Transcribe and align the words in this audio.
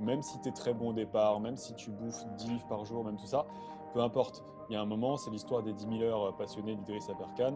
même 0.00 0.22
si 0.22 0.40
tu 0.40 0.48
es 0.48 0.52
très 0.52 0.74
bon 0.74 0.90
au 0.90 0.92
départ, 0.92 1.40
même 1.40 1.56
si 1.56 1.74
tu 1.74 1.90
bouffes 1.90 2.24
10 2.36 2.48
livres 2.48 2.66
par 2.68 2.84
jour, 2.84 3.04
même 3.04 3.16
tout 3.16 3.26
ça, 3.26 3.46
peu 3.92 4.00
importe. 4.00 4.42
Il 4.68 4.74
y 4.74 4.76
a 4.76 4.80
un 4.80 4.86
moment, 4.86 5.16
c'est 5.16 5.30
l'histoire 5.30 5.62
des 5.62 5.72
10 5.72 5.98
000 5.98 6.02
heures 6.02 6.36
passionnées 6.36 6.76
d'Idriss 6.76 7.08
Aberkan. 7.10 7.54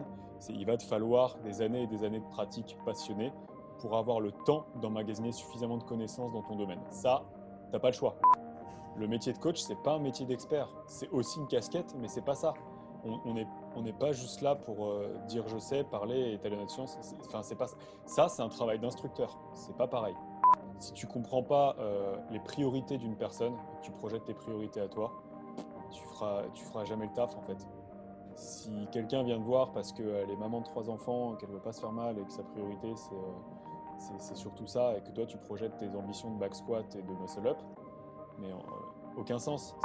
Il 0.49 0.65
va 0.65 0.77
te 0.77 0.83
falloir 0.83 1.37
des 1.39 1.61
années 1.61 1.83
et 1.83 1.87
des 1.87 2.03
années 2.03 2.19
de 2.19 2.27
pratique 2.27 2.77
passionnée 2.85 3.31
pour 3.79 3.95
avoir 3.95 4.19
le 4.19 4.31
temps 4.31 4.65
d'emmagasiner 4.81 5.31
suffisamment 5.31 5.77
de 5.77 5.83
connaissances 5.83 6.33
dans 6.33 6.41
ton 6.41 6.55
domaine. 6.55 6.81
Ça, 6.89 7.23
tu 7.67 7.71
n'as 7.73 7.79
pas 7.79 7.89
le 7.89 7.93
choix. 7.93 8.15
Le 8.97 9.07
métier 9.07 9.33
de 9.33 9.37
coach, 9.37 9.59
c'est 9.59 9.81
pas 9.81 9.93
un 9.93 9.99
métier 9.99 10.25
d'expert. 10.25 10.69
C'est 10.87 11.09
aussi 11.09 11.39
une 11.39 11.47
casquette, 11.47 11.95
mais 11.97 12.07
c'est 12.07 12.21
pas 12.23 12.35
ça. 12.35 12.53
On 13.03 13.81
n'est 13.81 13.93
pas 13.93 14.11
juste 14.13 14.41
là 14.41 14.55
pour 14.55 14.85
euh, 14.85 15.15
dire 15.27 15.47
je 15.47 15.57
sais, 15.59 15.83
parler 15.83 16.33
et 16.33 16.39
telle 16.39 16.57
science. 16.67 16.97
Enfin, 17.27 17.43
c'est 17.43 17.57
ça. 18.05 18.29
c'est 18.29 18.41
un 18.41 18.49
travail 18.49 18.79
d'instructeur. 18.79 19.37
C'est 19.53 19.77
pas 19.77 19.87
pareil. 19.87 20.15
Si 20.79 20.93
tu 20.93 21.07
comprends 21.07 21.43
pas 21.43 21.75
euh, 21.79 22.17
les 22.31 22.39
priorités 22.39 22.97
d'une 22.97 23.15
personne, 23.15 23.53
tu 23.81 23.91
projettes 23.91 24.25
tes 24.25 24.33
priorités 24.33 24.81
à 24.81 24.87
toi, 24.87 25.13
tu 25.91 26.03
feras, 26.03 26.43
tu 26.53 26.63
feras 26.65 26.85
jamais 26.85 27.05
le 27.05 27.13
taf 27.13 27.35
en 27.37 27.41
fait. 27.41 27.67
Si 28.35 28.87
quelqu'un 28.91 29.23
vient 29.23 29.37
te 29.37 29.45
voir 29.45 29.71
parce 29.71 29.93
qu'elle 29.93 30.29
est 30.29 30.35
maman 30.35 30.59
de 30.59 30.65
trois 30.65 30.89
enfants, 30.89 31.35
qu'elle 31.35 31.49
veut 31.49 31.61
pas 31.61 31.71
se 31.71 31.79
faire 31.79 31.93
mal 31.93 32.17
et 32.19 32.23
que 32.23 32.31
sa 32.31 32.43
priorité 32.43 32.93
c'est 32.95 33.15
euh, 33.15 34.15
c'est 34.19 34.35
surtout 34.35 34.67
ça 34.67 34.97
et 34.97 35.01
que 35.01 35.11
toi 35.11 35.25
tu 35.25 35.37
projettes 35.37 35.77
tes 35.77 35.87
ambitions 35.95 36.31
de 36.31 36.37
back 36.37 36.53
squat 36.53 36.95
et 36.95 37.01
de 37.01 37.13
muscle 37.13 37.47
up, 37.47 37.57
mais 38.39 38.49
aucun 39.17 39.39
sens. 39.39 39.75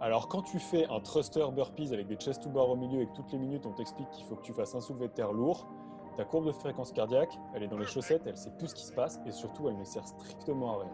Alors, 0.00 0.28
quand 0.28 0.42
tu 0.42 0.58
fais 0.58 0.86
un 0.88 1.00
thruster 1.00 1.46
burpees 1.52 1.92
avec 1.92 2.06
des 2.06 2.16
chest 2.16 2.42
to 2.42 2.50
bar 2.50 2.68
au 2.68 2.76
milieu 2.76 3.00
et 3.00 3.06
que 3.06 3.14
toutes 3.14 3.32
les 3.32 3.38
minutes 3.38 3.64
on 3.64 3.72
t'explique 3.72 4.10
qu'il 4.10 4.26
faut 4.26 4.36
que 4.36 4.42
tu 4.42 4.52
fasses 4.52 4.74
un 4.74 4.80
soulevé 4.80 5.08
de 5.08 5.12
terre 5.12 5.32
lourd, 5.32 5.66
ta 6.16 6.24
courbe 6.24 6.46
de 6.46 6.52
fréquence 6.52 6.92
cardiaque, 6.92 7.38
elle 7.54 7.62
est 7.62 7.68
dans 7.68 7.76
les 7.76 7.84
chaussettes, 7.84 8.26
elle 8.26 8.38
sait 8.38 8.50
plus 8.58 8.68
ce 8.68 8.74
qui 8.74 8.84
se 8.84 8.92
passe 8.92 9.20
et 9.26 9.30
surtout 9.30 9.68
elle 9.68 9.76
ne 9.76 9.84
sert 9.84 10.06
strictement 10.06 10.78
à 10.78 10.82
rien. 10.82 10.90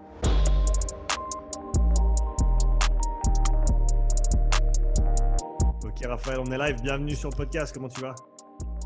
Ok 5.85 6.05
Raphaël, 6.05 6.41
on 6.41 6.51
est 6.51 6.59
live, 6.59 6.83
bienvenue 6.83 7.15
sur 7.15 7.31
le 7.31 7.37
podcast, 7.37 7.73
comment 7.73 7.89
tu 7.89 8.01
vas? 8.01 8.15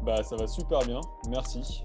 Bah 0.05 0.23
ça 0.23 0.37
va 0.37 0.47
super 0.47 0.81
bien, 0.81 1.01
merci. 1.31 1.83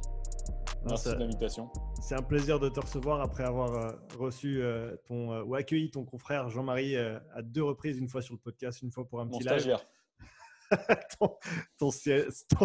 Merci 0.85 1.09
de 1.09 1.15
l'invitation. 1.15 1.69
C'est 2.01 2.15
un 2.15 2.23
plaisir 2.23 2.59
de 2.59 2.67
te 2.67 2.79
recevoir 2.79 3.21
après 3.21 3.43
avoir 3.43 3.73
euh, 3.73 3.91
reçu 4.17 4.61
euh, 4.61 4.95
ton, 5.05 5.31
euh, 5.31 5.43
ou 5.43 5.55
accueilli 5.55 5.91
ton 5.91 6.03
confrère 6.03 6.49
Jean-Marie 6.49 6.97
à 6.97 7.41
deux 7.41 7.63
reprises, 7.63 7.99
une 7.99 8.09
fois 8.09 8.21
sur 8.21 8.33
le 8.33 8.39
podcast, 8.39 8.81
une 8.81 8.91
fois 8.91 9.07
pour 9.07 9.21
un 9.21 9.27
petit 9.27 9.43
stagiaire. 9.43 9.85
ton, 11.79 11.91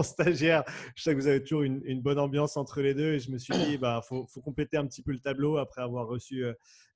stagiaire. 0.03 0.65
Je 0.95 1.03
sais 1.03 1.12
que 1.15 1.21
vous 1.21 1.27
avez 1.27 1.43
toujours 1.43 1.62
une, 1.62 2.01
bonne 2.01 2.19
ambiance 2.19 2.57
entre 2.57 2.81
les 2.81 2.95
deux 2.95 3.15
et 3.15 3.19
je 3.19 3.31
me 3.31 3.39
suis 3.39 3.55
dit, 3.55 3.79
bah, 3.79 4.01
faut, 4.07 4.27
compléter 4.43 4.77
un 4.77 4.87
petit 4.87 5.03
peu 5.03 5.12
le 5.12 5.21
tableau 5.21 5.57
après 5.57 5.83
avoir 5.83 6.07
reçu 6.07 6.45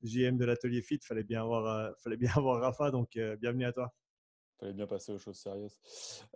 JM 0.02 0.36
de 0.36 0.44
l'atelier 0.44 0.82
Fit. 0.82 1.00
Fallait 1.02 1.24
bien 1.24 1.42
avoir, 1.42 1.94
fallait 2.02 2.16
bien 2.16 2.32
avoir 2.34 2.60
Rafa, 2.60 2.90
donc 2.90 3.18
bienvenue 3.40 3.64
à 3.64 3.72
toi 3.72 3.92
fallait 4.60 4.72
bien 4.74 4.86
passer 4.86 5.12
aux 5.12 5.18
choses 5.18 5.38
sérieuses. 5.38 5.80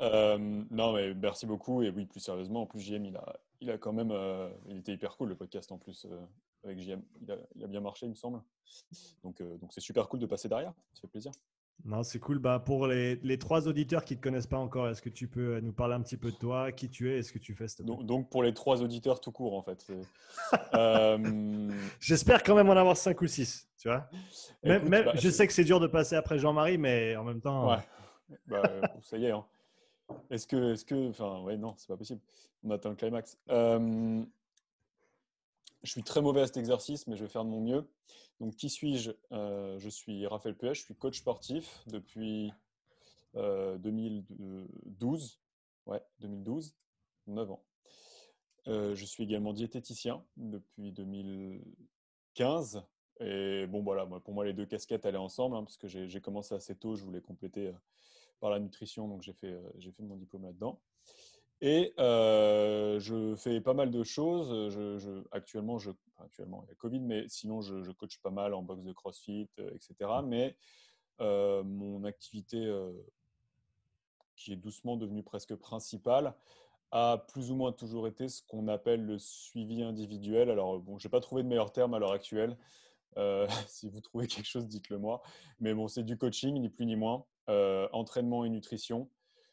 Euh, 0.00 0.38
non, 0.70 0.94
mais 0.94 1.14
merci 1.14 1.46
beaucoup. 1.46 1.82
Et 1.82 1.90
oui, 1.90 2.06
plus 2.06 2.20
sérieusement, 2.20 2.62
en 2.62 2.66
plus, 2.66 2.80
JM, 2.80 3.04
il 3.04 3.16
a, 3.16 3.40
il 3.60 3.70
a 3.70 3.78
quand 3.78 3.92
même. 3.92 4.10
Euh, 4.10 4.50
il 4.68 4.78
était 4.78 4.92
hyper 4.92 5.16
cool 5.16 5.28
le 5.28 5.36
podcast 5.36 5.70
en 5.70 5.78
plus 5.78 6.06
euh, 6.06 6.26
avec 6.64 6.80
JM. 6.80 7.02
Il 7.20 7.30
a, 7.62 7.66
bien 7.66 7.80
marché, 7.80 8.06
il 8.06 8.10
me 8.10 8.14
semble. 8.14 8.42
Donc 9.22 9.42
c'est 9.70 9.80
super 9.80 10.08
cool 10.08 10.20
de 10.20 10.26
passer 10.26 10.48
derrière. 10.48 10.72
Ça 10.94 11.02
fait 11.02 11.08
plaisir. 11.08 11.32
Non, 11.84 12.02
c'est 12.02 12.18
cool. 12.18 12.38
Bah, 12.38 12.60
pour 12.64 12.86
les, 12.86 13.16
les, 13.16 13.38
trois 13.38 13.68
auditeurs 13.68 14.04
qui 14.04 14.14
ne 14.14 14.18
te 14.18 14.22
connaissent 14.22 14.46
pas 14.46 14.58
encore, 14.58 14.88
est-ce 14.88 15.02
que 15.02 15.10
tu 15.10 15.28
peux 15.28 15.60
nous 15.60 15.72
parler 15.72 15.94
un 15.94 16.00
petit 16.00 16.16
peu 16.16 16.30
de 16.30 16.36
toi, 16.36 16.72
qui 16.72 16.88
tu 16.88 17.12
es 17.12 17.18
et 17.18 17.22
ce 17.22 17.32
que 17.32 17.38
tu 17.38 17.54
fais 17.54 17.66
donc, 17.80 18.06
donc, 18.06 18.30
pour 18.30 18.42
les 18.42 18.54
trois 18.54 18.80
auditeurs 18.82 19.20
tout 19.20 19.32
court, 19.32 19.54
en 19.54 19.62
fait. 19.62 19.86
J'espère 22.00 22.42
quand 22.42 22.54
même 22.54 22.70
en 22.70 22.76
avoir 22.76 22.96
cinq 22.96 23.20
ou 23.20 23.26
six. 23.26 23.68
Tu 23.78 23.88
vois 23.88 24.08
même, 24.62 24.88
bah, 24.88 25.12
je 25.14 25.28
sais 25.28 25.46
que 25.46 25.52
c'est 25.52 25.64
dur 25.64 25.78
de 25.78 25.86
passer 25.86 26.16
après 26.16 26.38
Jean-Marie, 26.38 26.78
mais 26.78 27.16
en 27.16 27.24
même 27.24 27.42
temps. 27.42 27.70
Ouais. 27.70 27.82
Bah, 28.46 28.62
euh, 28.66 28.82
ça 29.02 29.18
y 29.18 29.26
est. 29.26 29.30
Hein. 29.30 29.44
Est-ce 30.30 30.46
que, 30.46 30.72
est-ce 30.72 30.86
que, 30.86 31.10
enfin, 31.10 31.42
ouais, 31.42 31.58
non, 31.58 31.74
c'est 31.76 31.88
pas 31.88 31.96
possible. 31.96 32.20
On 32.62 32.70
attend 32.70 32.88
le 32.90 32.96
climax. 32.96 33.36
je 33.48 34.24
suis 35.84 36.02
très 36.02 36.22
mauvais 36.22 36.40
à 36.40 36.46
cet 36.46 36.56
exercice, 36.56 37.06
mais 37.06 37.16
je 37.16 37.24
vais 37.24 37.28
faire 37.28 37.44
de 37.44 37.50
mon 37.50 37.60
mieux. 37.60 37.84
Donc, 38.44 38.56
qui 38.56 38.68
suis-je? 38.68 39.10
Euh, 39.32 39.78
Je 39.78 39.88
suis 39.88 40.26
Raphaël 40.26 40.54
Puech, 40.54 40.74
je 40.74 40.84
suis 40.84 40.94
coach 40.94 41.20
sportif 41.20 41.82
depuis 41.86 42.52
2012. 43.34 45.40
Euh, 45.88 45.90
ouais, 45.90 46.02
2012, 46.20 46.76
9 47.26 47.52
ans. 47.52 47.64
je 48.66 49.04
suis 49.06 49.24
également 49.24 49.54
diététicien 49.54 50.22
depuis 50.36 50.92
2015. 50.92 52.82
Et 53.20 53.66
bon, 53.66 53.82
voilà, 53.82 54.04
pour 54.20 54.34
moi, 54.34 54.44
les 54.44 54.52
deux 54.52 54.66
casquettes 54.66 55.06
allaient 55.06 55.16
ensemble, 55.16 55.56
hein, 55.56 55.64
parce 55.64 55.78
que 55.78 55.88
j'ai 55.88 56.20
commencé 56.20 56.54
assez 56.54 56.76
tôt, 56.76 56.96
je 56.96 57.02
voulais 57.02 57.22
compléter 57.22 57.72
par 58.40 58.50
la 58.50 58.60
nutrition, 58.60 59.08
donc 59.08 59.26
euh, 59.44 59.70
j'ai 59.78 59.90
fait 59.90 60.02
mon 60.02 60.16
diplôme 60.16 60.44
là-dedans. 60.44 60.82
Et 61.60 61.94
euh, 61.98 62.98
je 63.00 63.34
fais 63.36 63.60
pas 63.60 63.74
mal 63.74 63.90
de 63.90 64.02
choses. 64.02 64.70
Je, 64.70 65.22
actuellement, 65.30 65.78
je, 65.78 65.90
actuellement, 66.18 66.64
il 66.66 66.70
y 66.70 66.72
a 66.72 66.74
Covid, 66.74 67.00
mais 67.00 67.24
sinon, 67.28 67.60
je, 67.60 67.90
coach 67.92 68.18
pas 68.18 68.30
mal 68.30 68.54
en 68.54 68.62
boxe 68.62 68.84
de 68.84 68.92
CrossFit, 68.92 69.48
etc. 69.58 69.94
Mais 70.24 70.56
mon 71.20 72.04
activité, 72.04 72.70
qui 74.36 74.52
est 74.52 74.56
doucement 74.56 74.96
devenue 74.96 75.22
presque 75.22 75.54
principale, 75.54 76.34
a 76.90 77.18
plus 77.28 77.50
ou 77.50 77.56
moins 77.56 77.72
toujours 77.72 78.06
été 78.06 78.28
ce 78.28 78.42
qu'on 78.42 78.68
appelle 78.68 79.04
le 79.04 79.18
suivi 79.18 79.82
individuel. 79.82 80.50
Alors, 80.50 80.78
bon, 80.80 80.98
je 80.98 81.08
n'ai 81.08 81.10
pas 81.10 81.20
trouvé 81.20 81.42
de 81.42 81.48
meilleur 81.48 81.72
terme 81.72 81.94
à 81.94 81.98
l'heure 81.98 82.12
actuelle. 82.12 82.56
si 83.68 83.88
vous 83.88 84.00
trouvez 84.00 84.26
quelque 84.26 84.46
chose, 84.46 84.66
dites-le 84.66 84.98
moi. 84.98 85.22
Mais 85.60 85.72
bon, 85.72 85.88
c'est 85.88 86.02
du 86.02 86.18
coaching, 86.18 86.60
ni 86.60 86.68
plus 86.68 86.84
ni 86.84 86.96
moins. 86.96 87.24
Entraînement 87.46 88.44
et 88.44 88.50
nutrition. 88.50 89.08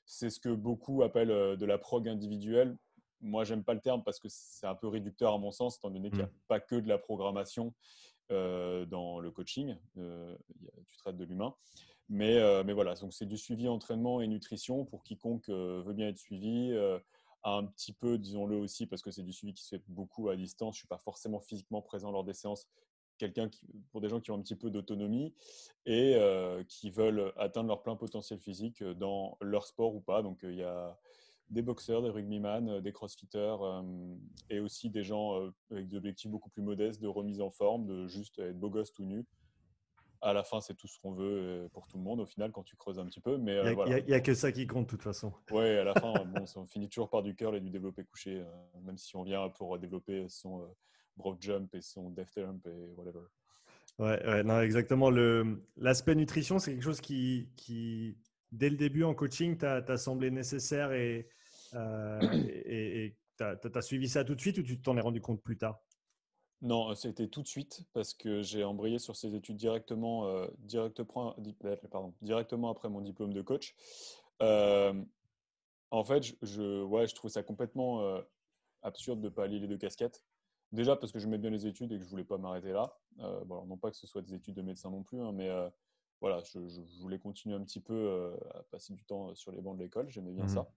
C'est 0.06 0.30
ce 0.30 0.40
que 0.40 0.50
beaucoup 0.50 1.04
appellent 1.04 1.32
euh, 1.32 1.56
de 1.56 1.66
la 1.66 1.78
prog 1.78 2.08
individuelle. 2.08 2.78
Moi, 3.22 3.44
j'aime 3.44 3.64
pas 3.64 3.74
le 3.74 3.82
terme 3.82 4.04
parce 4.04 4.20
que 4.20 4.28
c'est 4.30 4.66
un 4.66 4.76
peu 4.76 4.88
réducteur 4.88 5.34
à 5.34 5.38
mon 5.38 5.52
sens, 5.52 5.78
étant 5.78 5.92
donné 5.92 6.10
qu'il 6.10 6.20
n'y 6.20 6.26
a 6.26 6.28
mmh. 6.28 6.40
pas 6.48 6.60
que 6.60 6.76
de 6.76 6.88
la 6.88 6.98
programmation 6.98 7.74
euh, 8.32 8.86
dans 8.86 9.20
le 9.20 9.30
coaching. 9.30 9.78
tu 9.96 10.98
traites 10.98 11.18
de 11.18 11.24
l'humain. 11.24 11.54
Mais, 12.10 12.64
mais, 12.66 12.74
voilà, 12.74 12.96
donc 12.96 13.14
c'est 13.14 13.26
du 13.26 13.38
suivi 13.38 13.70
entraînement 13.70 14.20
et 14.20 14.28
nutrition 14.28 14.84
pour 14.84 15.02
quiconque 15.04 15.48
veut 15.48 15.94
bien 15.94 16.10
être 16.10 16.18
suivi. 16.18 16.74
un 17.44 17.66
petit 17.68 17.94
peu, 17.94 18.18
disons-le 18.18 18.58
aussi, 18.58 18.86
parce 18.86 19.02
que 19.02 19.12
c'est 19.12 19.24
du 19.24 19.32
suivi 19.32 19.54
qui 19.54 19.64
se 19.64 19.76
fait 19.78 19.84
beaucoup 19.88 20.28
à 20.28 20.36
distance. 20.36 20.76
Je 20.76 20.80
ne 20.80 20.82
suis 20.82 20.88
pas 20.88 20.98
forcément 20.98 21.40
physiquement 21.40 21.82
présent 21.82 22.12
lors 22.12 22.26
des 22.26 22.34
séances, 22.34 22.68
quelqu'un 23.22 23.50
qui, 23.50 23.68
pour 23.92 24.02
des 24.02 24.10
gens 24.10 24.20
qui 24.20 24.32
ont 24.32 24.36
un 24.36 24.42
petit 24.42 24.56
peu 24.56 24.72
d'autonomie 24.72 25.34
et 25.86 26.16
euh, 26.16 26.64
qui 26.68 26.90
veulent 26.90 27.32
atteindre 27.38 27.68
leur 27.68 27.84
plein 27.84 27.96
potentiel 27.96 28.40
physique 28.40 28.82
euh, 28.82 28.96
dans 28.96 29.38
leur 29.42 29.68
sport 29.68 29.94
ou 29.94 30.02
pas. 30.02 30.24
Donc, 30.24 30.44
euh, 30.44 30.52
il 30.52 30.58
y 30.58 30.64
a 30.64 30.98
des 31.50 31.62
boxeurs, 31.62 32.02
des 32.02 32.10
rugbyman, 32.10 32.80
des 32.80 32.92
crossfitters 32.94 33.58
et 34.50 34.62
aussi 34.62 34.90
des 34.90 35.04
gens 35.04 35.52
avec 35.70 35.90
des 35.90 35.98
objectifs 35.98 36.32
beaucoup 36.32 36.50
plus 36.50 36.62
modestes 36.62 37.02
de 37.02 37.10
remise 37.10 37.42
en 37.42 37.52
forme, 37.52 37.86
de 37.86 38.08
juste 38.08 38.40
être 38.40 38.58
beau 38.58 38.70
gosse 38.70 38.94
tout 38.94 39.04
nu. 39.04 39.26
À 40.22 40.32
la 40.32 40.46
fin, 40.46 40.62
c'est 40.62 40.76
tout 40.76 40.88
ce 40.88 40.98
qu'on 40.98 41.12
veut 41.12 41.68
pour 41.74 41.90
tout 41.90 41.98
le 41.98 42.04
monde 42.04 42.22
au 42.22 42.26
final 42.26 42.54
quand 42.54 42.64
tu 42.64 42.78
creuses 42.78 43.00
un 43.00 43.06
petit 43.06 43.20
peu. 43.20 43.38
Mais 43.38 43.58
il 43.86 44.06
n'y 44.06 44.14
a, 44.14 44.22
que 44.22 44.34
ça 44.34 44.54
qui 44.54 44.66
compte 44.66 44.86
de 44.86 44.92
toute 44.92 45.02
façon. 45.02 45.34
Oui, 45.52 45.66
à 45.66 45.84
la 45.84 45.94
fin, 46.00 46.14
bon, 46.24 46.46
on 46.56 46.66
finit 46.68 46.88
toujours 46.88 47.10
par 47.10 47.22
du 47.22 47.36
curl 47.36 47.54
et 47.58 47.60
du 47.60 47.70
développé 47.70 48.06
couché, 48.06 48.42
même 48.84 48.98
si 48.98 49.18
on 49.18 49.24
vient 49.24 49.50
pour 49.50 49.78
développer 49.78 50.30
son 50.30 50.66
broad 51.22 51.42
jump 51.42 51.74
et 51.76 51.82
son 51.82 52.10
death 52.10 52.32
jump 52.36 52.66
et 52.68 52.94
whatever. 52.96 53.26
Ouais, 54.00 54.26
ouais 54.26 54.44
non, 54.44 54.62
exactement. 54.62 55.10
L'aspect 55.78 56.16
nutrition, 56.16 56.60
c'est 56.60 56.72
quelque 56.72 56.84
chose 56.84 57.02
qui, 57.02 57.50
qui, 57.56 58.18
dès 58.52 58.70
le 58.70 58.78
début 58.78 59.04
en 59.04 59.14
coaching, 59.14 59.58
t'a 59.58 59.98
semblé 59.98 60.32
nécessaire 60.32 60.92
et 60.92 61.28
euh, 61.74 62.20
et 62.66 63.16
tu 63.38 63.44
as, 63.44 63.82
suivi 63.82 64.10
ça 64.10 64.24
tout 64.24 64.36
de 64.36 64.42
suite 64.42 64.58
ou 64.58 64.64
tu 64.64 64.82
t'en 64.82 64.98
es 64.98 65.02
rendu 65.02 65.22
compte 65.22 65.42
plus 65.42 65.58
tard? 65.58 65.80
Non, 66.62 66.94
c'était 66.94 67.28
tout 67.28 67.42
de 67.42 67.48
suite 67.48 67.84
parce 67.94 68.14
que 68.14 68.42
j'ai 68.44 68.64
embrayé 68.64 69.00
sur 69.00 69.16
ces 69.16 69.36
études 69.36 69.58
directement, 69.58 70.28
euh, 70.28 70.48
pardon, 71.92 72.14
directement 72.22 72.70
après 72.70 72.90
mon 72.90 73.02
diplôme 73.02 73.34
de 73.34 73.42
coach. 73.42 73.76
Euh, 74.44 74.94
en 75.90 76.04
fait, 76.04 76.36
je, 76.42 76.84
ouais, 76.84 77.08
je 77.08 77.16
trouve 77.16 77.32
ça 77.32 77.42
complètement 77.42 78.02
euh, 78.02 78.22
absurde 78.84 79.22
de 79.22 79.26
ne 79.26 79.30
pas 79.30 79.46
allier 79.46 79.60
les 79.60 79.68
deux 79.68 79.78
casquettes. 79.78 80.24
Déjà 80.72 80.96
parce 80.96 81.12
que 81.12 81.20
je 81.20 81.28
mets 81.28 81.38
bien 81.38 81.50
les 81.50 81.68
études 81.68 81.92
et 81.92 81.98
que 81.98 82.04
je 82.04 82.10
voulais 82.10 82.24
pas 82.24 82.38
m'arrêter 82.38 82.72
là. 82.72 82.96
Euh, 83.20 83.44
bon, 83.44 83.66
non 83.66 83.78
pas 83.78 83.92
que 83.92 83.98
ce 83.98 84.08
soit 84.08 84.22
des 84.22 84.34
études 84.34 84.56
de 84.56 84.62
médecin 84.62 84.90
non 84.90 85.04
plus, 85.04 85.22
hein, 85.22 85.32
mais 85.34 85.50
euh, 85.50 85.70
voilà, 86.22 86.42
je, 86.44 86.60
voulais 87.02 87.20
continuer 87.20 87.56
un 87.56 87.64
petit 87.64 87.82
peu 87.82 87.94
euh, 87.94 88.38
à 88.54 88.64
passer 88.72 88.94
du 88.94 89.04
temps 89.04 89.36
sur 89.36 89.52
les 89.52 89.62
bancs 89.62 89.78
de 89.78 89.84
l'école. 89.84 90.10
J'aimais 90.10 90.32
bien 90.32 90.46
mmh 90.46 90.50
ça. 90.50 90.72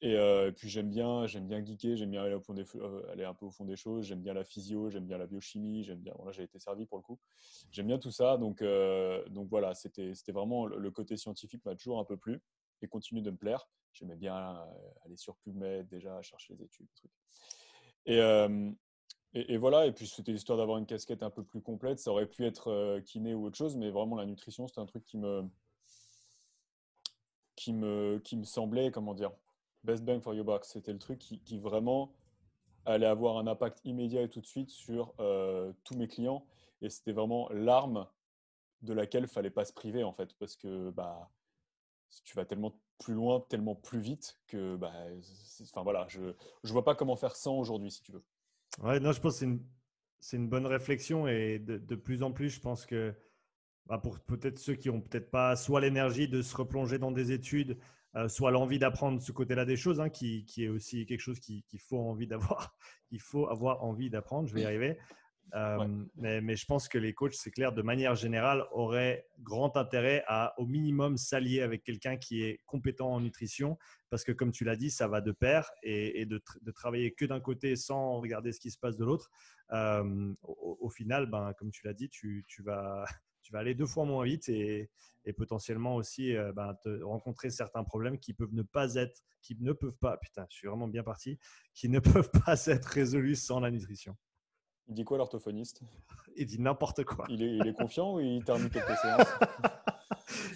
Et, 0.00 0.52
puis 0.54 0.68
j'aime 0.68 0.90
bien, 0.90 1.26
j'aime 1.26 1.48
bien 1.48 1.64
geeker, 1.64 1.96
j'aime 1.96 2.12
bien 2.12 2.22
aller, 2.22 2.36
au 2.36 2.40
fond 2.40 2.54
des, 2.54 2.64
aller 3.10 3.24
un 3.24 3.34
peu 3.34 3.46
au 3.46 3.50
fond 3.50 3.64
des 3.64 3.74
choses. 3.74 4.06
J'aime 4.06 4.20
bien 4.20 4.32
la 4.32 4.44
physio, 4.44 4.88
j'aime 4.90 5.06
bien 5.06 5.18
la 5.18 5.26
biochimie, 5.26 5.82
j'aime 5.82 5.98
bien. 5.98 6.14
Voilà, 6.16 6.30
j'ai 6.30 6.44
été 6.44 6.60
servi 6.60 6.86
pour 6.86 6.98
le 6.98 7.02
coup. 7.02 7.18
J'aime 7.72 7.88
bien 7.88 7.98
tout 7.98 8.12
ça. 8.12 8.36
Donc, 8.36 8.62
donc 9.30 9.48
voilà, 9.48 9.74
c'était, 9.74 10.14
c'était 10.14 10.30
vraiment 10.30 10.66
le 10.66 10.90
côté 10.92 11.16
scientifique 11.16 11.64
m'a 11.64 11.74
toujours 11.74 11.98
un 11.98 12.04
peu 12.04 12.16
plu 12.16 12.40
et 12.80 12.86
continue 12.86 13.22
de 13.22 13.32
me 13.32 13.36
plaire. 13.36 13.68
J'aimais 13.92 14.14
bien 14.14 14.64
aller 15.04 15.16
sur 15.16 15.34
PubMed 15.38 15.88
déjà, 15.88 16.22
chercher 16.22 16.54
les 16.54 16.62
études, 16.62 16.86
trucs. 16.94 17.10
Et, 18.06 18.20
et, 19.34 19.56
voilà, 19.58 19.86
et 19.86 19.92
puis 19.92 20.06
c'était 20.06 20.32
histoire 20.32 20.58
d'avoir 20.58 20.78
une 20.78 20.86
casquette 20.86 21.22
un 21.22 21.30
peu 21.30 21.44
plus 21.44 21.60
complète. 21.60 21.98
Ça 21.98 22.10
aurait 22.10 22.26
pu 22.26 22.46
être 22.46 23.00
kiné 23.00 23.34
ou 23.34 23.46
autre 23.46 23.56
chose, 23.56 23.76
mais 23.76 23.90
vraiment 23.90 24.16
la 24.16 24.26
nutrition, 24.26 24.66
c'était 24.66 24.80
un 24.80 24.86
truc 24.86 25.04
qui 25.04 25.18
me, 25.18 25.44
qui 27.56 27.72
me, 27.72 28.20
qui 28.24 28.36
me 28.36 28.44
semblait, 28.44 28.90
comment 28.90 29.14
dire, 29.14 29.32
best 29.84 30.02
bang 30.04 30.20
for 30.20 30.34
your 30.34 30.44
buck. 30.44 30.64
C'était 30.64 30.92
le 30.92 30.98
truc 30.98 31.18
qui, 31.18 31.58
vraiment 31.58 32.12
allait 32.86 33.06
avoir 33.06 33.36
un 33.36 33.46
impact 33.46 33.80
immédiat 33.84 34.22
et 34.22 34.30
tout 34.30 34.40
de 34.40 34.46
suite 34.46 34.70
sur 34.70 35.14
tous 35.84 35.96
mes 35.96 36.08
clients. 36.08 36.46
Et 36.80 36.88
c'était 36.88 37.12
vraiment 37.12 37.48
l'arme 37.50 38.06
de 38.82 38.92
laquelle 38.92 39.24
il 39.24 39.28
fallait 39.28 39.50
pas 39.50 39.64
se 39.64 39.72
priver, 39.72 40.04
en 40.04 40.12
fait, 40.12 40.34
parce 40.38 40.56
que 40.56 40.90
bah, 40.90 41.30
tu 42.24 42.34
vas 42.34 42.44
tellement 42.44 42.78
plus 42.98 43.14
loin, 43.14 43.40
tellement 43.48 43.74
plus 43.74 44.00
vite 44.00 44.40
que, 44.46 44.76
bah, 44.76 44.92
enfin 45.62 45.82
voilà, 45.82 46.06
je 46.08 46.20
ne 46.22 46.72
vois 46.72 46.84
pas 46.84 46.94
comment 46.94 47.16
faire 47.16 47.36
sans 47.36 47.56
aujourd'hui, 47.58 47.90
si 47.90 48.02
tu 48.02 48.12
veux. 48.12 48.24
Ouais, 48.82 49.00
non, 49.00 49.12
je 49.12 49.20
pense 49.20 49.34
que 49.34 49.38
c'est 49.40 49.46
une, 49.46 50.42
une, 50.44 50.48
bonne 50.48 50.66
réflexion 50.66 51.26
et 51.26 51.58
de, 51.58 51.78
de, 51.78 51.94
plus 51.96 52.22
en 52.22 52.32
plus, 52.32 52.50
je 52.50 52.60
pense 52.60 52.86
que 52.86 53.14
bah, 53.86 53.98
pour 53.98 54.20
peut-être 54.20 54.58
ceux 54.58 54.74
qui 54.74 54.90
ont 54.90 55.00
peut-être 55.00 55.30
pas 55.30 55.56
soit 55.56 55.80
l'énergie 55.80 56.28
de 56.28 56.42
se 56.42 56.56
replonger 56.56 56.98
dans 56.98 57.10
des 57.10 57.32
études, 57.32 57.78
euh, 58.14 58.28
soit 58.28 58.50
l'envie 58.50 58.78
d'apprendre 58.78 59.20
ce 59.20 59.32
côté-là 59.32 59.64
des 59.64 59.76
choses, 59.76 60.00
hein, 60.00 60.08
qui, 60.08 60.44
qui, 60.44 60.64
est 60.64 60.68
aussi 60.68 61.06
quelque 61.06 61.20
chose 61.20 61.40
qu'il 61.40 61.80
faut 61.80 61.98
envie 61.98 62.26
d'avoir. 62.26 62.76
Il 63.10 63.20
faut 63.22 63.48
avoir 63.48 63.82
envie 63.84 64.10
d'apprendre. 64.10 64.48
Je 64.48 64.54
vais 64.54 64.60
y 64.60 64.64
arriver. 64.66 64.98
Euh, 65.54 66.04
mais, 66.16 66.56
je 66.56 66.66
pense 66.66 66.88
que 66.88 66.98
les 66.98 67.14
coachs, 67.14 67.34
c'est 67.34 67.50
clair, 67.50 67.72
de 67.72 67.82
manière 67.82 68.14
générale, 68.14 68.64
auraient 68.70 69.26
grand 69.40 69.76
intérêt 69.76 70.24
à 70.26 70.54
au 70.58 70.66
minimum 70.66 71.16
s'allier 71.16 71.62
avec 71.62 71.84
quelqu'un 71.84 72.16
qui 72.16 72.42
est 72.42 72.60
compétent 72.66 73.10
en 73.12 73.20
nutrition, 73.20 73.78
parce 74.10 74.24
que 74.24 74.32
comme 74.32 74.52
tu 74.52 74.64
l'as 74.64 74.76
dit, 74.76 74.90
ça 74.90 75.08
va 75.08 75.20
de 75.20 75.32
pair, 75.32 75.70
et, 75.82 76.26
de, 76.26 76.42
travailler 76.74 77.12
que 77.12 77.24
d'un 77.24 77.40
côté 77.40 77.76
sans 77.76 78.20
regarder 78.20 78.52
ce 78.52 78.60
qui 78.60 78.70
se 78.70 78.78
passe 78.78 78.96
de 78.96 79.04
l'autre, 79.04 79.30
euh, 79.72 80.34
au, 80.42 80.88
final, 80.90 81.26
ben, 81.26 81.52
comme 81.58 81.70
tu 81.70 81.86
l'as 81.86 81.94
dit, 81.94 82.08
tu, 82.10 82.44
vas, 82.62 83.04
aller 83.54 83.74
deux 83.74 83.86
fois 83.86 84.04
moins 84.04 84.24
vite 84.24 84.48
et, 84.50 84.90
et 85.24 85.32
potentiellement 85.32 85.96
aussi 85.96 86.34
euh, 86.36 86.52
ben, 86.52 86.74
te 86.82 87.02
rencontrer 87.02 87.50
certains 87.50 87.84
problèmes 87.84 88.18
qui 88.18 88.32
peuvent 88.32 88.52
ne 88.52 88.62
pas 88.62 88.94
être, 88.94 89.22
qui 89.42 89.56
ne 89.60 89.72
peuvent 89.72 89.98
pas, 89.98 90.16
putain, 90.16 90.46
je 90.50 90.56
suis 90.56 90.68
vraiment 90.68 90.88
bien 90.88 91.02
parti, 91.02 91.38
qui 91.74 91.88
ne 91.88 92.00
peuvent 92.00 92.30
pas 92.44 92.66
être 92.66 92.86
résolus 92.86 93.36
sans 93.36 93.60
la 93.60 93.70
nutrition. 93.70 94.16
Il 94.88 94.94
dit 94.94 95.04
quoi 95.04 95.18
l'orthophoniste? 95.18 95.82
Il 96.36 96.46
dit 96.46 96.60
n'importe 96.60 97.04
quoi. 97.04 97.26
Il 97.28 97.42
est, 97.42 97.74
confiant 97.74 98.14
ou 98.14 98.20
il 98.20 98.42
termine 98.42 98.70
quelques 98.70 98.96
séances? 99.02 99.26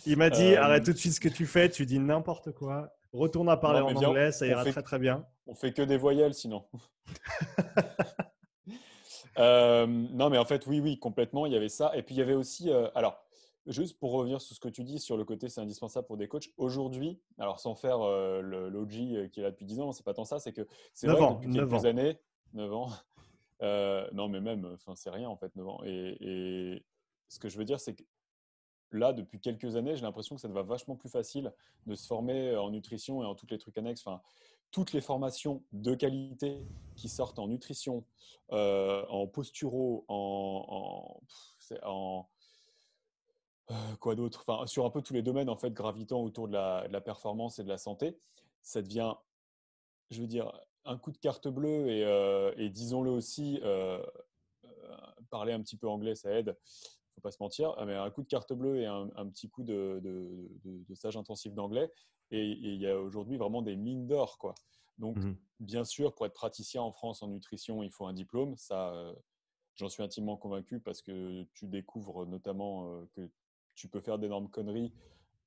Il 0.07 0.17
m'a 0.17 0.31
dit 0.31 0.55
euh, 0.55 0.63
arrête 0.63 0.85
tout 0.85 0.93
de 0.93 0.99
suite 0.99 1.13
ce 1.13 1.21
que 1.21 1.29
tu 1.29 1.47
fais, 1.47 1.69
tu 1.69 1.85
dis 1.85 1.99
n'importe 1.99 2.53
quoi. 2.53 2.93
Retourne 3.13 3.49
à 3.51 3.57
parler 3.59 3.81
en 3.81 3.95
anglais, 3.95 4.33
ça 4.33 4.47
ira 4.47 4.65
très 4.65 4.83
très 4.83 4.99
bien. 4.99 5.25
On 5.47 5.55
fait 5.55 5.73
que 5.73 5.83
des 5.83 5.97
voyelles 5.97 6.35
sinon. 6.35 6.65
Euh, 9.39 9.87
non, 9.87 10.29
mais 10.29 10.37
en 10.37 10.45
fait, 10.45 10.67
oui, 10.67 10.79
oui, 10.79 10.99
complètement. 10.99 11.47
Il 11.47 11.55
y 11.55 11.57
avait 11.57 11.71
ça. 11.71 11.91
Et 11.97 12.03
puis 12.03 12.15
il 12.15 12.19
y 12.19 12.21
avait 12.21 12.35
aussi. 12.35 12.69
Euh, 12.69 12.91
alors, 12.95 13.25
juste 13.67 13.99
pour 13.99 14.13
revenir 14.13 14.43
sur 14.43 14.55
ce 14.55 14.61
que 14.61 14.69
tu 14.69 14.85
dis 14.85 14.99
sur 14.99 15.17
le 15.17 15.25
côté, 15.25 15.49
c'est 15.49 15.63
indispensable 15.63 16.07
pour 16.07 16.19
des 16.19 16.29
coachs. 16.29 16.51
Aujourd'hui, 16.59 17.19
alors 17.39 17.59
sans 17.59 17.75
faire 17.75 17.97
l'OG 18.43 19.31
qui 19.31 19.41
est 19.41 19.43
là 19.43 19.51
depuis 19.51 19.65
10 19.65 19.81
ans, 19.81 19.93
c'est 19.93 20.05
pas 20.05 20.13
tant 20.13 20.27
ça, 20.27 20.39
c'est 20.39 20.53
que 20.53 20.69
c'est 20.93 21.07
vrai 21.07 21.19
depuis 21.19 21.51
quelques 21.51 21.87
années, 21.87 22.19
9 22.53 22.75
ans, 22.75 22.91
euh, 23.63 24.09
non, 24.13 24.29
mais 24.29 24.41
même, 24.41 24.65
enfin, 24.75 24.95
c'est 24.97 25.11
rien 25.11 25.29
en 25.29 25.37
fait, 25.37 25.55
9 25.57 25.69
ans. 25.69 25.81
Et, 25.85 26.85
ce 27.29 27.39
que 27.39 27.49
je 27.49 27.57
veux 27.57 27.65
dire, 27.65 27.81
c'est 27.81 27.95
que 27.95 28.03
là, 28.91 29.15
depuis 29.15 29.41
quelques 29.41 29.77
années, 29.77 29.97
j'ai 29.97 30.03
l'impression 30.03 30.35
que 30.35 30.41
ça 30.43 30.49
va 30.49 30.63
vachement 30.63 30.97
plus 30.97 31.09
facile 31.09 31.51
de 31.87 31.95
se 31.95 32.07
former 32.07 32.55
en 32.57 32.71
nutrition 32.71 33.23
et 33.23 33.27
en 33.27 33.35
tous 33.35 33.47
les 33.49 33.57
trucs 33.57 33.79
annexes. 33.79 34.03
Enfin, 34.07 34.21
toutes 34.71 34.93
les 34.93 35.01
formations 35.01 35.63
de 35.73 35.95
qualité 35.95 36.67
qui 36.97 37.09
sortent 37.09 37.39
en 37.39 37.49
nutrition, 37.49 38.05
euh, 38.53 39.07
en 39.09 39.27
posturo, 39.27 40.05
en, 40.09 41.21
euh, 43.71 43.97
quoi 44.01 44.15
d'autre? 44.15 44.45
Enfin, 44.47 44.67
Sur 44.67 44.85
un 44.85 44.91
peu 44.91 45.01
tous 45.01 45.15
les 45.15 45.23
domaines 45.23 45.49
en 45.49 45.57
fait 45.57 45.73
gravitant 45.73 46.23
autour 46.23 46.49
de 46.49 46.53
la, 46.53 46.87
de 46.89 46.93
la, 46.93 47.01
performance 47.01 47.59
et 47.59 47.65
de 47.65 47.69
la 47.69 47.79
santé, 47.79 48.19
ça 48.63 48.83
devient, 48.83 49.15
je 50.11 50.21
veux 50.21 50.27
dire, 50.27 50.53
un 50.85 50.99
coup 50.99 51.13
de 51.13 51.19
carte 51.19 51.49
bleue 51.49 51.89
et, 51.89 52.05
euh, 52.05 52.69
disons-le 52.69 53.11
aussi, 53.11 53.61
euh, 53.63 54.03
euh, 54.65 54.97
parler 55.31 55.53
un 55.53 55.61
petit 55.61 55.77
peu 55.77 55.89
anglais, 55.89 56.15
ça 56.15 56.31
aide, 56.33 56.57
faut 57.15 57.21
pas 57.21 57.31
se 57.31 57.39
mentir, 57.41 57.75
mais 57.87 57.95
un 57.95 58.11
coup 58.11 58.23
de 58.23 58.29
carte 58.29 58.53
bleue 58.53 58.81
et 58.81 58.87
un, 58.87 59.09
petit 59.29 59.49
coup 59.49 59.63
de, 59.63 60.01
de, 60.03 60.95
stage 60.95 61.17
intensif 61.17 61.55
d'anglais, 61.55 61.91
et 62.31 62.45
il 62.45 62.81
y 62.81 62.87
a 62.87 62.99
aujourd'hui 62.99 63.37
vraiment 63.37 63.63
des 63.63 63.77
mines 63.77 64.07
d'or. 64.07 64.39
quoi. 64.39 64.55
Donc, 64.99 65.17
mmh 65.17 65.37
bien 65.61 65.85
sûr, 65.85 66.13
pour 66.13 66.27
être 66.27 66.35
praticien 66.35 66.83
en 66.83 66.91
France 66.91 67.23
en 67.23 67.29
nutrition, 67.29 67.85
il 67.85 67.91
faut 67.93 68.05
un 68.07 68.13
diplôme. 68.13 68.57
Ça, 68.57 69.15
j'en 69.77 69.89
suis 69.89 70.03
intimement 70.03 70.37
convaincu 70.37 70.81
parce 70.81 71.03
que 71.03 71.45
tu 71.55 71.69
découvres 71.69 72.27
notamment 72.27 73.07
que 73.13 73.31
tu 73.77 73.87
peux 73.87 74.01
faire 74.01 74.19
d'énormes 74.19 74.49
conneries, 74.49 74.93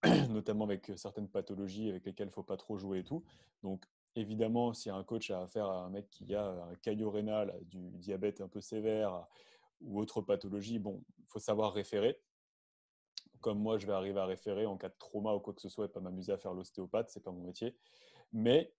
notamment 0.30 0.64
avec 0.64 0.90
certaines 0.96 1.28
pathologies 1.28 1.90
avec 1.90 2.06
lesquelles 2.06 2.28
il 2.28 2.30
ne 2.30 2.34
faut 2.34 2.44
pas 2.44 2.56
trop 2.56 2.78
jouer 2.78 3.00
et 3.00 3.04
tout. 3.04 3.26
Donc, 3.62 3.86
Évidemment, 4.16 4.74
si 4.74 4.90
un 4.90 5.04
coach 5.04 5.30
a 5.30 5.42
affaire 5.42 5.66
à 5.66 5.84
un 5.84 5.90
mec 5.90 6.10
qui 6.10 6.34
a 6.34 6.48
un 6.48 6.76
caillot 6.76 7.12
rénal, 7.12 7.60
du 7.64 7.92
diabète 7.98 8.40
un 8.40 8.48
peu 8.48 8.62
sévère 8.62 9.28
ou 9.82 10.00
autre 10.00 10.22
pathologie, 10.22 10.80
bon, 10.80 11.04
il 11.20 11.26
faut 11.28 11.40
savoir 11.40 11.74
référer. 11.74 12.22
Comme 13.42 13.60
moi, 13.60 13.78
je 13.78 13.86
vais 13.86 13.94
arriver 13.94 14.20
à 14.20 14.26
référer 14.26 14.66
en 14.66 14.78
cas 14.78 14.88
de 14.88 14.96
trauma 14.98 15.34
ou 15.34 15.40
quoi 15.40 15.54
que 15.54 15.62
ce 15.62 15.68
soit 15.68 15.86
et 15.86 15.90
pas 15.90 16.00
m'amuser 16.00 16.32
à 16.32 16.38
faire 16.38 16.54
l'ostéopathe, 16.54 17.10
c'est 17.10 17.24
pas 17.24 17.32
mon 17.32 17.44
métier. 17.44 17.78
Mais 18.32 18.74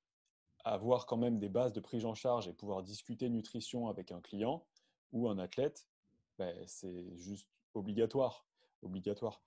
avoir 0.64 1.04
quand 1.06 1.18
même 1.18 1.38
des 1.38 1.50
bases 1.50 1.72
de 1.72 1.80
prise 1.80 2.06
en 2.06 2.14
charge 2.14 2.48
et 2.48 2.54
pouvoir 2.54 2.82
discuter 2.82 3.28
nutrition 3.28 3.88
avec 3.88 4.12
un 4.12 4.20
client 4.20 4.66
ou 5.12 5.28
un 5.28 5.38
athlète, 5.38 5.86
ben, 6.38 6.56
c'est 6.66 7.14
juste 7.16 7.48
obligatoire. 7.74 8.46
Obligatoire. 8.82 9.42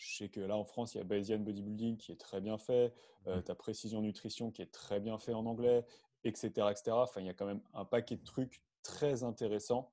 Je 0.00 0.16
sais 0.16 0.28
que 0.30 0.40
là, 0.40 0.56
en 0.56 0.64
France, 0.64 0.94
il 0.94 0.98
y 0.98 1.00
a 1.02 1.04
Bayesian 1.04 1.40
Bodybuilding 1.40 1.98
qui 1.98 2.10
est 2.10 2.16
très 2.16 2.40
bien 2.40 2.56
fait, 2.56 2.94
euh, 3.26 3.42
tu 3.42 3.50
as 3.50 3.54
Précision 3.54 4.00
Nutrition 4.00 4.50
qui 4.50 4.62
est 4.62 4.72
très 4.72 4.98
bien 4.98 5.18
fait 5.18 5.34
en 5.34 5.44
anglais, 5.44 5.84
etc., 6.24 6.48
etc. 6.70 6.92
Enfin, 6.92 7.20
il 7.20 7.26
y 7.26 7.30
a 7.30 7.34
quand 7.34 7.44
même 7.44 7.60
un 7.74 7.84
paquet 7.84 8.16
de 8.16 8.24
trucs 8.24 8.62
très 8.82 9.24
intéressants 9.24 9.92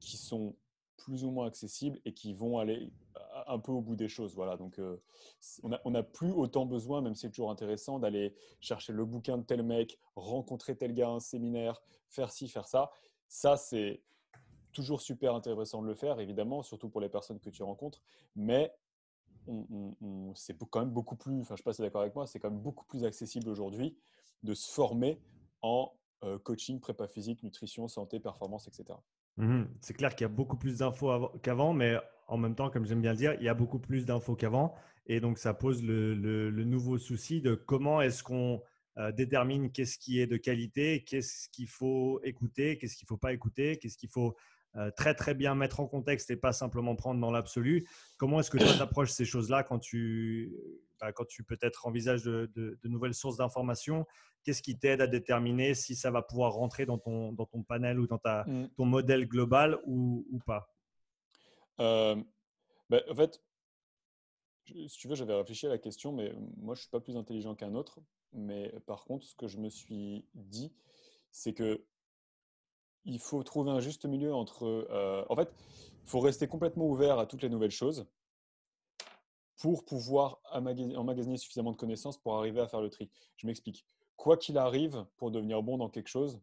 qui 0.00 0.16
sont 0.16 0.56
plus 0.96 1.24
ou 1.24 1.30
moins 1.30 1.46
accessibles 1.46 2.00
et 2.04 2.12
qui 2.12 2.34
vont 2.34 2.58
aller 2.58 2.90
un 3.46 3.60
peu 3.60 3.70
au 3.70 3.80
bout 3.80 3.94
des 3.94 4.08
choses. 4.08 4.34
Voilà, 4.34 4.56
donc 4.56 4.80
euh, 4.80 5.00
on 5.62 5.90
n'a 5.90 6.02
plus 6.02 6.32
autant 6.32 6.66
besoin, 6.66 7.00
même 7.00 7.14
si 7.14 7.22
c'est 7.22 7.30
toujours 7.30 7.52
intéressant, 7.52 8.00
d'aller 8.00 8.34
chercher 8.60 8.92
le 8.92 9.04
bouquin 9.04 9.38
de 9.38 9.44
tel 9.44 9.62
mec, 9.62 10.00
rencontrer 10.16 10.76
tel 10.76 10.94
gars 10.94 11.06
à 11.06 11.12
un 11.12 11.20
séminaire, 11.20 11.80
faire 12.08 12.32
ci, 12.32 12.48
faire 12.48 12.66
ça. 12.66 12.90
Ça, 13.28 13.56
c'est 13.56 14.02
toujours 14.72 15.00
super 15.00 15.36
intéressant 15.36 15.80
de 15.80 15.86
le 15.86 15.94
faire, 15.94 16.18
évidemment, 16.18 16.64
surtout 16.64 16.88
pour 16.88 17.00
les 17.00 17.08
personnes 17.08 17.38
que 17.38 17.50
tu 17.50 17.62
rencontres, 17.62 18.02
mais 18.34 18.74
c'est 20.34 20.56
quand 20.70 20.80
même 20.80 20.90
beaucoup 20.90 21.16
plus, 21.16 21.40
enfin 21.40 21.54
je 21.56 21.62
sais 21.62 21.64
pas 21.64 21.82
d'accord 21.82 22.02
avec 22.02 22.14
moi, 22.14 22.26
c'est 22.26 22.38
quand 22.38 22.50
même 22.50 22.60
beaucoup 22.60 22.84
plus 22.84 23.04
accessible 23.04 23.48
aujourd'hui 23.48 23.96
de 24.42 24.54
se 24.54 24.70
former 24.70 25.20
en 25.62 25.92
euh, 26.24 26.38
coaching, 26.38 26.80
prépa 26.80 27.06
physique, 27.06 27.42
nutrition, 27.42 27.88
santé, 27.88 28.20
performance, 28.20 28.68
etc. 28.68 28.98
Mmh 29.36 29.64
c'est 29.80 29.94
clair 29.94 30.14
qu'il 30.16 30.24
y 30.24 30.30
a 30.30 30.32
beaucoup 30.32 30.56
plus 30.56 30.78
d'infos 30.78 31.30
qu'avant, 31.42 31.72
mais 31.72 31.96
en 32.26 32.36
même 32.36 32.54
temps, 32.54 32.70
comme 32.70 32.84
j'aime 32.84 33.00
bien 33.00 33.12
le 33.12 33.16
dire, 33.16 33.34
il 33.34 33.44
y 33.44 33.48
a 33.48 33.54
beaucoup 33.54 33.78
plus 33.78 34.04
d'infos 34.04 34.34
qu'avant. 34.34 34.74
Et 35.06 35.20
donc, 35.20 35.38
ça 35.38 35.54
pose 35.54 35.82
le, 35.82 36.50
nouveau 36.64 36.98
souci 36.98 37.40
de 37.40 37.54
comment 37.54 38.02
est-ce 38.02 38.22
qu'on 38.22 38.60
euh, 38.98 39.12
détermine 39.12 39.70
qu'est-ce 39.70 39.98
qui 39.98 40.20
est 40.20 40.26
de 40.26 40.36
qualité, 40.36 41.04
qu'est-ce 41.04 41.48
qu'il 41.48 41.68
faut 41.68 42.20
écouter, 42.24 42.76
qu'est-ce 42.76 42.96
qu'il 42.96 43.06
ne 43.06 43.08
faut 43.08 43.16
pas 43.16 43.32
écouter, 43.32 43.78
qu'est-ce 43.78 43.96
qu'il 43.96 44.10
faut 44.10 44.36
très 44.96 45.14
très 45.14 45.34
bien 45.34 45.54
mettre 45.54 45.80
en 45.80 45.86
contexte 45.86 46.30
et 46.30 46.36
pas 46.36 46.52
simplement 46.52 46.94
prendre 46.94 47.20
dans 47.20 47.30
l'absolu. 47.30 47.88
Comment 48.16 48.40
est-ce 48.40 48.50
que 48.50 48.58
tu 48.58 48.82
approches 48.82 49.10
ces 49.10 49.24
choses-là 49.24 49.62
quand 49.62 49.78
tu, 49.78 50.54
bah, 51.00 51.12
quand 51.12 51.24
tu 51.26 51.42
peut-être 51.42 51.86
envisages 51.86 52.22
de, 52.22 52.78
nouvelles 52.84 53.14
sources 53.14 53.36
d'informations? 53.36 54.06
Qu'est-ce 54.44 54.62
qui 54.62 54.78
t'aide 54.78 55.00
à 55.00 55.06
déterminer 55.06 55.74
si 55.74 55.96
ça 55.96 56.10
va 56.10 56.22
pouvoir 56.22 56.52
rentrer 56.52 56.86
dans 56.86 56.98
ton, 56.98 57.32
dans 57.32 57.46
ton 57.46 57.62
panel 57.62 57.98
ou 57.98 58.06
dans 58.06 58.18
ta, 58.18 58.44
mmh. 58.46 58.70
ton 58.76 58.84
modèle 58.84 59.26
global 59.26 59.78
ou, 59.84 60.26
ou 60.30 60.38
pas? 60.38 60.72
Euh, 61.80 62.16
bah, 62.88 63.02
En 63.10 63.14
fait, 63.14 63.42
si 64.66 64.98
tu 64.98 65.08
veux, 65.08 65.14
j'avais 65.14 65.34
réfléchi 65.34 65.66
à 65.66 65.70
la 65.70 65.78
question, 65.78 66.12
mais 66.12 66.32
moi, 66.56 66.74
je 66.74 66.80
ne 66.80 66.82
suis 66.82 66.90
pas 66.90 67.00
plus 67.00 67.16
intelligent 67.16 67.54
qu'un 67.54 67.74
autre. 67.74 68.00
Mais 68.32 68.72
par 68.86 69.04
contre, 69.04 69.26
ce 69.26 69.34
que 69.34 69.48
je 69.48 69.58
me 69.58 69.68
suis 69.68 70.26
dit, 70.34 70.72
c'est 71.30 71.54
que 71.54 71.84
il 73.08 73.18
faut 73.18 73.42
trouver 73.42 73.70
un 73.70 73.80
juste 73.80 74.04
milieu 74.04 74.34
entre. 74.34 74.64
Euh, 74.64 75.24
en 75.28 75.34
fait, 75.34 75.50
il 76.04 76.08
faut 76.08 76.20
rester 76.20 76.46
complètement 76.46 76.86
ouvert 76.86 77.18
à 77.18 77.26
toutes 77.26 77.42
les 77.42 77.48
nouvelles 77.48 77.70
choses 77.70 78.06
pour 79.56 79.84
pouvoir 79.84 80.40
emmagasiner 80.52 81.36
suffisamment 81.36 81.72
de 81.72 81.76
connaissances 81.76 82.16
pour 82.16 82.36
arriver 82.36 82.60
à 82.60 82.68
faire 82.68 82.80
le 82.80 82.90
tri. 82.90 83.10
Je 83.36 83.46
m'explique. 83.46 83.84
Quoi 84.16 84.36
qu'il 84.36 84.56
arrive, 84.56 85.04
pour 85.16 85.30
devenir 85.30 85.62
bon 85.62 85.78
dans 85.78 85.88
quelque 85.88 86.08
chose, 86.08 86.40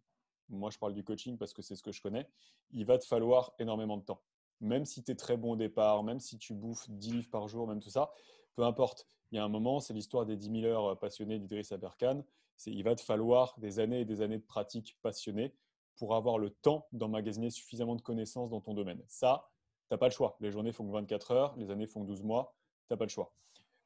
moi 0.50 0.70
je 0.70 0.78
parle 0.78 0.94
du 0.94 1.04
coaching 1.04 1.38
parce 1.38 1.54
que 1.54 1.62
c'est 1.62 1.76
ce 1.76 1.84
que 1.84 1.92
je 1.92 2.02
connais, 2.02 2.28
il 2.72 2.86
va 2.86 2.98
te 2.98 3.06
falloir 3.06 3.54
énormément 3.60 3.98
de 3.98 4.04
temps. 4.04 4.22
Même 4.60 4.86
si 4.86 5.04
tu 5.04 5.12
es 5.12 5.16
très 5.16 5.38
bon 5.38 5.54
au 5.54 5.56
départ, 5.56 6.04
même 6.04 6.20
si 6.20 6.38
tu 6.38 6.54
bouffes 6.54 6.90
10 6.90 7.14
livres 7.14 7.30
par 7.30 7.48
jour, 7.48 7.68
même 7.68 7.80
tout 7.80 7.90
ça, 7.90 8.12
peu 8.56 8.64
importe. 8.64 9.08
Il 9.32 9.36
y 9.36 9.40
a 9.40 9.44
un 9.44 9.50
moment, 9.50 9.80
c'est 9.80 9.94
l'histoire 9.94 10.26
des 10.26 10.36
10 10.36 10.62
000 10.62 10.66
heures 10.66 11.00
passionnées 11.00 11.40
d'Idriss 11.40 11.72
Aberkan. 11.72 12.24
Il 12.66 12.84
va 12.84 12.96
te 12.96 13.02
falloir 13.02 13.54
des 13.60 13.80
années 13.80 14.02
et 14.02 14.06
des 14.06 14.22
années 14.22 14.38
de 14.38 14.46
pratique 14.46 14.98
passionnée 15.02 15.54
pour 15.98 16.16
avoir 16.16 16.38
le 16.38 16.50
temps 16.50 16.88
d'emmagasiner 16.92 17.50
suffisamment 17.50 17.96
de 17.96 18.02
connaissances 18.02 18.50
dans 18.50 18.62
ton 18.62 18.74
domaine. 18.74 19.02
Ça, 19.08 19.50
tu 19.88 19.94
n'as 19.94 19.98
pas 19.98 20.08
le 20.08 20.14
choix. 20.14 20.36
Les 20.40 20.52
journées 20.52 20.72
font 20.72 20.86
que 20.86 20.92
24 20.92 21.32
heures, 21.32 21.56
les 21.58 21.70
années 21.70 21.88
font 21.88 22.02
que 22.02 22.08
12 22.08 22.24
mois, 22.24 22.56
tu 22.88 22.94
n'as 22.94 22.98
pas 22.98 23.06
le 23.06 23.10
choix. 23.10 23.34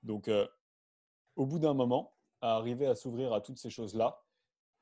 Donc, 0.04 0.28
euh, 0.28 0.48
au 1.36 1.46
bout 1.46 1.60
d'un 1.60 1.74
moment, 1.74 2.14
à 2.42 2.56
arriver 2.56 2.88
à 2.88 2.96
s'ouvrir 2.96 3.34
à 3.34 3.42
toutes 3.42 3.58
ces 3.58 3.70
choses-là, 3.70 4.24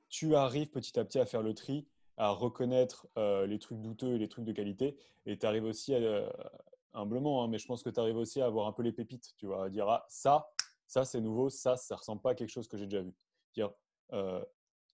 tu 0.10 0.36
arrives 0.36 0.70
petit 0.70 0.98
à 1.00 1.06
petit 1.06 1.20
à 1.20 1.26
faire 1.26 1.42
le 1.42 1.54
tri, 1.54 1.88
à 2.18 2.30
reconnaître 2.30 3.08
euh, 3.18 3.46
les 3.46 3.60
trucs 3.60 3.82
douteux 3.82 4.16
et 4.16 4.18
les 4.18 4.30
trucs 4.30 4.46
de 4.46 4.52
qualité, 4.52 4.98
et 5.26 5.38
tu 5.38 5.46
arrives 5.46 5.66
aussi 5.66 5.94
à, 5.94 5.98
euh, 5.98 6.30
humblement, 6.94 7.44
hein, 7.44 7.48
mais 7.48 7.58
je 7.58 7.68
pense 7.68 7.84
que 7.84 7.90
tu 7.90 8.00
arrives 8.00 8.18
aussi 8.18 8.42
à 8.42 8.46
avoir 8.46 8.68
un 8.68 8.72
peu 8.72 8.84
les 8.84 8.92
pépites, 8.92 9.34
tu 9.38 9.48
vois, 9.48 9.66
à 9.66 9.70
dire 9.70 9.88
ah, 9.90 10.06
ça, 10.08 10.50
ça 10.88 11.04
c'est 11.04 11.20
nouveau, 11.20 11.50
ça, 11.50 11.76
ça 11.78 11.96
ressemble 11.96 12.22
pas 12.22 12.32
à 12.32 12.36
quelque 12.36 12.50
chose 12.50 12.68
que 12.68 12.78
j'ai 12.78 12.86
déjà 12.86 13.02
vu. 13.02 13.14
Dire, 13.54 13.72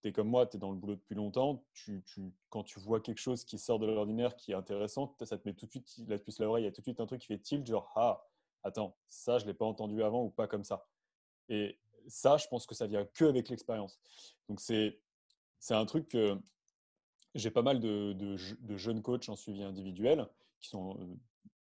tu 0.04 0.12
comme 0.12 0.28
moi, 0.28 0.46
tu 0.46 0.56
es 0.56 0.60
dans 0.60 0.70
le 0.70 0.76
boulot 0.76 0.96
depuis 0.96 1.14
longtemps, 1.14 1.64
tu, 1.72 2.02
quand 2.50 2.62
tu 2.62 2.78
vois 2.78 3.00
quelque 3.00 3.20
chose 3.20 3.44
qui 3.44 3.58
sort 3.58 3.78
de 3.78 3.86
l'ordinaire, 3.86 4.36
qui 4.36 4.52
est 4.52 4.54
intéressant, 4.54 5.14
ça 5.22 5.38
te 5.38 5.48
met 5.48 5.54
tout 5.54 5.66
de 5.66 5.70
suite 5.70 6.02
la 6.06 6.18
puce 6.18 6.40
à 6.40 6.44
l'oreille, 6.44 6.64
il 6.64 6.66
y 6.66 6.68
a 6.68 6.72
tout 6.72 6.82
de 6.82 6.86
suite 6.86 7.00
un 7.00 7.06
truc 7.06 7.22
qui 7.22 7.28
fait 7.28 7.38
tilt, 7.38 7.66
genre 7.66 7.90
ah, 7.96 8.26
attends, 8.62 8.96
ça 9.08 9.38
je 9.38 9.46
l'ai 9.46 9.54
pas 9.54 9.64
entendu 9.64 10.02
avant 10.02 10.22
ou 10.24 10.30
pas 10.30 10.46
comme 10.46 10.64
ça. 10.64 10.86
Et 11.48 11.78
ça, 12.06 12.36
je 12.36 12.46
pense 12.48 12.66
que 12.66 12.74
ça 12.74 12.86
vient 12.86 13.06
que 13.06 13.24
avec 13.24 13.48
l'expérience. 13.48 13.98
Donc 14.48 14.60
c'est 14.60 15.00
c'est 15.58 15.74
un 15.74 15.86
truc 15.86 16.08
que 16.08 16.38
j'ai 17.34 17.50
pas 17.50 17.62
mal 17.62 17.80
de, 17.80 18.36
jeunes 18.76 19.00
coachs 19.00 19.28
en 19.30 19.36
suivi 19.36 19.62
individuel 19.62 20.28
qui 20.60 20.68
sont 20.68 20.98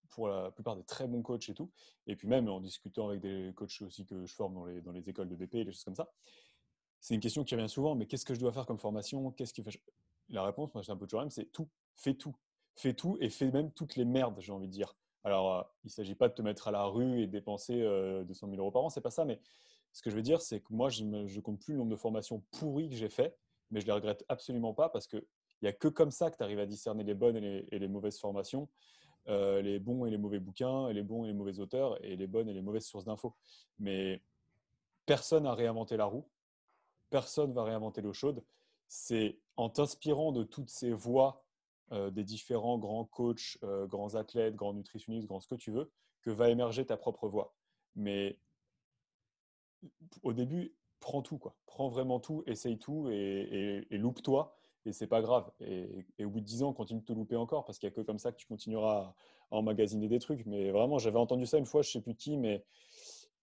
pour 0.09 0.27
la 0.27 0.49
plupart 0.51 0.75
des 0.75 0.83
très 0.83 1.07
bons 1.07 1.21
coachs 1.21 1.47
et 1.47 1.53
tout. 1.53 1.71
Et 2.07 2.15
puis 2.15 2.27
même 2.27 2.49
en 2.49 2.59
discutant 2.59 3.09
avec 3.09 3.21
des 3.21 3.53
coachs 3.55 3.81
aussi 3.83 4.05
que 4.05 4.25
je 4.25 4.33
forme 4.33 4.55
dans 4.55 4.65
les, 4.65 4.81
dans 4.81 4.91
les 4.91 5.07
écoles 5.07 5.29
de 5.29 5.35
BP 5.35 5.55
et 5.55 5.65
des 5.65 5.71
choses 5.71 5.83
comme 5.83 5.95
ça 5.95 6.11
c'est 7.01 7.15
une 7.15 7.19
question 7.19 7.43
qui 7.43 7.55
revient 7.55 7.67
souvent, 7.67 7.95
mais 7.95 8.05
qu'est-ce 8.05 8.25
que 8.25 8.35
je 8.35 8.39
dois 8.39 8.53
faire 8.53 8.67
comme 8.67 8.77
formation? 8.77 9.31
Qu'est-ce 9.31 9.53
qui. 9.53 9.63
La 10.29 10.43
réponse, 10.43 10.73
moi, 10.73 10.83
c'est 10.83 10.91
un 10.91 10.97
peu 10.97 11.07
toujours 11.07 11.21
même, 11.21 11.31
c'est 11.31 11.51
tout. 11.51 11.67
Fais 11.95 12.13
tout. 12.13 12.35
Fais 12.75 12.93
tout 12.93 13.17
et 13.19 13.29
fais 13.29 13.51
même 13.51 13.71
toutes 13.71 13.95
les 13.95 14.05
merdes, 14.05 14.39
j'ai 14.39 14.51
envie 14.51 14.67
de 14.67 14.71
dire. 14.71 14.95
Alors, 15.23 15.73
il 15.83 15.87
ne 15.87 15.91
s'agit 15.91 16.15
pas 16.15 16.29
de 16.29 16.33
te 16.33 16.41
mettre 16.43 16.67
à 16.67 16.71
la 16.71 16.85
rue 16.85 17.21
et 17.21 17.27
dépenser 17.27 17.81
200 17.81 18.47
000 18.49 18.61
euros 18.61 18.71
par 18.71 18.83
an, 18.83 18.89
c'est 18.89 19.01
pas 19.01 19.09
ça. 19.09 19.25
Mais 19.25 19.39
ce 19.91 20.01
que 20.03 20.11
je 20.11 20.15
veux 20.15 20.21
dire, 20.21 20.41
c'est 20.41 20.61
que 20.61 20.71
moi, 20.71 20.89
je 20.89 21.03
ne 21.03 21.39
compte 21.41 21.59
plus 21.59 21.73
le 21.73 21.79
nombre 21.79 21.91
de 21.91 21.95
formations 21.95 22.43
pourries 22.51 22.89
que 22.89 22.95
j'ai 22.95 23.09
fait, 23.09 23.35
mais 23.71 23.81
je 23.81 23.87
les 23.87 23.91
regrette 23.91 24.23
absolument 24.29 24.73
pas 24.73 24.89
parce 24.89 25.07
qu'il 25.07 25.25
n'y 25.63 25.67
a 25.67 25.73
que 25.73 25.87
comme 25.87 26.11
ça 26.11 26.29
que 26.29 26.37
tu 26.37 26.43
arrives 26.43 26.59
à 26.59 26.67
discerner 26.67 27.03
les 27.03 27.15
bonnes 27.15 27.35
et 27.35 27.79
les, 27.79 27.87
mauvaises 27.87 28.19
formations, 28.19 28.69
les 29.27 29.79
bons 29.79 30.05
et 30.05 30.11
les 30.11 30.17
mauvais 30.17 30.39
bouquins, 30.39 30.91
les 30.91 31.03
bons 31.03 31.25
et 31.25 31.29
les 31.29 31.33
mauvais 31.33 31.59
auteurs, 31.59 32.03
et 32.05 32.15
les 32.15 32.27
bonnes 32.27 32.47
et 32.47 32.53
les 32.53 32.61
mauvaises 32.61 32.85
sources 32.85 33.05
d'infos. 33.05 33.35
Mais 33.79 34.21
personne 35.05 35.43
n'a 35.43 35.55
réinventé 35.55 35.97
la 35.97 36.05
roue 36.05 36.25
personne 37.11 37.53
va 37.53 37.63
réinventer 37.63 38.01
l'eau 38.01 38.13
chaude. 38.13 38.43
C'est 38.87 39.37
en 39.57 39.69
t'inspirant 39.69 40.31
de 40.31 40.43
toutes 40.43 40.69
ces 40.69 40.91
voix 40.91 41.43
euh, 41.91 42.09
des 42.09 42.23
différents 42.23 42.79
grands 42.79 43.05
coachs, 43.05 43.57
euh, 43.63 43.85
grands 43.85 44.15
athlètes, 44.15 44.55
grands 44.55 44.73
nutritionnistes, 44.73 45.27
grands 45.27 45.41
ce 45.41 45.47
que 45.47 45.55
tu 45.55 45.71
veux, 45.71 45.91
que 46.21 46.31
va 46.31 46.49
émerger 46.49 46.85
ta 46.85 46.97
propre 46.97 47.27
voix. 47.27 47.53
Mais 47.95 48.39
au 50.23 50.33
début, 50.33 50.73
prends 50.99 51.21
tout, 51.21 51.37
quoi. 51.37 51.53
Prends 51.65 51.89
vraiment 51.89 52.19
tout, 52.19 52.43
essaye 52.47 52.77
tout 52.77 53.09
et, 53.09 53.85
loupe-toi. 53.91 54.57
Et 54.85 54.93
c'est 54.93 55.07
pas 55.07 55.21
grave. 55.21 55.51
Et, 55.59 56.05
au 56.23 56.29
bout 56.29 56.39
de 56.39 56.45
10 56.45 56.63
ans, 56.63 56.73
continue 56.73 57.01
de 57.01 57.05
te 57.05 57.13
louper 57.13 57.35
encore 57.35 57.65
parce 57.65 57.77
qu'il 57.77 57.87
n'y 57.87 57.93
a 57.93 57.95
que 57.95 58.01
comme 58.01 58.19
ça 58.19 58.31
que 58.31 58.37
tu 58.37 58.47
continueras 58.47 59.13
à 59.51 59.55
emmagasiner 59.57 60.07
des 60.07 60.19
trucs. 60.19 60.45
Mais 60.45 60.71
vraiment, 60.71 60.97
j'avais 60.97 61.19
entendu 61.19 61.45
ça 61.45 61.57
une 61.57 61.65
fois, 61.65 61.81
je 61.81 61.91
sais 61.91 62.01
plus 62.01 62.15
qui, 62.15 62.37
mais 62.37 62.63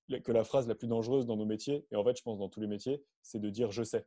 que 0.09 0.33
la 0.33 0.45
phrase 0.45 0.67
la 0.69 0.75
plus 0.75 0.89
dangereuse 0.89 1.27
dans 1.27 1.37
nos 1.37 1.45
métiers, 1.45 1.87
et 1.91 1.97
en 1.97 2.05
fait, 2.05 2.17
je 2.17 2.23
pense 2.23 2.39
dans 2.39 2.49
tous 2.49 2.61
les 2.61 2.67
métiers, 2.67 3.03
c'est 3.23 3.39
de 3.39 3.51
dire 3.51 3.71
je 3.71 3.83
sais. 3.83 4.07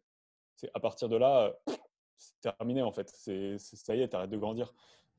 C'est 0.56 0.70
à 0.74 0.80
partir 0.80 1.10
de 1.10 1.16
là, 1.16 1.54
c'est 2.18 2.40
terminé 2.42 2.82
en 2.82 2.92
fait. 2.92 3.10
C'est, 3.10 3.58
ça 3.58 3.96
y 3.96 4.02
est, 4.02 4.14
arrêtes 4.14 4.30
de 4.30 4.38
grandir. 4.38 4.74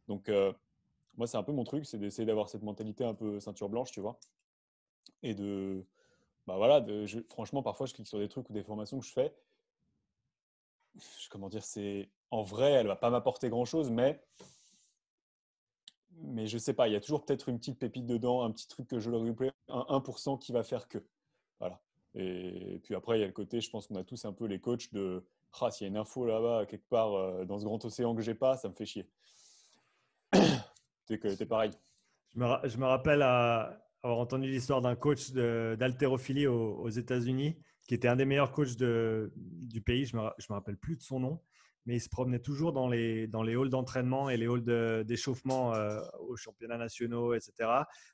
Donc, 0.09 0.29
euh, 0.29 0.53
moi, 1.17 1.27
c'est 1.27 1.37
un 1.37 1.43
peu 1.43 1.53
mon 1.53 1.65
truc, 1.65 1.87
c'est 1.87 1.99
d'essayer 1.99 2.27
d'avoir 2.27 2.49
cette 2.49 2.63
mentalité 2.63 3.05
un 3.05 3.15
peu 3.15 3.39
ceinture 3.41 3.69
blanche, 3.69 3.93
tu 3.93 4.01
vois. 4.01 4.19
Et 5.23 5.35
de. 5.35 5.85
Bah 6.47 6.57
voilà, 6.57 6.85
franchement, 7.31 7.63
parfois, 7.63 7.87
je 7.87 7.95
clique 7.95 8.09
sur 8.09 8.19
des 8.19 8.29
trucs 8.29 8.51
ou 8.51 8.53
des 8.53 8.65
formations 8.65 8.99
que 8.99 9.07
je 9.07 9.13
fais. 9.13 9.35
Comment 11.31 11.49
dire, 11.49 11.65
c'est. 11.65 12.09
En 12.31 12.43
vrai, 12.43 12.73
elle 12.73 12.87
va 12.87 12.97
pas 12.97 13.11
m'apporter 13.11 13.49
grand 13.49 13.65
chose, 13.65 13.91
mais 13.91 14.21
mais 16.21 16.47
je 16.47 16.59
sais 16.59 16.75
pas, 16.75 16.89
il 16.89 16.93
y 16.93 16.97
a 16.97 17.01
toujours 17.01 17.25
peut-être 17.25 17.49
une 17.49 17.59
petite 17.59 17.79
pépite 17.79 18.07
dedans, 18.07 18.43
un 18.43 18.51
petit 18.51 18.69
truc 18.69 18.89
que 18.89 18.99
je 18.99 19.11
leur 19.11 19.21
replay, 19.21 19.53
un 19.69 19.85
1% 19.89 20.39
qui 20.39 20.53
va 20.53 20.63
faire 20.63 20.89
que. 20.89 20.99
Voilà. 21.59 21.81
Et 22.15 22.81
puis 22.83 22.95
après, 22.95 23.19
il 23.19 23.21
y 23.21 23.25
a 23.25 23.27
le 23.27 23.33
côté, 23.33 23.61
je 23.61 23.71
pense 23.71 23.87
qu'on 23.87 23.97
a 23.97 24.05
tous 24.05 24.25
un 24.25 24.33
peu 24.33 24.47
les 24.47 24.61
coachs 24.61 24.93
de 24.93 25.25
ah, 25.61 25.71
s'il 25.71 25.85
y 25.85 25.89
a 25.89 25.89
une 25.89 25.97
info 25.97 26.25
là-bas, 26.25 26.67
quelque 26.67 26.89
part 26.89 27.15
euh, 27.15 27.45
dans 27.45 27.59
ce 27.59 27.65
grand 27.65 27.85
océan 27.85 28.15
que 28.15 28.23
j'ai 28.23 28.35
pas, 28.35 28.57
ça 28.57 28.69
me 28.69 28.75
fait 28.75 28.87
chier. 28.87 29.09
que 31.07 31.43
es 31.43 31.47
pareil. 31.47 31.71
Je 32.35 32.39
me, 32.39 32.69
je 32.69 32.79
me 32.79 32.87
rappelle 32.87 33.23
avoir 33.23 34.19
entendu 34.19 34.51
l'histoire 34.51 34.81
d'un 34.81 34.97
coach 34.97 35.31
d'haltérophilie 35.33 36.47
aux, 36.47 36.89
États-Unis 36.89 37.59
qui 37.87 37.95
était 37.95 38.09
un 38.09 38.17
des 38.17 38.25
meilleurs 38.25 38.53
coachs 38.53 38.77
du 38.77 39.83
pays. 39.83 40.07
Je 40.07 40.17
ne 40.17 40.23
me 40.23 40.55
rappelle 40.55 40.79
plus 40.79 40.97
de 40.97 41.03
son 41.03 41.21
nom 41.21 41.41
mais 41.87 41.97
il 41.97 42.01
se 42.01 42.09
promenait 42.09 42.39
toujours 42.39 42.73
dans 42.73 42.89
les, 42.89 43.27
dans 43.27 43.43
les 43.43 43.55
halls 43.55 43.69
d'entraînement 43.69 44.31
et 44.31 44.37
les 44.37 44.47
halls 44.47 45.05
d'échauffement 45.05 45.75
euh, 45.75 46.01
aux 46.21 46.37
championnats 46.37 46.79
nationaux, 46.79 47.35
etc., 47.35 47.69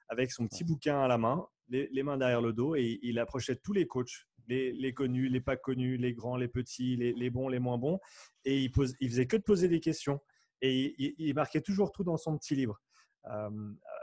avec 0.09 0.31
son 0.31 0.47
petit 0.47 0.65
bouquin 0.65 1.01
à 1.01 1.09
la 1.09 1.19
main, 1.19 1.47
les, 1.69 2.03
mains 2.03 2.17
derrière 2.17 2.41
le 2.41 2.53
dos, 2.53 2.77
et 2.77 2.99
il 3.03 3.19
approchait 3.19 3.57
tous 3.57 3.73
les 3.73 3.87
coachs, 3.87 4.27
les, 4.47 4.73
les 4.73 4.95
connus, 4.95 5.29
les 5.29 5.41
pas 5.41 5.57
connus, 5.57 5.99
les 5.99 6.15
grands, 6.15 6.37
les 6.37 6.49
petits, 6.49 6.97
les, 6.97 7.13
les 7.13 7.31
bons, 7.31 7.49
les 7.49 7.59
moins 7.59 7.77
bons, 7.77 8.01
et 8.45 8.59
il, 8.59 8.71
pose, 8.71 8.95
il 9.01 9.11
faisait 9.11 9.27
que 9.27 9.37
de 9.37 9.43
poser 9.43 9.69
des 9.69 9.81
questions, 9.81 10.21
et 10.63 10.95
il, 11.19 11.35
marquait 11.35 11.61
toujours 11.61 11.93
tout 11.93 12.05
dans 12.05 12.17
son 12.17 12.37
petit 12.37 12.57
livre. 12.57 12.81
Euh, 13.27 13.51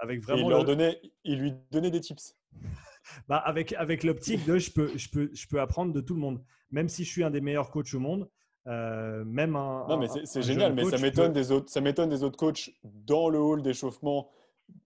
avec 0.02 0.22
vraiment 0.22 0.48
il, 0.48 0.50
leur 0.50 0.66
donnait, 0.66 1.02
il 1.24 1.40
lui 1.40 1.54
donnait 1.72 1.92
des 1.92 2.00
tips. 2.00 2.38
bah 3.28 3.38
avec 3.38 3.74
avec 3.74 4.04
l'optique 4.04 4.46
de 4.46 4.58
je 4.58 4.72
peux, 4.72 4.98
je, 4.98 5.10
peux, 5.10 5.30
je 5.34 5.48
peux 5.48 5.60
apprendre 5.60 5.94
de 5.94 6.02
tout 6.02 6.14
le 6.14 6.22
monde. 6.22 6.44
Même 6.72 6.88
si 6.88 7.04
je 7.04 7.10
suis 7.10 7.24
un 7.24 7.32
des 7.32 7.42
meilleurs 7.42 7.72
coachs 7.72 7.94
au 7.94 8.00
monde, 8.00 8.30
euh, 8.68 9.24
même 9.26 9.56
un. 9.56 9.86
Non, 9.88 9.98
mais 9.98 10.08
c'est 10.24 10.42
génial, 10.42 10.74
mais 10.74 10.86
ça 10.86 10.98
m'étonne 10.98 11.34
des 11.34 11.52
autres. 11.52 11.70
Ça 11.70 11.82
m'étonne 11.82 12.10
des 12.10 12.24
autres 12.24 12.38
coachs 12.38 12.72
dans 12.84 13.30
le 13.30 13.40
hall 13.40 13.62
d'échauffement 13.62 14.30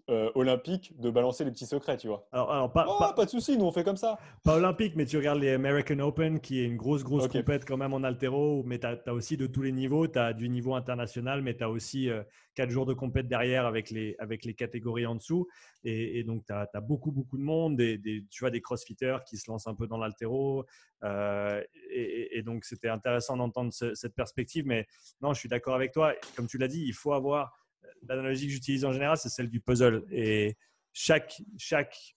euh, 0.09 0.31
olympique 0.33 0.99
de 0.99 1.11
balancer 1.11 1.45
les 1.45 1.51
petits 1.51 1.67
secrets, 1.67 1.95
tu 1.95 2.07
vois. 2.07 2.27
Alors, 2.31 2.51
alors 2.51 2.71
pas, 2.71 2.85
oh, 2.89 3.13
pas, 3.15 3.25
de 3.25 3.29
souci, 3.29 3.57
nous 3.57 3.65
on 3.65 3.71
fait 3.71 3.83
comme 3.83 3.95
ça. 3.95 4.17
Pas 4.43 4.55
olympique, 4.55 4.95
mais 4.95 5.05
tu 5.05 5.17
regardes 5.17 5.39
les 5.39 5.51
American 5.51 5.99
Open, 5.99 6.39
qui 6.39 6.61
est 6.61 6.63
une 6.63 6.77
grosse, 6.77 7.03
grosse 7.03 7.27
compète 7.27 7.63
quand 7.63 7.77
même 7.77 7.93
en 7.93 8.03
altéro, 8.03 8.63
mais 8.65 8.79
tu 8.79 8.87
as, 8.87 9.13
aussi 9.13 9.37
de 9.37 9.45
tous 9.45 9.61
les 9.61 9.71
niveaux. 9.71 10.07
Tu 10.07 10.17
as 10.17 10.33
du 10.33 10.49
niveau 10.49 10.73
international, 10.73 11.43
mais 11.43 11.55
tu 11.55 11.63
as 11.63 11.69
aussi 11.69 12.09
euh, 12.09 12.23
quatre 12.55 12.71
jours 12.71 12.87
de 12.87 12.95
compète 12.95 13.27
derrière 13.27 13.67
avec 13.67 13.91
les, 13.91 14.15
avec 14.17 14.45
les 14.45 14.55
catégories 14.55 15.05
en 15.05 15.13
dessous. 15.13 15.47
Et, 15.83 16.23
donc, 16.23 16.43
tu 16.43 16.53
as, 16.53 16.81
beaucoup, 16.81 17.11
beaucoup 17.11 17.37
de 17.37 17.43
monde, 17.43 17.77
des, 17.77 18.25
tu 18.31 18.39
vois, 18.39 18.49
des 18.49 18.61
crossfitters 18.61 19.19
qui 19.27 19.37
se 19.37 19.51
lancent 19.51 19.67
un 19.67 19.75
peu 19.75 19.85
dans 19.85 19.97
l'altéro. 19.97 20.65
Euh, 21.03 21.63
et, 21.91 22.41
donc, 22.41 22.65
c'était 22.65 22.89
intéressant 22.89 23.37
d'entendre 23.37 23.71
cette 23.71 24.15
perspective. 24.15 24.65
Mais 24.65 24.87
non, 25.21 25.33
je 25.33 25.39
suis 25.39 25.49
d'accord 25.49 25.75
avec 25.75 25.91
toi. 25.91 26.13
Comme 26.35 26.47
tu 26.47 26.57
l'as 26.57 26.67
dit, 26.67 26.83
il 26.83 26.93
faut 26.93 27.13
avoir 27.13 27.53
l'analogie 28.07 28.47
que 28.47 28.53
j'utilise 28.53 28.85
en 28.85 28.91
général, 28.91 29.17
c'est 29.17 29.29
celle 29.29 29.49
du 29.49 29.59
puzzle. 29.59 30.05
Et 30.11 30.57
chaque, 30.93 31.41
chaque 31.57 32.15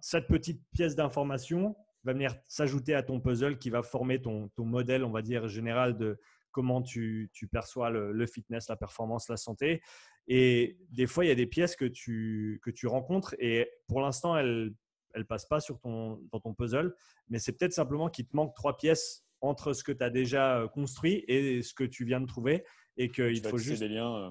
cette 0.00 0.26
petite 0.26 0.62
pièce 0.72 0.94
d'information 0.96 1.76
va 2.04 2.12
venir 2.12 2.34
s'ajouter 2.48 2.94
à 2.94 3.02
ton 3.02 3.20
puzzle 3.20 3.58
qui 3.58 3.70
va 3.70 3.82
former 3.82 4.20
ton, 4.20 4.48
ton, 4.50 4.64
modèle, 4.64 5.04
on 5.04 5.10
va 5.10 5.22
dire, 5.22 5.48
général 5.48 5.96
de 5.96 6.18
comment 6.50 6.82
tu, 6.82 7.30
tu 7.32 7.46
perçois 7.46 7.90
le, 7.90 8.26
fitness, 8.26 8.68
la 8.68 8.76
performance, 8.76 9.28
la 9.28 9.36
santé. 9.36 9.80
Et 10.28 10.78
des 10.90 11.06
fois, 11.06 11.24
il 11.24 11.28
y 11.28 11.30
a 11.30 11.36
des 11.36 11.46
pièces 11.46 11.76
que 11.76 11.84
tu, 11.84 12.60
que 12.62 12.70
tu 12.70 12.86
rencontres 12.86 13.34
et 13.38 13.70
pour 13.88 14.00
l'instant, 14.00 14.36
elles 14.36 14.74
ne 15.16 15.22
passent 15.22 15.46
pas 15.46 15.60
sur 15.60 15.80
ton, 15.80 16.20
dans 16.30 16.40
ton 16.40 16.54
puzzle, 16.54 16.94
mais 17.28 17.38
c'est 17.38 17.52
peut-être 17.52 17.72
simplement 17.72 18.08
qu'il 18.08 18.26
te 18.26 18.36
manque 18.36 18.54
trois 18.54 18.76
pièces 18.76 19.24
entre 19.40 19.72
ce 19.72 19.82
que 19.82 19.92
tu 19.92 20.04
as 20.04 20.10
déjà 20.10 20.68
construit 20.72 21.24
et 21.26 21.62
ce 21.62 21.74
que 21.74 21.84
tu 21.84 22.04
viens 22.04 22.20
de 22.20 22.26
trouver 22.26 22.64
et 22.96 23.08
qu'il 23.08 23.44
faut 23.44 23.58
juste… 23.58 23.80
Des 23.80 23.88
liens, 23.88 24.16
euh, 24.16 24.30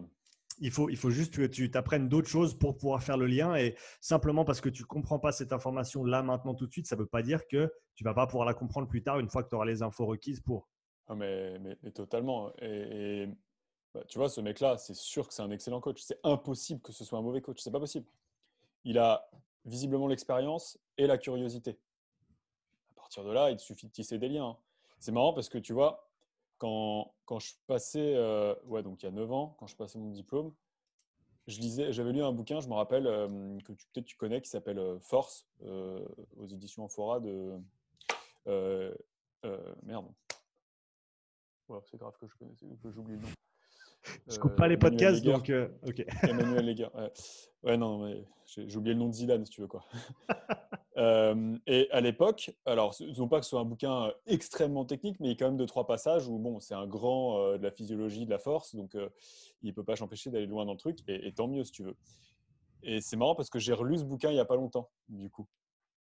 il 0.60 0.72
faut, 0.72 0.90
il 0.90 0.98
faut 0.98 1.10
juste 1.10 1.36
que 1.36 1.46
tu 1.46 1.70
t'apprennes 1.72 2.10
d'autres 2.10 2.28
choses 2.28 2.58
pour 2.58 2.78
pouvoir 2.78 3.04
faire 3.04 3.18
le 3.18 3.26
lien. 3.26 3.56
Et 3.56 3.76
simplement 4.00 4.46
parce 4.46 4.62
que 4.62 4.70
tu 4.70 4.84
ne 4.84 4.88
comprends 4.88 5.20
pas 5.20 5.32
cette 5.32 5.54
information 5.54 6.04
là, 6.04 6.24
maintenant, 6.24 6.54
tout 6.56 6.68
de 6.68 6.72
suite, 6.72 6.88
ça 6.88 6.96
ne 6.96 7.02
veut 7.02 7.08
pas 7.08 7.22
dire 7.22 7.48
que 7.48 7.72
tu 7.96 8.04
ne 8.04 8.10
vas 8.10 8.14
pas 8.14 8.28
pouvoir 8.28 8.46
la 8.46 8.54
comprendre 8.54 8.88
plus 8.88 9.04
tard 9.04 9.20
une 9.20 9.30
fois 9.30 9.44
que 9.44 9.50
tu 9.50 9.56
auras 9.56 9.66
les 9.66 9.82
infos 9.82 10.06
requises 10.06 10.40
pour. 10.40 10.70
Ah, 11.08 11.16
mais, 11.16 11.60
mais, 11.60 11.92
totalement. 11.92 12.52
Et, 12.62 13.28
bah, 13.94 14.04
tu 14.08 14.18
vois, 14.18 14.30
ce 14.30 14.42
mec-là, 14.42 14.78
c'est 14.78 14.96
sûr 14.96 15.28
que 15.28 15.34
c'est 15.34 15.42
un 15.42 15.52
excellent 15.52 15.82
coach. 15.82 16.02
C'est 16.02 16.20
impossible 16.24 16.82
que 16.82 16.92
ce 16.92 17.04
soit 17.04 17.20
un 17.20 17.22
mauvais 17.24 17.42
coach. 17.42 17.60
C'est 17.60 17.72
pas 17.72 17.80
possible. 17.80 18.06
Il 18.84 18.98
a 18.98 19.30
visiblement 19.66 20.08
l'expérience 20.08 20.80
et 20.98 21.08
la 21.08 21.18
curiosité. 21.18 21.78
À 22.92 22.94
partir 22.96 23.24
de 23.24 23.32
là, 23.32 23.52
il 23.52 23.60
suffit 23.60 23.88
de 23.88 23.92
tisser 23.92 24.18
des 24.18 24.30
liens. 24.30 24.46
Hein. 24.46 24.58
C'est 25.00 25.12
marrant 25.12 25.34
parce 25.34 25.50
que 25.50 25.58
tu 25.58 25.74
vois, 25.74 26.11
quand, 26.62 27.12
quand 27.26 27.40
je 27.40 27.56
passais, 27.66 28.14
euh, 28.16 28.54
ouais, 28.66 28.84
donc 28.84 29.02
il 29.02 29.08
y 29.08 29.10
a 29.10 29.12
9 29.12 29.32
ans, 29.32 29.56
quand 29.58 29.66
je 29.66 29.76
passais 29.76 29.98
mon 29.98 30.12
diplôme, 30.12 30.54
je 31.48 31.60
lisais, 31.60 31.92
j'avais 31.92 32.12
lu 32.14 32.22
un 32.22 32.32
bouquin, 32.32 32.60
je 32.60 32.68
me 32.68 32.76
rappelle, 32.76 33.08
euh, 33.08 33.58
que 33.62 33.74
peut-être 33.74 34.06
tu 34.06 34.16
connais, 34.16 34.42
qui 34.42 34.50
s'appelle 34.52 34.78
euh, 34.78 35.00
Force, 35.00 35.48
aux 35.64 36.46
éditions 36.46 36.84
Amphora 36.84 37.20
de. 37.20 37.60
merde. 39.82 40.14
c'est 41.86 41.98
grave 41.98 42.16
que 42.20 42.28
je 42.28 42.36
connais, 42.36 42.54
que 42.54 42.92
j'oublie 42.92 43.16
le 43.16 43.22
nom. 43.22 43.30
Je 44.28 44.40
coupe 44.40 44.56
pas 44.56 44.68
les 44.68 44.78
podcasts, 44.78 45.24
donc 45.24 45.52
ok. 45.84 46.06
Emmanuel 46.24 46.66
Léger. 46.66 46.88
Ouais. 47.64 47.78
non, 47.78 48.06
mais 48.06 48.26
j'ai 48.46 48.76
oublié 48.76 48.94
le 48.94 49.00
nom 49.00 49.08
de 49.08 49.14
Zidane, 49.14 49.46
si 49.46 49.52
tu 49.52 49.62
veux 49.62 49.68
quoi. 49.68 49.86
et 51.68 51.88
à 51.92 52.02
l'époque, 52.02 52.52
alors, 52.66 52.96
non 53.18 53.28
pas 53.28 53.40
que 53.40 53.46
ce 53.46 53.52
soit 53.52 53.60
un 53.60 53.66
bouquin 53.66 54.12
extrêmement 54.26 54.86
technique, 54.86 55.20
mais 55.20 55.28
il 55.28 55.32
y 55.32 55.34
a 55.34 55.38
quand 55.38 55.46
même 55.46 55.58
deux, 55.58 55.66
trois 55.66 55.86
passages 55.88 56.28
où, 56.28 56.38
bon, 56.38 56.60
c'est 56.60 56.74
un 56.74 56.88
grand 56.88 57.58
de 57.58 57.64
la 57.64 57.72
physiologie, 57.72 58.26
de 58.26 58.32
la 58.32 58.40
force, 58.40 58.76
donc 58.76 58.96
il 59.62 59.70
ne 59.70 59.72
peut 59.74 59.84
pas 59.84 59.96
s'empêcher 59.96 60.30
d'aller 60.30 60.48
loin 60.48 60.66
dans 60.66 60.74
le 60.74 60.80
truc, 60.80 61.00
et, 61.08 61.32
tant 61.34 61.48
mieux 61.48 61.64
si 61.64 61.72
tu 61.72 61.84
veux. 61.84 61.96
Et 62.84 63.00
c'est 63.00 63.16
marrant 63.16 63.36
parce 63.36 63.50
que 63.50 63.60
j'ai 63.60 63.74
relu 63.74 64.00
ce 64.00 64.04
bouquin 64.04 64.30
il 64.30 64.34
n'y 64.34 64.40
a 64.40 64.46
pas 64.46 64.56
longtemps, 64.56 64.90
du 65.10 65.30
coup. 65.30 65.48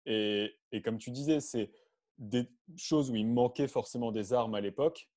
Et, 0.04 0.54
et 0.72 0.82
comme 0.82 0.98
tu 0.98 1.10
disais, 1.10 1.40
c'est 1.40 1.70
des 2.18 2.48
choses 2.76 3.10
où 3.10 3.16
il 3.16 3.26
manquait 3.26 3.68
forcément 3.68 4.12
des 4.12 4.32
armes 4.32 4.54
à 4.54 4.60
l'époque 4.60 5.08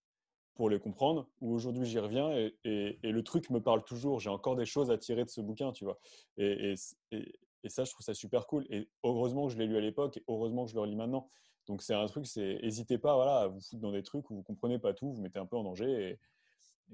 pour 0.59 0.69
les 0.69 0.77
comprendre, 0.77 1.25
où 1.39 1.53
aujourd'hui 1.53 1.85
j'y 1.85 1.99
reviens 1.99 2.33
et, 2.33 2.53
et, 2.65 3.11
le 3.13 3.23
truc 3.23 3.49
me 3.49 3.61
parle 3.61 3.81
toujours. 3.85 4.19
J'ai 4.19 4.29
encore 4.29 4.57
des 4.57 4.65
choses 4.65 4.91
à 4.91 4.97
tirer 4.97 5.23
de 5.23 5.29
ce 5.29 5.39
bouquin, 5.39 5.71
tu 5.71 5.85
vois. 5.85 5.97
Et, 6.35 6.73
et, 7.13 7.69
ça, 7.69 7.85
je 7.85 7.91
trouve 7.91 8.03
ça 8.03 8.13
super 8.13 8.45
cool. 8.45 8.65
Et 8.69 8.89
heureusement 9.05 9.47
que 9.47 9.53
je 9.53 9.57
l'ai 9.57 9.67
lu 9.67 9.77
à 9.77 9.79
l'époque 9.79 10.17
et 10.17 10.23
heureusement 10.27 10.65
que 10.65 10.71
je 10.71 10.75
le 10.75 10.81
relis 10.81 10.97
maintenant. 10.97 11.29
Donc 11.67 11.81
c'est 11.81 11.93
un 11.93 12.05
truc, 12.07 12.27
c'est 12.27 12.59
n'hésitez 12.61 12.97
pas 12.97 13.15
voilà, 13.15 13.37
à 13.37 13.47
vous 13.47 13.61
foutre 13.61 13.81
dans 13.81 13.93
des 13.93 14.03
trucs 14.03 14.29
où 14.31 14.35
vous 14.35 14.43
comprenez 14.43 14.79
pas 14.79 14.93
tout, 14.93 15.13
vous 15.13 15.21
mettez 15.21 15.39
un 15.39 15.45
peu 15.45 15.55
en 15.55 15.63
danger 15.63 16.09
et, 16.09 16.19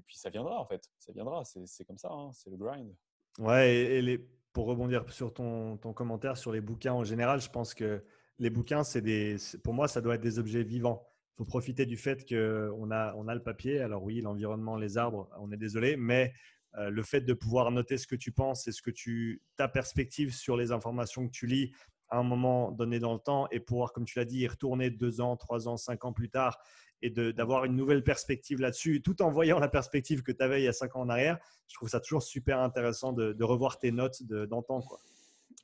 puis 0.06 0.16
ça 0.16 0.30
viendra 0.30 0.62
en 0.62 0.66
fait. 0.68 0.88
Ça 1.00 1.12
viendra, 1.12 1.44
c'est 1.44 1.86
comme 1.86 1.98
ça, 1.98 2.12
hein. 2.12 2.30
c'est 2.34 2.52
le 2.52 2.58
grind. 2.58 2.96
Ouais, 3.40 3.74
et, 3.74 4.02
les, 4.04 4.20
pour 4.54 4.68
rebondir 4.68 5.12
sur 5.12 5.34
ton, 5.34 5.78
ton, 5.78 5.92
commentaire 5.92 6.38
sur 6.38 6.52
les 6.52 6.62
bouquins 6.62 6.94
en 6.94 7.04
général, 7.04 7.42
je 7.42 7.50
pense 7.50 7.74
que 7.74 8.06
les 8.38 8.52
bouquins, 8.52 8.84
c'est 8.84 9.02
des, 9.02 9.38
pour 9.64 9.74
moi, 9.74 9.88
ça 9.88 10.02
doit 10.02 10.14
être 10.14 10.22
des 10.22 10.38
objets 10.38 10.62
vivants. 10.62 11.08
Faut 11.38 11.46
profiter 11.46 11.86
du 11.86 11.98
fait 11.98 12.28
qu'on 12.28 12.92
a, 12.92 13.14
on 13.16 13.28
a 13.28 13.36
le 13.36 13.44
papier. 13.44 13.80
Alors 13.82 14.04
oui, 14.04 14.22
l'environnement, 14.22 14.78
les 14.78 14.98
arbres, 14.98 15.30
on 15.40 15.52
est 15.52 15.58
désolé, 15.58 15.98
mais 15.98 16.34
euh, 16.78 16.90
le 16.90 17.04
fait 17.04 17.22
de 17.22 17.34
pouvoir 17.34 17.72
noter 17.72 17.98
ce 17.98 18.08
que 18.08 18.16
tu 18.16 18.32
penses 18.32 18.68
et 18.68 18.72
ce 18.72 18.82
que 18.82 18.92
tu, 18.92 19.42
ta 19.58 19.68
perspective 19.68 20.34
sur 20.34 20.58
les 20.58 20.72
informations 20.72 21.26
que 21.28 21.32
tu 21.32 21.46
lis 21.46 21.72
à 22.10 22.18
un 22.18 22.24
moment 22.24 22.72
donné 22.72 23.00
dans 23.00 23.14
le 23.14 23.20
temps 23.20 23.48
et 23.52 23.60
pouvoir, 23.60 23.92
comme 23.92 24.06
tu 24.06 24.18
l'as 24.20 24.26
dit, 24.26 24.40
y 24.40 24.48
retourner 24.48 24.90
deux 24.90 25.22
ans, 25.22 25.36
trois 25.36 25.68
ans, 25.68 25.78
cinq 25.78 26.06
ans 26.06 26.14
plus 26.14 26.30
tard 26.30 26.60
et 27.02 27.10
d'avoir 27.10 27.66
une 27.66 27.76
nouvelle 27.76 28.04
perspective 28.04 28.60
là-dessus, 28.60 29.02
tout 29.02 29.22
en 29.22 29.30
voyant 29.30 29.60
la 29.60 29.68
perspective 29.68 30.24
que 30.24 30.32
tu 30.32 30.44
avais 30.44 30.62
il 30.62 30.66
y 30.66 30.68
a 30.68 30.74
cinq 30.74 30.96
ans 30.96 31.02
en 31.02 31.10
arrière, 31.10 31.38
je 31.68 31.76
trouve 31.76 31.90
ça 31.90 32.00
toujours 32.00 32.24
super 32.24 32.60
intéressant 32.60 33.12
de, 33.12 33.34
de 33.34 33.44
revoir 33.44 33.78
tes 33.78 33.92
notes 33.92 34.24
d'antan. 34.24 34.82
quoi. 34.82 35.00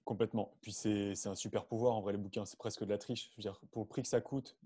Complètement. 0.03 0.53
Puis 0.61 0.73
c'est 0.73 1.27
un 1.27 1.35
super 1.35 1.65
pouvoir 1.65 1.95
en 1.95 2.01
vrai, 2.01 2.13
les 2.13 2.19
bouquins, 2.19 2.45
c'est 2.45 2.57
presque 2.57 2.83
de 2.83 2.89
la 2.89 2.97
triche. 2.97 3.29
Je 3.31 3.37
veux 3.37 3.41
dire, 3.41 3.59
pour 3.71 3.83
le 3.83 3.87
prix 3.87 4.01
que 4.01 4.07
ça 4.07 4.19
coûte, 4.19 4.57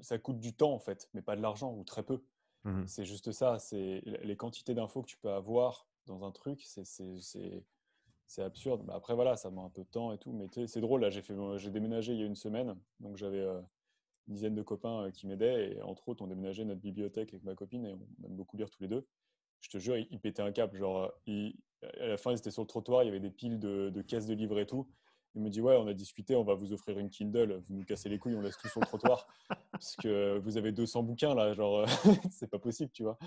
ça 0.00 0.18
coûte 0.18 0.40
du 0.40 0.54
temps 0.54 0.72
en 0.72 0.78
fait, 0.78 1.08
mais 1.14 1.22
pas 1.22 1.36
de 1.36 1.42
l'argent 1.42 1.74
ou 1.74 1.84
très 1.84 2.02
peu. 2.02 2.22
Mmh 2.64 2.86
c'est 2.86 3.04
juste 3.04 3.32
ça, 3.32 3.58
c'est 3.58 4.02
les 4.04 4.36
quantités 4.36 4.74
d'infos 4.74 5.02
que 5.02 5.08
tu 5.08 5.16
peux 5.16 5.32
avoir 5.32 5.88
dans 6.06 6.24
un 6.24 6.30
truc, 6.30 6.64
c'est 6.64 8.42
absurde. 8.42 8.82
Mais 8.86 8.92
après, 8.92 9.14
voilà, 9.14 9.36
ça 9.36 9.50
demande 9.50 9.66
un 9.66 9.70
peu 9.70 9.82
de 9.82 9.88
temps 9.88 10.12
et 10.12 10.18
tout. 10.18 10.32
Mais 10.32 10.46
c'est 10.66 10.80
drôle, 10.80 11.00
là, 11.02 11.10
j'ai 11.10 11.70
déménagé 11.70 12.12
il 12.12 12.20
y 12.20 12.22
a 12.22 12.26
une 12.26 12.36
semaine, 12.36 12.76
donc 13.00 13.16
j'avais 13.16 13.40
euh, 13.40 13.60
une 14.28 14.34
dizaine 14.34 14.54
de 14.54 14.62
copains 14.62 15.04
euh, 15.04 15.10
qui 15.10 15.26
m'aidaient. 15.26 15.72
Et 15.72 15.82
entre 15.82 16.08
autres, 16.08 16.22
on 16.22 16.26
déménageait 16.26 16.64
notre 16.64 16.80
bibliothèque 16.80 17.32
avec 17.32 17.44
ma 17.44 17.54
copine 17.54 17.84
et 17.86 17.92
on 17.92 18.26
aime 18.26 18.36
beaucoup 18.36 18.56
lire 18.56 18.70
tous 18.70 18.82
les 18.82 18.88
deux. 18.88 19.06
Je 19.60 19.68
te 19.70 19.78
jure, 19.78 19.96
ils, 19.96 20.20
pétaient 20.20 20.42
un 20.42 20.50
cap. 20.50 20.74
Genre, 20.74 21.12
à 22.00 22.06
la 22.06 22.16
fin, 22.16 22.32
ils 22.32 22.38
étaient 22.38 22.50
sur 22.50 22.62
le 22.62 22.68
trottoir, 22.68 23.04
il 23.04 23.06
y 23.06 23.08
avait 23.08 23.20
des 23.20 23.30
piles 23.30 23.60
de, 23.60 23.90
de 23.90 24.02
caisses 24.02 24.26
de 24.26 24.34
livres 24.34 24.58
et 24.58 24.66
tout. 24.66 24.88
Il 25.34 25.42
me 25.42 25.48
dit 25.48 25.60
ouais, 25.60 25.76
on 25.76 25.86
a 25.86 25.94
discuté, 25.94 26.36
on 26.36 26.44
va 26.44 26.54
vous 26.54 26.72
offrir 26.72 26.98
une 26.98 27.08
Kindle. 27.08 27.62
Vous 27.66 27.74
nous 27.74 27.84
cassez 27.84 28.08
les 28.08 28.18
couilles, 28.18 28.34
on 28.34 28.42
laisse 28.42 28.58
tout 28.58 28.68
sur 28.68 28.80
le 28.80 28.86
trottoir 28.86 29.26
parce 29.72 29.96
que 29.96 30.38
vous 30.38 30.56
avez 30.56 30.72
200 30.72 31.02
bouquins 31.02 31.34
là, 31.34 31.54
genre 31.54 31.86
c'est 32.30 32.50
pas 32.50 32.58
possible, 32.58 32.90
tu 32.92 33.02
vois. 33.02 33.18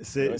C'est 0.00 0.34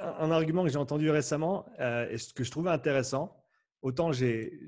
un 0.00 0.30
argument 0.30 0.64
que 0.64 0.70
j'ai 0.70 0.78
entendu 0.78 1.10
récemment 1.10 1.66
euh, 1.80 2.08
et 2.08 2.16
ce 2.16 2.32
que 2.32 2.44
je 2.44 2.50
trouvais 2.50 2.70
intéressant. 2.70 3.36
Autant 3.82 4.12
j'ai 4.12 4.58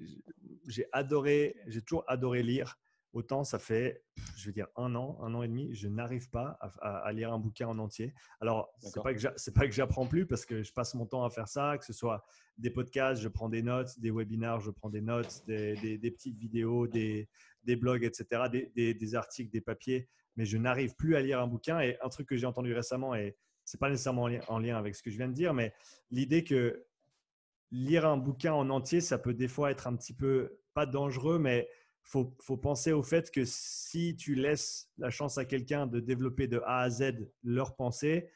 adoré, 0.93 1.57
j'ai 1.67 1.83
toujours 1.83 2.05
adoré 2.07 2.43
lire, 2.43 2.79
Autant 3.13 3.45
ça 3.45 3.59
fait, 3.59 4.03
je 4.37 4.47
vais 4.47 4.53
dire, 4.53 4.69
un 4.75 4.95
an, 4.95 5.19
un 5.21 5.35
an 5.35 5.43
et 5.43 5.49
demi, 5.49 5.75
je 5.75 5.87
n'arrive 5.87 6.31
pas 6.31 6.59
à, 6.81 7.13
lire 7.13 7.31
un 7.31 7.39
bouquin 7.39 7.69
en 7.69 7.79
entier. 7.79 8.15
Alors, 8.41 8.73
ce 8.81 8.99
n'est 8.99 9.55
pas 9.55 9.67
que 9.67 9.73
j'apprends 9.73 10.07
plus 10.07 10.27
parce 10.27 10.47
que 10.47 10.63
je 10.63 10.73
passe 10.73 10.95
mon 10.95 11.05
temps 11.05 11.23
à 11.23 11.29
faire 11.29 11.47
ça, 11.47 11.77
que 11.77 11.85
ce 11.85 11.93
soit 11.93 12.25
des 12.57 12.71
podcasts, 12.71 13.21
je 13.21 13.29
prends 13.29 13.51
des 13.51 13.63
notes, 13.63 14.01
des 14.01 14.11
webinaires, 14.11 14.61
je 14.61 14.71
prends 14.71 14.89
des 14.89 15.03
notes, 15.03 15.45
des, 15.47 15.99
petites 16.11 16.39
vidéos, 16.39 16.87
des, 16.87 17.29
blogs, 17.67 18.05
etc., 18.05 18.45
des, 18.75 19.15
articles, 19.15 19.51
des 19.51 19.61
papiers, 19.61 20.09
mais 20.37 20.47
je 20.47 20.57
n'arrive 20.57 20.95
plus 20.95 21.15
à 21.15 21.21
lire 21.21 21.39
un 21.39 21.47
bouquin. 21.47 21.81
Et 21.81 21.99
un 22.01 22.09
truc 22.09 22.27
que 22.27 22.37
j'ai 22.37 22.47
entendu 22.47 22.73
récemment, 22.73 23.15
et 23.15 23.37
ce 23.67 23.77
n'est 23.77 23.79
pas 23.79 23.91
nécessairement 23.91 24.31
en 24.49 24.59
lien 24.59 24.79
avec 24.79 24.95
ce 24.95 25.03
que 25.03 25.11
je 25.11 25.19
viens 25.19 25.29
de 25.29 25.35
dire, 25.35 25.53
mais 25.53 25.75
l'idée 26.11 26.45
que 26.45 26.87
lire 27.73 28.07
un 28.07 28.17
bouquin 28.17 28.55
en 28.55 28.71
entier, 28.71 29.03
ça 29.03 29.19
peut 29.19 29.35
des 29.35 29.49
fois 29.49 29.71
être 29.71 29.87
un 29.87 29.97
petit 29.97 30.15
peu, 30.15 30.59
pas 30.73 30.87
dangereux, 30.87 31.39
mais 31.39 31.69
faut, 32.03 32.37
faut 32.41 32.57
penser 32.57 32.93
au 32.93 33.03
fait 33.03 33.31
que 33.31 33.45
si 33.45 34.17
tu 34.17 34.35
laisses 34.35 34.91
la 34.99 35.11
chance 35.11 35.39
à 35.39 35.45
quelqu'un 35.45 35.87
de 35.87 36.01
développer 36.01 36.49
de 36.49 36.61
A 36.67 36.81
à 36.81 36.91
Z 36.91 37.31
leur 37.43 37.77
pensée, 37.77 38.31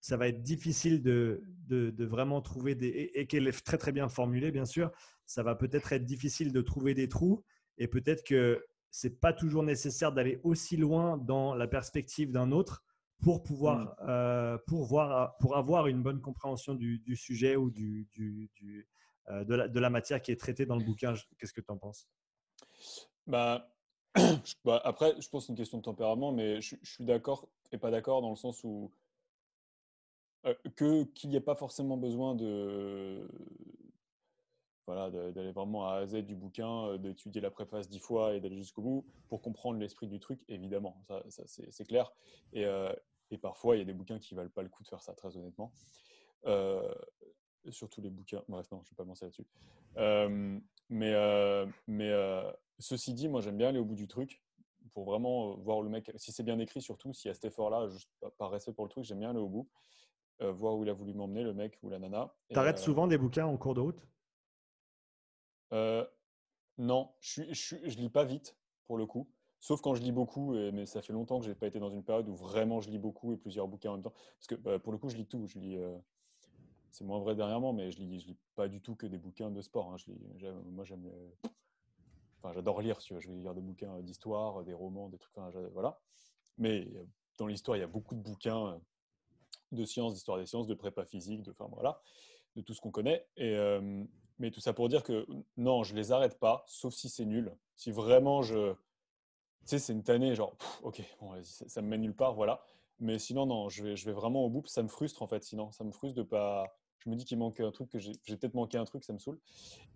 ça 0.00 0.16
va 0.16 0.28
être 0.28 0.42
difficile 0.42 1.02
de, 1.02 1.42
de, 1.66 2.04
vraiment 2.04 2.40
trouver 2.40 2.74
des. 2.74 3.10
Et, 3.14 3.26
qu'elle 3.26 3.48
est 3.48 3.64
très 3.64 3.78
très 3.78 3.92
bien 3.92 4.08
formulée, 4.08 4.50
bien 4.50 4.64
sûr, 4.64 4.90
ça 5.26 5.42
va 5.42 5.54
peut-être 5.54 5.92
être 5.92 6.04
difficile 6.04 6.52
de 6.52 6.60
trouver 6.60 6.94
des 6.94 7.08
trous 7.08 7.44
et 7.78 7.88
peut-être 7.88 8.24
que 8.24 8.64
c'est 8.90 9.20
pas 9.20 9.32
toujours 9.32 9.62
nécessaire 9.62 10.12
d'aller 10.12 10.40
aussi 10.44 10.76
loin 10.76 11.18
dans 11.18 11.54
la 11.54 11.66
perspective 11.66 12.30
d'un 12.30 12.52
autre 12.52 12.84
pour 13.20 13.42
pouvoir 13.42 13.80
mmh. 13.80 13.94
euh, 14.08 14.58
pour 14.66 14.84
voir 14.84 15.36
pour 15.38 15.56
avoir 15.56 15.88
une 15.88 16.02
bonne 16.02 16.20
compréhension 16.20 16.74
du, 16.74 17.00
du 17.00 17.16
sujet 17.16 17.56
ou 17.56 17.70
du, 17.70 18.08
du, 18.12 18.48
euh, 19.28 19.44
de, 19.44 19.54
la, 19.56 19.68
de, 19.68 19.80
la, 19.80 19.90
matière 19.90 20.22
qui 20.22 20.30
est 20.30 20.40
traitée 20.40 20.64
dans 20.64 20.76
le 20.76 20.84
bouquin. 20.84 21.14
Qu'est-ce 21.38 21.52
que 21.52 21.60
tu 21.60 21.70
en 21.70 21.76
penses? 21.76 22.08
Bah, 23.26 23.70
bah, 24.64 24.80
après, 24.84 25.14
je 25.20 25.28
pense 25.28 25.44
que 25.44 25.46
c'est 25.46 25.52
une 25.52 25.58
question 25.58 25.78
de 25.78 25.82
tempérament, 25.82 26.32
mais 26.32 26.60
je, 26.60 26.76
suis 26.82 27.04
d'accord 27.04 27.48
et 27.72 27.78
pas 27.78 27.90
d'accord 27.90 28.22
dans 28.22 28.30
le 28.30 28.36
sens 28.36 28.64
où 28.64 28.90
qu'il 30.76 31.28
n'y 31.30 31.36
ait 31.36 31.40
pas 31.40 31.54
forcément 31.54 31.96
besoin 31.96 32.34
de 32.34 33.28
voilà, 34.86 35.10
d'aller 35.10 35.52
vraiment 35.52 35.86
à 35.86 36.06
Z 36.06 36.24
du 36.24 36.34
bouquin, 36.34 36.96
d'étudier 36.96 37.42
la 37.42 37.50
préface 37.50 37.90
dix 37.90 37.98
fois 37.98 38.34
et 38.34 38.40
d'aller 38.40 38.56
jusqu'au 38.56 38.80
bout 38.80 39.06
pour 39.28 39.42
comprendre 39.42 39.78
l'esprit 39.78 40.06
du 40.06 40.18
truc, 40.18 40.40
évidemment, 40.48 40.96
ça, 41.06 41.22
c'est 41.46 41.84
clair. 41.84 42.10
Et, 42.54 42.64
et, 43.30 43.36
parfois, 43.36 43.76
il 43.76 43.80
y 43.80 43.82
a 43.82 43.84
des 43.84 43.92
bouquins 43.92 44.18
qui 44.18 44.34
valent 44.34 44.48
pas 44.48 44.62
le 44.62 44.70
coup 44.70 44.82
de 44.82 44.88
faire 44.88 45.02
ça, 45.02 45.12
très 45.12 45.36
honnêtement. 45.36 45.72
Surtout 47.72 48.00
les 48.00 48.10
bouquins. 48.10 48.42
Bref, 48.48 48.70
non, 48.70 48.80
je 48.82 48.88
ne 48.88 48.90
vais 48.90 48.96
pas 48.96 49.04
penser 49.04 49.24
là-dessus. 49.26 49.46
mais 50.88 51.14
mais 51.86 52.12
Ceci 52.78 53.12
dit, 53.12 53.28
moi 53.28 53.40
j'aime 53.40 53.56
bien 53.56 53.68
aller 53.68 53.78
au 53.78 53.84
bout 53.84 53.96
du 53.96 54.06
truc 54.06 54.40
pour 54.92 55.04
vraiment 55.04 55.52
euh, 55.52 55.54
voir 55.56 55.80
le 55.82 55.88
mec, 55.88 56.10
si 56.16 56.32
c'est 56.32 56.42
bien 56.42 56.58
écrit 56.58 56.80
surtout, 56.80 57.12
s'il 57.12 57.28
y 57.28 57.30
a 57.30 57.34
cet 57.34 57.46
effort-là, 57.46 57.88
par 58.38 58.50
respect 58.50 58.72
pour 58.72 58.84
le 58.84 58.90
truc, 58.90 59.04
j'aime 59.04 59.18
bien 59.18 59.30
aller 59.30 59.40
au 59.40 59.48
bout, 59.48 59.68
euh, 60.42 60.52
voir 60.52 60.76
où 60.76 60.84
il 60.84 60.90
a 60.90 60.92
voulu 60.92 61.12
m'emmener, 61.12 61.42
le 61.42 61.54
mec 61.54 61.78
ou 61.82 61.88
la 61.88 61.98
nana. 61.98 62.32
T'arrêtes 62.52 62.78
euh, 62.78 62.82
souvent 62.82 63.06
des 63.06 63.18
bouquins 63.18 63.46
en 63.46 63.56
cours 63.56 63.74
de 63.74 63.80
route? 63.80 64.06
Non, 66.80 67.12
je 67.20 67.42
ne 67.42 67.52
je, 67.52 67.98
lis 67.98 68.08
pas 68.08 68.24
vite 68.24 68.56
pour 68.86 68.96
le 68.96 69.04
coup. 69.04 69.28
Sauf 69.58 69.80
quand 69.80 69.96
je 69.96 70.02
lis 70.02 70.12
beaucoup, 70.12 70.54
mais 70.72 70.86
ça 70.86 71.02
fait 71.02 71.12
longtemps 71.12 71.40
que 71.40 71.44
je 71.44 71.50
n'ai 71.50 71.56
pas 71.56 71.66
été 71.66 71.80
dans 71.80 71.90
une 71.90 72.04
période 72.04 72.28
où 72.28 72.36
vraiment 72.36 72.80
je 72.80 72.88
lis 72.88 73.00
beaucoup 73.00 73.32
et 73.32 73.36
plusieurs 73.36 73.66
bouquins 73.66 73.90
en 73.90 73.94
même 73.94 74.04
temps. 74.04 74.14
Parce 74.38 74.46
que 74.46 74.54
bah, 74.54 74.78
pour 74.78 74.92
le 74.92 74.98
coup, 74.98 75.08
je 75.08 75.16
lis 75.16 75.26
tout. 75.26 75.44
Je 75.48 75.58
lis, 75.58 75.76
c'est 76.90 77.04
moins 77.04 77.20
vrai 77.20 77.34
dernièrement, 77.34 77.72
mais 77.72 77.90
je 77.90 77.98
lis, 77.98 78.24
lis 78.24 78.36
pas 78.54 78.68
du 78.68 78.80
tout 78.80 78.94
que 78.94 79.06
des 79.06 79.18
bouquins 79.18 79.50
de 79.50 79.60
sport. 79.60 79.92
Hein. 79.92 79.96
Moi, 80.70 80.84
j'aime 80.84 81.08
Enfin, 82.40 82.52
j'adore 82.52 82.80
lire, 82.80 83.00
si 83.00 83.14
je 83.18 83.28
vais 83.28 83.34
lire 83.34 83.54
des 83.54 83.60
bouquins 83.60 84.00
d'histoire, 84.00 84.62
des 84.62 84.74
romans, 84.74 85.08
des 85.08 85.18
trucs, 85.18 85.34
voilà. 85.72 85.98
Mais 86.56 86.88
dans 87.36 87.46
l'histoire, 87.46 87.76
il 87.76 87.80
y 87.80 87.84
a 87.84 87.88
beaucoup 87.88 88.14
de 88.14 88.20
bouquins 88.20 88.74
euh, 88.74 88.78
de 89.72 89.84
sciences, 89.84 90.14
d'histoire 90.14 90.38
des 90.38 90.46
sciences, 90.46 90.66
de 90.66 90.74
prépa 90.74 91.04
physique, 91.04 91.42
de, 91.42 91.54
voilà, 91.72 92.00
de 92.56 92.62
tout 92.62 92.74
ce 92.74 92.80
qu'on 92.80 92.90
connaît. 92.90 93.26
Euh, 93.38 94.04
mais 94.38 94.50
tout 94.52 94.60
ça 94.60 94.72
pour 94.72 94.88
dire 94.88 95.02
que 95.02 95.26
non, 95.56 95.82
je 95.82 95.94
les 95.96 96.12
arrête 96.12 96.38
pas, 96.38 96.64
sauf 96.68 96.94
si 96.94 97.08
c'est 97.08 97.24
nul. 97.24 97.56
Si 97.74 97.90
vraiment 97.90 98.42
je. 98.42 98.72
Tu 98.72 99.76
sais, 99.76 99.78
c'est 99.80 99.92
une 99.92 100.04
tannée, 100.04 100.34
genre, 100.34 100.56
ok, 100.82 101.02
bon, 101.20 101.42
ça, 101.42 101.68
ça, 101.68 101.82
me 101.82 101.88
mène 101.88 102.02
nulle 102.02 102.14
part, 102.14 102.34
voilà. 102.34 102.62
Mais 103.00 103.18
sinon, 103.18 103.46
non, 103.46 103.68
je 103.68 103.84
vais, 103.84 103.96
je 103.96 104.04
vais 104.06 104.12
vraiment 104.12 104.44
au 104.44 104.48
bout. 104.48 104.66
Ça 104.66 104.82
me 104.82 104.88
frustre, 104.88 105.22
en 105.22 105.26
fait, 105.26 105.42
sinon. 105.44 105.70
Ça 105.72 105.84
me 105.84 105.90
frustre 105.90 106.16
de 106.16 106.22
pas. 106.22 106.77
Je 106.98 107.10
me 107.10 107.16
dis 107.16 107.24
qu'il 107.24 107.38
manque 107.38 107.60
un 107.60 107.70
truc, 107.70 107.90
que 107.90 107.98
j'ai 107.98 108.12
peut-être 108.12 108.54
manqué 108.54 108.78
un 108.78 108.84
truc, 108.84 109.04
ça 109.04 109.12
me 109.12 109.18
saoule. 109.18 109.38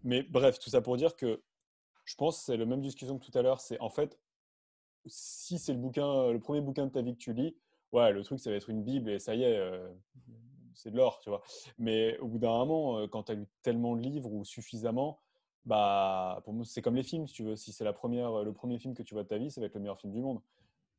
Mais 0.04 0.22
bref, 0.22 0.58
tout 0.58 0.70
ça 0.70 0.80
pour 0.80 0.96
dire 0.96 1.16
que 1.16 1.42
je 2.04 2.14
pense 2.16 2.42
c'est 2.42 2.56
le 2.56 2.66
même 2.66 2.80
discussion 2.80 3.18
que 3.18 3.24
tout 3.24 3.36
à 3.36 3.42
l'heure. 3.42 3.60
C'est 3.60 3.80
en 3.80 3.90
fait, 3.90 4.18
si 5.06 5.58
c'est 5.58 5.74
le 5.74 6.38
premier 6.38 6.60
bouquin 6.60 6.86
de 6.86 6.90
ta 6.92 7.02
vie 7.02 7.14
que 7.14 7.18
tu 7.18 7.32
lis, 7.32 7.56
ouais, 7.92 8.12
le 8.12 8.22
truc, 8.22 8.40
ça 8.40 8.50
va 8.50 8.56
être 8.56 8.70
une 8.70 8.82
Bible 8.82 9.10
et 9.10 9.18
ça 9.18 9.34
y 9.34 9.42
est, 9.42 9.58
euh, 9.58 9.88
c'est 10.74 10.90
de 10.90 10.96
l'or, 10.96 11.20
tu 11.20 11.30
vois. 11.30 11.42
Mais 11.78 12.18
au 12.18 12.28
bout 12.28 12.38
d'un 12.38 12.50
moment, 12.50 12.98
euh, 12.98 13.06
quand 13.06 13.24
tu 13.24 13.32
as 13.32 13.34
lu 13.34 13.46
tellement 13.62 13.96
de 13.96 14.02
livres 14.02 14.32
ou 14.32 14.44
suffisamment, 14.44 15.20
bah, 15.64 16.40
pour 16.44 16.54
moi, 16.54 16.64
c'est 16.64 16.82
comme 16.82 16.96
les 16.96 17.02
films, 17.02 17.26
si 17.26 17.34
tu 17.34 17.44
veux. 17.44 17.56
Si 17.56 17.72
c'est 17.72 17.84
la 17.84 17.92
première, 17.92 18.42
le 18.42 18.52
premier 18.52 18.78
film 18.78 18.94
que 18.94 19.02
tu 19.02 19.14
vois 19.14 19.22
de 19.22 19.28
ta 19.28 19.38
vie, 19.38 19.50
ça 19.50 19.60
va 19.60 19.66
être 19.66 19.74
le 19.74 19.80
meilleur 19.80 19.98
film 19.98 20.12
du 20.12 20.20
monde. 20.20 20.40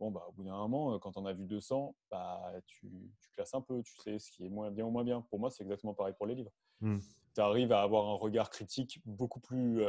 Bon, 0.04 0.12
bah, 0.12 0.26
au 0.28 0.32
bout 0.34 0.44
d'un 0.44 0.58
moment, 0.58 1.00
quand 1.00 1.18
on 1.18 1.26
a 1.26 1.34
vu 1.34 1.46
200, 1.46 1.96
bah, 2.12 2.42
tu, 2.66 2.90
tu, 3.20 3.30
classes 3.32 3.54
un 3.54 3.62
peu, 3.62 3.82
tu 3.84 3.96
sais 3.98 4.20
ce 4.20 4.32
qui 4.32 4.46
est 4.46 4.50
moins 4.50 4.70
bien 4.72 4.86
ou 4.86 4.90
moins 4.90 5.04
bien. 5.04 5.22
Pour 5.30 5.40
moi, 5.40 5.50
c'est 5.50 5.64
exactement 5.64 5.94
pareil 5.94 6.14
pour 6.18 6.28
les 6.28 6.36
livres. 6.36 6.52
Hmm. 6.82 7.00
Tu 7.36 7.42
arrives 7.42 7.72
à 7.72 7.82
avoir 7.82 8.10
un 8.10 8.16
regard 8.16 8.50
critique 8.50 9.02
beaucoup 9.06 9.40
plus, 9.40 9.84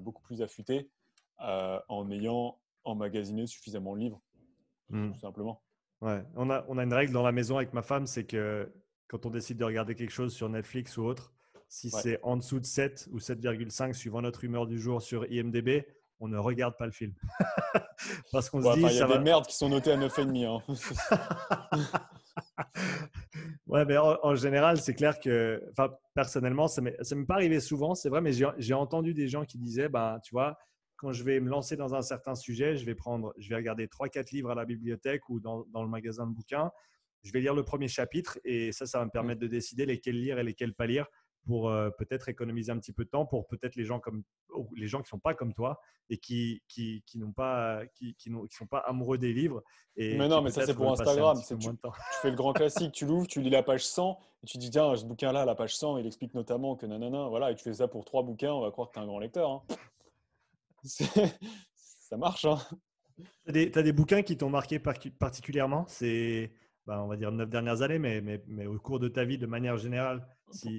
beaucoup 0.00 0.22
plus 0.22 0.42
affûté 0.42 0.90
en 1.38 2.10
ayant 2.10 2.58
emmagasiné 2.84 3.46
suffisamment 3.46 3.94
de 3.94 4.00
livres, 4.00 4.20
hmm. 4.90 5.12
tout 5.12 5.18
simplement. 5.20 5.62
Ouais, 6.00 6.24
on 6.34 6.50
a, 6.50 6.64
on 6.68 6.78
a 6.78 6.82
une 6.82 6.92
règle 6.92 7.12
dans 7.12 7.22
la 7.22 7.32
maison 7.32 7.56
avec 7.56 7.72
ma 7.72 7.82
femme, 7.82 8.06
c'est 8.06 8.24
que 8.24 8.70
quand 9.06 9.24
on 9.24 9.30
décide 9.30 9.58
de 9.58 9.64
regarder 9.64 9.94
quelque 9.94 10.10
chose 10.10 10.34
sur 10.34 10.48
Netflix 10.48 10.96
ou 10.96 11.04
autre, 11.04 11.32
si 11.68 11.88
c'est 11.88 12.18
en 12.22 12.36
dessous 12.36 12.60
de 12.60 12.66
7 12.66 13.08
ou 13.12 13.18
7,5 13.18 13.94
suivant 13.94 14.20
notre 14.20 14.44
humeur 14.44 14.66
du 14.66 14.78
jour 14.78 15.00
sur 15.00 15.24
IMDB, 15.32 15.86
on 16.22 16.28
ne 16.28 16.38
regarde 16.38 16.76
pas 16.76 16.86
le 16.86 16.92
film. 16.92 17.12
Parce 18.32 18.48
qu'on 18.48 18.62
se 18.62 18.74
dit. 18.74 18.80
Il 18.80 18.96
y 18.96 19.02
a 19.02 19.08
des 19.08 19.18
merdes 19.18 19.46
qui 19.46 19.56
sont 19.56 19.68
notées 19.68 19.90
à 19.90 19.96
9,5. 19.96 20.46
Hein. 20.46 20.62
ouais, 23.66 23.84
mais 23.84 23.98
en, 23.98 24.34
général, 24.36 24.80
c'est 24.80 24.94
clair 24.94 25.18
que, 25.18 25.60
personnellement, 26.14 26.68
ça 26.68 26.80
ne 26.80 27.14
m'est 27.14 27.26
pas 27.26 27.34
arrivé 27.34 27.58
souvent, 27.58 27.96
c'est 27.96 28.08
vrai, 28.08 28.20
mais 28.20 28.32
j'ai 28.32 28.74
entendu 28.74 29.14
des 29.14 29.26
gens 29.26 29.44
qui 29.44 29.58
disaient, 29.58 29.88
bah, 29.88 30.20
tu 30.22 30.32
vois, 30.32 30.56
quand 30.96 31.10
je 31.10 31.24
vais 31.24 31.40
me 31.40 31.50
lancer 31.50 31.74
dans 31.74 31.96
un 31.96 32.02
certain 32.02 32.36
sujet, 32.36 32.76
je 32.76 32.86
vais 32.86 32.94
prendre, 32.94 33.34
je 33.36 33.48
vais 33.48 33.56
regarder 33.56 33.88
3-4 33.88 34.32
livres 34.32 34.52
à 34.52 34.54
la 34.54 34.64
bibliothèque 34.64 35.28
ou 35.28 35.40
dans, 35.40 35.66
dans, 35.72 35.82
le 35.82 35.88
magasin 35.88 36.28
de 36.28 36.32
bouquins. 36.32 36.70
Je 37.24 37.32
vais 37.32 37.40
lire 37.40 37.54
le 37.54 37.64
premier 37.64 37.88
chapitre 37.88 38.38
et 38.44 38.70
ça, 38.70 38.86
ça 38.86 39.00
va 39.00 39.04
me 39.06 39.10
permettre 39.10 39.40
de 39.40 39.48
décider 39.48 39.86
lesquels 39.86 40.20
lire 40.20 40.38
et 40.38 40.44
lesquels 40.44 40.74
pas 40.74 40.86
lire 40.86 41.06
pour 41.46 41.68
euh, 41.68 41.90
peut-être 41.90 42.28
économiser 42.28 42.72
un 42.72 42.78
petit 42.78 42.92
peu 42.92 43.04
de 43.04 43.10
temps 43.10 43.26
pour 43.26 43.46
peut-être 43.46 43.76
les 43.76 43.84
gens 43.84 44.00
comme 44.00 44.22
les 44.76 44.86
gens 44.86 45.02
qui 45.02 45.08
sont 45.08 45.18
pas 45.18 45.34
comme 45.34 45.52
toi 45.52 45.80
et 46.08 46.18
qui 46.18 46.62
qui, 46.68 47.02
qui 47.06 47.18
n'ont 47.18 47.32
pas 47.32 47.82
qui, 47.94 48.14
qui, 48.14 48.30
qui, 48.30 48.56
sont 48.56 48.66
pas 48.66 48.78
amoureux 48.78 49.18
des 49.18 49.32
livres 49.32 49.62
et 49.96 50.16
mais 50.16 50.28
non 50.28 50.42
mais 50.42 50.50
ça 50.50 50.66
c'est 50.66 50.74
pour 50.74 50.90
Instagram 50.90 51.38
tu, 51.46 51.56
tu, 51.58 51.68
fais 52.20 52.30
le 52.30 52.36
grand 52.36 52.52
classique 52.52 52.92
tu 52.92 53.06
l'ouvres 53.06 53.26
tu 53.26 53.40
lis 53.40 53.50
la 53.50 53.62
page 53.62 53.84
100 53.84 54.18
et 54.42 54.46
tu 54.46 54.58
dis 54.58 54.70
tiens 54.70 54.94
ce 54.96 55.04
bouquin 55.04 55.32
là 55.32 55.44
la 55.44 55.54
page 55.54 55.76
100 55.76 55.98
il 55.98 56.06
explique 56.06 56.34
notamment 56.34 56.76
que 56.76 56.86
nanana 56.86 57.28
voilà 57.28 57.50
et 57.50 57.54
tu 57.54 57.62
fais 57.62 57.74
ça 57.74 57.88
pour 57.88 58.04
trois 58.04 58.22
bouquins 58.22 58.52
on 58.52 58.60
va 58.60 58.70
croire 58.70 58.88
que 58.88 58.94
tu 58.94 59.00
es 59.00 59.02
un 59.02 59.06
grand 59.06 59.18
lecteur 59.18 59.50
hein. 59.50 59.62
ça 60.84 62.16
marche 62.16 62.44
hein. 62.44 62.58
tu 63.52 63.72
as, 63.74 63.82
des 63.82 63.92
bouquins 63.92 64.22
qui 64.22 64.36
t'ont 64.36 64.50
marqué 64.50 64.78
particulièrement? 64.78 65.84
C'est 65.88 66.52
bah, 66.86 67.02
on 67.02 67.06
va 67.06 67.16
dire 67.16 67.30
neuf 67.30 67.48
dernières 67.48 67.82
années 67.82 67.98
mais, 67.98 68.20
mais, 68.20 68.42
mais 68.46 68.66
au 68.66 68.78
cours 68.78 68.98
de 68.98 69.08
ta 69.08 69.24
vie 69.24 69.38
de 69.38 69.46
manière 69.46 69.76
générale 69.76 70.26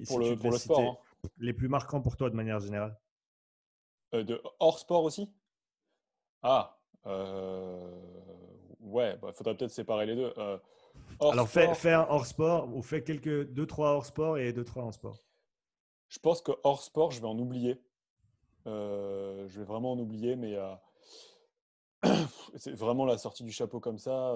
pour, 0.08 0.20
le, 0.20 0.58
sport. 0.58 0.80
Hein. 0.80 0.98
Les 1.38 1.54
plus 1.54 1.68
marquants 1.68 2.02
pour 2.02 2.18
toi 2.18 2.30
de 2.30 2.36
manière 2.36 2.60
générale 2.60 2.98
euh, 4.14 4.24
de, 4.24 4.42
Hors 4.60 4.80
sport 4.80 5.04
aussi? 5.04 5.32
Ah, 6.42 6.78
euh, 7.06 8.02
ouais, 8.82 9.14
il 9.14 9.20
bah, 9.20 9.32
faudrait 9.34 9.56
peut-être 9.56 9.72
séparer 9.72 10.06
les 10.06 10.16
deux. 10.16 10.34
Euh, 10.38 10.58
Alors, 11.20 11.48
fais, 11.48 11.94
un 11.94 12.06
hors 12.10 12.26
sport 12.26 12.74
ou 12.74 12.82
fais 12.82 13.04
quelques 13.04 13.50
deux, 13.52 13.66
trois 13.66 13.92
hors 13.92 14.06
sport 14.06 14.38
et 14.38 14.54
deux, 14.54 14.64
trois 14.66 14.84
en 14.84 14.92
sport. 14.92 15.18
Je 16.10 16.20
pense 16.20 16.42
que 16.42 16.52
hors 16.64 16.84
sport, 16.84 17.12
je 17.12 17.22
vais 17.22 17.28
en 17.28 17.40
oublier. 17.40 17.82
je 18.66 19.58
vais 19.58 19.64
vraiment 19.64 19.94
en 19.94 20.00
oublier, 20.00 20.36
mais 20.36 20.58
c'est 22.56 22.76
vraiment 22.76 23.06
la 23.06 23.18
sortie 23.18 23.44
du 23.44 23.52
chapeau 23.52 23.80
comme 23.80 23.98
ça. 23.98 24.34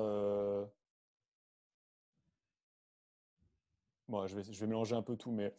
Je, 4.10 4.36
vais, 4.36 4.44
je 4.44 4.60
vais 4.60 4.68
mélanger 4.68 4.96
un 4.96 5.02
peu 5.02 5.16
tout, 5.16 5.32
mais 5.32 5.54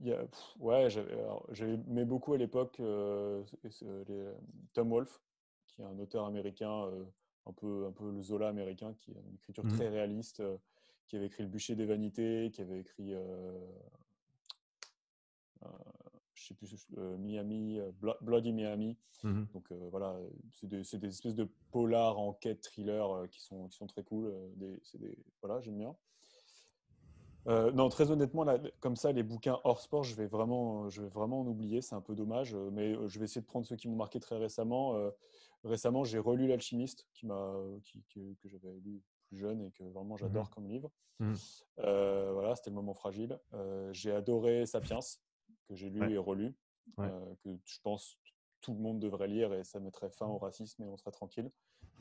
il 0.00 0.08
y 0.08 0.12
a, 0.12 0.24
ouais, 0.60 0.88
j'aimais 1.50 2.04
beaucoup 2.04 2.34
à 2.34 2.38
l'époque 2.38 2.78
euh, 2.80 3.42
Tom 4.72 4.90
Wolfe, 4.90 5.20
qui 5.66 5.82
est 5.82 5.84
un 5.84 5.98
auteur 5.98 6.24
américain, 6.26 6.84
euh, 6.86 7.04
un, 7.46 7.52
peu, 7.52 7.86
un 7.86 7.92
peu 7.92 8.10
le 8.10 8.22
Zola 8.22 8.48
américain, 8.48 8.94
qui 8.94 9.10
a 9.12 9.20
une 9.20 9.34
écriture 9.34 9.64
mmh 9.64 9.70
très 9.70 9.88
réaliste, 9.88 10.40
euh, 10.40 10.56
qui 11.06 11.16
avait 11.16 11.26
écrit 11.26 11.42
Le 11.42 11.48
bûcher 11.48 11.74
des 11.74 11.86
vanités, 11.86 12.50
qui 12.52 12.60
avait 12.60 12.80
écrit, 12.80 13.14
je 16.34 16.46
sais 16.46 16.54
plus, 16.54 16.86
Miami, 17.18 17.80
Bloody 18.20 18.52
Miami. 18.52 18.96
Mmh 19.24 19.46
Donc 19.52 19.72
voilà, 19.90 20.16
c'est 20.52 20.68
des, 20.68 20.82
des, 20.82 21.08
espèces 21.08 21.34
de 21.34 21.48
polars, 21.72 22.18
enquête, 22.18 22.60
thriller 22.60 23.26
qui, 23.30 23.40
sont, 23.40 23.66
qui 23.68 23.76
sont 23.76 23.86
très 23.86 24.04
cool. 24.04 24.32
Des, 24.56 24.80
des, 24.94 25.18
voilà, 25.40 25.60
j'aime 25.60 25.78
bien. 25.78 25.96
Euh, 27.46 27.70
non, 27.72 27.88
très 27.88 28.10
honnêtement, 28.10 28.44
là, 28.44 28.58
comme 28.80 28.96
ça, 28.96 29.12
les 29.12 29.22
bouquins 29.22 29.58
hors 29.64 29.80
sport, 29.80 30.04
je 30.04 30.14
vais 30.14 30.26
vraiment, 30.26 30.88
je 30.88 31.02
vais 31.02 31.08
vraiment 31.08 31.40
en 31.40 31.46
oublier. 31.46 31.80
C'est 31.80 31.94
un 31.94 32.00
peu 32.00 32.14
dommage, 32.14 32.54
euh, 32.54 32.70
mais 32.72 32.94
euh, 32.94 33.08
je 33.08 33.18
vais 33.18 33.24
essayer 33.24 33.40
de 33.40 33.46
prendre 33.46 33.66
ceux 33.66 33.76
qui 33.76 33.88
m'ont 33.88 33.96
marqué 33.96 34.20
très 34.20 34.36
récemment. 34.36 34.94
récemment, 35.64 36.04
j'ai 36.04 36.18
relu 36.18 36.46
L'Alchimiste, 36.46 37.06
qui 37.12 37.26
m'a, 37.26 37.54
que, 38.14 38.20
j'avais 38.44 38.72
lu 38.84 39.02
plus 39.26 39.36
jeune 39.36 39.62
et 39.62 39.70
que 39.70 39.84
vraiment 39.84 40.14
mmh 40.14 40.18
j'adore 40.18 40.50
comme 40.50 40.68
livre. 40.68 40.90
Mmh. 41.20 41.34
voilà, 41.76 42.54
c'était 42.54 42.70
le 42.70 42.76
moment 42.76 42.94
fragile. 42.94 43.38
j'ai 43.92 44.12
adoré 44.12 44.66
Sapiens, 44.66 45.00
que 45.66 45.74
j'ai 45.74 45.90
lu 45.90 46.12
et 46.12 46.18
relu, 46.18 46.54
que 46.96 47.56
je 47.64 47.80
pense 47.82 48.18
tout 48.60 48.74
le 48.74 48.80
monde 48.80 48.98
devrait 48.98 49.28
lire 49.28 49.54
et 49.54 49.62
ça 49.62 49.78
mettrait 49.78 50.10
fin 50.10 50.26
au 50.26 50.38
racisme 50.38 50.82
et 50.82 50.88
on 50.88 50.96
serait 50.96 51.12
tranquille. 51.12 51.50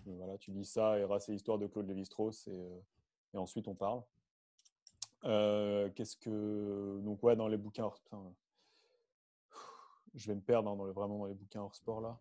voilà, 0.05 0.37
tu 0.37 0.51
lis 0.51 0.65
ça 0.65 0.97
et 0.97 1.03
Race 1.03 1.29
et 1.29 1.31
l'histoire 1.31 1.57
de 1.59 1.67
Claude 1.67 1.87
Lévi-Strauss 1.87 2.47
et, 2.47 2.67
et 3.33 3.37
ensuite 3.37 3.67
on 3.67 3.75
parle. 3.75 4.01
Euh, 5.23 5.89
qu'est-ce 5.95 6.17
que. 6.17 6.99
Donc, 7.01 7.23
ouais, 7.23 7.35
dans 7.35 7.47
les 7.47 7.57
bouquins 7.57 7.85
hors. 7.85 7.99
Je 10.13 10.27
vais 10.27 10.35
me 10.35 10.41
perdre 10.41 10.69
hein, 10.69 10.75
dans 10.75 10.85
vraiment 10.91 11.19
dans 11.19 11.25
les 11.25 11.33
bouquins 11.33 11.61
hors 11.61 11.75
sport 11.75 12.01
là. 12.01 12.17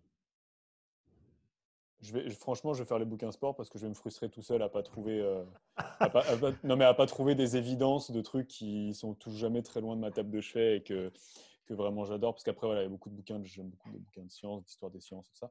Je 2.01 2.13
vais, 2.13 2.29
franchement, 2.31 2.75
je 2.75 2.83
vais 2.83 2.87
faire 2.87 2.99
les 2.99 3.07
bouquins 3.07 3.33
sport 3.33 3.57
parce 3.57 3.71
que 3.71 3.79
je 3.79 3.85
vais 3.85 3.89
me 3.89 3.95
frustrer 3.95 4.29
tout 4.29 4.43
seul 4.43 4.61
à 4.63 4.69
pas 4.69 4.83
trouver, 4.83 5.19
euh, 5.19 5.45
non 6.63 6.77
mais 6.77 6.85
à 6.85 6.93
pas 6.93 7.07
trouver 7.07 7.35
des 7.35 7.57
évidences 7.57 8.11
de 8.11 8.21
trucs 8.21 8.49
qui 8.49 8.93
sont 8.93 9.15
tout 9.15 9.31
jamais 9.31 9.63
très 9.63 9.81
loin 9.81 9.97
de 9.97 10.03
ma 10.03 10.11
table 10.11 10.31
de 10.31 10.41
chevet 10.43 10.77
et 10.77 10.83
que, 10.83 11.11
que 11.65 11.73
vraiment 11.73 12.05
j'adore 12.05 12.35
parce 12.35 12.45
qu'après 12.45 12.67
voilà, 12.67 12.83
il 12.83 12.85
y 12.85 12.87
a 12.87 12.91
beaucoup 12.91 13.09
de 13.09 13.15
bouquins, 13.15 13.43
j'aime 13.45 13.71
beaucoup 13.71 13.91
de 13.91 13.99
bouquins 13.99 14.25
de 14.25 14.31
sciences, 14.31 14.63
d'histoire 14.63 14.91
des 14.91 15.01
sciences, 15.01 15.27
tout 15.31 15.37
ça. 15.37 15.51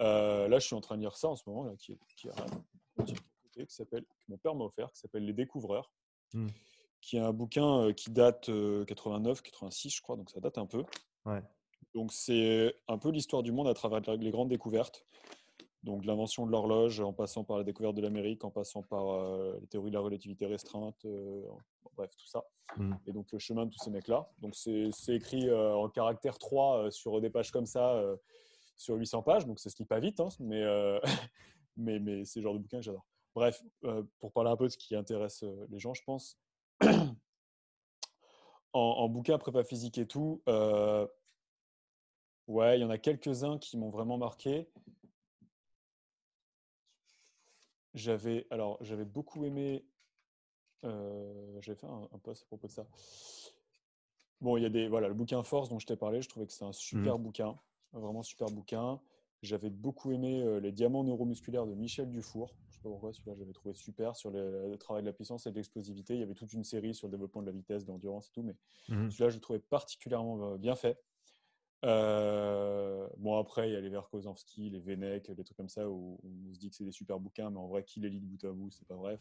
Euh, 0.00 0.48
là, 0.48 0.58
je 0.58 0.66
suis 0.66 0.74
en 0.74 0.80
train 0.80 0.96
de 0.96 1.02
lire 1.02 1.16
ça 1.16 1.28
en 1.28 1.36
ce 1.36 1.48
moment 1.48 1.62
là, 1.62 1.76
qui, 1.76 1.96
qui, 2.16 2.28
qui 3.54 3.74
s'appelle, 3.74 4.04
que 4.04 4.24
mon 4.28 4.36
père 4.36 4.56
m'a 4.56 4.64
offert, 4.64 4.90
qui 4.90 4.98
s'appelle 4.98 5.24
Les 5.24 5.32
Découvreurs. 5.32 5.92
Mmh 6.34 6.48
qui 7.00 7.16
est 7.16 7.20
un 7.20 7.32
bouquin 7.32 7.92
qui 7.92 8.10
date 8.10 8.50
89, 8.86 9.42
86, 9.42 9.90
je 9.90 10.02
crois, 10.02 10.16
donc 10.16 10.30
ça 10.30 10.40
date 10.40 10.58
un 10.58 10.66
peu. 10.66 10.84
Donc 11.94 12.12
c'est 12.12 12.74
un 12.86 12.98
peu 12.98 13.10
l'histoire 13.10 13.42
du 13.42 13.52
monde 13.52 13.68
à 13.68 13.74
travers 13.74 14.00
les 14.16 14.30
grandes 14.30 14.48
découvertes. 14.48 15.06
Donc 15.84 16.04
l'invention 16.04 16.44
de 16.44 16.50
l'horloge, 16.50 17.00
en 17.00 17.12
passant 17.12 17.44
par 17.44 17.56
la 17.56 17.64
découverte 17.64 17.94
de 17.94 18.02
l'Amérique, 18.02 18.44
en 18.44 18.50
passant 18.50 18.82
par 18.82 19.38
les 19.60 19.66
théories 19.68 19.90
de 19.90 19.94
la 19.94 20.00
relativité 20.00 20.46
restreinte, 20.46 21.06
bref, 21.94 22.10
tout 22.16 22.26
ça. 22.26 22.44
Mmh. 22.76 22.94
Et 23.06 23.12
donc 23.12 23.32
le 23.32 23.38
chemin 23.38 23.64
de 23.64 23.70
tous 23.70 23.82
ces 23.82 23.90
mecs-là. 23.90 24.28
Donc 24.40 24.54
c'est 24.54 24.90
écrit 25.08 25.50
en 25.50 25.88
caractère 25.88 26.38
3 26.38 26.90
sur 26.90 27.20
des 27.20 27.30
pages 27.30 27.50
comme 27.50 27.66
ça, 27.66 28.02
sur 28.76 28.96
800 28.96 29.22
pages. 29.22 29.46
Donc 29.46 29.60
ça 29.60 29.70
se 29.70 29.78
lit 29.78 29.86
pas 29.86 30.00
vite, 30.00 30.20
hein, 30.20 30.28
mais, 30.40 30.64
mais, 31.76 31.98
mais 32.00 32.24
c'est 32.24 32.40
le 32.40 32.44
genre 32.44 32.54
de 32.54 32.58
bouquin 32.58 32.78
que 32.78 32.84
j'adore. 32.84 33.06
Bref, 33.34 33.62
pour 34.18 34.32
parler 34.32 34.50
un 34.50 34.56
peu 34.56 34.64
de 34.64 34.70
ce 34.70 34.78
qui 34.78 34.96
intéresse 34.96 35.44
les 35.68 35.78
gens, 35.78 35.94
je 35.94 36.02
pense, 36.02 36.38
en, 38.72 39.08
bouquin 39.08 39.38
prépa 39.38 39.64
physique 39.64 39.98
et 39.98 40.06
tout, 40.06 40.42
euh, 40.48 41.06
ouais, 42.46 42.78
il 42.78 42.82
y 42.82 42.84
en 42.84 42.90
a 42.90 42.98
quelques-uns 42.98 43.58
qui 43.58 43.76
m'ont 43.76 43.90
vraiment 43.90 44.18
marqué. 44.18 44.68
J'avais 47.94 48.46
alors 48.50 48.78
j'avais 48.82 49.04
beaucoup 49.04 49.44
aimé. 49.44 49.84
Euh, 50.84 51.60
j'avais 51.60 51.78
fait 51.78 51.86
un, 51.86 52.18
post 52.22 52.44
à 52.44 52.46
propos 52.46 52.68
de 52.68 52.72
ça. 52.72 52.86
Bon, 54.40 54.56
il 54.56 54.62
y 54.62 54.66
a 54.66 54.68
des 54.68 54.86
voilà 54.86 55.08
le 55.08 55.14
bouquin 55.14 55.42
Force 55.42 55.68
dont 55.68 55.78
je 55.78 55.86
t'ai 55.86 55.96
parlé. 55.96 56.22
Je 56.22 56.28
trouvais 56.28 56.46
que 56.46 56.52
c'est 56.52 56.64
un 56.64 56.72
super 56.72 57.18
mmh. 57.18 57.22
bouquin, 57.22 57.58
vraiment 57.92 58.22
super 58.22 58.48
bouquin. 58.48 59.00
J'avais 59.42 59.70
beaucoup 59.70 60.10
aimé 60.10 60.42
euh, 60.42 60.58
Les 60.58 60.72
diamants 60.72 61.04
neuromusculaires 61.04 61.66
de 61.66 61.74
Michel 61.74 62.10
Dufour. 62.10 62.56
Je 62.66 62.70
ne 62.70 62.72
sais 62.74 62.80
pas 62.82 62.88
pourquoi, 62.88 63.12
celui-là, 63.12 63.36
j'avais 63.38 63.52
trouvé 63.52 63.74
super 63.74 64.16
sur 64.16 64.30
le, 64.30 64.76
travail 64.78 65.02
de 65.02 65.06
la 65.06 65.12
puissance 65.12 65.46
et 65.46 65.50
de 65.50 65.56
l'explosivité. 65.56 66.14
Il 66.14 66.20
y 66.20 66.22
avait 66.22 66.34
toute 66.34 66.52
une 66.52 66.64
série 66.64 66.94
sur 66.94 67.06
le 67.06 67.12
développement 67.12 67.42
de 67.42 67.46
la 67.46 67.52
vitesse, 67.52 67.84
de 67.84 67.92
l'endurance 67.92 68.28
et 68.28 68.32
tout, 68.32 68.42
mais 68.42 68.56
mmh 68.88 69.10
celui-là, 69.10 69.30
je 69.30 69.36
le 69.36 69.40
trouvais 69.40 69.60
particulièrement 69.60 70.54
euh, 70.54 70.56
bien 70.56 70.74
fait. 70.74 71.00
Euh, 71.84 73.06
bon, 73.18 73.38
après, 73.38 73.68
il 73.70 73.74
y 73.74 73.76
a 73.76 73.80
les 73.80 73.90
Verkozanski, 73.90 74.70
les 74.70 74.80
Venek, 74.80 75.30
des 75.30 75.44
trucs 75.44 75.56
comme 75.56 75.68
ça 75.68 75.88
où, 75.88 76.18
on 76.24 76.54
se 76.54 76.58
dit 76.58 76.70
que 76.70 76.74
c'est 76.74 76.84
des 76.84 76.90
super 76.90 77.20
bouquins, 77.20 77.50
mais 77.50 77.58
en 77.58 77.68
vrai, 77.68 77.84
qui 77.84 78.00
les 78.00 78.10
lit 78.10 78.20
de 78.20 78.26
bout 78.26 78.44
à 78.44 78.50
bout, 78.50 78.70
c'est 78.70 78.88
pas 78.88 78.96
vrai. 78.96 79.20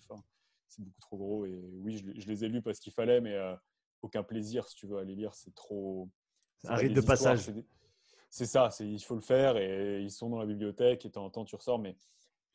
c'est 0.68 0.84
beaucoup 0.84 1.02
trop 1.02 1.18
gros. 1.18 1.46
Et 1.46 1.56
oui, 1.76 1.98
je, 2.16 2.28
les 2.28 2.44
ai 2.44 2.50
lus 2.50 2.64
parce 2.64 2.80
qu'il 2.80 2.92
fallait, 2.92 3.22
mais 3.22 3.38
aucun 4.02 4.24
plaisir, 4.24 4.68
si 4.68 4.76
tu 4.76 4.88
veux, 4.88 4.98
à 4.98 5.04
les 5.04 5.16
lire. 5.16 5.36
C'est 5.36 5.54
trop. 5.54 6.10
C'est 6.58 6.70
un 6.70 6.76
rite 6.76 6.94
de 6.94 7.02
passage 7.02 7.52
c'est 8.30 8.46
ça, 8.46 8.70
il 8.80 9.00
faut 9.04 9.16
le 9.16 9.22
faire 9.22 9.58
et 9.58 10.02
ils 10.02 10.12
sont 10.12 10.30
dans 10.30 10.40
la 10.40 10.46
bibliothèque 10.46 11.06
et 11.06 11.10
de 11.10 11.14
temps 11.14 11.26
en 11.26 11.30
temps 11.30 11.46
tu 11.46 11.56
ressors, 11.56 11.80
mais 11.80 11.98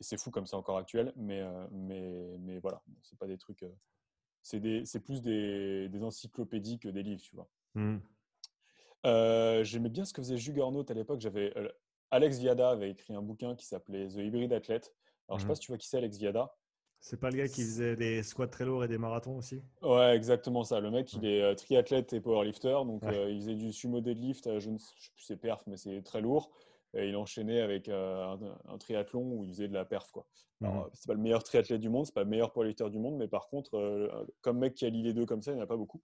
c'est 0.00 0.18
fou 0.18 0.30
comme 0.30 0.46
c'est 0.46 0.56
encore 0.56 0.78
actuel, 0.78 1.12
mais, 1.16 1.40
euh, 1.40 1.66
mais, 1.70 2.36
mais 2.40 2.58
voilà, 2.58 2.82
c'est 3.02 3.18
pas 3.18 3.26
des 3.26 3.38
trucs, 3.38 3.62
euh, 3.62 3.72
c'est 4.42 5.00
plus 5.00 5.22
des, 5.22 5.88
des, 5.88 6.02
encyclopédies 6.02 6.78
que 6.78 6.88
des 6.88 7.02
livres, 7.02 7.22
tu 7.22 7.36
vois. 7.36 7.48
Mmh. 7.74 7.98
Euh, 9.06 9.64
j'aimais 9.64 9.88
bien 9.88 10.04
ce 10.04 10.12
que 10.12 10.22
faisait 10.22 10.36
Juggernaut 10.36 10.84
à 10.88 10.94
l'époque. 10.94 11.20
J'avais 11.20 11.52
Alex 12.10 12.38
Viada 12.38 12.70
avait 12.70 12.90
écrit 12.90 13.14
un 13.14 13.22
bouquin 13.22 13.56
qui 13.56 13.66
s'appelait 13.66 14.08
The 14.08 14.16
Hybrid 14.16 14.52
Athlete. 14.52 14.94
Alors, 15.28 15.38
je 15.38 15.46
ne 15.46 15.46
sais 15.46 15.46
pas 15.46 15.50
Mhm. 15.52 15.54
si 15.54 15.60
tu 15.60 15.70
vois 15.72 15.78
qui 15.78 15.88
c'est, 15.88 15.98
Alex 15.98 16.18
Viada. 16.18 16.54
C'est 17.04 17.18
pas 17.18 17.30
le 17.30 17.36
gars 17.36 17.48
qui 17.48 17.62
faisait 17.62 17.96
des 17.96 18.22
squats 18.22 18.46
très 18.46 18.64
lourds 18.64 18.84
et 18.84 18.88
des 18.88 18.96
marathons 18.96 19.36
aussi? 19.36 19.60
Ouais, 19.82 20.14
exactement 20.14 20.62
ça. 20.62 20.78
Le 20.78 20.92
mec, 20.92 21.12
il 21.14 21.24
est 21.26 21.42
euh, 21.42 21.54
triathlète 21.56 22.12
et 22.12 22.20
powerlifter. 22.20 22.78
Donc, 22.86 23.02
Ouais. 23.02 23.14
euh, 23.16 23.28
il 23.28 23.40
faisait 23.40 23.56
du 23.56 23.72
sumo 23.72 24.00
deadlift, 24.00 24.46
euh, 24.46 24.60
je 24.60 24.70
ne 24.70 24.78
sais 24.78 24.94
plus 25.12 25.24
ses 25.24 25.36
perfs, 25.36 25.64
mais 25.66 25.76
c'est 25.76 26.00
très 26.02 26.20
lourd. 26.20 26.52
Et 26.94 27.08
il 27.08 27.16
enchaînait 27.16 27.60
avec 27.60 27.88
euh, 27.88 28.22
un, 28.24 28.38
un 28.72 28.78
triathlon 28.78 29.32
où 29.32 29.44
il 29.44 29.50
faisait 29.50 29.66
de 29.66 29.74
la 29.74 29.84
perf. 29.84 30.12
Quoi. 30.12 30.28
Alors, 30.62 30.88
c'est 30.92 31.08
pas 31.08 31.14
le 31.14 31.20
meilleur 31.20 31.42
triathlète 31.42 31.80
du 31.80 31.88
monde, 31.88 32.06
c'est 32.06 32.14
pas 32.14 32.22
le 32.22 32.30
meilleur 32.30 32.52
powerlifter 32.52 32.88
du 32.90 33.00
monde, 33.00 33.16
mais 33.16 33.26
par 33.26 33.48
contre, 33.48 33.74
euh, 33.76 34.24
comme 34.42 34.58
mec 34.58 34.74
qui 34.74 34.86
allie 34.86 35.02
les 35.02 35.12
deux 35.12 35.26
comme 35.26 35.42
ça, 35.42 35.50
il 35.50 35.54
n'y 35.56 35.60
en 35.60 35.64
a 35.64 35.66
pas 35.66 35.76
beaucoup. 35.76 36.00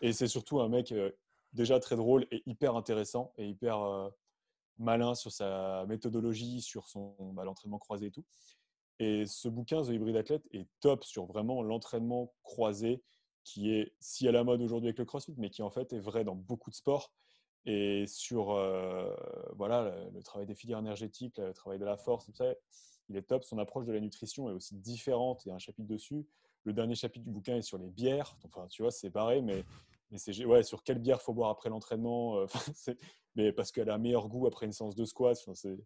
Et 0.00 0.14
c'est 0.14 0.28
surtout 0.28 0.60
un 0.60 0.70
mec 0.70 0.94
déjà 1.52 1.78
très 1.78 1.96
drôle 1.96 2.26
et 2.30 2.42
hyper 2.46 2.74
intéressant 2.76 3.34
et 3.36 3.46
hyper 3.46 4.10
malin 4.78 5.14
sur 5.14 5.30
sa 5.30 5.84
méthodologie, 5.86 6.62
sur 6.62 6.88
son 6.88 7.14
bah, 7.34 7.44
l'entraînement 7.44 7.78
croisé 7.78 8.06
et 8.06 8.10
tout. 8.10 8.24
Et 8.98 9.26
ce 9.26 9.48
bouquin, 9.48 9.82
The 9.82 9.88
Hybrid 9.88 10.16
Athlete, 10.16 10.46
est 10.52 10.66
top 10.80 11.04
sur 11.04 11.26
vraiment 11.26 11.62
l'entraînement 11.62 12.32
croisé, 12.42 13.02
qui 13.44 13.72
est 13.72 13.92
si 14.00 14.28
à 14.28 14.32
la 14.32 14.44
mode 14.44 14.62
aujourd'hui 14.62 14.88
avec 14.88 14.98
le 14.98 15.04
CrossFit, 15.04 15.34
mais 15.38 15.50
qui 15.50 15.62
en 15.62 15.70
fait 15.70 15.92
est 15.92 15.98
vrai 15.98 16.24
dans 16.24 16.36
beaucoup 16.36 16.70
de 16.70 16.74
sports. 16.74 17.12
Et 17.64 18.06
sur 18.06 18.50
euh, 18.50 19.14
voilà, 19.56 19.94
le, 20.12 20.22
travail 20.22 20.46
des 20.46 20.54
filières 20.54 20.80
énergétiques, 20.80 21.38
le 21.38 21.52
travail 21.52 21.78
de 21.78 21.84
la 21.84 21.96
force, 21.96 22.26
tout 22.26 22.34
ça, 22.34 22.52
il 23.08 23.16
est 23.16 23.22
top. 23.22 23.44
Son 23.44 23.58
approche 23.58 23.86
de 23.86 23.92
la 23.92 24.00
nutrition 24.00 24.50
est 24.50 24.52
aussi 24.52 24.74
différente. 24.76 25.44
Il 25.44 25.48
y 25.48 25.52
a 25.52 25.54
un 25.54 25.58
chapitre 25.58 25.88
dessus. 25.88 26.26
Le 26.64 26.72
dernier 26.72 26.94
chapitre 26.94 27.24
du 27.24 27.30
bouquin 27.30 27.56
est 27.56 27.62
sur 27.62 27.78
les 27.78 27.90
bières. 27.90 28.36
Enfin, 28.44 28.66
tu 28.68 28.82
vois, 28.82 28.90
c'est 28.90 29.10
pareil, 29.10 29.42
mais, 29.42 29.64
mais 30.12 30.18
c'est 30.18 30.44
ouais, 30.44 30.62
sur 30.62 30.84
quelle 30.84 30.98
bière 30.98 31.20
faut 31.22 31.32
boire 31.32 31.50
après 31.50 31.70
l'entraînement. 31.70 32.36
euh, 32.36 32.46
mais 33.34 33.50
parce 33.50 33.72
qu'elle 33.72 33.88
a 33.88 33.94
un 33.94 33.98
meilleur 33.98 34.28
goût 34.28 34.46
après 34.46 34.66
une 34.66 34.72
séance 34.72 34.94
de 34.94 35.06
squat. 35.06 35.36
C'est, 35.54 35.78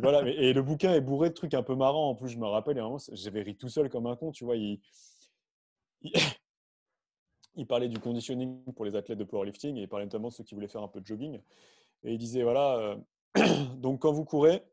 voilà. 0.00 0.28
Et 0.28 0.52
le 0.52 0.62
bouquin 0.62 0.92
est 0.92 1.00
bourré 1.00 1.28
de 1.28 1.34
trucs 1.34 1.54
un 1.54 1.62
peu 1.62 1.76
marrants. 1.76 2.10
En 2.10 2.16
plus, 2.16 2.28
je 2.28 2.38
me 2.38 2.46
rappelle, 2.46 2.82
j'avais 3.12 3.42
ri 3.42 3.56
tout 3.56 3.68
seul 3.68 3.88
comme 3.88 4.06
un 4.06 4.16
con. 4.16 4.32
Tu 4.32 4.44
vois, 4.44 4.56
il 7.56 7.66
parlait 7.68 7.88
du 7.88 8.00
conditioning 8.00 8.64
pour 8.72 8.84
les 8.84 8.96
athlètes 8.96 9.18
de 9.18 9.24
powerlifting 9.24 9.76
et 9.76 9.82
il 9.82 9.88
parlait 9.88 10.06
notamment 10.06 10.28
de 10.28 10.34
ceux 10.34 10.42
qui 10.42 10.54
voulaient 10.54 10.66
faire 10.66 10.82
un 10.82 10.88
peu 10.88 11.00
de 11.00 11.06
jogging. 11.06 11.40
Et 12.02 12.12
il 12.12 12.18
disait 12.18 12.42
voilà, 12.42 12.76
euh, 12.78 12.96
donc 13.76 14.02
quand 14.02 14.12
vous 14.12 14.24
courez, 14.24 14.64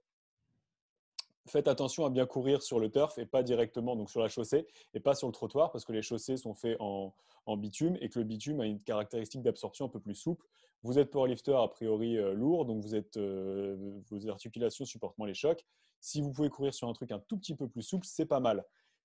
faites 1.48 1.68
attention 1.68 2.06
à 2.06 2.10
bien 2.10 2.26
courir 2.26 2.62
sur 2.62 2.80
le 2.80 2.90
turf 2.90 3.18
et 3.18 3.26
pas 3.26 3.44
directement 3.44 3.96
donc 3.96 4.10
sur 4.10 4.22
la 4.22 4.28
chaussée 4.28 4.68
et 4.94 5.00
pas 5.00 5.16
sur 5.16 5.28
le 5.28 5.34
trottoir 5.34 5.72
parce 5.72 5.86
que 5.86 5.92
les 5.92 6.02
chaussées 6.02 6.38
sont 6.38 6.54
faites 6.54 6.78
en, 6.80 7.14
bitume 7.58 7.98
et 8.00 8.10
que 8.10 8.20
le 8.20 8.26
bitume 8.26 8.62
a 8.62 8.66
une 8.66 8.82
caractéristique 8.82 9.42
d'absorption 9.42 9.86
un 9.86 9.90
peu 9.90 10.00
plus 10.00 10.16
souple. 10.16 10.46
Vous 10.84 10.98
êtes 10.98 11.12
powerlifter 11.12 11.54
a 11.54 11.68
priori 11.68 12.18
euh, 12.18 12.34
lourd, 12.34 12.66
donc 12.66 12.82
vous 12.82 12.96
êtes, 12.96 13.18
euh, 13.18 13.76
vos 14.10 14.30
articulations 14.30 14.86
supportent 14.86 15.18
moins 15.18 15.28
les 15.28 15.34
chocs. 15.34 15.64
Si 16.00 16.22
vous 16.22 16.32
pouvez 16.32 16.50
courir 16.50 16.74
sur 16.74 16.88
un 16.88 16.94
truc 16.94 17.12
un 17.12 17.20
tout 17.20 17.38
petit 17.38 17.56
peu 17.56 17.68
plus 17.68 17.84
souple, 17.84 18.08
c'est 18.08 18.26
pas 18.26 18.40
mal. 18.40 18.64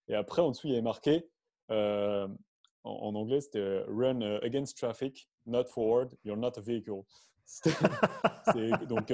Et 0.09 0.15
après, 0.15 0.43
en 0.43 0.51
dessous, 0.51 0.69
il 0.69 0.71
y 0.71 0.73
avait 0.75 0.83
marqué, 0.83 1.29
euh, 1.71 2.29
en, 2.85 2.91
en 2.91 3.15
anglais, 3.17 3.41
c'était 3.41 3.81
Run 3.89 4.21
against 4.43 4.79
traffic, 4.79 5.29
not 5.45 5.65
forward, 5.65 6.17
you're 6.25 6.39
not 6.39 6.53
a 6.57 6.61
vehicle. 6.61 7.03
Donc, 8.89 9.13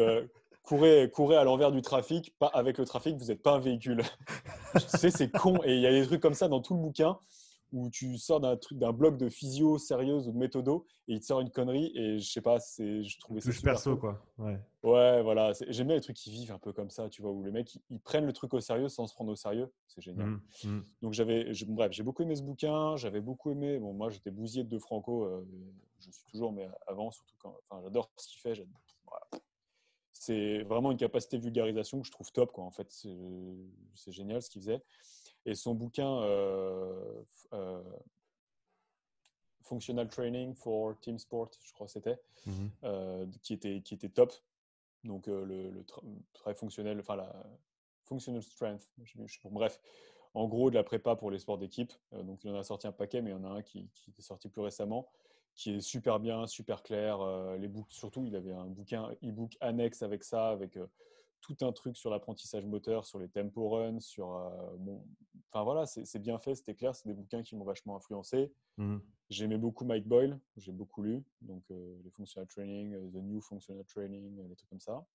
courez, 0.63 1.11
courez 1.13 1.37
à 1.37 1.45
l'envers 1.45 1.73
du 1.73 1.83
trafic, 1.83 2.37
pas 2.39 2.47
avec 2.49 2.79
le 2.79 2.85
trafic, 2.85 3.17
vous 3.17 3.27
n'êtes 3.27 3.43
pas 3.43 3.53
un 3.55 3.61
véhicule. 3.61 4.03
tu 4.75 4.81
sais, 4.99 5.11
c'est 5.11 5.31
con. 5.31 5.61
Et 5.65 5.75
il 5.75 5.81
y 5.81 5.87
a 5.87 5.93
des 5.93 6.07
trucs 6.07 6.21
comme 6.23 6.35
ça 6.35 6.49
dans 6.49 6.61
tout 6.61 6.75
le 6.75 6.81
bouquin 6.81 7.19
où 7.73 7.89
tu 7.89 8.19
sors 8.19 8.39
d'un 8.39 8.55
truc 8.59 8.77
d'un 8.79 8.93
bloc 8.93 9.17
de 9.17 9.31
physio 9.31 9.79
sérieuse 9.79 10.29
ou 10.29 10.33
de 10.33 10.37
méthodo 10.37 10.85
et 11.09 11.15
il 11.15 11.21
te 11.21 11.25
sort 11.25 11.41
une 11.41 11.49
connerie 11.51 11.91
et 11.95 12.19
je 12.19 12.31
sais 12.31 12.43
pas, 12.43 12.61
c'est 12.61 13.03
je 13.03 13.19
trouvais 13.19 13.41
ça 13.41 13.51
super 13.51 13.73
perso, 13.73 13.93
cool. 13.93 14.01
quoi. 14.01 14.27
Ouais. 14.37 14.59
Ouais, 14.83 15.23
voilà, 15.23 15.53
j'aime 15.69 15.87
bien 15.87 15.97
les 15.97 16.03
trucs 16.03 16.17
qui 16.17 16.31
vivent 16.31 16.53
un 16.53 16.59
peu 16.59 16.75
comme 16.75 16.91
ça, 16.91 17.09
tu 17.09 17.23
vois, 17.23 17.31
où 17.31 17.43
les 17.43 17.51
mecs 17.51 17.75
ils, 17.75 17.81
ils 17.89 17.99
prennent 18.01 18.27
le 18.27 18.33
truc 18.35 18.53
au 18.53 18.61
sérieux 18.61 18.89
sans 18.91 19.07
se 19.07 19.15
prendre 19.15 19.33
au 19.33 19.37
sérieux, 19.37 19.73
c'est 19.89 20.03
génial. 20.03 20.27
Mhm. 20.27 20.41
Mhm. 20.65 20.85
Donc 21.01 21.13
j'avais, 21.15 21.55
je- 21.55 21.65
bref, 21.65 21.93
j'ai 21.93 22.03
beaucoup 22.03 22.23
aimé 22.23 22.37
ce 22.37 22.43
bouquin, 22.43 22.95
j'avais 22.97 23.23
beaucoup 23.23 23.51
aimé, 23.51 23.79
bon 23.79 23.95
moi 23.95 24.11
j'étais 24.11 24.31
bousier 24.31 24.65
de 24.65 24.69
De 24.69 24.79
Franco, 24.79 25.25
euh, 25.25 25.47
je 26.01 26.11
suis 26.11 26.25
toujours, 26.31 26.53
mais 26.53 26.69
avant 26.87 27.11
surtout 27.11 27.37
quand, 27.39 27.57
enfin 27.71 27.81
j'adore 27.83 28.11
ce 28.19 28.29
qu'il 28.29 28.41
fait, 28.41 28.63
voilà. 29.07 29.27
C'est 30.25 30.63
vraiment 30.63 30.93
une 30.93 30.99
capacité 30.99 31.37
de 31.37 31.43
vulgarisation 31.43 32.01
que 32.01 32.07
je 32.07 32.13
trouve 32.13 32.31
top, 32.31 32.53
quoi. 32.53 32.63
En 32.63 32.71
fait, 32.71 32.89
c'est 32.93 34.13
génial 34.13 34.41
ce 34.41 34.49
qu'il 34.51 34.61
faisait. 34.63 34.81
Et 35.45 35.57
son 35.57 35.75
bouquin 35.75 36.23
euh, 36.23 37.25
euh, 37.53 37.83
Functional 39.63 40.09
Training 40.09 40.55
for 40.55 40.97
Team 41.01 41.19
Sport, 41.19 41.51
je 41.61 41.73
crois 41.73 41.87
que 41.89 41.93
c'était, 41.93 42.21
Mhm. 42.47 42.71
euh, 42.85 43.27
qui, 43.43 43.55
était, 43.55 43.81
qui 43.81 43.95
était 43.95 44.11
top. 44.11 44.33
Donc 45.03 45.27
le, 45.27 45.45
le 45.45 45.83
tra- 45.83 46.05
travail 46.33 46.55
fonctionnel, 46.55 47.01
enfin 47.01 47.17
la 47.17 47.33
functional 48.05 48.43
strength, 48.45 48.89
je 49.03 49.15
je 49.27 49.39
bref, 49.49 49.81
en 50.35 50.47
gros 50.47 50.71
de 50.71 50.77
la 50.77 50.85
prépa 50.85 51.17
pour 51.17 51.33
les 51.33 51.41
sports 51.41 51.59
d'équipe. 51.59 51.93
Donc 52.13 52.45
il 52.45 52.51
en 52.53 52.57
a 52.57 52.63
sorti 52.63 52.87
un 52.87 52.93
paquet, 52.93 53.23
mais 53.23 53.31
il 53.31 53.33
y 53.33 53.37
en 53.37 53.45
a 53.45 53.49
un 53.49 53.63
qui, 53.63 53.89
qui 53.95 54.13
est 54.17 54.23
sorti 54.23 54.49
plus 54.49 54.63
récemment, 54.63 55.09
qui 55.55 55.75
est 55.75 55.81
super 55.81 56.19
bien, 56.21 56.47
super 56.47 56.83
clair. 56.83 57.21
Euh, 57.21 57.57
les 57.57 57.69
books, 57.69 57.93
surtout, 57.93 58.25
il 58.25 58.35
avait 58.37 58.53
un 58.53 58.67
bouquin 58.67 59.11
e-book 59.23 59.57
annexe 59.61 60.03
avec 60.03 60.25
ça, 60.25 60.49
avec 60.49 60.77
euh, 60.77 60.87
tout 61.41 61.57
un 61.61 61.73
truc 61.73 61.97
sur 61.97 62.11
l'apprentissage 62.11 62.65
moteur, 62.65 63.05
sur 63.05 63.19
les 63.19 63.29
tempo 63.29 63.69
runs, 63.69 64.01
sur 64.01 64.35
euh, 64.35 64.77
bon, 64.79 65.05
enfin 65.51 65.65
voilà, 65.65 65.87
c'est 65.87 66.19
bien 66.21 66.39
fait, 66.39 66.55
c'était 66.55 66.75
clair, 66.75 66.95
c'est 66.95 67.09
des 67.09 67.15
bouquins 67.15 67.43
qui 67.43 67.57
m'ont 67.57 67.65
vachement 67.65 67.97
influencé. 67.97 68.53
Mhm. 68.79 69.01
J'aimais 69.29 69.59
beaucoup 69.59 69.85
Mike 69.85 70.07
Boyle, 70.07 70.39
j'ai 70.57 70.73
beaucoup 70.73 71.03
lu, 71.03 71.25
donc 71.41 71.65
les 71.71 72.11
functional 72.11 72.47
training, 72.47 73.11
The 73.13 73.17
New 73.17 73.41
Functional 73.41 73.85
Training, 73.87 74.47
les 74.47 74.55
trucs 74.55 74.69
comme 74.69 74.81
ça. 74.81 75.07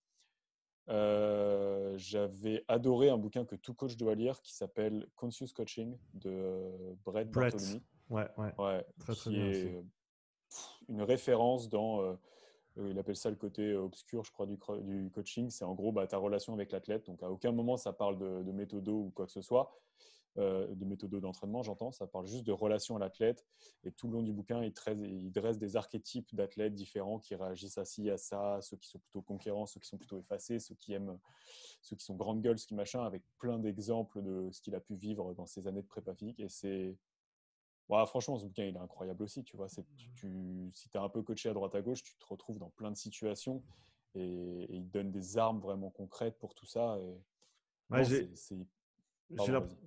J'avais 1.98 2.66
adoré 2.68 3.10
un 3.10 3.18
bouquin 3.18 3.46
que 3.46 3.56
tout 3.56 3.76
coach 3.76 3.96
doit 3.96 4.16
lire 4.16 4.42
qui 4.42 4.56
s'appelle 4.56 5.08
Conscious 5.16 5.54
Coaching 5.56 5.98
de 6.16 6.96
Brett, 7.06 7.30
Brett. 7.30 7.54
Bartholomew. 7.54 7.82
Ouais, 8.10 8.28
ouais. 8.38 8.54
Ouais, 8.58 8.86
Très, 9.00 9.14
très 9.14 9.30
bien 9.30 9.46
est 9.52 9.84
une 10.90 11.02
référence 11.02 11.70
dans, 11.70 12.02
euh, 12.02 12.16
euh, 12.78 12.90
il 12.92 13.00
appelle 13.00 13.16
ça 13.16 13.30
le 13.30 13.36
côté 13.36 13.74
obscur, 13.76 14.24
je 14.24 14.32
crois, 14.32 14.46
du, 14.46 14.58
du 14.84 15.12
coaching. 15.12 15.50
C'est 15.50 15.66
en 15.66 15.74
gros 15.74 15.92
bah, 15.92 16.08
ta 16.08 16.18
relation 16.18 16.54
avec 16.54 16.72
l'athlète. 16.72 17.06
Donc 17.06 17.24
à 17.24 17.30
aucun 17.32 17.52
moment 17.52 17.78
ça 17.78 17.94
parle 17.94 18.18
de, 18.18 18.44
de 18.44 18.52
méthodo 18.52 18.94
ou 18.94 19.10
quoi 19.10 19.26
que 19.26 19.32
ce 19.32 19.42
soit, 19.42 19.74
euh, 20.38 20.68
de 20.76 20.86
méthodo 20.86 21.20
d'entraînement, 21.20 21.64
j'entends. 21.64 21.92
Ça 21.92 22.06
parle 22.06 22.28
juste 22.28 22.46
de 22.46 22.52
relation 22.52 22.96
à 22.96 23.00
l'athlète. 23.00 23.46
Et 23.84 23.92
tout 23.92 24.08
le 24.08 24.14
long 24.14 24.22
du 24.22 24.32
bouquin, 24.32 24.64
il, 24.64 24.72
dresse- 25.32 25.58
des 25.58 25.76
archétypes 25.76 26.36
d'athlètes 26.36 26.76
différents 26.76 27.18
qui 27.18 27.34
réagissent 27.34 27.80
à 27.80 27.86
ci, 27.86 28.10
à 28.12 28.18
ça, 28.18 28.60
ceux 28.62 28.78
qui 28.78 28.88
sont 28.88 29.00
plutôt 29.00 29.24
conquérants, 29.24 29.66
ceux 29.66 29.80
qui 29.80 29.88
sont 29.88 29.98
plutôt 29.98 30.20
effacés, 30.20 30.60
ceux 30.60 30.76
qui 30.76 30.94
aiment, 30.94 31.18
ceux 31.82 31.96
qui 31.96 32.06
sont 32.06 32.16
grandes 32.16 32.42
gueules, 32.42 32.60
ce 32.60 32.68
qui 32.68 32.76
machin, 32.76 33.04
avec 33.04 33.24
plein 33.40 33.58
d'exemples 33.58 34.22
de 34.22 34.50
ce 34.52 34.62
qu'il 34.62 34.76
a 34.76 34.80
pu 34.80 34.96
vivre 34.96 35.34
dans 35.34 35.48
ses 35.48 35.66
années 35.66 35.82
de 35.82 35.88
prépa 35.88 36.14
physique. 36.14 36.40
Et 36.40 36.50
c'est 36.50 36.96
Ouais, 37.90 38.06
franchement, 38.06 38.38
ce 38.38 38.46
bouquin, 38.46 38.66
il 38.66 38.76
est 38.76 38.80
incroyable 38.80 39.24
aussi. 39.24 39.44
Tu 39.44 39.56
vois, 39.56 39.68
tu, 39.70 39.82
tu- 40.14 40.70
si 40.74 40.90
tu 40.90 40.98
es 40.98 41.00
un 41.00 41.10
peu 41.10 41.22
coaché 41.24 41.50
à 41.50 41.54
droite 41.54 41.74
à 41.76 41.82
gauche, 41.82 42.04
tu 42.04 42.16
te 42.18 42.26
retrouves 42.26 42.60
dans 42.60 42.70
plein 42.70 42.92
de 42.92 42.98
situations 42.98 43.64
et, 44.14 44.22
et 44.22 44.76
il 44.76 44.88
te 44.88 44.92
donne 44.98 45.12
des 45.12 45.38
armes 45.38 45.60
vraiment 45.60 45.90
concrètes 45.90 46.38
pour 46.40 46.54
tout 46.54 46.66
ça. 46.66 46.98
Et, 47.00 47.18
Ouais, 47.90 48.04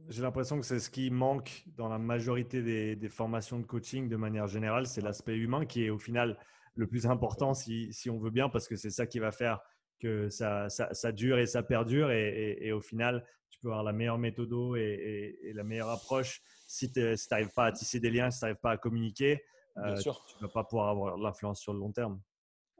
j'ai 0.08 0.22
l'impression 0.22 0.58
que 0.60 0.66
c'est 0.66 0.78
ce 0.78 0.90
qui 0.90 1.10
manque 1.10 1.64
dans 1.76 1.88
la 1.88 1.98
majorité 1.98 2.62
des, 2.62 2.96
des 2.96 3.08
formations 3.08 3.58
de 3.58 3.66
coaching 3.66 4.08
de 4.08 4.16
manière 4.16 4.46
générale, 4.46 4.86
c'est 4.86 5.00
l'aspect 5.00 5.36
humain 5.36 5.66
qui 5.66 5.84
est 5.84 5.90
au 5.90 5.98
final 5.98 6.38
le 6.74 6.86
plus 6.86 7.06
important 7.06 7.52
si, 7.52 7.92
si 7.92 8.08
on 8.10 8.18
veut 8.18 8.30
bien, 8.30 8.48
parce 8.48 8.68
que 8.68 8.76
c'est 8.76 8.90
ça 8.90 9.06
qui 9.06 9.18
va 9.18 9.32
faire 9.32 9.60
que 10.00 10.28
ça, 10.30 10.68
ça, 10.68 10.92
ça 10.92 11.12
dure 11.12 11.38
et 11.38 11.46
ça 11.46 11.62
perdure. 11.62 12.10
Et, 12.10 12.28
et- 12.28 12.66
et 12.66 12.72
au 12.72 12.80
final, 12.80 13.24
tu 13.50 13.60
peux 13.60 13.68
avoir 13.68 13.84
la 13.84 13.92
meilleure 13.92 14.18
méthode 14.18 14.52
et, 14.76 14.80
et- 14.80 15.48
et 15.48 15.52
la 15.52 15.62
meilleure 15.62 15.90
approche. 15.90 16.42
Si 16.66 16.90
tu 16.90 17.00
n'arrives 17.30 17.52
pas 17.54 17.66
à 17.66 17.72
tisser 17.72 18.00
des 18.00 18.10
liens, 18.10 18.30
si 18.30 18.38
tu 18.40 18.44
n'arrives 18.44 18.60
pas 18.60 18.72
à 18.72 18.76
communiquer, 18.76 19.44
euh, 19.78 19.96
sûr. 19.96 20.24
tu 20.26 20.36
ne 20.36 20.48
vas 20.48 20.52
pas 20.52 20.64
pouvoir 20.64 20.88
avoir 20.88 21.16
l'influence 21.16 21.60
sur 21.60 21.72
le 21.72 21.78
long 21.78 21.92
terme. 21.92 22.20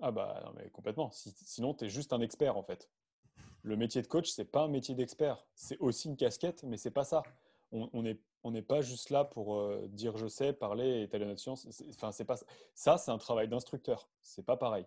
Ah 0.01 0.11
bah 0.11 0.41
non, 0.45 0.53
mais 0.57 0.71
complètement. 0.71 1.11
Si- 1.11 1.35
sinon, 1.45 1.75
tu 1.75 1.85
es 1.85 1.89
juste 1.89 2.13
un 2.13 2.21
expert 2.21 2.57
en 2.57 2.63
fait. 2.63 2.89
Le 3.63 3.77
métier 3.77 4.01
de 4.01 4.07
coach, 4.07 4.31
c'est 4.31 4.51
pas 4.51 4.63
un 4.63 4.69
métier 4.69 4.95
d'expert. 4.95 5.45
C'est 5.55 5.77
aussi 5.79 6.09
une 6.09 6.17
casquette, 6.17 6.63
mais 6.65 6.77
c'est 6.79 6.91
pas 6.91 7.05
ça. 7.05 7.23
On 7.73 7.91
on 7.93 8.03
n'est 8.03 8.19
on 8.43 8.51
n'est 8.53 8.63
pas 8.63 8.81
juste 8.81 9.11
là 9.11 9.25
pour 9.25 9.61
euh, 9.61 9.87
dire 9.89 10.17
je 10.17 10.27
sais, 10.27 10.55
parler, 10.55 11.03
étaler 11.03 11.27
notre 11.27 11.41
science. 11.41 11.67
Enfin, 11.91 12.11
c'est 12.11 12.25
pas 12.25 12.37
ça. 12.37 12.47
Ça, 12.75 12.97
c'est 12.97 13.11
un 13.11 13.19
travail 13.19 13.49
d'instructeur. 13.49 14.09
C'est 14.23 14.47
pas 14.47 14.57
pareil. 14.57 14.87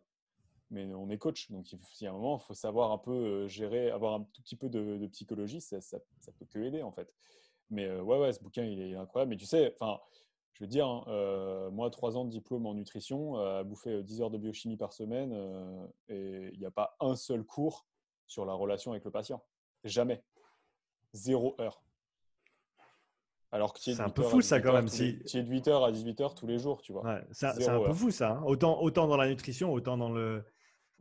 Mais 0.74 0.92
on 0.96 1.08
est 1.12 1.20
coach, 1.20 1.52
donc 1.52 1.72
il 1.72 1.80
y 2.02 2.08
a 2.08 2.10
un 2.10 2.14
moment, 2.14 2.40
il 2.42 2.44
faut 2.46 2.56
savoir 2.56 2.92
un 2.92 2.98
peu 2.98 3.12
euh, 3.12 3.48
gérer, 3.48 3.92
avoir 3.92 4.16
un 4.16 4.24
tout 4.34 4.42
petit 4.42 4.56
peu 4.56 4.70
de, 4.70 4.98
de 4.98 5.08
psychologie. 5.08 5.62
Ça, 5.62 5.80
ça, 5.82 6.00
ça 6.20 6.32
peut 6.32 6.46
que 6.46 6.58
aider 6.58 6.82
en 6.82 6.92
fait. 6.92 7.14
Mais 7.70 7.86
euh, 7.86 8.02
ouais, 8.02 8.18
ouais, 8.20 8.34
ce 8.34 8.42
bouquin, 8.42 8.64
il 8.66 8.82
est 8.82 8.96
incroyable. 8.96 9.30
Mais 9.30 9.38
tu 9.38 9.46
sais, 9.46 9.76
enfin, 9.80 10.00
je 10.54 10.64
veux 10.64 10.68
dire, 10.68 10.88
hein, 10.88 11.06
euh, 11.10 11.70
moi, 11.70 11.92
trois 11.92 12.18
ans 12.18 12.26
de 12.26 12.32
diplôme 12.32 12.66
en 12.66 12.74
nutrition, 12.74 13.38
euh, 13.38 13.60
à 13.60 13.64
bouffer 13.64 13.92
euh, 13.92 14.04
10 14.04 14.22
heures 14.22 14.32
de 14.32 14.40
biochimie 14.40 14.76
par 14.78 14.94
semaine, 14.94 15.32
et 16.10 16.50
il 16.54 16.60
n'y 16.60 16.66
a 16.66 16.72
pas 16.72 16.96
un 17.00 17.16
seul 17.16 17.44
cours 17.44 17.86
sur 18.26 18.44
la 18.44 18.54
relation 18.54 18.92
avec 18.94 19.06
le 19.06 19.12
patient. 19.12 19.44
Jamais. 19.84 20.24
Zéro 21.14 21.56
heure. 21.60 21.84
Alors 23.52 23.74
que 23.74 23.80
C'est 23.80 24.00
un 24.02 24.10
peu 24.10 24.22
8 24.24 24.26
heures 24.26 24.28
à 24.28 24.30
fou, 24.32 24.42
ça, 24.42 24.60
quand 24.60 24.64
18 24.64 24.68
heures 24.70 24.74
même, 24.74 24.88
si- 24.88 25.24
tu 25.26 25.38
es 25.38 25.44
de 25.44 25.50
8h 25.50 25.84
à 25.84 25.92
18h 25.92 26.34
tous 26.34 26.48
les 26.48 26.58
jours, 26.58 26.82
tu 26.82 26.92
vois. 26.94 27.04
Ouais, 27.04 27.24
c'est 27.32 27.68
un 27.68 27.80
peu 27.80 27.90
heure. 27.90 27.96
fou 27.96 28.10
ça. 28.10 28.32
hein. 28.38 28.44
Autant, 28.46 28.82
autant 28.82 29.08
dans 29.08 29.18
la 29.18 29.28
nutrition, 29.28 29.72
autant 29.72 29.98
dans 29.98 30.10
le, 30.10 30.44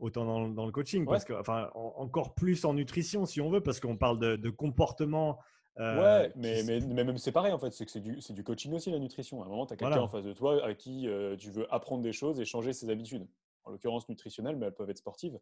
autant 0.03 0.49
dans, 0.49 0.65
le 0.65 0.71
coaching, 0.71 1.05
parce 1.05 1.23
que, 1.23 1.33
enfin, 1.33 1.71
encore 1.73 2.35
plus 2.35 2.65
en 2.65 2.73
nutrition 2.73 3.25
si 3.25 3.39
on 3.39 3.49
veut, 3.49 3.61
parce 3.61 3.79
qu'on 3.79 3.97
parle 3.97 4.19
de, 4.19 4.49
comportement. 4.49 5.39
Euh, 5.79 6.21
ouais, 6.21 6.31
mais, 6.35 6.61
mais, 6.63 7.03
même 7.03 7.17
c'est 7.17 7.31
pareil 7.31 7.51
en 7.51 7.57
fait, 7.57 7.71
c'est 7.71 7.85
que 7.85 7.91
c'est 7.91 7.99
du, 7.99 8.17
du, 8.17 8.43
coaching 8.43 8.73
aussi 8.73 8.91
la 8.91 8.99
nutrition. 8.99 9.41
À 9.41 9.45
un 9.45 9.49
moment, 9.49 9.65
tu 9.65 9.73
as 9.73 9.77
quelqu'un 9.77 10.01
en 10.01 10.07
face 10.07 10.23
de 10.23 10.33
toi 10.33 10.63
avec 10.63 10.77
qui 10.77 11.07
euh, 11.07 11.35
tu 11.35 11.49
veux 11.49 11.73
apprendre 11.73 12.03
des 12.03 12.13
choses 12.13 12.39
et 12.39 12.45
changer 12.45 12.73
ses 12.73 12.89
habitudes. 12.89 13.27
En 13.65 13.71
l'occurrence 13.71 14.09
nutritionnelles, 14.09 14.57
mais 14.57 14.65
elles 14.65 14.75
peuvent 14.75 14.89
être 14.89 14.97
sportives. 14.97 15.39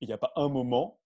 Il 0.00 0.06
n'y 0.06 0.14
a 0.14 0.18
pas 0.18 0.32
un 0.36 0.48
moment 0.48 1.00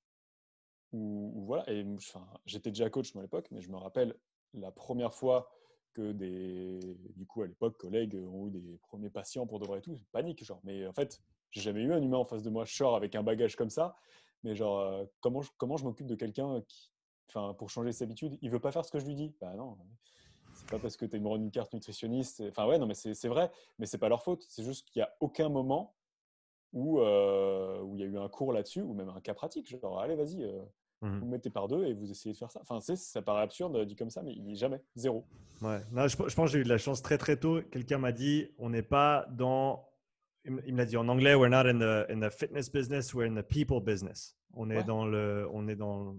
où, 0.92 1.44
voilà, 1.46 1.64
et 1.72 1.86
enfin, 1.96 2.26
j'étais 2.44 2.70
déjà 2.70 2.90
coach 2.90 3.14
moi 3.14 3.22
à 3.22 3.24
l'époque, 3.24 3.48
mais 3.50 3.62
je 3.62 3.70
me 3.70 3.76
rappelle 3.76 4.14
la 4.52 4.70
première 4.70 5.14
fois 5.14 5.50
que 5.94 6.12
des, 6.12 6.98
du 7.16 7.24
coup, 7.24 7.42
à 7.42 7.46
l'époque, 7.46 7.78
collègues 7.78 8.14
ont 8.30 8.48
eu 8.48 8.50
des 8.50 8.78
premiers 8.82 9.08
patients 9.08 9.46
pour 9.46 9.58
de 9.58 9.66
vrai 9.66 9.78
et 9.78 9.82
tout, 9.82 9.98
panique, 10.12 10.44
genre. 10.44 10.60
Mais 10.64 10.86
en 10.86 10.92
fait, 10.92 11.20
j'ai 11.50 11.60
jamais 11.60 11.82
eu 11.82 11.92
un 11.92 12.02
humain 12.02 12.18
en 12.18 12.24
face 12.24 12.42
de 12.42 12.50
moi, 12.50 12.66
sors 12.66 12.96
avec 12.96 13.14
un 13.14 13.22
bagage 13.22 13.56
comme 13.56 13.70
ça. 13.70 13.96
Mais 14.42 14.54
genre, 14.54 14.80
euh, 14.80 15.04
comment 15.20 15.42
je, 15.42 15.50
comment 15.58 15.76
je 15.76 15.84
m'occupe 15.84 16.06
de 16.06 16.14
quelqu'un 16.14 16.62
qui, 16.66 16.90
enfin, 17.28 17.54
pour 17.54 17.70
changer 17.70 17.92
ses 17.92 18.04
habitudes, 18.04 18.38
il 18.40 18.50
veut 18.50 18.60
pas 18.60 18.72
faire 18.72 18.84
ce 18.84 18.90
que 18.90 18.98
je 18.98 19.06
lui 19.06 19.14
dis 19.14 19.34
Bah 19.40 19.54
non, 19.54 19.76
c'est 20.54 20.68
pas 20.68 20.78
parce 20.78 20.96
que 20.96 21.04
tu 21.04 21.16
es 21.16 21.18
une 21.18 21.50
carte 21.50 21.72
nutritionniste. 21.74 22.42
Enfin, 22.48 22.66
ouais, 22.66 22.78
non, 22.78 22.86
mais 22.86 22.94
c'est 22.94 23.28
vrai, 23.28 23.50
mais 23.78 23.86
c'est 23.86 23.98
pas 23.98 24.08
leur 24.08 24.22
faute. 24.22 24.44
C'est 24.48 24.64
juste 24.64 24.88
qu'il 24.88 25.00
y 25.00 25.02
a 25.02 25.14
aucun 25.20 25.48
moment 25.48 25.94
où, 26.72 27.00
euh, 27.00 27.80
où 27.82 27.96
il 27.96 28.00
y 28.00 28.04
a 28.04 28.06
eu 28.06 28.18
un 28.18 28.28
cours 28.28 28.52
là-dessus, 28.52 28.80
ou 28.82 28.94
même 28.94 29.08
un 29.08 29.20
cas 29.20 29.34
pratique. 29.34 29.68
Genre, 29.68 30.00
allez, 30.00 30.14
vas-y, 30.16 30.44
euh, 30.44 30.62
Mmh 31.02 31.18
vous 31.18 31.26
mettez 31.26 31.48
par 31.48 31.66
deux 31.66 31.86
et 31.86 31.94
vous 31.94 32.10
essayez 32.10 32.34
de 32.34 32.38
faire 32.38 32.50
ça. 32.50 32.60
Enfin, 32.60 32.78
ça 32.80 33.22
paraît 33.22 33.42
absurde 33.42 33.86
dit 33.86 33.96
comme 33.96 34.10
ça, 34.10 34.22
mais 34.22 34.34
il 34.34 34.54
jamais 34.54 34.82
zéro. 34.94 35.24
Ouais. 35.62 35.80
Non, 35.92 36.06
je, 36.06 36.16
pense 36.16 36.34
que 36.34 36.46
j'ai 36.48 36.58
eu 36.58 36.64
de 36.64 36.68
la 36.68 36.76
chance 36.76 37.00
très 37.00 37.16
très 37.16 37.38
tôt. 37.38 37.62
Quelqu'un 37.70 37.96
m'a 37.96 38.12
dit, 38.12 38.48
on 38.58 38.68
n'est 38.68 38.82
pas 38.82 39.26
dans. 39.30 39.88
Il 40.44 40.52
me 40.52 40.78
l'a 40.78 40.86
dit 40.86 40.96
en 40.96 41.08
anglais, 41.08 41.34
we're 41.34 41.50
not 41.50 41.66
in 41.68 41.78
the, 41.78 42.10
in 42.10 42.20
the 42.20 42.32
fitness 42.32 42.70
business, 42.70 43.12
we're 43.12 43.30
in 43.30 43.34
the 43.34 43.46
people 43.46 43.80
business. 43.80 44.36
On 44.54 44.70
est 44.70 44.84
dans 44.84 45.06
le, 45.06 45.46
on 45.52 45.68
est 45.68 45.76
dans, 45.76 46.16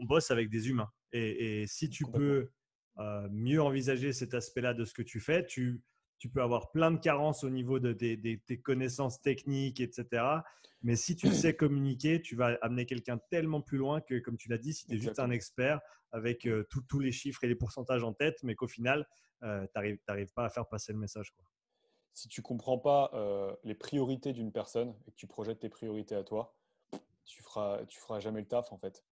on 0.00 0.04
bosse 0.04 0.30
avec 0.30 0.50
des 0.50 0.68
humains. 0.68 0.90
Et, 1.12 1.62
et 1.62 1.66
si 1.66 1.88
tu 1.88 2.04
peux 2.04 2.50
euh, 2.98 3.26
mieux 3.30 3.62
envisager 3.62 4.12
cet 4.12 4.34
aspect-là 4.34 4.74
de 4.74 4.84
ce 4.84 4.92
que 4.92 5.02
tu 5.02 5.18
fais, 5.18 5.46
tu, 5.46 5.80
tu 6.18 6.28
peux 6.28 6.42
avoir 6.42 6.70
plein 6.72 6.90
de 6.90 6.98
carences 6.98 7.42
au 7.42 7.50
niveau 7.50 7.78
de, 7.78 7.92
tes 7.92 8.60
connaissances 8.60 9.20
techniques, 9.22 9.80
etc. 9.80 10.24
Mais 10.82 10.94
si 10.94 11.16
tu 11.16 11.28
sais 11.28 11.54
communiquer, 11.54 12.20
tu 12.20 12.36
vas 12.36 12.58
amener 12.60 12.84
quelqu'un 12.84 13.18
tellement 13.30 13.62
plus 13.62 13.78
loin 13.78 14.00
que, 14.00 14.18
comme 14.18 14.36
tu 14.36 14.50
l'as 14.50 14.58
dit, 14.58 14.74
si 14.74 14.86
tu 14.86 14.94
es 14.94 14.98
juste 14.98 15.20
un 15.20 15.30
expert 15.30 15.80
avec 16.10 16.46
euh, 16.46 16.64
tous 16.68 16.98
les 16.98 17.12
chiffres 17.12 17.42
et 17.44 17.48
les 17.48 17.54
pourcentages 17.54 18.04
en 18.04 18.12
tête, 18.12 18.42
mais 18.42 18.54
qu'au 18.54 18.68
final, 18.68 19.06
euh, 19.42 19.66
tu 19.74 19.98
n'arrives 20.06 20.32
pas 20.34 20.44
à 20.44 20.50
faire 20.50 20.68
passer 20.68 20.92
le 20.92 20.98
message. 20.98 21.30
Quoi. 21.30 21.44
Si 22.14 22.28
tu 22.28 22.42
comprends 22.42 22.78
pas 22.78 23.10
euh, 23.14 23.54
les 23.64 23.74
priorités 23.74 24.32
d'une 24.32 24.52
personne 24.52 24.94
et 25.06 25.10
que 25.10 25.16
tu 25.16 25.26
projettes 25.26 25.60
tes 25.60 25.68
priorités 25.68 26.14
à 26.14 26.24
toi, 26.24 26.54
tu 27.24 27.42
feras, 27.42 27.84
tu 27.86 27.98
feras 27.98 28.20
jamais 28.20 28.40
le 28.40 28.46
taf 28.46 28.72
en 28.72 28.78
fait. 28.78 29.04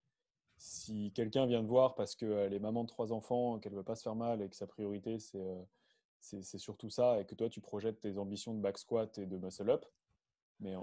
Si 0.57 1.11
quelqu'un 1.15 1.47
vient 1.47 1.63
te 1.63 1.69
voir 1.69 1.95
parce 1.95 2.15
qu'elle 2.15 2.53
est 2.53 2.59
maman 2.59 2.85
de 2.85 2.89
trois 2.89 3.13
enfants, 3.13 3.59
qu'elle 3.59 3.75
veut 3.75 3.83
pas 3.83 3.97
se 3.97 4.03
faire 4.03 4.15
mal 4.15 4.43
et 4.43 4.49
que 4.49 4.57
sa 4.57 4.67
priorité 4.67 5.17
c'est 6.21 6.59
surtout 6.59 6.91
ça 6.91 7.19
et 7.21 7.25
que 7.25 7.35
toi 7.35 7.49
tu 7.49 7.61
projettes 7.61 8.01
tes 8.01 8.19
ambitions 8.19 8.53
de 8.55 8.61
back 8.61 8.77
squat 8.77 9.17
et 9.17 9.27
de 9.27 9.39
muscle 9.39 9.71
up, 9.71 9.87
mais 10.59 10.75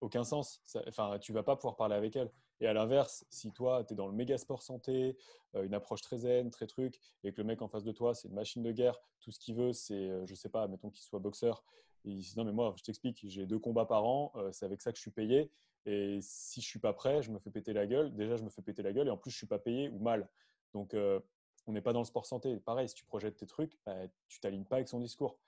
aucun 0.00 0.24
sens. 0.24 0.60
enfin, 0.88 1.18
tu 1.20 1.32
vas 1.32 1.44
pas 1.44 1.54
pouvoir 1.54 1.76
parler 1.76 1.94
avec 1.94 2.16
elle. 2.16 2.32
Et 2.62 2.66
à 2.68 2.72
l'inverse, 2.72 3.26
si 3.28 3.50
toi, 3.50 3.82
tu 3.82 3.92
es 3.92 3.96
dans 3.96 4.06
le 4.06 4.12
méga 4.12 4.38
sport 4.38 4.62
santé, 4.62 5.16
euh, 5.56 5.64
une 5.64 5.74
approche 5.74 6.00
très 6.00 6.18
zen, 6.18 6.48
très 6.48 6.68
truc, 6.68 7.00
et 7.24 7.32
que 7.32 7.38
le 7.38 7.44
mec 7.44 7.60
en 7.60 7.66
face 7.66 7.82
de 7.82 7.90
toi, 7.90 8.14
c'est 8.14 8.28
une 8.28 8.34
machine 8.34 8.62
de 8.62 8.70
guerre, 8.70 9.00
tout 9.18 9.32
ce 9.32 9.40
qu'il 9.40 9.56
veut, 9.56 9.72
c'est, 9.72 9.94
euh, 9.94 10.24
je 10.26 10.34
sais 10.36 10.48
pas, 10.48 10.68
mettons 10.68 10.88
qu'il 10.88 11.02
soit 11.02 11.18
boxeur, 11.18 11.64
il 12.04 12.18
dit 12.18 12.34
non, 12.36 12.44
mais 12.44 12.52
moi, 12.52 12.72
je 12.78 12.84
t'explique, 12.84 13.18
j'ai 13.24 13.46
deux 13.46 13.58
combats 13.58 13.84
par 13.84 14.04
an, 14.04 14.30
euh, 14.36 14.52
c'est 14.52 14.64
avec 14.64 14.80
ça 14.80 14.92
que 14.92 14.96
je 14.96 15.02
suis 15.02 15.10
payé, 15.10 15.50
et 15.86 16.20
si 16.22 16.60
je 16.60 16.66
suis 16.66 16.78
pas 16.78 16.92
prêt, 16.92 17.20
je 17.20 17.32
me 17.32 17.40
fais 17.40 17.50
péter 17.50 17.72
la 17.72 17.84
gueule. 17.88 18.14
Déjà, 18.14 18.36
je 18.36 18.44
me 18.44 18.48
fais 18.48 18.62
péter 18.62 18.84
la 18.84 18.92
gueule, 18.92 19.08
et 19.08 19.10
en 19.10 19.16
plus, 19.16 19.32
je 19.32 19.36
suis 19.36 19.48
pas 19.48 19.58
payé 19.58 19.88
ou 19.88 19.98
mal. 19.98 20.28
Donc, 20.72 20.94
on 20.94 21.72
n'est 21.72 21.80
pas 21.80 21.92
dans 21.92 21.98
le 21.98 22.04
sport 22.04 22.26
santé. 22.26 22.60
Pareil, 22.60 22.88
si 22.88 22.94
tu 22.94 23.04
projettes 23.04 23.36
tes 23.36 23.46
trucs, 23.48 23.76
bah, 23.84 23.96
tu 24.28 24.38
t'alignes 24.38 24.64
pas 24.64 24.76
avec 24.76 24.86
son 24.86 25.00
discours. 25.00 25.40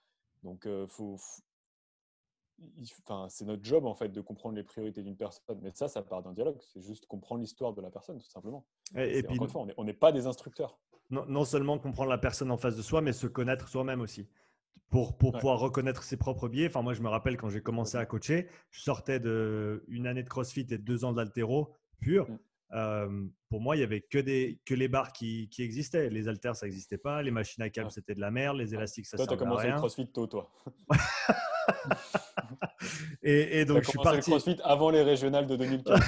Donc, 0.42 0.66
faut, 0.88 1.16
enfin, 3.00 3.26
c'est 3.28 3.44
notre 3.44 3.64
job 3.64 3.86
en 3.86 3.94
fait 3.94 4.08
de 4.08 4.20
comprendre 4.20 4.56
les 4.56 4.62
priorités 4.62 5.02
d'une 5.02 5.16
personne. 5.16 5.58
Mais 5.62 5.70
ça, 5.72 5.88
ça 5.88 6.02
part 6.02 6.22
d'un 6.22 6.32
dialogue. 6.32 6.56
C'est 6.60 6.80
juste 6.80 7.06
comprendre 7.06 7.40
l'histoire 7.40 7.72
de 7.72 7.80
la 7.80 7.90
personne, 7.90 8.18
tout 8.18 8.30
simplement. 8.30 8.64
Et, 8.96 9.22
puis, 9.22 9.34
encore 9.34 9.44
une 9.44 9.50
fois, 9.50 9.66
on 9.76 9.84
n'est 9.84 9.92
pas 9.92 10.12
des 10.12 10.26
instructeurs. 10.26 10.78
Non, 11.10 11.44
seulement 11.44 11.78
comprendre 11.78 12.10
la 12.10 12.18
personne 12.18 12.50
en 12.50 12.56
face 12.56 12.76
de 12.76 12.82
soi, 12.82 13.00
mais 13.00 13.12
se 13.12 13.26
connaître 13.26 13.68
soi-même 13.68 14.00
aussi. 14.00 14.28
Pour, 14.90 15.16
pour 15.16 15.32
pouvoir 15.32 15.58
reconnaître 15.58 16.02
ses 16.02 16.16
propres 16.16 16.48
biais. 16.48 16.66
Enfin, 16.66 16.82
moi, 16.82 16.94
je 16.94 17.02
me 17.02 17.08
rappelle 17.08 17.36
quand 17.36 17.48
j'ai 17.48 17.60
commencé 17.60 17.96
à 17.96 18.06
coacher, 18.06 18.48
je 18.70 18.80
sortais 18.80 19.18
d'une 19.18 20.06
année 20.06 20.22
de 20.22 20.28
CrossFit 20.28 20.66
et 20.70 20.78
deux 20.78 21.04
ans 21.04 21.12
d'altéro 21.12 21.74
pur. 22.00 22.30
Mm. 22.30 22.38
Euh, 22.74 23.08
pour 23.48 23.60
moi, 23.60 23.76
il 23.76 23.80
y 23.80 23.82
avait 23.82 24.00
que, 24.00 24.18
des, 24.18 24.58
que 24.66 24.74
les 24.74 24.88
barres 24.88 25.12
qui, 25.12 25.48
qui 25.48 25.62
existaient. 25.62 26.10
Les 26.10 26.28
haltères, 26.28 26.56
ça 26.56 26.66
n'existait 26.66 26.98
pas. 26.98 27.22
Les 27.22 27.30
machines 27.30 27.62
à 27.62 27.70
câble, 27.70 27.90
c'était 27.90 28.14
de 28.14 28.20
la 28.20 28.30
merde. 28.30 28.56
Les 28.56 28.74
élastiques, 28.74 29.06
ça 29.06 29.16
servait 29.16 29.32
à 29.32 29.34
rien. 29.34 29.36
Toi, 29.36 29.36
tu 29.36 29.42
as 29.42 29.46
commencé 29.46 29.68
le 29.68 29.76
CrossFit 29.76 30.06
tôt, 30.08 30.26
toi. 30.26 30.50
et, 33.22 33.64
donc, 33.64 33.84
je 33.84 33.90
suis 33.90 33.98
parti. 33.98 34.30
Le 34.30 34.36
CrossFit 34.36 34.60
avant 34.64 34.90
les 34.90 35.02
régionales 35.02 35.46
de 35.46 35.56
2015. 35.56 36.00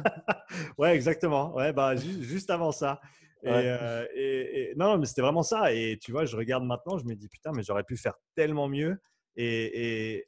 ouais, 0.78 0.94
exactement. 0.94 1.54
Ouais, 1.54 1.72
bah, 1.72 1.94
juste 1.96 2.50
avant 2.50 2.72
ça. 2.72 3.00
Euh, 3.46 4.06
et, 4.14 4.70
et, 4.70 4.74
non, 4.74 4.98
mais 4.98 5.06
c'était 5.06 5.22
vraiment 5.22 5.42
ça. 5.42 5.72
Et 5.72 5.98
tu 6.00 6.10
vois, 6.10 6.24
je 6.24 6.36
regarde 6.36 6.64
maintenant, 6.64 6.98
je 6.98 7.04
me 7.04 7.14
dis 7.14 7.28
putain, 7.28 7.52
mais 7.52 7.62
j'aurais 7.62 7.84
pu 7.84 7.96
faire 7.96 8.14
tellement 8.34 8.68
mieux. 8.68 8.98
Et, 9.36 10.26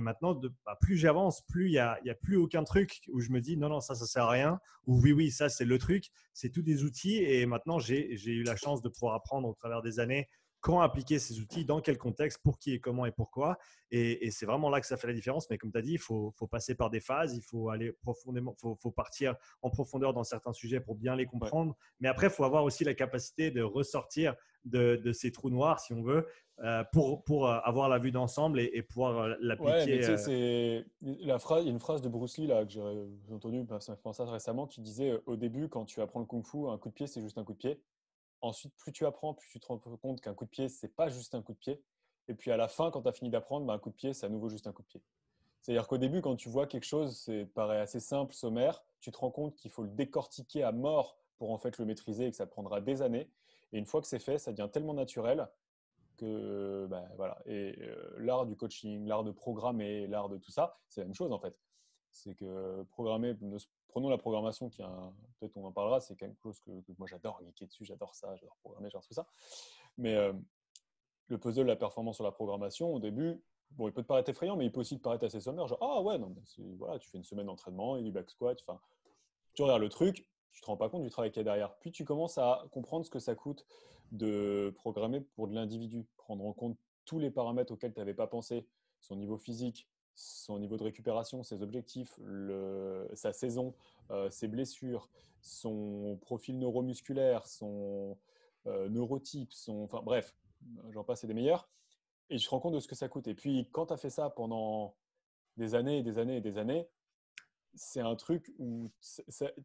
maintenant, 0.00 0.40
bah, 0.64 0.76
plus 0.80 0.96
j'avance, 0.96 1.42
plus 1.46 1.66
il 1.66 1.72
n'y 1.72 1.78
a, 1.78 1.98
a, 2.06 2.14
plus 2.14 2.36
aucun 2.36 2.64
truc 2.64 3.00
où 3.12 3.20
je 3.20 3.30
me 3.30 3.40
dis 3.40 3.56
non, 3.56 3.68
non, 3.68 3.80
ça, 3.80 3.94
ça 3.94 4.06
sert 4.06 4.24
à 4.24 4.30
rien. 4.30 4.60
Ou 4.86 5.00
oui, 5.00 5.12
oui, 5.12 5.30
ça, 5.30 5.48
c'est 5.48 5.64
le 5.64 5.78
truc. 5.78 6.10
C'est 6.32 6.50
tous 6.50 6.62
des 6.62 6.84
outils. 6.84 7.16
Et 7.16 7.46
maintenant, 7.46 7.78
j'ai 7.78 8.14
eu 8.14 8.42
la 8.42 8.56
chance 8.56 8.82
de 8.82 8.88
pouvoir 8.88 9.14
apprendre 9.14 9.48
au 9.48 9.54
travers 9.54 9.82
des 9.82 10.00
années 10.00 10.28
quand 10.60 10.80
appliquer 10.80 11.18
ces 11.18 11.40
outils, 11.40 11.64
dans 11.64 11.80
quel 11.80 11.98
contexte, 11.98 12.42
pour 12.42 12.58
qui 12.58 12.72
et 12.72 12.80
comment 12.80 13.06
et 13.06 13.12
pourquoi. 13.12 13.58
Et, 13.90 14.30
c'est 14.30 14.46
vraiment 14.46 14.70
là 14.70 14.80
que 14.80 14.86
ça 14.86 14.96
fait 14.96 15.06
la 15.06 15.12
différence. 15.12 15.48
Mais 15.50 15.58
comme 15.58 15.72
tu 15.72 15.78
as 15.78 15.82
dit, 15.82 15.92
il 15.92 15.98
faut, 15.98 16.32
passer 16.50 16.74
par 16.74 16.90
des 16.90 17.00
phases, 17.00 17.34
il 17.34 17.42
faut 17.42 17.70
aller 17.70 17.92
profondément, 18.02 18.54
faut, 18.60 18.76
faut 18.76 18.90
partir 18.90 19.34
en 19.62 19.70
profondeur 19.70 20.12
dans 20.12 20.24
certains 20.24 20.52
sujets 20.52 20.80
pour 20.80 20.94
bien 20.94 21.16
les 21.16 21.26
comprendre. 21.26 21.76
Mais 22.00 22.08
après, 22.08 22.26
il 22.26 22.32
faut 22.32 22.44
avoir 22.44 22.64
aussi 22.64 22.84
la 22.84 22.94
capacité 22.94 23.50
de 23.50 23.62
ressortir 23.62 24.34
de, 24.64 25.12
ces 25.12 25.32
trous 25.32 25.50
noirs, 25.50 25.80
si 25.80 25.92
on 25.92 26.02
veut, 26.02 26.26
euh, 26.62 26.84
pour, 26.92 27.24
pour 27.24 27.48
euh, 27.48 27.58
avoir 27.64 27.88
la 27.88 27.98
vue 27.98 28.10
d'ensemble 28.10 28.60
et, 28.60 28.82
pouvoir 28.82 29.18
euh, 29.18 29.34
l'appliquer. 29.40 30.06
Ouais, 30.06 30.84
la 31.00 31.38
phrase, 31.38 31.64
il 31.64 31.66
y 31.66 31.70
a 31.70 31.72
une 31.72 31.80
phrase 31.80 32.02
de 32.02 32.08
Bruce 32.08 32.38
Lee 32.38 32.46
là, 32.46 32.64
que 32.64 32.72
j'ai 32.72 32.82
entendue, 33.32 33.64
ça 33.80 33.96
me 34.04 34.30
récemment, 34.30 34.66
qui 34.66 34.80
disait 34.80 35.18
au 35.26 35.36
début, 35.36 35.68
quand 35.68 35.84
tu 35.84 36.00
apprends 36.00 36.20
le 36.20 36.26
kung-fu, 36.26 36.68
un 36.68 36.78
coup 36.78 36.90
de 36.90 36.94
pied, 36.94 37.06
c'est 37.06 37.20
juste 37.20 37.38
un 37.38 37.44
coup 37.44 37.54
de 37.54 37.58
pied. 37.58 37.80
Ensuite, 38.42 38.74
plus 38.76 38.92
tu 38.92 39.06
apprends, 39.06 39.34
plus 39.34 39.48
tu 39.50 39.60
te 39.60 39.66
rends 39.66 39.78
compte 39.78 40.20
qu'un 40.20 40.34
coup 40.34 40.44
de 40.44 40.50
pied, 40.50 40.68
c'est 40.68 40.94
pas 40.94 41.08
juste 41.08 41.34
un 41.34 41.42
coup 41.42 41.52
de 41.52 41.58
pied. 41.58 41.82
Et 42.28 42.34
puis 42.34 42.50
à 42.50 42.56
la 42.56 42.68
fin, 42.68 42.90
quand 42.90 43.02
tu 43.02 43.08
as 43.08 43.12
fini 43.12 43.30
d'apprendre, 43.30 43.66
bah, 43.66 43.74
un 43.74 43.78
coup 43.78 43.90
de 43.90 43.94
pied, 43.94 44.12
c'est 44.12 44.26
à 44.26 44.28
nouveau 44.28 44.48
juste 44.48 44.66
un 44.66 44.72
coup 44.72 44.82
de 44.82 44.88
pied. 44.88 45.02
C'est-à-dire 45.60 45.86
qu'au 45.86 45.98
début, 45.98 46.22
quand 46.22 46.36
tu 46.36 46.48
vois 46.48 46.66
quelque 46.66 46.84
chose, 46.84 47.18
c'est 47.18 47.44
paraît 47.44 47.80
assez 47.80 48.00
simple, 48.00 48.32
sommaire, 48.32 48.82
tu 49.00 49.10
te 49.10 49.18
rends 49.18 49.30
compte 49.30 49.56
qu'il 49.56 49.70
faut 49.70 49.82
le 49.82 49.90
décortiquer 49.90 50.62
à 50.62 50.72
mort 50.72 51.18
pour 51.38 51.50
en 51.50 51.58
fait 51.58 51.76
le 51.78 51.84
maîtriser 51.84 52.26
et 52.26 52.30
que 52.30 52.36
ça 52.36 52.46
prendra 52.46 52.80
des 52.80 53.02
années. 53.02 53.30
Et 53.72 53.78
une 53.78 53.86
fois 53.86 54.00
que 54.00 54.06
c'est 54.06 54.18
fait, 54.18 54.38
ça 54.38 54.52
devient 54.52 54.70
tellement 54.72 54.94
naturel 54.94 55.48
que 56.16 56.86
bah, 56.88 57.04
voilà. 57.16 57.38
Et 57.46 57.76
euh, 57.80 58.14
l'art 58.18 58.46
du 58.46 58.56
coaching, 58.56 59.06
l'art 59.06 59.24
de 59.24 59.32
programmer, 59.32 60.06
l'art 60.06 60.28
de 60.28 60.38
tout 60.38 60.50
ça, 60.50 60.78
c'est 60.88 61.00
la 61.00 61.06
même 61.06 61.14
chose 61.14 61.32
en 61.32 61.38
fait. 61.38 61.56
C'est 62.12 62.34
que 62.34 62.82
programmer, 62.90 63.36
prenons 63.88 64.08
la 64.08 64.18
programmation 64.18 64.68
qui 64.68 64.82
peut-être 65.38 65.56
on 65.56 65.64
en 65.64 65.72
parlera, 65.72 66.00
c'est 66.00 66.16
quelque 66.16 66.38
chose 66.40 66.60
que, 66.60 66.70
moi 66.98 67.06
j'adore 67.06 67.40
geeker 67.42 67.68
dessus, 67.68 67.84
j'adore 67.84 68.14
ça, 68.14 68.34
j'adore 68.36 68.56
programmer, 68.56 68.88
j'adore 68.90 69.06
tout 69.06 69.14
ça. 69.14 69.26
Mais 69.96 70.14
euh, 70.14 70.32
le 71.28 71.38
puzzle, 71.38 71.66
la 71.66 71.76
performance 71.76 72.16
sur 72.16 72.24
la 72.24 72.32
programmation, 72.32 72.92
au 72.92 72.98
début, 72.98 73.40
bon, 73.72 73.88
il 73.88 73.92
peut 73.92 74.02
te 74.02 74.06
paraître 74.06 74.28
effrayant, 74.30 74.56
mais 74.56 74.66
il 74.66 74.72
peut 74.72 74.80
aussi 74.80 74.96
te 74.96 75.02
paraître 75.02 75.24
assez 75.24 75.40
sommaire. 75.40 75.66
Genre, 75.68 75.78
ah 75.80 76.02
ouais, 76.02 76.18
non, 76.18 76.34
voilà, 76.78 76.98
tu 76.98 77.08
fais 77.08 77.18
une 77.18 77.24
semaine 77.24 77.46
d'entraînement 77.46 77.96
et 77.96 78.02
du 78.02 78.10
back 78.10 78.28
squat, 78.30 78.58
enfin, 78.66 78.80
tu 79.54 79.62
regardes 79.62 79.82
le 79.82 79.88
truc, 79.88 80.26
tu 80.52 80.60
te 80.60 80.66
rends 80.66 80.76
pas 80.76 80.88
compte 80.88 81.02
du 81.02 81.10
travail 81.10 81.30
qu'il 81.30 81.40
y 81.40 81.42
a 81.42 81.44
derrière. 81.44 81.74
Puis 81.76 81.92
tu 81.92 82.04
commences 82.04 82.38
à 82.38 82.64
comprendre 82.72 83.04
ce 83.04 83.10
que 83.10 83.18
ça 83.20 83.34
coûte 83.34 83.66
de 84.12 84.72
programmer 84.76 85.20
pour 85.20 85.46
de 85.46 85.54
l'individu, 85.54 86.06
prendre 86.16 86.44
en 86.44 86.52
compte 86.52 86.76
tous 87.04 87.18
les 87.18 87.30
paramètres 87.30 87.72
auxquels 87.72 87.92
tu 87.92 88.00
n'avais 88.00 88.14
pas 88.14 88.26
pensé, 88.26 88.66
son 89.00 89.16
niveau 89.16 89.38
physique, 89.38 89.88
son 90.20 90.58
niveau 90.58 90.76
de 90.76 90.84
récupération, 90.84 91.42
ses 91.42 91.62
objectifs, 91.62 92.18
sa 93.14 93.32
saison, 93.32 93.74
euh, 94.10 94.28
ses 94.30 94.48
blessures, 94.48 95.08
son 95.40 96.18
profil 96.20 96.58
neuromusculaire, 96.58 97.46
son 97.46 98.18
euh, 98.66 98.88
neurotype, 98.88 99.52
son, 99.52 99.84
enfin 99.84 100.02
bref, 100.02 100.36
j'en 100.90 101.04
passe 101.04 101.24
et 101.24 101.26
des 101.26 101.34
meilleurs. 101.34 101.68
Et 102.28 102.36
tu 102.36 102.44
te 102.44 102.50
rends 102.50 102.60
compte 102.60 102.74
de 102.74 102.80
ce 102.80 102.88
que 102.88 102.94
ça 102.94 103.08
coûte. 103.08 103.28
Et 103.28 103.34
puis 103.34 103.66
quand 103.72 103.86
tu 103.86 103.92
as 103.94 103.96
fait 103.96 104.10
ça 104.10 104.30
pendant 104.30 104.94
des 105.56 105.74
années 105.74 105.98
et 105.98 106.02
des 106.02 106.18
années 106.18 106.36
et 106.36 106.40
des 106.40 106.58
années, 106.58 106.86
c'est 107.74 108.00
un 108.00 108.16
truc 108.16 108.52
où 108.58 108.90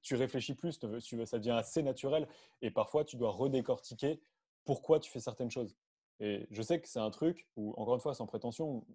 tu 0.02 0.16
réfléchis 0.16 0.54
plus, 0.54 0.80
ça 1.26 1.40
devient 1.40 1.52
assez 1.52 1.82
naturel 1.84 2.28
et 2.62 2.70
parfois 2.72 3.04
tu 3.04 3.18
dois 3.18 3.32
redécortiquer 3.32 4.22
pourquoi 4.64 5.00
tu 5.00 5.12
fais 5.12 5.20
certaines 5.20 5.52
choses. 5.52 5.76
Et 6.20 6.48
je 6.50 6.62
sais 6.62 6.80
que 6.80 6.88
c'est 6.88 7.00
un 7.00 7.10
truc 7.10 7.48
où, 7.58 7.74
encore 7.78 7.96
une 7.96 8.00
fois, 8.00 8.14
sans 8.14 8.26
prétention, 8.26 8.86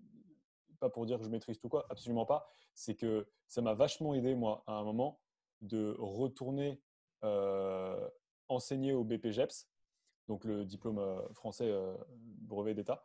pas 0.81 0.91
pour 0.91 1.07
dire 1.07 1.19
que 1.19 1.25
je 1.25 1.31
maîtrise 1.31 1.59
tout 1.59 1.69
quoi, 1.69 1.87
absolument 1.91 2.27
pas. 2.27 2.49
C'est 2.75 2.95
que 2.95 3.27
ça 3.47 3.63
m'a 3.63 3.75
vachement 3.75 4.15
aidé, 4.15 4.35
moi, 4.35 4.65
à 4.67 4.73
un 4.73 4.83
moment, 4.83 5.21
de 5.61 5.95
retourner 5.99 6.81
euh, 7.23 8.09
enseigner 8.49 8.93
au 8.93 9.05
BPGEPS, 9.05 9.69
donc 10.27 10.45
le 10.45 10.65
diplôme 10.65 10.99
euh, 10.99 11.21
français 11.35 11.73
brevet 12.43 12.75
d'État, 12.75 13.05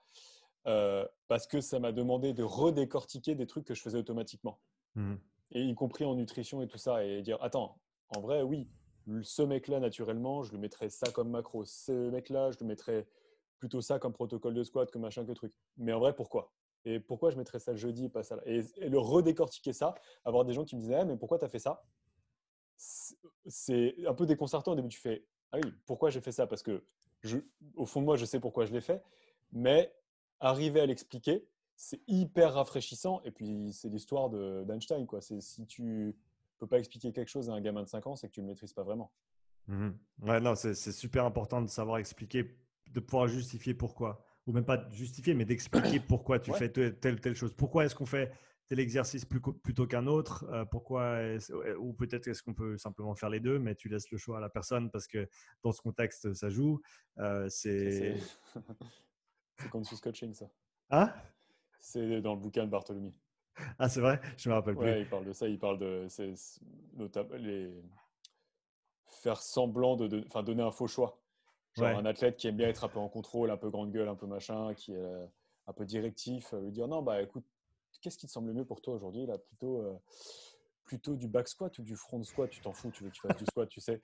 parce 1.28 1.46
que 1.46 1.62
ça 1.62 1.80
m'a 1.80 1.92
demandé 1.92 2.34
de 2.34 2.44
redécortiquer 2.44 3.36
des 3.36 3.46
trucs 3.46 3.66
que 3.66 3.76
je 3.76 3.82
faisais 3.82 4.00
automatiquement. 4.00 4.60
Mmh. 4.96 5.16
Et 5.52 5.62
y 5.62 5.76
compris 5.76 6.06
en 6.06 6.16
nutrition 6.16 6.62
et 6.64 6.68
tout 6.68 6.80
ça, 6.80 7.06
et 7.06 7.22
dire, 7.22 7.38
attends, 7.44 7.78
en 8.10 8.20
vrai, 8.20 8.42
oui, 8.42 8.68
ce 9.24 9.42
mec-là, 9.42 9.80
naturellement, 9.80 10.44
je 10.44 10.52
lui 10.52 10.58
mettrais 10.58 10.90
ça 10.90 11.12
comme 11.12 11.30
macro. 11.30 11.66
Ce 11.66 12.10
mec-là, 12.10 12.52
je 12.52 12.58
lui 12.58 12.66
mettrais 12.66 13.08
plutôt 13.60 13.82
ça 13.82 14.00
comme 14.00 14.14
protocole 14.14 14.54
de 14.54 14.64
squat, 14.64 14.90
que 14.90 14.98
machin, 14.98 15.26
que 15.26 15.32
truc. 15.32 15.54
Mais 15.78 15.94
en 15.94 16.00
vrai, 16.00 16.16
pourquoi? 16.16 16.52
Et 16.86 17.00
pourquoi 17.00 17.32
je 17.32 17.38
mettrais 17.38 17.60
ça 17.60 17.72
le 17.72 17.78
jeudi 17.78 18.06
et 18.06 18.10
pas 18.10 18.24
ça 18.24 18.36
là 18.36 18.44
et, 18.46 18.64
le 18.88 19.00
redécortiquer 19.00 19.74
ça, 19.74 19.96
avoir 20.24 20.46
des 20.46 20.54
gens 20.54 20.64
qui 20.64 20.76
me 20.76 20.82
disaient, 20.82 20.96
ah, 20.96 21.06
mais 21.06 21.18
pourquoi 21.18 21.40
tu 21.40 21.46
as 21.46 21.50
fait 21.50 21.60
ça? 21.60 21.84
C'est 22.78 23.96
un 24.06 24.14
peu 24.14 24.26
déconcertant. 24.26 24.74
Au 24.74 24.76
début, 24.76 24.90
tu 24.90 25.00
fais, 25.00 25.26
ah 25.52 25.58
oui, 25.64 25.74
pourquoi 25.86 26.10
j'ai 26.10 26.22
fait 26.22 26.32
ça? 26.32 26.46
Parce 26.46 26.62
que 26.62 26.84
je, 27.22 27.38
au 27.76 27.86
fond 27.86 28.02
de 28.02 28.06
moi, 28.06 28.16
je 28.18 28.26
sais 28.26 28.40
pourquoi 28.40 28.66
je 28.66 28.74
l'ai 28.74 28.82
fait. 28.82 29.04
Mais 29.52 29.94
arriver 30.40 30.82
à 30.82 30.86
l'expliquer, 30.86 31.48
c'est 31.76 32.02
hyper 32.08 32.54
rafraîchissant. 32.54 33.22
Et 33.24 33.32
puis, 33.32 33.72
c'est 33.74 33.90
l'histoire 33.90 34.30
d'Einstein. 34.30 35.08
C'est 35.22 35.42
si 35.42 35.66
tu 35.66 36.16
peux 36.58 36.68
pas 36.68 36.80
expliquer 36.80 37.12
quelque 37.12 37.30
chose 37.30 37.50
à 37.50 37.54
un 37.54 37.62
gamin 37.62 37.84
de 37.84 37.88
5 37.88 38.08
ans, 38.08 38.16
c'est 38.16 38.28
que 38.28 38.34
tu 38.34 38.42
ne 38.42 38.46
le 38.46 38.52
maîtrises 38.52 38.74
pas 38.74 38.84
vraiment. 38.84 39.12
Mmh 39.68 39.92
non, 40.20 40.56
c'est 40.56 40.76
super 40.76 41.26
important 41.26 41.62
de 41.62 41.68
savoir 41.68 41.98
expliquer, 41.98 42.58
de 42.92 43.00
pouvoir 43.00 43.28
justifier 43.28 43.74
pourquoi. 43.74 44.25
Ou 44.48 44.54
même 44.54 44.66
pas 44.66 44.88
justifier, 44.92 45.34
mais 45.34 45.46
d'expliquer 45.46 46.00
pourquoi 46.08 46.40
tu 46.40 46.54
fais 46.54 46.70
telle, 46.70 47.20
telle 47.20 47.36
chose. 47.36 47.54
Pourquoi 47.54 47.86
est-ce 47.86 47.96
qu'on 47.96 48.06
fait 48.06 48.32
tel 48.68 48.80
exercice 48.80 49.26
plutôt 49.26 49.88
qu'un 49.88 50.08
autre? 50.08 50.46
Euh, 50.52 50.66
Pourquoi 50.66 51.20
Ou 51.80 51.94
peut-être 51.94 52.28
est-ce 52.28 52.44
qu'on 52.44 52.54
peut 52.54 52.78
simplement 52.78 53.16
faire 53.16 53.30
les 53.30 53.40
deux, 53.40 53.60
mais 53.60 53.76
tu 53.76 53.90
laisses 53.90 54.10
le 54.12 54.18
choix 54.18 54.38
à 54.38 54.42
la 54.42 54.50
personne 54.50 54.92
parce 54.92 55.08
que 55.08 55.28
dans 55.64 55.72
ce 55.72 55.82
contexte, 55.82 56.34
ça 56.34 56.50
joue. 56.50 56.80
Euh, 57.20 57.48
c'est 57.50 58.16
conscious 59.72 60.00
coaching, 60.02 60.34
ça. 60.34 60.46
Hein? 60.92 61.14
C'est 61.80 62.22
dans 62.22 62.36
le 62.36 62.40
bouquin 62.42 62.66
de 62.66 62.70
Bartholomew. 62.70 63.14
Ah, 63.80 63.90
c'est 63.90 64.02
vrai? 64.02 64.20
Je 64.38 64.50
me 64.50 64.54
rappelle 64.54 64.76
plus. 64.76 65.00
il 65.00 65.08
parle 65.08 65.26
de 65.26 65.34
ça. 65.34 65.48
Il 65.48 65.60
parle 65.60 65.80
de 65.80 66.08
les... 67.38 67.84
faire 69.08 69.42
semblant 69.42 69.96
de, 69.96 70.24
enfin, 70.28 70.44
donner 70.44 70.64
un 70.64 70.72
faux 70.72 70.88
choix. 70.88 71.22
Genre 71.76 71.88
un 71.88 72.06
athlète 72.06 72.38
qui 72.38 72.48
aime 72.48 72.56
bien 72.56 72.70
être 72.70 72.84
un 72.84 72.90
peu 72.90 73.00
en 73.00 73.10
contrôle, 73.10 73.52
un 73.52 73.58
peu 73.58 73.70
grande 73.70 73.92
gueule, 73.92 74.08
un 74.08 74.16
peu 74.16 74.28
machin, 74.28 74.74
qui 74.74 74.94
est 74.94 74.98
euh, 74.98 75.26
un 75.68 75.74
peu 75.74 75.86
directif, 75.86 76.54
euh, 76.54 76.62
lui 76.62 76.72
dire 76.72 76.88
non, 76.88 77.02
bah 77.02 77.22
écoute, 77.22 77.44
qu'est-ce 78.02 78.18
qui 78.18 78.28
te 78.28 78.32
semble 78.32 78.54
mieux 78.54 78.66
pour 78.66 78.82
toi 78.82 78.96
aujourd'hui 78.96 79.26
là? 79.26 79.38
Plutôt, 79.38 79.82
euh, 79.82 79.94
plutôt 80.86 81.16
du 81.16 81.28
back 81.28 81.48
squat 81.48 81.78
ou 81.78 81.84
du 81.84 81.96
front 81.96 82.24
squat? 82.24 82.50
Tu 82.50 82.62
t'en 82.62 82.72
fous, 82.72 82.92
tu 82.92 83.04
veux 83.04 83.10
qu'il 83.10 83.22
fasse 83.22 83.38
du 83.38 83.46
squat, 83.46 83.68
tu 83.68 83.82
sais 83.82 84.02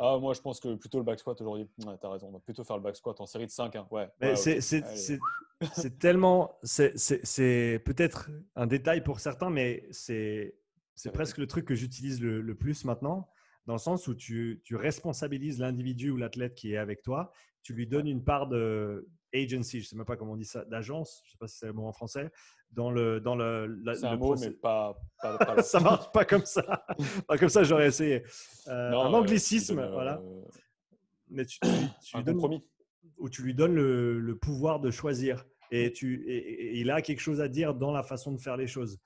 ah, 0.00 0.16
moi, 0.20 0.32
je 0.32 0.40
pense 0.40 0.60
que 0.60 0.76
plutôt 0.76 0.98
le 0.98 1.04
back 1.04 1.18
squat 1.18 1.40
aujourd'hui. 1.40 1.68
tu 1.76 1.84
t'as 2.00 2.08
raison, 2.08 2.28
on 2.28 2.30
va 2.30 2.38
plutôt 2.38 2.62
faire 2.62 2.76
le 2.76 2.82
back 2.82 2.94
squat 2.94 3.20
en 3.20 3.26
série 3.26 3.46
de 3.46 3.50
5. 3.50 3.74
Hein. 3.74 3.88
Ouais, 3.90 4.08
c'est 4.36 5.98
tellement. 5.98 6.56
C'est 6.62 7.82
peut-être 7.84 8.30
un 8.54 8.68
détail 8.68 9.02
pour 9.02 9.18
certains, 9.18 9.50
mais 9.50 9.88
c'est 9.90 10.54
presque 11.12 11.38
le 11.38 11.48
truc 11.48 11.64
que 11.64 11.74
j'utilise 11.74 12.20
le, 12.20 12.40
le, 12.40 12.54
plus 12.54 12.84
maintenant, 12.84 13.28
dans 13.68 13.74
le 13.74 13.78
sens 13.78 14.08
où 14.08 14.14
tu, 14.14 14.62
tu 14.64 14.76
responsabilises 14.76 15.60
l'individu 15.60 16.08
ou 16.08 16.16
l'athlète 16.16 16.54
qui 16.54 16.72
est 16.72 16.78
avec 16.78 17.02
toi. 17.02 17.30
Tu 17.62 17.74
lui 17.74 17.86
donnes 17.86 18.08
une 18.08 18.24
part 18.24 18.48
de 18.48 19.06
agency, 19.34 19.80
je 19.80 19.84
ne 19.84 19.88
sais 19.88 19.96
même 19.96 20.06
pas 20.06 20.16
comment 20.16 20.32
on 20.32 20.36
dit 20.38 20.46
ça, 20.46 20.64
d'agence, 20.64 21.20
je 21.22 21.28
ne 21.28 21.32
sais 21.32 21.36
pas 21.38 21.48
si 21.48 21.58
c'est 21.58 21.66
le 21.66 21.74
mot 21.74 21.86
en 21.86 21.92
français, 21.92 22.30
dans 22.70 22.90
le 22.90 23.20
dans 23.20 23.36
le. 23.36 23.78
c'est 23.94 24.06
un 24.06 24.16
mot, 24.16 24.34
mais 24.36 24.52
pas. 24.52 24.98
ça 25.62 25.80
marche 25.80 26.10
pas 26.12 26.24
comme 26.24 26.46
ça. 26.46 26.86
pas 27.28 27.36
comme 27.36 27.50
ça, 27.50 27.62
j'aurais 27.62 27.88
essayé. 27.88 28.22
Euh, 28.68 28.92
un 28.92 29.12
euh, 29.12 29.18
anglicisme, 29.18 29.86
voilà. 29.92 30.18
Euh, 30.18 30.44
mais 31.28 31.44
tu, 31.44 31.58
tu, 31.60 31.68
un 32.16 32.22
compromis. 32.22 32.64
Où 33.18 33.28
tu 33.28 33.42
lui 33.42 33.54
donnes 33.54 33.74
le, 33.74 34.18
le 34.18 34.38
pouvoir 34.38 34.80
de 34.80 34.90
choisir 34.90 35.44
et, 35.70 35.92
tu, 35.92 36.24
et, 36.26 36.78
il 36.78 36.90
a 36.90 37.02
quelque 37.02 37.20
chose 37.20 37.42
à 37.42 37.48
dire 37.48 37.74
dans 37.74 37.92
la 37.92 38.02
façon 38.02 38.32
de 38.32 38.40
faire 38.40 38.56
les 38.56 38.66
choses. 38.66 38.98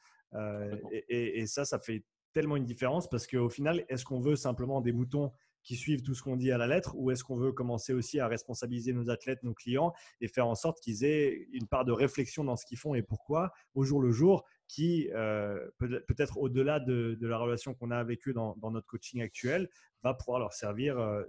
et, 1.09 1.41
et, 1.41 1.47
ça, 1.47 1.65
ça 1.65 1.81
fait 1.81 2.05
tellement 2.33 2.57
une 2.57 2.65
différence 2.65 3.09
parce 3.09 3.27
qu'au 3.27 3.49
final, 3.49 3.85
est-ce 3.89 4.05
qu'on 4.05 4.21
veut 4.21 4.37
simplement 4.37 4.81
des 4.81 4.93
moutons 4.93 5.33
qui 5.63 5.77
suivent 5.77 6.03
tout 6.03 6.15
ce 6.15 6.23
qu'on 6.23 6.37
dit 6.37 6.51
à 6.51 6.59
la 6.59 6.67
lettre 6.67 6.95
ou 6.97 7.11
est-ce 7.11 7.23
qu'on 7.25 7.37
veut 7.37 7.53
commencer 7.53 7.93
aussi 7.93 8.19
à 8.19 8.27
responsabiliser 8.27 8.93
nos 8.93 9.11
athlètes, 9.11 9.43
nos 9.43 9.55
clients 9.55 9.93
et 10.21 10.29
faire 10.29 10.47
en 10.47 10.55
sorte 10.55 10.81
qu'ils 10.81 11.05
aient 11.05 11.47
une 11.53 11.67
part 11.69 11.85
de 11.85 11.93
réflexion 11.93 12.45
dans 12.45 12.57
ce 12.57 12.67
qu'ils 12.67 12.79
font 12.79 12.95
et 12.95 13.03
pourquoi 13.03 13.53
au 13.75 13.85
jour 13.85 14.01
le 14.01 14.11
jour 14.11 14.45
qui, 14.67 15.11
euh, 15.13 15.69
peut-être 15.79 16.39
au-delà 16.39 16.81
de, 16.81 17.17
la 17.21 17.39
relation 17.39 17.75
qu'on 17.75 17.91
a 17.91 17.99
avec 17.99 18.27
eux 18.27 18.33
dans, 18.33 18.57
notre 18.71 18.87
coaching 18.87 19.21
actuel, 19.21 19.69
va 20.03 20.15
pouvoir 20.15 20.41
leur 20.41 20.53
servir 20.53 20.99
euh, 20.99 21.23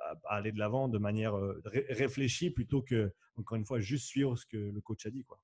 à, 0.00 0.36
aller 0.36 0.52
de 0.52 0.58
l'avant 0.58 0.88
de 0.88 0.98
manière 0.98 1.36
euh, 1.36 1.60
réfléchie 1.64 2.50
plutôt 2.50 2.82
que, 2.82 3.12
encore 3.36 3.56
une 3.56 3.66
fois, 3.66 3.80
juste 3.80 4.06
suivre 4.06 4.36
ce 4.36 4.46
que 4.46 4.56
le 4.56 4.80
coach 4.80 5.06
a 5.06 5.10
dit. 5.10 5.24
Quoi. 5.24 5.40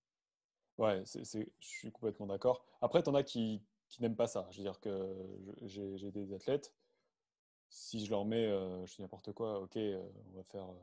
Ouais, 0.79 1.03
je 1.05 1.45
suis 1.59 1.91
complètement 1.91 2.27
d'accord. 2.27 2.65
Après, 2.81 3.03
tu 3.03 3.11
en 3.11 3.15
as 3.15 3.25
qui, 3.25 3.63
qui 3.91 4.01
n'aiment 4.01 4.17
pas 4.17 4.27
ça. 4.27 4.49
Je 4.51 4.59
veux 4.59 4.65
dire 4.65 4.81
que 4.81 5.15
j'ai 5.67 6.11
des 6.11 6.33
athlètes 6.33 6.73
si 7.71 8.05
je 8.05 8.11
leur 8.11 8.25
mets, 8.25 8.47
euh, 8.47 8.85
je 8.85 8.97
dis 8.97 9.03
n'importe 9.03 9.33
quoi, 9.33 9.61
ok, 9.61 9.77
euh, 9.77 10.03
on 10.33 10.37
va 10.37 10.43
faire, 10.43 10.69
euh, 10.69 10.75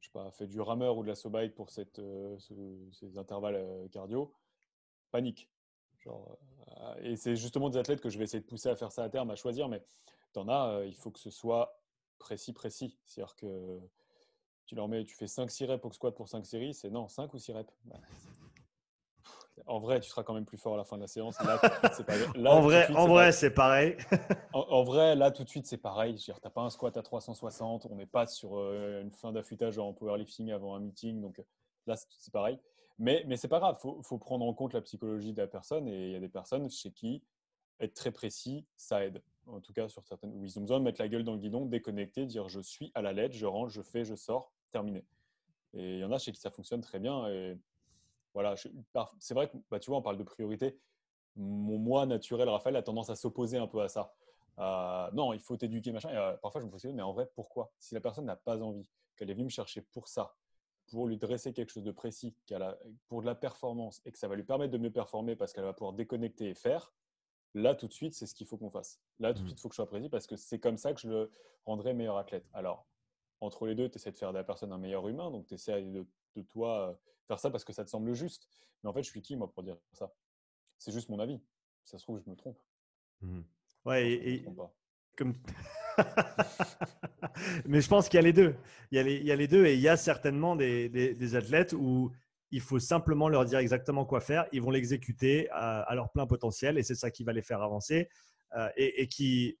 je 0.00 0.06
sais 0.06 0.12
pas, 0.12 0.30
fait 0.30 0.46
du 0.46 0.60
rameur 0.60 0.96
ou 0.96 1.02
de 1.02 1.08
la 1.08 1.14
sobike 1.14 1.54
pour 1.54 1.70
ces 1.70 1.84
intervalles 3.16 3.88
cardio, 3.92 4.34
panique. 5.10 5.50
Genre, 6.00 6.38
et 7.00 7.16
c'est 7.16 7.36
justement 7.36 7.68
des 7.68 7.78
athlètes 7.78 8.00
que 8.00 8.08
je 8.08 8.18
vais 8.18 8.24
essayer 8.24 8.40
de 8.40 8.46
pousser 8.46 8.68
à 8.68 8.76
faire 8.76 8.92
ça 8.92 9.04
à 9.04 9.08
terme, 9.10 9.30
à 9.30 9.36
choisir, 9.36 9.68
mais 9.68 9.84
tu 10.32 10.38
en 10.38 10.48
as, 10.48 10.84
il 10.86 10.94
faut 10.94 11.10
que 11.10 11.18
ce 11.18 11.30
soit 11.30 11.82
précis, 12.18 12.52
précis. 12.52 12.96
C'est-à-dire 13.04 13.34
que 13.34 13.80
tu 14.64 14.74
leur 14.74 14.88
mets, 14.88 15.04
tu 15.04 15.16
fais 15.16 15.26
5-6 15.26 15.66
reps 15.66 15.84
au 15.84 15.92
squat 15.92 16.14
pour 16.14 16.28
5 16.28 16.46
séries, 16.46 16.72
c'est 16.72 16.90
non, 16.90 17.08
5 17.08 17.34
ou 17.34 17.38
6 17.38 17.52
reps. 17.52 17.72
Bah, 17.84 17.96
en 19.66 19.80
vrai, 19.80 20.00
tu 20.00 20.08
seras 20.08 20.22
quand 20.22 20.34
même 20.34 20.44
plus 20.44 20.58
fort 20.58 20.74
à 20.74 20.76
la 20.76 20.84
fin 20.84 20.96
de 20.96 21.02
la 21.02 21.06
séance. 21.06 21.36
en 22.46 22.60
vrai, 22.60 22.90
en 22.94 23.06
vrai, 23.06 23.32
c'est 23.32 23.50
pareil. 23.50 23.96
en, 24.52 24.82
vrai, 24.84 25.16
là, 25.16 25.30
tout 25.30 25.44
de 25.44 25.48
suite, 25.48 25.66
c'est 25.66 25.78
pareil. 25.78 26.16
Tu 26.16 26.30
n'as 26.30 26.50
pas 26.50 26.62
un 26.62 26.70
squat 26.70 26.96
à 26.96 27.02
360. 27.02 27.86
On 27.90 27.96
n'est 27.96 28.06
pas 28.06 28.26
sur 28.26 28.58
euh, 28.58 29.02
une 29.02 29.10
fin 29.10 29.32
d'affûtage 29.32 29.78
en 29.78 29.92
powerlifting 29.92 30.50
avant 30.50 30.74
un 30.74 30.80
meeting. 30.80 31.20
Donc 31.20 31.42
là, 31.86 31.96
c'est 31.96 32.32
pareil. 32.32 32.58
Mais, 32.98 33.24
mais 33.26 33.36
c'est 33.36 33.48
pas 33.48 33.58
grave. 33.60 33.76
Il 33.84 34.04
faut, 34.04 34.18
prendre 34.18 34.44
en 34.44 34.54
compte 34.54 34.74
la 34.74 34.80
psychologie 34.80 35.32
de 35.32 35.40
la 35.40 35.48
personne. 35.48 35.88
Et 35.88 36.06
il 36.06 36.12
y 36.12 36.16
a 36.16 36.20
des 36.20 36.28
personnes 36.28 36.68
chez 36.70 36.90
qui 36.90 37.22
être 37.80 37.94
très 37.94 38.10
précis, 38.10 38.66
ça 38.76 39.04
aide. 39.04 39.22
En 39.46 39.60
tout 39.60 39.72
cas, 39.72 39.88
sur 39.88 40.04
certaines 40.04 40.34
où 40.34 40.44
ils 40.44 40.58
ont 40.58 40.62
besoin 40.62 40.78
de 40.78 40.84
mettre 40.84 41.00
la 41.00 41.08
gueule 41.08 41.24
dans 41.24 41.32
le 41.32 41.38
guidon, 41.38 41.64
déconnecter, 41.64 42.26
dire 42.26 42.48
je 42.48 42.60
suis 42.60 42.90
à 42.94 43.02
la 43.02 43.12
lettre, 43.12 43.34
je 43.34 43.46
range, 43.46 43.72
je 43.72 43.82
fais, 43.82 44.04
je 44.04 44.14
sors, 44.14 44.52
terminé. 44.70 45.04
Et 45.74 45.94
il 45.94 45.98
y 46.00 46.04
en 46.04 46.12
a 46.12 46.18
chez 46.18 46.32
qui 46.32 46.40
ça 46.40 46.50
fonctionne 46.50 46.80
très 46.80 46.98
bien. 46.98 47.28
Et 47.28 47.56
voilà, 48.38 48.54
c'est 49.18 49.34
vrai 49.34 49.48
que 49.48 49.56
bah, 49.68 49.80
tu 49.80 49.90
vois, 49.90 49.98
on 49.98 50.02
parle 50.02 50.16
de 50.16 50.22
priorité. 50.22 50.78
Mon 51.34 51.76
moi 51.76 52.06
naturel, 52.06 52.48
Raphaël, 52.48 52.76
a 52.76 52.82
tendance 52.82 53.10
à 53.10 53.16
s'opposer 53.16 53.58
un 53.58 53.66
peu 53.66 53.82
à 53.82 53.88
ça. 53.88 54.14
non, 55.12 55.32
il 55.32 55.40
faut 55.40 55.56
t'éduquer, 55.56 55.90
machin. 55.90 56.10
Euh, 56.10 56.36
parfois, 56.36 56.60
je 56.60 56.66
me 56.66 56.70
pose, 56.70 56.84
mais 56.84 57.02
en 57.02 57.12
vrai, 57.12 57.28
pourquoi? 57.34 57.72
Si 57.80 57.96
la 57.96 58.00
personne 58.00 58.26
n'a 58.26 58.36
pas 58.36 58.62
envie, 58.62 58.86
qu'elle 59.16 59.28
est 59.28 59.34
venue 59.34 59.46
me 59.46 59.50
chercher 59.50 59.82
pour 59.82 60.06
ça, 60.06 60.36
pour 60.86 61.08
lui 61.08 61.16
dresser 61.16 61.52
quelque 61.52 61.72
chose 61.72 61.82
de 61.82 61.90
précis, 61.90 62.32
a, 62.52 62.78
pour 63.08 63.22
de 63.22 63.26
la 63.26 63.34
performance, 63.34 64.00
et 64.06 64.12
que 64.12 64.18
ça 64.18 64.28
va 64.28 64.36
lui 64.36 64.44
permettre 64.44 64.70
de 64.70 64.78
mieux 64.78 64.92
performer 64.92 65.34
parce 65.34 65.52
qu'elle 65.52 65.64
va 65.64 65.72
pouvoir 65.72 65.94
déconnecter 65.94 66.50
et 66.50 66.54
faire, 66.54 66.92
là, 67.54 67.74
tout 67.74 67.88
de 67.88 67.92
suite, 67.92 68.14
c'est 68.14 68.26
ce 68.26 68.36
qu'il 68.36 68.46
faut 68.46 68.56
qu'on 68.56 68.70
fasse. 68.70 69.00
Là, 69.18 69.34
tout 69.34 69.40
de 69.40 69.46
mmh. 69.46 69.48
suite, 69.48 69.58
il 69.58 69.62
faut 69.62 69.68
que 69.68 69.74
je 69.74 69.78
sois 69.78 69.88
précis 69.88 70.08
parce 70.08 70.28
que 70.28 70.36
c'est 70.36 70.60
comme 70.60 70.76
ça 70.76 70.94
que 70.94 71.00
je 71.00 71.08
le 71.08 71.32
rendrai 71.66 71.92
meilleur 71.92 72.18
athlète. 72.18 72.48
Alors, 72.52 72.86
entre 73.40 73.66
les 73.66 73.74
deux, 73.74 73.88
tu 73.88 73.96
essaies 73.96 74.12
de 74.12 74.16
faire 74.16 74.30
de 74.30 74.38
la 74.38 74.44
personne 74.44 74.72
un 74.72 74.78
meilleur 74.78 75.08
humain, 75.08 75.32
donc 75.32 75.48
tu 75.48 75.54
essaies 75.54 75.82
de, 75.82 76.06
de 76.36 76.42
toi 76.42 76.90
euh, 76.90 76.94
faire 77.28 77.38
ça 77.38 77.50
parce 77.50 77.64
que 77.64 77.72
ça 77.72 77.84
te 77.84 77.90
semble 77.90 78.12
juste. 78.14 78.48
Mais 78.82 78.90
en 78.90 78.92
fait, 78.92 79.02
je 79.02 79.10
suis 79.10 79.22
qui, 79.22 79.36
moi, 79.36 79.52
pour 79.52 79.62
dire 79.62 79.76
ça? 79.92 80.12
C'est 80.78 80.92
juste 80.92 81.08
mon 81.08 81.20
avis. 81.20 81.40
ça 81.84 81.98
se 81.98 82.04
trouve, 82.04 82.20
je 82.24 82.28
me 82.28 82.34
trompe. 82.34 82.58
Mmh. 83.20 83.40
Ouais, 83.84 84.10
et, 84.10 84.44
comme. 85.16 85.34
Mais 87.66 87.80
je 87.80 87.88
pense 87.88 88.08
qu'il 88.08 88.18
y 88.18 88.20
a 88.20 88.22
les 88.22 88.32
deux. 88.32 88.54
Il 88.90 88.96
y 88.96 88.98
a 88.98 89.02
les, 89.02 89.16
il 89.16 89.26
y 89.26 89.32
a 89.32 89.36
les 89.36 89.48
deux 89.48 89.66
et 89.66 89.74
il 89.74 89.80
y 89.80 89.88
a 89.88 89.96
certainement 89.96 90.56
des, 90.56 90.88
des, 90.88 91.34
athlètes 91.34 91.72
où 91.72 92.12
il 92.50 92.60
faut 92.60 92.78
simplement 92.78 93.28
leur 93.28 93.44
dire 93.44 93.58
exactement 93.58 94.04
quoi 94.04 94.20
faire. 94.20 94.46
Ils 94.52 94.62
vont 94.62 94.70
l'exécuter 94.70 95.48
à, 95.50 95.92
leur 95.94 96.10
plein 96.10 96.26
potentiel 96.26 96.78
et 96.78 96.82
c'est 96.82 96.94
ça 96.94 97.10
qui 97.10 97.24
va 97.24 97.32
les 97.32 97.42
faire 97.42 97.62
avancer 97.62 98.08
euh, 98.56 98.68
et, 98.76 99.02
et, 99.02 99.08
qui, 99.08 99.58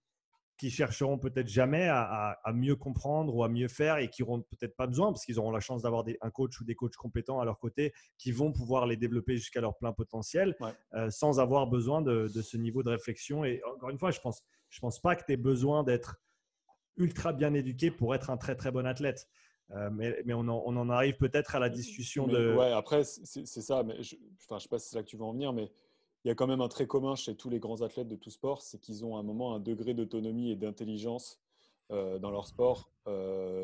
qui 0.58 0.70
chercheront 0.70 1.18
peut-être 1.18 1.48
jamais 1.48 1.88
à, 1.88 2.36
mieux 2.52 2.74
comprendre 2.74 3.34
ou 3.34 3.44
à 3.44 3.48
mieux 3.48 3.68
faire 3.68 3.98
et 3.98 4.10
qui 4.10 4.22
n'auront 4.22 4.42
peut-être 4.42 4.76
pas 4.76 4.88
besoin 4.88 5.12
parce 5.12 5.24
qu'ils 5.24 5.38
auront 5.38 5.52
la 5.52 5.60
chance 5.60 5.82
d'avoir 5.82 6.04
un 6.20 6.30
coach 6.30 6.60
ou 6.60 6.64
des 6.64 6.74
coachs 6.74 6.96
compétents 6.96 7.40
à 7.40 7.44
leur 7.44 7.58
côté 7.58 7.92
qui 8.18 8.32
vont 8.32 8.52
pouvoir 8.52 8.86
les 8.86 8.96
développer 8.96 9.36
jusqu'à 9.36 9.60
leur 9.60 9.76
plein 9.76 9.92
potentiel 9.92 10.56
euh, 10.94 11.10
sans 11.10 11.38
avoir 11.38 11.68
besoin 11.68 12.02
de, 12.02 12.28
ce 12.28 12.56
niveau 12.56 12.82
de 12.82 12.90
réflexion. 12.90 13.44
Et 13.44 13.62
encore 13.72 13.90
une 13.90 13.98
fois, 13.98 14.10
je 14.10 14.18
pense, 14.18 14.42
je 14.68 14.80
pense 14.80 15.00
pas 15.00 15.14
que 15.14 15.24
tu 15.24 15.32
aies 15.32 15.36
besoin 15.36 15.84
d'être 15.84 16.16
ultra 16.96 17.32
bien 17.32 17.54
éduqué 17.54 17.92
pour 17.92 18.14
être 18.16 18.28
un 18.28 18.36
très 18.36 18.56
très 18.56 18.72
bon 18.72 18.84
athlète. 18.84 19.28
mais, 19.92 20.20
mais 20.24 20.34
on, 20.34 20.40
en, 20.40 20.62
on, 20.66 20.76
en, 20.76 20.90
arrive 20.90 21.16
peut-être 21.18 21.54
à 21.54 21.60
la 21.60 21.68
discussion 21.68 22.26
de. 22.26 22.54
Ouais, 22.54 22.72
après, 22.72 23.04
c'est 23.04 23.46
ça. 23.46 23.84
Mais 23.84 24.02
je 24.02 24.16
ne 24.16 24.58
sais 24.58 24.68
pas 24.68 24.78
si 24.80 24.88
c'est 24.88 24.96
là 24.96 25.04
que 25.04 25.08
tu 25.08 25.16
veux 25.16 25.24
en 25.24 25.32
venir, 25.32 25.52
mais 25.52 25.70
il 26.28 26.30
y 26.30 26.32
a 26.32 26.34
quand 26.34 26.46
même 26.46 26.60
un 26.60 26.68
trait 26.68 26.86
commun 26.86 27.14
chez 27.16 27.34
tous 27.34 27.48
les 27.48 27.58
grands 27.58 27.80
athlètes 27.80 28.06
de 28.06 28.16
tout 28.16 28.28
sport 28.28 28.60
c'est 28.60 28.78
qu'ils 28.78 29.02
ont 29.02 29.16
à 29.16 29.20
un 29.20 29.22
moment 29.22 29.54
un 29.54 29.60
degré 29.60 29.94
d'autonomie 29.94 30.50
et 30.50 30.56
d'intelligence 30.56 31.40
dans 31.90 32.30
leur 32.30 32.46
sport 32.46 32.92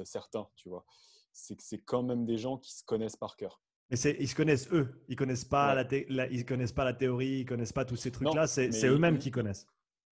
certain, 0.05 0.49
tu 0.57 0.71
vois. 0.71 0.87
C'est 1.35 1.57
que 1.57 1.63
c'est 1.63 1.83
quand 1.83 2.03
même 2.03 2.25
des 2.25 2.39
gens 2.39 2.57
qui 2.57 2.73
se 2.73 2.83
connaissent 2.83 3.17
par 3.17 3.37
cœur. 3.37 3.61
Mais 3.91 3.99
ils 4.19 4.29
se 4.29 4.35
connaissent 4.35 4.73
eux. 4.73 5.05
Ils 5.09 5.17
connaissent 5.17 5.45
pas 5.45 5.75
la, 5.75 6.27
ils 6.29 6.47
connaissent 6.47 6.73
pas 6.73 6.85
la 6.85 6.95
théorie, 6.95 7.41
ils 7.41 7.45
connaissent 7.45 7.75
pas 7.75 7.85
tous 7.85 7.97
ces 7.97 8.11
trucs-là. 8.11 8.47
C'est 8.47 8.87
eux-mêmes 8.87 9.19
qui 9.19 9.31
connaissent. 9.31 9.67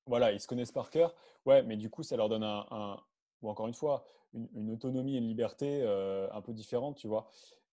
Voilà, 0.07 0.33
ils 0.33 0.41
se 0.41 0.47
connaissent 0.47 0.73
par 0.73 0.91
cœur. 0.91 1.15
Ouais, 1.47 1.63
mais 1.63 1.77
du 1.77 1.89
coup, 1.89 2.03
ça 2.03 2.17
leur 2.17 2.29
donne 2.29 2.43
un, 2.43 3.01
ou 3.41 3.49
encore 3.49 3.69
une 3.69 3.75
fois, 3.75 4.05
une, 4.35 4.71
autonomie 4.71 5.15
et 5.15 5.19
une 5.19 5.27
liberté 5.27 5.81
euh, 5.83 6.29
un 6.33 6.41
peu 6.43 6.53
différente, 6.53 6.97
tu 6.97 7.09
vois. 7.09 7.29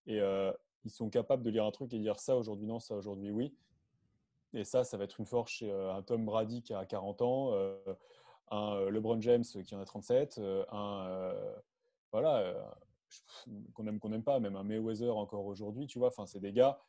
Et 0.05 0.19
euh, 0.21 0.51
ils 0.85 0.91
sont 0.91 1.09
capables 1.09 1.43
de 1.43 1.49
lire 1.49 1.65
un 1.65 1.71
truc 1.71 1.93
et 1.93 1.99
dire 1.99 2.19
ça 2.19 2.37
aujourd'hui 2.37 2.65
non, 2.65 2.79
ça 2.79 2.95
aujourd'hui 2.95 3.31
oui. 3.31 3.53
Et 4.53 4.63
ça, 4.63 4.83
ça 4.83 4.97
va 4.97 5.03
être 5.03 5.19
une 5.19 5.25
force 5.25 5.51
chez 5.51 5.71
euh, 5.71 5.93
un 5.93 6.01
Tom 6.01 6.25
Brady 6.25 6.61
qui 6.61 6.73
a 6.73 6.85
40 6.85 7.21
ans, 7.21 7.53
un 8.51 8.89
LeBron 8.89 9.21
James 9.21 9.43
qui 9.43 9.75
en 9.75 9.79
a 9.79 9.85
37, 9.85 10.39
un 10.71 11.35
voilà 12.11 12.53
qu'on 13.73 13.87
aime 13.87 13.99
qu'on 13.99 14.09
n'aime 14.09 14.23
pas, 14.23 14.39
même 14.39 14.55
un 14.55 14.63
Mayweather 14.63 15.15
encore 15.15 15.45
aujourd'hui, 15.45 15.87
tu 15.87 15.99
vois. 15.99 16.09
Enfin, 16.09 16.25
c'est 16.25 16.39
des 16.39 16.53
gars, 16.53 16.79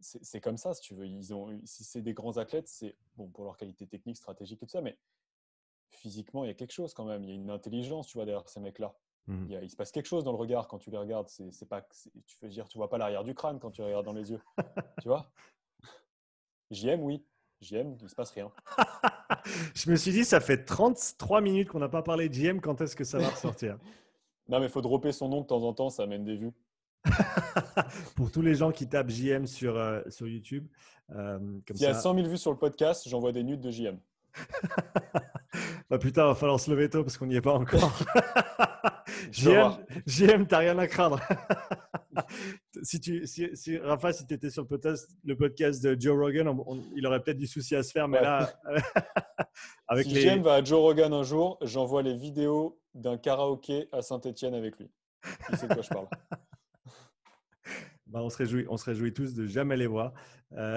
c'est 0.00 0.40
comme 0.40 0.56
ça, 0.56 0.74
si 0.74 0.82
tu 0.82 0.94
veux. 0.94 1.06
Ils 1.06 1.34
ont, 1.34 1.60
si 1.64 1.84
c'est 1.84 2.02
des 2.02 2.14
grands 2.14 2.36
athlètes, 2.38 2.68
c'est 2.68 2.96
bon 3.16 3.28
pour 3.28 3.44
leur 3.44 3.56
qualité 3.56 3.86
technique, 3.86 4.16
stratégique 4.16 4.62
et 4.62 4.66
tout 4.66 4.72
ça, 4.72 4.80
mais 4.80 4.98
physiquement, 5.88 6.44
il 6.44 6.48
y 6.48 6.50
a 6.50 6.54
quelque 6.54 6.72
chose 6.72 6.94
quand 6.94 7.04
même. 7.04 7.22
Il 7.24 7.28
y 7.28 7.32
a 7.32 7.34
une 7.34 7.50
intelligence, 7.50 8.06
tu 8.06 8.18
vois, 8.18 8.24
derrière 8.24 8.48
ces 8.48 8.60
mecs-là. 8.60 8.94
Mmh. 9.26 9.52
Il, 9.62 9.70
se 9.70 9.76
passe 9.76 9.92
quelque 9.92 10.06
chose 10.06 10.24
dans 10.24 10.32
le 10.32 10.38
regard 10.38 10.66
quand 10.66 10.78
tu 10.78 10.90
les 10.90 10.96
regardes. 10.96 11.28
C'est 11.28 11.68
pas, 11.68 11.82
tu 11.82 12.38
veux 12.40 12.48
dire, 12.48 12.68
tu 12.68 12.78
vois 12.78 12.88
pas 12.88 12.98
l'arrière 12.98 13.24
du 13.24 13.34
crâne 13.34 13.60
quand 13.60 13.70
tu 13.70 13.82
regardes 13.82 14.06
dans 14.06 14.12
les 14.12 14.30
yeux, 14.30 14.40
tu 15.02 15.08
vois? 15.08 15.30
JM, 16.70 17.00
oui. 17.02 17.22
JM, 17.60 17.96
il 18.00 18.08
se 18.08 18.14
passe 18.14 18.30
rien. 18.30 18.50
Je 19.74 19.90
me 19.90 19.96
suis 19.96 20.12
dit, 20.12 20.24
ça 20.24 20.40
fait 20.40 20.64
33 20.64 21.40
minutes 21.40 21.68
qu'on 21.68 21.78
n'a 21.78 21.88
pas 21.88 22.02
parlé 22.02 22.28
de 22.28 22.34
JM. 22.34 22.60
Quand 22.60 22.80
est-ce 22.80 22.96
que 22.96 23.04
ça 23.04 23.18
va 23.18 23.28
ressortir? 23.28 23.78
Non, 24.48 24.58
mais 24.58 24.66
il 24.66 24.72
faut 24.72 24.80
dropper 24.80 25.12
son 25.12 25.28
nom 25.28 25.42
de 25.42 25.46
temps 25.46 25.62
en 25.62 25.72
temps, 25.72 25.90
ça 25.90 26.02
amène 26.02 26.24
des 26.24 26.36
vues. 26.36 26.50
Pour 28.16 28.32
tous 28.32 28.42
les 28.42 28.56
gens 28.56 28.72
qui 28.72 28.88
tapent 28.88 29.08
JM 29.08 29.46
sur, 29.46 29.76
euh, 29.76 30.00
sur 30.08 30.26
YouTube. 30.26 30.66
Euh, 31.14 31.38
S'il 31.70 31.82
y 31.82 31.86
a 31.86 31.94
100 31.94 32.16
000 32.16 32.26
vues 32.26 32.36
sur 32.36 32.50
le 32.50 32.58
podcast, 32.58 33.08
j'envoie 33.08 33.30
des 33.30 33.44
nudes 33.44 33.60
de 33.60 33.70
JM. 33.70 34.00
bah 35.88 35.98
putain, 35.98 36.26
va 36.26 36.34
falloir 36.34 36.58
se 36.58 36.68
lever 36.68 36.90
tôt 36.90 37.04
parce 37.04 37.16
qu'on 37.16 37.26
n'y 37.26 37.36
est 37.36 37.40
pas 37.40 37.54
encore. 37.54 37.96
JM, 39.30 39.84
JM 40.06 40.46
t'as 40.46 40.58
rien 40.58 40.78
à 40.78 40.86
craindre. 40.86 41.20
si 42.82 43.00
tu, 43.00 43.26
si, 43.26 43.78
Rafa, 43.78 44.12
si 44.12 44.26
tu 44.26 44.34
étais 44.34 44.50
sur 44.50 44.62
le 44.62 44.68
podcast, 44.68 45.08
le 45.24 45.36
podcast 45.36 45.82
de 45.82 45.96
Joe 45.98 46.16
Rogan, 46.18 46.56
il 46.96 47.06
aurait 47.06 47.22
peut-être 47.22 47.38
du 47.38 47.46
souci 47.46 47.76
à 47.76 47.82
se 47.82 47.92
faire, 47.92 48.08
mais 48.08 48.20
là, 48.20 48.52
avec 49.88 50.06
si 50.06 50.20
JM 50.20 50.42
va 50.42 50.54
à 50.54 50.64
Joe 50.64 50.80
Rogan 50.80 51.12
un 51.12 51.22
jour, 51.22 51.58
j'envoie 51.62 52.02
les 52.02 52.16
vidéos 52.16 52.80
d'un 52.94 53.16
karaoké 53.18 53.88
à 53.92 54.02
Saint-Etienne 54.02 54.54
avec 54.54 54.78
lui. 54.78 54.90
Il 55.50 55.56
sait 55.56 55.68
de 55.68 55.74
quoi 55.74 55.82
je 55.82 55.88
parle. 55.88 56.08
Bah, 58.06 58.20
on, 58.24 58.28
se 58.28 58.38
réjouit, 58.38 58.66
on 58.68 58.76
se 58.76 58.86
réjouit 58.86 59.12
tous 59.12 59.34
de 59.34 59.46
jamais 59.46 59.76
les 59.76 59.86
voir. 59.86 60.12
Euh, 60.54 60.76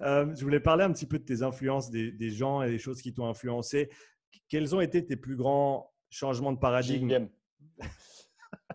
euh, 0.00 0.34
je 0.34 0.42
voulais 0.42 0.58
parler 0.58 0.82
un 0.82 0.90
petit 0.90 1.06
peu 1.06 1.20
de 1.20 1.24
tes 1.24 1.42
influences, 1.42 1.88
des, 1.88 2.10
des 2.10 2.30
gens 2.30 2.62
et 2.62 2.70
des 2.70 2.78
choses 2.78 3.00
qui 3.00 3.14
t'ont 3.14 3.28
influencé. 3.28 3.90
Quels 4.48 4.74
ont 4.74 4.80
été 4.80 5.06
tes 5.06 5.14
plus 5.14 5.36
grands 5.36 5.92
changements 6.10 6.52
de 6.52 6.58
paradigme 6.58 7.28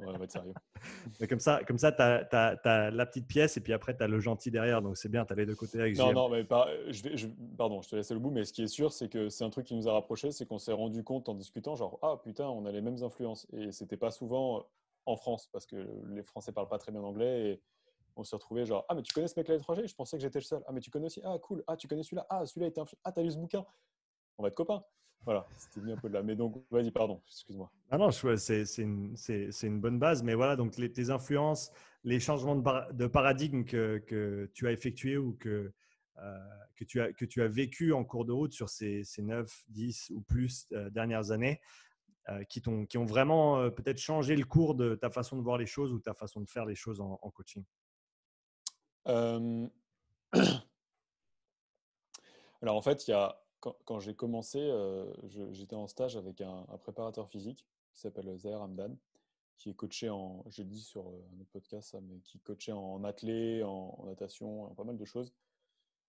on 0.02 0.12
va 0.18 0.24
être 0.24 0.32
sérieux. 0.32 0.54
Mais 1.20 1.28
comme 1.28 1.40
ça, 1.40 1.64
comme 1.64 1.78
ça 1.78 1.92
tu 1.92 2.02
as, 2.02 2.92
la 2.92 3.06
petite 3.06 3.28
pièce 3.28 3.58
et 3.58 3.62
puis 3.62 3.74
après, 3.74 3.96
tu 3.96 4.04
as 4.04 4.08
le 4.08 4.20
gentil 4.20 4.52
derrière. 4.52 4.82
Donc, 4.82 4.98
c'est 4.98 5.10
bien, 5.10 5.26
tu 5.26 5.34
as 5.34 5.36
les 5.36 5.46
deux 5.46 5.56
côtés 5.56 5.80
avec 5.80 5.98
Non, 5.98 6.14
non, 6.14 6.30
mais 6.30 6.44
pas, 6.44 6.68
je 6.90 7.04
vais, 7.04 7.18
je, 7.18 7.28
pardon, 7.58 7.82
je 7.82 7.90
te 7.90 7.96
laisse 7.96 8.12
le 8.12 8.20
bout. 8.20 8.32
Mais 8.32 8.46
ce 8.46 8.54
qui 8.54 8.64
est 8.64 8.68
sûr, 8.68 8.92
c'est 8.94 9.10
que 9.10 9.30
c'est 9.30 9.44
un 9.44 9.50
truc 9.50 9.66
qui 9.66 9.76
nous 9.76 9.88
a 9.88 9.94
rapprochés. 9.94 10.32
C'est 10.32 10.46
qu'on 10.46 10.60
s'est 10.60 10.74
rendu 10.74 11.04
compte 11.04 11.30
en 11.30 11.34
discutant, 11.34 11.76
genre, 11.76 12.00
ah 12.02 12.20
putain, 12.24 12.48
on 12.48 12.66
a 12.66 12.72
les 12.72 12.82
mêmes 12.82 13.02
influences. 13.04 13.48
Et 13.54 13.72
c'était 13.72 13.98
pas 13.98 14.12
souvent 14.12 14.68
en 15.06 15.16
France 15.18 15.48
parce 15.52 15.66
que 15.66 15.88
les 16.10 16.24
Français 16.24 16.52
parlent 16.52 16.70
pas 16.70 16.80
très 16.80 16.92
bien 16.92 17.04
anglais. 17.04 17.52
Et 17.52 17.62
on 18.16 18.24
se 18.24 18.36
retrouvait 18.36 18.66
genre, 18.66 18.86
ah, 18.90 18.96
mais 18.96 19.02
tu 19.02 19.14
connais 19.14 19.28
ce 19.28 19.40
mec-là 19.40 19.56
à 19.56 19.58
l'étranger? 19.58 19.88
Je 19.88 19.96
pensais 19.96 20.18
que 20.18 20.22
j'étais 20.22 20.40
le 20.40 20.46
seul. 20.46 20.64
Ah, 20.68 20.72
mais 20.72 20.82
tu 20.82 20.90
connais 20.90 21.08
aussi 21.08 21.22
Ah, 21.24 21.38
cool. 21.42 21.64
Ah, 21.68 21.76
tu 21.76 21.88
connais 21.88 22.04
celui-là? 22.04 22.26
Ah, 22.30 22.46
celui-là 22.46 22.68
était 22.68 22.82
Ah, 23.04 23.12
t'as 23.12 23.22
lu 23.22 23.32
ce 23.32 23.38
bouquin 23.38 23.66
On 24.38 24.44
va 24.44 24.50
être 24.50 24.56
copains. 24.56 24.84
Voilà, 25.26 25.48
c'était 25.58 25.82
mis 25.82 25.92
un 25.92 25.98
peu 25.98 26.08
de 26.08 26.14
là. 26.14 26.22
Mais 26.22 26.36
donc, 26.36 26.64
vas-y, 26.70 26.92
pardon, 26.92 27.20
excuse-moi. 27.28 27.72
Ah 27.90 27.98
non, 27.98 28.12
c'est 28.12 28.78
une, 28.78 29.16
une, 29.64 29.80
bonne 29.82 29.98
base. 29.98 30.22
Mais 30.22 30.36
voilà, 30.36 30.56
donc 30.56 30.78
les, 30.78 30.92
tes 30.92 31.10
influences, 31.10 31.72
les 32.04 32.20
changements 32.20 32.56
de, 32.56 32.94
de 32.94 33.08
paradigme 33.08 33.66
que, 33.66 33.98
que, 34.06 34.52
tu 34.54 34.68
as 34.68 34.72
effectués 34.72 35.18
ou 35.18 35.34
que, 35.34 35.74
euh, 36.20 36.38
que, 36.76 36.84
tu 36.84 37.02
as, 37.02 37.12
que 37.12 37.26
tu 37.26 37.42
as 37.42 37.48
vécu 37.48 37.92
en 37.92 38.04
cours 38.06 38.26
de 38.26 38.34
route 38.34 38.54
sur 38.54 38.70
ces, 38.70 39.04
ces 39.04 39.24
9, 39.24 39.66
10 39.70 40.12
ou 40.12 40.22
plus 40.22 40.68
euh, 40.74 40.92
dernières 40.92 41.32
années, 41.32 41.60
euh, 42.30 42.44
qui, 42.44 42.62
ont, 42.68 42.86
qui 42.86 43.00
ont 43.00 43.06
vraiment 43.06 43.72
peut-être 43.72 43.98
changé 43.98 44.36
le 44.36 44.46
cours 44.46 44.76
de 44.76 44.94
ta 44.94 45.10
façon 45.10 45.38
de 45.38 45.42
voir 45.42 45.58
les 45.58 45.66
choses 45.66 45.92
ou 45.92 46.00
ta 46.00 46.14
façon 46.14 46.40
de 46.42 46.50
faire 46.50 46.66
les 46.66 46.76
choses 46.76 47.02
en, 47.02 47.20
en 47.20 47.32
coaching? 47.32 47.64
Alors 52.62 52.76
en 52.76 52.82
fait, 52.82 53.08
il 53.08 53.12
y 53.12 53.14
a 53.14 53.40
quand, 53.60 54.00
j'ai 54.00 54.16
commencé, 54.16 54.60
euh, 54.60 55.12
j'étais 55.52 55.76
en 55.76 55.88
stage 55.88 56.18
avec 56.18 56.42
un, 56.42 56.66
préparateur 56.82 57.28
physique 57.30 57.66
qui 57.94 58.00
s'appelle 58.00 58.38
Zahir 58.38 58.62
Hamdan, 58.62 58.96
qui 59.58 59.70
est 59.70 59.74
coaché 59.74 60.10
en, 60.10 60.44
j'ai 60.50 60.64
dit 60.64 60.82
sur 60.82 61.08
euh, 61.10 61.26
un 61.34 61.42
autre 61.42 61.50
podcast, 61.52 61.96
mais 62.04 62.20
qui 62.20 62.40
coachait 62.40 62.74
en 62.74 63.04
athlée, 63.04 63.64
en, 63.64 64.04
natation, 64.06 64.66
en 64.66 64.76
pas 64.76 64.84
mal 64.84 64.98
de 64.98 65.06
choses. 65.06 65.34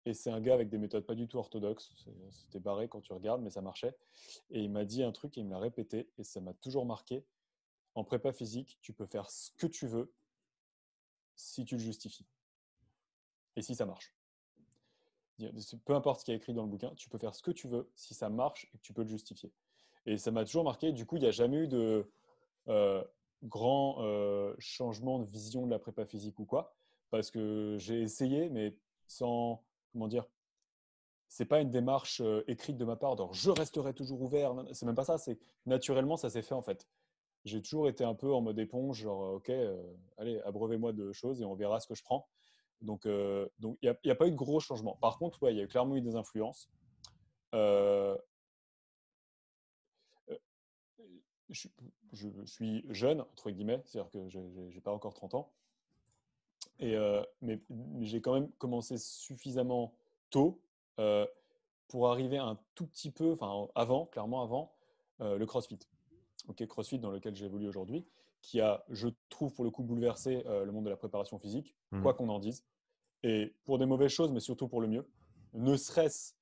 Et 0.05 0.13
c'est 0.13 0.29
un 0.29 0.39
gars 0.39 0.53
avec 0.53 0.69
des 0.69 0.77
méthodes 0.77 1.05
pas 1.05 1.15
du 1.15 1.27
tout 1.27 1.37
orthodoxes. 1.37 1.93
C'était 2.31 2.59
barré 2.59 2.87
quand 2.87 3.01
tu 3.01 3.13
regardes, 3.13 3.41
mais 3.41 3.49
ça 3.49 3.61
marchait. 3.61 3.95
Et 4.49 4.61
il 4.61 4.71
m'a 4.71 4.85
dit 4.85 5.03
un 5.03 5.11
truc 5.11 5.37
et 5.37 5.41
il 5.41 5.45
me 5.45 5.51
l'a 5.51 5.59
répété 5.59 6.09
et 6.17 6.23
ça 6.23 6.39
m'a 6.39 6.53
toujours 6.53 6.85
marqué. 6.85 7.25
En 7.95 8.03
prépa 8.03 8.31
physique, 8.31 8.77
tu 8.81 8.93
peux 8.93 9.05
faire 9.05 9.29
ce 9.29 9.51
que 9.57 9.67
tu 9.67 9.87
veux 9.87 10.13
si 11.35 11.65
tu 11.65 11.75
le 11.75 11.81
justifies. 11.81 12.27
Et 13.55 13.61
si 13.61 13.75
ça 13.75 13.85
marche 13.85 14.13
peu 15.85 15.95
importe 15.95 16.21
ce 16.21 16.25
qui 16.25 16.31
est 16.31 16.35
écrit 16.35 16.53
dans 16.53 16.63
le 16.63 16.69
bouquin, 16.69 16.91
tu 16.95 17.09
peux 17.09 17.17
faire 17.17 17.35
ce 17.35 17.41
que 17.41 17.51
tu 17.51 17.67
veux 17.67 17.89
si 17.95 18.13
ça 18.13 18.29
marche 18.29 18.67
et 18.73 18.77
que 18.77 18.83
tu 18.83 18.93
peux 18.93 19.03
le 19.03 19.09
justifier. 19.09 19.51
Et 20.05 20.17
ça 20.17 20.31
m'a 20.31 20.45
toujours 20.45 20.63
marqué. 20.63 20.91
Du 20.91 21.05
coup, 21.05 21.17
il 21.17 21.21
n'y 21.21 21.27
a 21.27 21.31
jamais 21.31 21.57
eu 21.57 21.67
de 21.67 22.09
euh, 22.67 23.03
grand 23.43 23.97
euh, 23.99 24.53
changement 24.59 25.19
de 25.19 25.25
vision 25.25 25.65
de 25.65 25.71
la 25.71 25.79
prépa 25.79 26.05
physique 26.05 26.39
ou 26.39 26.45
quoi, 26.45 26.73
parce 27.09 27.31
que 27.31 27.75
j'ai 27.79 28.01
essayé, 28.01 28.49
mais 28.49 28.75
sans 29.07 29.63
comment 29.91 30.07
dire. 30.07 30.25
C'est 31.31 31.45
pas 31.45 31.61
une 31.61 31.69
démarche 31.69 32.21
euh, 32.21 32.43
écrite 32.47 32.77
de 32.77 32.85
ma 32.85 32.95
part, 32.95 33.15
genre 33.15 33.33
je 33.33 33.51
resterai 33.51 33.93
toujours 33.93 34.21
ouvert. 34.21 34.55
C'est 34.73 34.85
même 34.85 34.95
pas 34.95 35.03
ça. 35.03 35.17
C'est 35.19 35.37
naturellement 35.67 36.17
ça 36.17 36.29
s'est 36.29 36.41
fait 36.41 36.55
en 36.55 36.63
fait. 36.63 36.87
J'ai 37.45 37.61
toujours 37.61 37.87
été 37.87 38.03
un 38.03 38.15
peu 38.15 38.33
en 38.33 38.41
mode 38.41 38.57
éponge, 38.59 39.01
genre 39.01 39.35
ok, 39.35 39.51
allez 40.17 40.41
abreuvez-moi 40.41 40.91
de 40.91 41.11
choses 41.13 41.41
et 41.41 41.45
on 41.45 41.53
verra 41.55 41.79
ce 41.79 41.87
que 41.87 41.95
je 41.95 42.03
prends. 42.03 42.27
Donc, 42.81 43.05
euh, 43.05 43.47
donc 43.59 43.77
il 43.81 43.95
n'y 44.05 44.11
a, 44.11 44.15
pas 44.15 44.27
eu 44.27 44.31
de 44.31 44.35
gros 44.35 44.59
changements. 44.59 44.97
Par 45.01 45.17
contre, 45.17 45.49
il 45.49 45.57
y 45.57 45.61
a 45.61 45.67
clairement 45.67 45.95
eu 45.95 46.01
des 46.01 46.15
influences. 46.15 46.69
Euh, 47.53 48.17
euh, 50.29 50.37
je, 51.49 51.67
suis 52.45 52.85
jeune, 52.89 53.21
entre 53.21 53.51
guillemets, 53.51 53.81
c'est-à-dire 53.85 54.11
que 54.11 54.27
je 54.29 54.39
n'ai 54.39 54.81
pas 54.81 54.93
encore 54.93 55.13
30 55.13 55.35
ans. 55.35 55.51
Et, 56.79 56.95
mais, 57.41 57.59
j'ai 58.01 58.21
quand 58.21 58.33
même 58.33 58.49
commencé 58.53 58.97
suffisamment 58.97 59.93
tôt 60.29 60.61
pour 61.87 62.09
arriver 62.09 62.37
un 62.37 62.57
tout 62.75 62.87
petit 62.87 63.11
peu, 63.11 63.33
enfin 63.33 63.67
avant, 63.75 64.05
clairement 64.05 64.41
avant, 64.41 64.73
le 65.19 65.43
CrossFit. 65.45 65.79
CrossFit 66.67 66.99
dans 66.99 67.11
lequel 67.11 67.35
j'évolue 67.35 67.67
aujourd'hui 67.67 68.05
qui 68.41 68.61
a, 68.61 68.83
je 68.89 69.09
trouve, 69.29 69.53
pour 69.53 69.63
le 69.63 69.71
coup, 69.71 69.83
bouleversé 69.83 70.43
euh, 70.45 70.65
le 70.65 70.71
monde 70.71 70.85
de 70.85 70.89
la 70.89 70.97
préparation 70.97 71.37
physique, 71.39 71.75
mmh. 71.91 72.01
quoi 72.01 72.13
qu'on 72.13 72.29
en 72.29 72.39
dise. 72.39 72.63
Et 73.23 73.55
pour 73.65 73.77
des 73.77 73.85
mauvaises 73.85 74.11
choses, 74.11 74.31
mais 74.31 74.39
surtout 74.39 74.67
pour 74.67 74.81
le 74.81 74.87
mieux. 74.87 75.07
Ne 75.53 75.75
serait-ce 75.75 76.33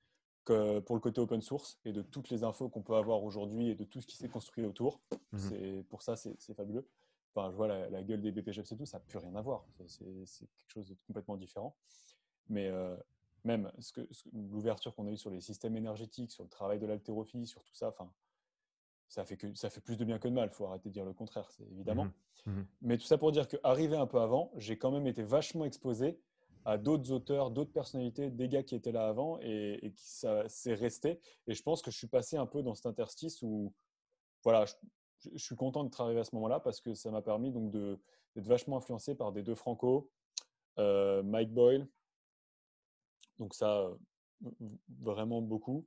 que 0.46 0.80
pour 0.80 0.96
le 0.96 1.02
côté 1.02 1.20
open 1.20 1.42
source 1.42 1.80
et 1.86 1.92
de 1.92 2.02
toutes 2.02 2.30
les 2.30 2.44
infos 2.44 2.70
qu'on 2.70 2.84
peut 2.84 2.96
avoir 2.96 3.24
aujourd'hui 3.24 3.70
et 3.70 3.76
de 3.76 3.84
tout 3.84 4.00
ce 4.00 4.08
qui 4.08 4.16
s'est 4.16 4.30
construit 4.30 4.66
autour. 4.66 5.02
Mmh. 5.32 5.38
C'est 5.38 5.86
Pour 5.90 6.02
ça, 6.02 6.16
c'est 6.16 6.54
fabuleux. 6.54 6.88
Enfin, 7.36 7.52
je 7.52 7.56
vois 7.56 7.68
la, 7.68 8.04
gueule 8.04 8.22
des 8.22 8.32
BPGF, 8.32 8.66
c'est 8.66 8.76
tout, 8.76 8.86
ça 8.86 8.98
n'a 8.98 9.04
plus 9.04 9.20
rien 9.20 9.36
à 9.36 9.42
voir. 9.42 9.66
C'est 9.86 10.06
quelque 10.06 10.72
chose 10.72 10.88
de 10.88 10.96
complètement 11.06 11.38
différent. 11.38 11.76
Mais 12.50 12.68
euh, 12.68 12.96
même 13.44 13.72
ce 13.80 13.92
que, 13.94 14.08
l'ouverture 14.34 14.96
qu'on 14.96 15.08
a 15.08 15.12
eue 15.12 15.18
sur 15.18 15.30
les 15.30 15.42
systèmes 15.42 15.76
énergétiques, 15.76 16.32
sur 16.32 16.44
le 16.44 16.50
travail 16.50 16.80
de 16.80 16.86
l'haltérophilie, 16.86 17.46
sur 17.46 17.64
tout 17.64 17.74
ça, 17.74 17.90
enfin, 17.90 18.12
ça 19.08 19.24
fait, 19.26 19.38
que, 19.38 19.54
ça 19.54 19.70
fait 19.70 19.82
plus 19.82 19.98
de 19.98 20.06
bien 20.06 20.20
que 20.20 20.28
de 20.28 20.34
mal. 20.34 20.50
Il 20.52 20.56
faut 20.56 20.66
arrêter 20.66 20.90
de 20.90 20.94
dire 20.94 21.06
le 21.06 21.14
contraire, 21.14 21.50
c'est 21.52 21.64
évidemment. 21.72 22.06
Mmh 22.06 22.52
mmh 22.52 22.66
Mais 22.82 22.98
tout 22.98 23.06
ça 23.06 23.18
pour 23.18 23.32
dire 23.32 23.48
qu'arrivé 23.48 23.96
un 23.96 24.08
peu 24.08 24.20
avant, 24.20 24.52
j'ai 24.56 24.78
quand 24.78 24.92
même 24.92 25.08
été 25.08 25.24
vachement 25.24 25.66
exposé 25.66 26.20
à 26.66 26.78
d'autres 26.78 27.12
auteurs, 27.12 27.50
d'autres 27.50 27.72
personnalités, 27.72 28.30
des 28.30 28.50
gars 28.50 28.64
qui 28.64 28.76
étaient 28.76 28.92
là 28.92 29.08
avant 29.08 29.40
et, 29.42 29.94
qui 29.96 30.06
ça 30.06 30.48
s'est 30.50 30.74
resté. 30.74 31.20
Et 31.48 31.54
je 31.54 31.64
pense 31.64 31.82
que 31.82 31.92
je 31.92 31.98
suis 31.98 32.08
passé 32.08 32.36
un 32.36 32.46
peu 32.46 32.62
dans 32.62 32.76
cet 32.76 32.86
interstice 32.86 33.42
où, 33.42 33.74
voilà, 34.44 34.66
je, 34.66 35.38
suis 35.38 35.56
content 35.56 35.86
d'être 35.86 36.02
arrivé 36.02 36.20
à 36.20 36.26
ce 36.26 36.36
moment-là 36.36 36.60
parce 36.60 36.82
que 36.82 36.94
ça 36.94 37.10
m'a 37.10 37.22
permis 37.22 37.52
donc 37.52 37.72
d'être 37.72 38.48
vachement 38.48 38.78
influencé 38.78 39.16
par 39.16 39.32
des 39.32 39.44
deux 39.44 39.56
franco, 39.56 40.12
euh, 40.78 41.24
Mike 41.24 41.54
Boyle. 41.54 41.88
Donc 43.40 43.54
ça, 43.54 43.90
vraiment 45.00 45.42
beaucoup. 45.42 45.86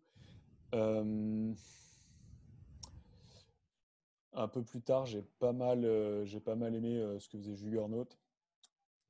Un 4.43 4.49
peu 4.49 4.63
plus 4.63 4.81
tard, 4.81 5.07
j'ai 5.07 5.23
pas 5.39 5.53
mal, 5.53 5.87
j'ai 6.25 6.41
pas 6.41 6.57
mal 6.57 6.75
aimé 6.75 7.17
ce 7.19 7.29
que 7.29 7.39
faisait 7.39 7.55
Juggernaut. 7.55 8.09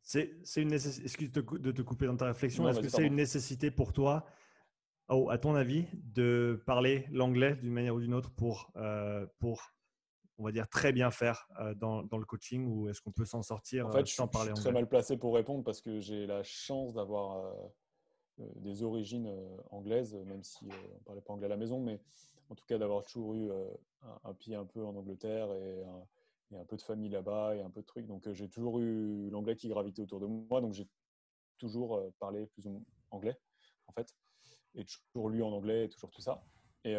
C'est 0.03 0.41
une 0.57 0.69
nécessité. 0.69 1.05
Excuse 1.05 1.33
de 1.33 1.73
te 1.73 1.83
couper 1.83 2.07
dans 2.07 2.17
ta 2.17 2.27
réflexion. 2.27 2.69
Est-ce 2.69 2.81
que 2.81 2.89
c'est 2.89 3.07
une 3.07 3.17
nécessité 3.17 3.71
pour 3.71 3.93
toi, 3.93 4.27
à 5.09 5.39
ton 5.39 5.55
avis, 5.55 5.87
de 5.95 6.63
parler 6.67 7.07
l'anglais 7.11 7.57
d'une 7.57 7.73
manière 7.73 7.95
ou 7.95 8.01
d'une 8.01 8.15
autre 8.15 8.31
pour, 8.31 8.73
pour 9.39 9.73
on 10.41 10.45
va 10.45 10.53
dire, 10.53 10.69
très 10.69 10.93
bien 10.93 11.11
faire 11.11 11.47
euh, 11.61 11.75
dans, 11.75 12.03
le 12.03 12.25
coaching 12.25 12.67
ou 12.67 12.89
est-ce 12.89 13.01
qu'on 13.03 13.13
peut 13.13 13.27
s'en 13.27 13.43
sortir 13.43 13.87
en 13.87 13.93
fait, 13.93 14.01
euh, 14.01 14.05
sans 14.07 14.25
je, 14.25 14.31
parler 14.31 14.51
je 14.51 14.55
suis 14.55 14.65
très 14.65 14.73
mal 14.73 14.89
placé 14.89 15.17
pour 15.17 15.35
répondre 15.35 15.63
parce 15.63 15.83
que 15.83 16.01
j'ai 16.01 16.27
la 16.27 16.43
chance 16.43 16.95
d'avoir 16.95 17.45
euh, 18.39 18.47
des 18.57 18.83
origines 18.83 19.31
anglaises, 19.71 20.15
même 20.15 20.43
si 20.43 20.65
on 20.65 20.95
ne 20.95 21.05
parlait 21.05 21.21
pas 21.21 21.35
anglais 21.35 21.47
à 21.47 21.51
la 21.51 21.59
maison, 21.59 21.79
mais 21.79 22.01
en 22.49 22.55
tout 22.55 22.65
cas 22.67 22.79
d'avoir 22.79 23.03
toujours 23.03 23.35
eu 23.35 23.51
un, 24.25 24.35
pied 24.35 24.55
un 24.55 24.65
peu 24.65 24.85
en 24.85 24.95
Angleterre 24.97 25.53
et 25.53 25.85
un, 26.55 26.65
peu 26.65 26.77
de 26.77 26.83
famille 26.83 27.11
là-bas 27.11 27.57
et 27.57 27.61
un 27.61 27.71
peu 27.71 27.81
de 27.81 27.87
trucs. 27.87 28.07
Donc 28.07 28.31
j'ai 28.33 28.49
toujours 28.49 28.79
eu 28.81 29.31
l'anglais 29.31 29.57
qui 29.57 29.69
gravitait 29.69 30.03
autour 30.03 30.21
de 30.21 30.27
moi, 30.27 30.61
donc 30.61 30.75
j'ai 30.75 30.89
toujours 31.59 32.03
parlé 32.19 32.47
plus 32.47 32.67
ou 32.67 32.71
moins 32.71 32.83
anglais 33.11 33.39
en 33.87 33.93
fait, 33.93 34.15
et 34.75 34.85
toujours 34.85 35.29
lu 35.29 35.43
en 35.43 35.53
anglais 35.53 35.85
et 35.85 35.89
toujours 35.89 36.11
tout 36.11 36.23
ça. 36.23 36.43
Et 36.85 36.97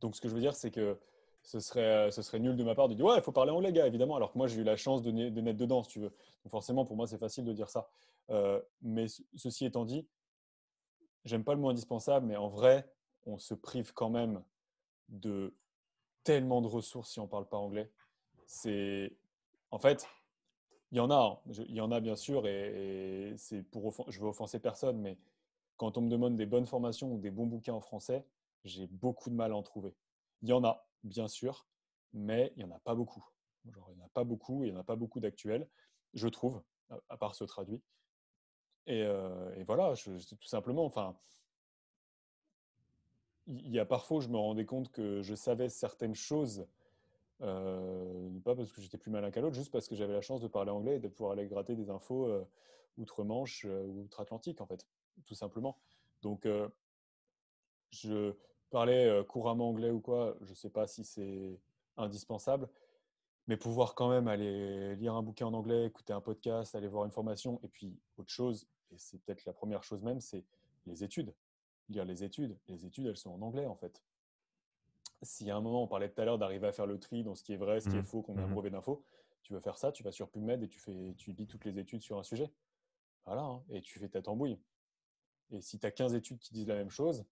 donc 0.00 0.16
ce 0.16 0.20
que 0.20 0.28
je 0.28 0.34
veux 0.34 0.40
dire, 0.40 0.54
c'est 0.54 0.70
que 0.70 0.98
ce 1.44 1.60
serait, 1.60 2.06
euh, 2.06 2.10
ce 2.10 2.22
serait 2.22 2.40
nul 2.40 2.56
de 2.56 2.64
ma 2.64 2.74
part 2.74 2.88
de 2.88 2.94
dire 2.94 3.04
ouais, 3.04 3.18
il 3.18 3.22
faut 3.22 3.32
parler 3.32 3.52
anglais, 3.52 3.72
gars, 3.72 3.86
évidemment. 3.86 4.16
Alors 4.16 4.32
que 4.32 4.38
moi, 4.38 4.46
j'ai 4.46 4.60
eu 4.62 4.64
la 4.64 4.76
chance 4.76 5.02
de, 5.02 5.10
de 5.10 5.40
naître 5.40 5.58
dedans, 5.58 5.82
si 5.82 5.90
tu 5.90 6.00
veux. 6.00 6.12
Donc 6.42 6.50
forcément, 6.50 6.84
pour 6.86 6.96
moi, 6.96 7.06
c'est 7.06 7.18
facile 7.18 7.44
de 7.44 7.52
dire 7.52 7.68
ça. 7.68 7.88
Euh, 8.30 8.60
mais 8.80 9.06
ceci 9.36 9.66
étant 9.66 9.84
dit, 9.84 10.08
j'aime 11.24 11.44
pas 11.44 11.54
le 11.54 11.60
mot 11.60 11.68
indispensable, 11.68 12.26
mais 12.26 12.36
en 12.36 12.48
vrai, 12.48 12.90
on 13.26 13.38
se 13.38 13.54
prive 13.54 13.92
quand 13.92 14.08
même 14.08 14.42
de 15.14 15.54
tellement 16.24 16.62
de 16.62 16.68
ressources 16.68 17.10
si 17.12 17.20
on 17.20 17.28
parle 17.28 17.48
pas 17.48 17.58
anglais. 17.58 17.90
C'est 18.46 19.16
en 19.70 19.78
fait, 19.78 20.06
il 20.92 20.98
y 20.98 21.00
en 21.00 21.10
a, 21.10 21.42
hein. 21.46 21.64
y 21.68 21.80
en 21.80 21.90
a 21.90 22.00
bien 22.00 22.16
sûr, 22.16 22.46
et, 22.46 23.34
c'est 23.36 23.62
pour 23.62 23.92
je 24.08 24.20
veux 24.20 24.28
offenser 24.28 24.60
personne, 24.60 25.00
mais 25.00 25.18
quand 25.76 25.98
on 25.98 26.02
me 26.02 26.08
demande 26.08 26.36
des 26.36 26.46
bonnes 26.46 26.66
formations 26.66 27.12
ou 27.12 27.18
des 27.18 27.30
bons 27.30 27.46
bouquins 27.46 27.74
en 27.74 27.80
français, 27.80 28.24
j'ai 28.64 28.86
beaucoup 28.86 29.30
de 29.30 29.34
mal 29.34 29.52
à 29.52 29.56
en 29.56 29.62
trouver. 29.62 29.94
Il 30.42 30.48
y 30.48 30.52
en 30.52 30.64
a, 30.64 30.86
bien 31.02 31.28
sûr, 31.28 31.66
mais 32.12 32.52
il 32.56 32.64
n'y 32.64 32.70
en 32.70 32.76
a 32.76 32.78
pas 32.78 32.94
beaucoup. 32.94 33.24
il 33.64 33.72
n'y 33.72 34.02
en 34.02 34.06
a 34.06 34.08
pas 34.10 34.24
beaucoup, 34.24 34.64
il 34.64 34.70
n'y 34.70 34.76
en 34.76 34.80
a 34.80 34.84
pas 34.84 34.96
beaucoup 34.96 35.20
d'actuels, 35.20 35.68
je 36.12 36.28
trouve, 36.28 36.62
à 37.08 37.16
part 37.16 37.34
ce 37.34 37.44
traduit. 37.44 37.82
Et, 38.86 39.02
euh, 39.02 39.64
voilà, 39.66 39.94
tout 39.96 40.46
simplement, 40.46 40.84
enfin, 40.84 41.16
il 43.46 43.70
y 43.70 43.78
a 43.78 43.84
parfois, 43.84 44.20
je 44.20 44.28
me 44.28 44.36
rendais 44.36 44.64
compte 44.64 44.90
que 44.90 45.22
je 45.22 45.34
savais 45.34 45.68
certaines 45.68 46.14
choses, 46.14 46.66
euh, 47.42 48.30
pas 48.44 48.54
parce 48.54 48.72
que 48.72 48.80
j'étais 48.80 48.98
plus 48.98 49.10
malin 49.10 49.30
qu'à 49.30 49.40
l'autre, 49.40 49.56
juste 49.56 49.72
parce 49.72 49.88
que 49.88 49.94
j'avais 49.94 50.14
la 50.14 50.20
chance 50.20 50.40
de 50.40 50.48
parler 50.48 50.70
anglais 50.70 50.96
et 50.96 51.00
de 51.00 51.08
pouvoir 51.08 51.32
aller 51.32 51.46
gratter 51.46 51.74
des 51.74 51.90
infos 51.90 52.26
euh, 52.26 52.44
outre-Manche 52.98 53.64
ou 53.64 54.02
outre-Atlantique, 54.02 54.60
en 54.60 54.66
fait, 54.66 54.86
tout 55.26 55.34
simplement. 55.34 55.76
Donc, 56.22 56.48
je, 57.90 58.34
euh, 58.74 59.24
couramment 59.24 59.68
anglais 59.68 59.90
ou 59.90 60.00
quoi, 60.00 60.36
je 60.40 60.50
ne 60.50 60.54
sais 60.54 60.70
pas 60.70 60.86
si 60.86 61.04
c'est 61.04 61.60
indispensable. 61.96 62.68
Mais 63.46 63.56
pouvoir 63.56 63.94
quand 63.94 64.08
même 64.08 64.26
aller 64.26 64.96
lire 64.96 65.14
un 65.14 65.22
bouquin 65.22 65.46
en 65.46 65.52
anglais, 65.52 65.86
écouter 65.86 66.14
un 66.14 66.20
podcast, 66.22 66.74
aller 66.74 66.88
voir 66.88 67.04
une 67.04 67.10
formation, 67.10 67.60
et 67.62 67.68
puis 67.68 67.94
autre 68.16 68.30
chose, 68.30 68.66
et 68.90 68.96
c'est 68.96 69.20
peut-être 69.20 69.44
la 69.44 69.52
première 69.52 69.82
chose 69.84 70.02
même, 70.02 70.20
c'est 70.20 70.44
les 70.86 71.04
études. 71.04 71.34
Lire 71.88 72.04
les 72.04 72.24
études. 72.24 72.56
Les 72.68 72.86
études, 72.86 73.06
elles 73.06 73.16
sont 73.16 73.30
en 73.30 73.42
anglais 73.42 73.66
en 73.66 73.74
fait. 73.74 74.02
Si 75.22 75.50
à 75.50 75.56
un 75.56 75.60
moment, 75.60 75.82
on 75.82 75.86
parlait 75.86 76.08
tout 76.08 76.20
à 76.20 76.24
l'heure 76.24 76.38
d'arriver 76.38 76.66
à 76.66 76.72
faire 76.72 76.86
le 76.86 76.98
tri 76.98 77.22
dans 77.22 77.34
ce 77.34 77.42
qui 77.42 77.52
est 77.52 77.56
vrai, 77.56 77.80
ce 77.80 77.88
qui 77.88 77.96
est 77.96 78.00
mmh 78.00 78.04
faux, 78.04 78.22
qu'on 78.22 78.36
a 78.36 78.42
un 78.42 78.46
mmh 78.46 78.52
brevet 78.52 78.70
d'infos, 78.70 79.04
tu 79.42 79.52
veux 79.52 79.60
faire 79.60 79.78
ça, 79.78 79.92
tu 79.92 80.02
vas 80.02 80.12
sur 80.12 80.28
PubMed 80.28 80.62
et 80.62 80.68
tu, 80.68 80.80
fais, 80.80 81.14
tu 81.16 81.32
lis 81.32 81.46
toutes 81.46 81.64
les 81.64 81.78
études 81.78 82.02
sur 82.02 82.18
un 82.18 82.22
sujet. 82.22 82.50
Voilà, 83.26 83.42
hein, 83.42 83.62
et 83.70 83.80
tu 83.80 83.98
fais 83.98 84.08
ta 84.08 84.20
tambouille. 84.20 84.58
Et 85.50 85.60
si 85.60 85.78
tu 85.78 85.86
as 85.86 85.90
15 85.90 86.14
études 86.14 86.38
qui 86.38 86.52
disent 86.52 86.68
la 86.68 86.74
même 86.74 86.90
chose, 86.90 87.24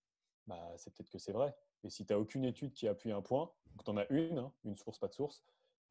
bah, 0.47 0.73
c'est 0.77 0.93
peut-être 0.95 1.11
que 1.11 1.19
c'est 1.19 1.33
vrai. 1.33 1.55
Et 1.85 1.91
si 1.91 2.05
tu 2.05 2.13
n'as 2.13 2.19
aucune 2.19 2.45
étude 2.45 2.73
qui 2.73 2.89
appuie 2.89 3.13
un 3.13 3.23
point, 3.23 3.51
que 3.79 3.85
tu 3.85 3.91
en 3.91 3.97
as 3.97 4.07
une, 4.11 4.39
hein, 4.39 4.53
une 4.65 4.77
source, 4.77 4.99
pas 4.99 5.09
de 5.09 5.15
source, 5.15 5.43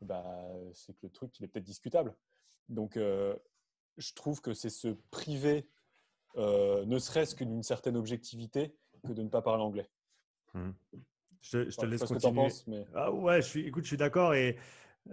bah, 0.02 0.48
c'est 0.74 0.94
que 0.94 1.00
le 1.04 1.10
truc, 1.10 1.38
il 1.40 1.46
est 1.46 1.48
peut-être 1.48 1.66
discutable. 1.66 2.16
Donc, 2.70 2.98
euh, 2.98 3.36
je 3.98 4.14
trouve 4.14 4.42
que 4.42 4.54
c'est 4.54 4.70
se 4.70 4.90
priver, 5.12 5.68
euh, 6.38 6.86
ne 6.86 7.00
serait-ce 7.00 7.36
que 7.36 7.44
d'une 7.44 7.64
certaine 7.64 7.98
objectivité, 7.98 8.76
que 9.06 9.14
de 9.14 9.22
ne 9.22 9.30
pas 9.30 9.42
parler 9.42 9.64
anglais. 9.64 9.90
Mmh. 10.54 10.70
Je, 11.42 11.70
je 11.70 11.76
te 11.76 11.86
laisse 11.86 12.04
continuer. 12.04 12.50
Que 12.50 12.70
mais... 12.70 12.86
ah 12.94 13.12
ouais, 13.12 13.42
je 13.42 13.48
suis, 13.48 13.68
écoute, 13.68 13.84
je 13.84 13.90
suis 13.90 13.98
d'accord 13.98 14.34
et 14.34 14.58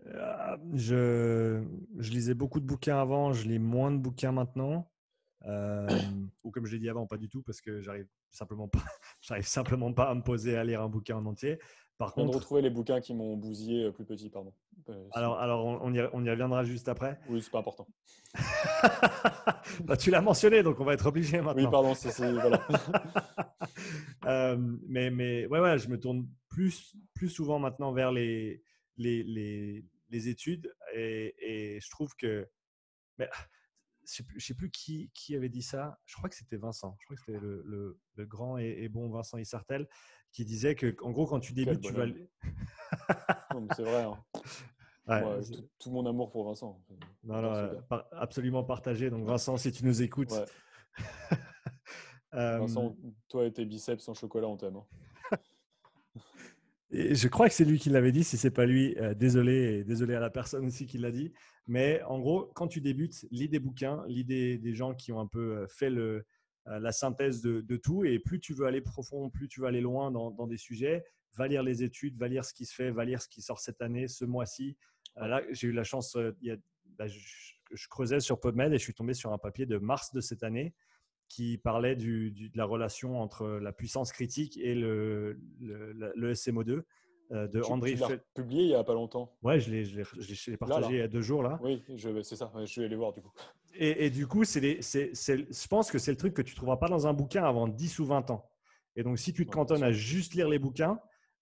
euh, 0.06 0.56
je, 0.74 1.64
je 1.96 2.10
lisais 2.10 2.34
beaucoup 2.34 2.60
de 2.60 2.66
bouquins 2.66 3.00
avant, 3.00 3.32
je 3.32 3.48
lis 3.48 3.58
moins 3.58 3.90
de 3.90 3.98
bouquins 3.98 4.32
maintenant. 4.32 4.90
ou 5.44 6.50
comme 6.50 6.66
je 6.66 6.72
l'ai 6.72 6.78
dit 6.78 6.90
avant, 6.90 7.06
pas 7.06 7.16
du 7.16 7.28
tout, 7.28 7.42
parce 7.42 7.60
que 7.60 7.80
j'arrive 7.80 8.06
simplement 8.30 8.68
pas, 8.68 8.82
j'arrive 9.20 9.46
simplement 9.46 9.92
pas 9.92 10.10
à 10.10 10.14
me 10.14 10.22
poser 10.22 10.56
à 10.56 10.64
lire 10.64 10.82
un 10.82 10.88
bouquin 10.88 11.16
en 11.16 11.26
entier. 11.26 11.58
Par 11.98 12.14
contre, 12.14 12.30
de 12.30 12.36
retrouver 12.36 12.62
les 12.62 12.70
bouquins 12.70 13.00
qui 13.00 13.12
m'ont 13.12 13.36
bousillé 13.36 13.84
euh, 13.84 13.90
plus 13.90 14.04
petit, 14.04 14.30
pardon. 14.30 14.52
Euh, 14.88 15.08
alors, 15.12 15.38
alors 15.40 15.64
on, 15.66 15.92
y, 15.92 16.00
on, 16.12 16.24
y, 16.24 16.30
reviendra 16.30 16.62
juste 16.62 16.88
après. 16.88 17.18
Oui, 17.28 17.42
c'est 17.42 17.50
pas 17.50 17.58
important. 17.58 17.88
bah, 19.84 19.96
tu 19.96 20.10
l'as 20.10 20.20
mentionné, 20.20 20.62
donc 20.62 20.78
on 20.78 20.84
va 20.84 20.94
être 20.94 21.06
obligé 21.06 21.40
maintenant. 21.40 21.64
Oui, 21.64 21.68
pardon, 21.70 21.94
c'est 21.94 22.10
voilà. 22.32 22.66
euh, 24.26 24.56
mais, 24.86 25.10
mais 25.10 25.46
ouais, 25.46 25.58
ouais, 25.58 25.76
je 25.78 25.88
me 25.88 25.98
tourne 25.98 26.28
plus, 26.48 26.96
plus 27.14 27.28
souvent 27.28 27.58
maintenant 27.58 27.92
vers 27.92 28.12
les, 28.12 28.62
les, 28.96 29.24
les, 29.24 29.84
les 30.08 30.28
études 30.28 30.72
et, 30.94 31.34
et, 31.40 31.80
je 31.80 31.90
trouve 31.90 32.14
que. 32.14 32.48
Mais, 33.18 33.28
je 34.10 34.22
ne 34.22 34.40
sais, 34.40 34.54
plus 34.54 34.70
qui, 34.70 35.10
qui, 35.12 35.36
avait 35.36 35.48
dit 35.48 35.62
ça. 35.62 35.98
Je 36.06 36.16
crois 36.16 36.30
que 36.30 36.36
c'était 36.36 36.56
Vincent. 36.56 36.96
Je 37.00 37.04
crois 37.06 37.16
que 37.16 37.22
c'était 37.26 37.40
le, 37.40 38.00
le, 38.14 38.26
grand 38.26 38.56
et, 38.56 38.88
bon 38.88 39.10
Vincent 39.10 39.36
Issartel 39.36 39.86
qui 40.38 40.44
disait 40.44 40.76
que, 40.76 40.94
en 41.02 41.10
gros, 41.10 41.26
quand 41.26 41.40
tu 41.40 41.52
débutes, 41.52 41.80
tu 41.80 41.92
vas. 41.92 42.06
c'est 43.76 43.82
vrai. 43.82 44.04
Hein. 44.04 45.40
tout, 45.80 45.90
mon 45.90 46.06
amour 46.06 46.30
pour 46.30 46.44
Vincent. 46.44 46.80
Non, 47.24 47.42
non, 47.42 47.52
euh, 47.54 47.74
absolument 48.12 48.62
partagé. 48.62 49.10
Donc, 49.10 49.26
Vincent, 49.26 49.56
si 49.56 49.72
tu 49.72 49.84
nous 49.84 50.00
écoutes. 50.00 50.32
Vincent, 52.32 52.94
toi 53.28 53.46
et 53.46 53.52
tes 53.52 53.64
biceps 53.64 54.08
en 54.08 54.14
chocolat, 54.14 54.46
on 54.46 54.56
t'aime. 54.56 54.76
Hein. 54.76 54.86
Et 56.92 57.16
je 57.16 57.26
crois 57.26 57.48
que 57.48 57.54
c'est 57.54 57.64
lui 57.64 57.80
qui 57.80 57.90
l'avait 57.90 58.12
dit. 58.12 58.22
Si 58.22 58.36
c'est 58.36 58.52
pas 58.52 58.64
lui, 58.64 58.96
euh, 58.98 59.14
désolé 59.14 59.80
et 59.80 59.84
désolé 59.84 60.14
à 60.14 60.20
la 60.20 60.30
personne 60.30 60.66
aussi 60.66 60.86
qui 60.86 60.98
l'a 60.98 61.10
dit. 61.10 61.32
Mais 61.66 62.00
en 62.04 62.20
gros, 62.20 62.48
quand 62.54 62.68
tu 62.68 62.80
débutes, 62.80 63.26
lis 63.32 63.48
des 63.48 63.58
bouquins, 63.58 64.04
lis 64.06 64.24
des, 64.24 64.74
gens 64.74 64.94
qui 64.94 65.10
ont 65.10 65.18
un 65.18 65.26
peu 65.26 65.58
euh, 65.58 65.66
fait 65.66 65.90
le, 65.90 66.02
euh, 66.02 66.22
la 66.68 66.92
synthèse 66.92 67.40
de, 67.42 67.76
tout. 67.76 68.04
Et 68.04 68.18
plus 68.18 68.40
tu 68.40 68.54
veux 68.54 68.66
aller 68.66 68.80
profond, 68.80 69.30
plus 69.30 69.48
tu 69.48 69.60
veux 69.60 69.66
aller 69.66 69.80
loin 69.80 70.10
dans, 70.10 70.46
des 70.46 70.56
sujets, 70.56 71.04
va 71.34 71.48
lire 71.48 71.62
les 71.62 71.82
études, 71.82 72.16
va 72.16 72.28
lire 72.28 72.44
ce 72.44 72.52
qui 72.52 72.66
se 72.66 72.74
fait, 72.74 72.90
va 72.90 73.04
lire 73.04 73.22
ce 73.22 73.28
qui 73.28 73.42
sort 73.42 73.60
cette 73.60 73.80
année, 73.82 74.08
ce 74.08 74.24
mois-ci. 74.24 74.76
là, 75.16 75.42
j'ai 75.50 75.68
eu 75.68 75.72
la 75.72 75.84
chance, 75.84 76.16
a, 76.16 76.32
bah, 76.98 77.06
je, 77.06 77.88
creusais 77.88 78.20
sur 78.20 78.40
PubMed 78.40 78.72
et 78.72 78.78
je 78.78 78.82
suis 78.82 78.94
tombé 78.94 79.14
sur 79.14 79.32
un 79.32 79.38
papier 79.38 79.66
de 79.66 79.78
mars 79.78 80.12
de 80.12 80.20
cette 80.20 80.42
année 80.42 80.74
qui 81.28 81.58
parlait 81.58 81.94
de 81.94 82.32
la 82.54 82.64
relation 82.64 83.20
entre 83.20 83.46
la 83.46 83.72
puissance 83.72 84.12
critique 84.12 84.56
et 84.56 84.74
le, 84.74 85.38
le, 85.60 86.32
SMO2 86.32 86.70
euh, 86.70 86.86
de 87.30 87.60
tu, 87.60 87.70
André. 87.70 87.94
Tu 87.94 88.00
l'as 88.00 88.16
publié 88.34 88.62
il 88.62 88.68
n'y 88.68 88.74
a 88.74 88.84
pas 88.84 88.94
longtemps. 88.94 89.36
Ouais, 89.42 89.60
je 89.60 89.70
l'ai 89.70 90.56
partagé 90.56 90.88
il 90.90 90.98
y 90.98 91.02
a 91.02 91.08
deux 91.08 91.20
jours 91.20 91.42
là. 91.42 91.58
Oui, 91.62 91.82
c'est 92.22 92.36
ça. 92.36 92.50
Je 92.64 92.80
vais 92.80 92.86
aller 92.86 92.96
voir 92.96 93.12
du 93.12 93.22
coup. 93.22 93.32
Et, 93.74 94.06
et 94.06 94.10
du 94.10 94.26
coup, 94.26 94.44
c'est 94.44 94.80
je 94.80 95.68
pense 95.68 95.90
que 95.90 95.98
c'est 95.98 96.10
le 96.10 96.16
truc 96.16 96.34
que 96.34 96.42
tu 96.42 96.52
ne 96.52 96.56
trouveras 96.56 96.78
pas 96.78 96.88
dans 96.88 97.06
un 97.06 97.12
bouquin 97.12 97.44
avant 97.44 97.68
10 97.68 97.98
ou 97.98 98.06
20 98.06 98.30
ans. 98.30 98.50
Et 98.96 99.02
donc, 99.02 99.18
si 99.18 99.32
tu 99.32 99.46
te 99.46 99.50
cantonnes 99.50 99.84
à 99.84 99.92
juste 99.92 100.34
lire 100.34 100.48
les 100.48 100.58
bouquins, 100.58 100.98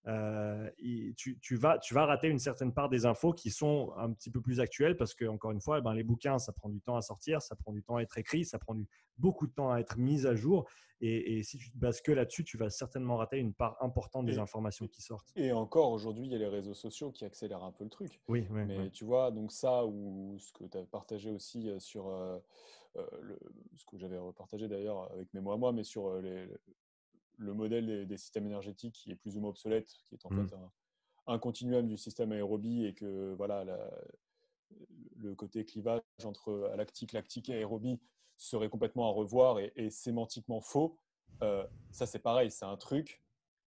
euh, 0.08 0.70
tu, 1.16 1.38
tu, 1.40 1.56
vas, 1.56 1.78
tu 1.78 1.94
vas 1.94 2.06
rater 2.06 2.28
une 2.28 2.38
certaine 2.38 2.72
part 2.72 2.88
des 2.88 3.06
infos 3.06 3.32
qui 3.32 3.50
sont 3.50 3.92
un 3.96 4.12
petit 4.12 4.30
peu 4.30 4.40
plus 4.40 4.60
actuelles 4.60 4.96
parce 4.96 5.14
que, 5.14 5.24
encore 5.24 5.50
une 5.50 5.60
fois, 5.60 5.78
eh 5.78 5.82
ben, 5.82 5.94
les 5.94 6.04
bouquins, 6.04 6.38
ça 6.38 6.52
prend 6.52 6.68
du 6.68 6.80
temps 6.80 6.96
à 6.96 7.02
sortir, 7.02 7.42
ça 7.42 7.56
prend 7.56 7.72
du 7.72 7.82
temps 7.82 7.96
à 7.96 8.02
être 8.02 8.16
écrit, 8.16 8.44
ça 8.44 8.58
prend 8.58 8.74
du, 8.74 8.86
beaucoup 9.18 9.46
de 9.46 9.52
temps 9.52 9.72
à 9.72 9.80
être 9.80 9.98
mis 9.98 10.26
à 10.26 10.34
jour. 10.34 10.68
Et, 11.00 11.42
si 11.42 11.58
tu 11.58 11.70
te 11.70 11.76
bases 11.76 12.00
que 12.00 12.12
là-dessus, 12.12 12.42
tu 12.44 12.56
vas 12.56 12.70
certainement 12.70 13.16
rater 13.16 13.36
une 13.36 13.52
part 13.52 13.76
importante 13.82 14.24
des 14.24 14.38
informations 14.38 14.88
qui 14.88 15.02
sortent. 15.02 15.30
Et 15.36 15.52
encore, 15.52 15.90
aujourd'hui, 15.90 16.24
il 16.24 16.32
y 16.32 16.34
a 16.34 16.38
les 16.38 16.48
réseaux 16.48 16.72
sociaux 16.72 17.10
qui 17.10 17.24
accélèrent 17.26 17.64
un 17.64 17.72
peu 17.72 17.84
le 17.84 17.90
truc. 17.90 18.20
Oui, 18.28 18.46
Mais 18.50 18.90
tu 18.90 19.04
vois, 19.04 19.30
donc 19.30 19.52
ça, 19.52 19.84
ou 19.84 20.38
ce 20.38 20.52
que 20.52 20.64
tu 20.64 20.78
as 20.78 20.84
partagé 20.84 21.30
aussi 21.30 21.68
euh, 21.68 21.78
sur 21.78 22.08
euh, 22.08 22.38
le, 23.20 23.38
ce 23.74 23.84
que 23.84 23.98
j'avais 23.98 24.16
repartagé 24.16 24.68
d'ailleurs 24.68 25.12
avec 25.12 25.34
mes 25.34 25.40
mots 25.40 25.52
à 25.52 25.58
moi, 25.58 25.72
mais 25.72 25.84
sur 25.84 26.18
les, 26.22 26.48
le 27.36 27.54
modèle 27.54 28.06
des, 28.06 28.16
systèmes 28.16 28.46
énergétiques 28.46 28.94
qui 28.94 29.10
est 29.10 29.16
plus 29.16 29.36
ou 29.36 29.40
moins 29.40 29.50
obsolète, 29.50 29.88
qui 30.04 30.14
est 30.14 30.24
en 30.26 30.30
mmh. 30.30 30.48
fait 30.48 30.54
un 31.26 31.38
continuum 31.38 31.86
du 31.86 31.96
système 31.96 32.32
aérobie 32.32 32.84
et 32.84 32.94
que 32.94 33.34
voilà, 33.34 33.64
le 35.16 35.34
côté 35.34 35.64
clivage 35.64 36.02
entre 36.24 36.72
lactique, 36.76 37.12
lactique 37.12 37.48
et 37.48 37.54
aérobie 37.54 38.00
serait 38.36 38.68
complètement 38.68 39.08
à 39.08 39.12
revoir 39.12 39.58
et, 39.58 39.90
sémantiquement 39.90 40.60
faux, 40.60 40.98
euh, 41.42 41.66
ça 41.90 42.06
c'est 42.06 42.18
pareil, 42.18 42.50
c'est 42.50 42.64
un 42.64 42.76
truc. 42.76 43.22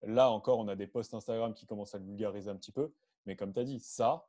Là 0.02 0.32
encore, 0.32 0.60
on 0.60 0.68
a 0.68 0.76
des 0.76 0.88
posts 0.88 1.14
Instagram 1.14 1.54
qui 1.54 1.66
commencent 1.66 1.96
à 1.96 1.98
le 1.98 2.06
vulgariser 2.06 2.50
un 2.50 2.56
petit 2.56 2.72
peu, 2.72 2.94
mais 3.26 3.36
comme 3.36 3.54
tu 3.54 3.60
as 3.60 3.64
dit, 3.64 3.80
ça, 3.80 4.28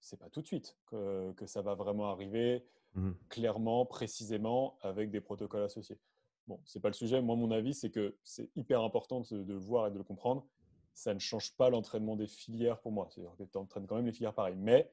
c'est 0.00 0.18
pas 0.18 0.28
tout 0.30 0.40
de 0.40 0.46
suite 0.46 0.76
que, 0.86 1.34
ça 1.46 1.62
va 1.62 1.74
vraiment 1.74 2.10
arriver 2.10 2.64
mmh 2.94 3.12
clairement, 3.28 3.86
précisément, 3.86 4.78
avec 4.82 5.10
des 5.10 5.20
protocoles 5.20 5.62
associés. 5.62 5.98
Bon, 6.46 6.60
c'est 6.64 6.80
pas 6.80 6.88
le 6.88 6.94
sujet. 6.94 7.20
Moi, 7.20 7.36
mon 7.36 7.50
avis, 7.50 7.74
c'est 7.74 7.90
que 7.90 8.16
c'est 8.24 8.50
hyper 8.56 8.82
important 8.82 9.20
de, 9.20 9.42
de, 9.42 9.54
voir 9.54 9.86
et 9.86 9.90
de 9.90 9.98
le 9.98 10.04
comprendre. 10.04 10.46
Ça 10.94 11.14
ne 11.14 11.20
change 11.20 11.56
pas 11.56 11.70
l'entraînement 11.70 12.16
des 12.16 12.26
filières 12.26 12.80
pour 12.80 12.92
moi. 12.92 13.08
C'est-à-dire 13.08 13.36
que 13.36 13.44
tu 13.44 13.58
entraînes 13.58 13.86
quand 13.86 13.96
même 13.96 14.06
les 14.06 14.12
filières 14.12 14.34
pareil. 14.34 14.56
Mais 14.56 14.90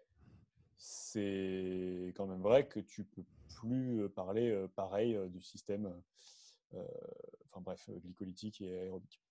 c'est 0.77 2.13
quand 2.15 2.27
même 2.27 2.41
vrai 2.41 2.67
que 2.67 2.79
tu 2.79 3.03
peux 3.03 3.23
plus 3.55 4.01
euh, 4.01 4.09
parler 4.09 4.51
euh, 4.51 4.67
pareil 4.67 5.15
euh, 5.15 5.27
du 5.27 5.41
système, 5.41 5.91
enfin 7.45 7.61
bref, 7.61 7.89
glycolytique 8.03 8.61
et 8.61 8.79
aérobique. 8.79 9.21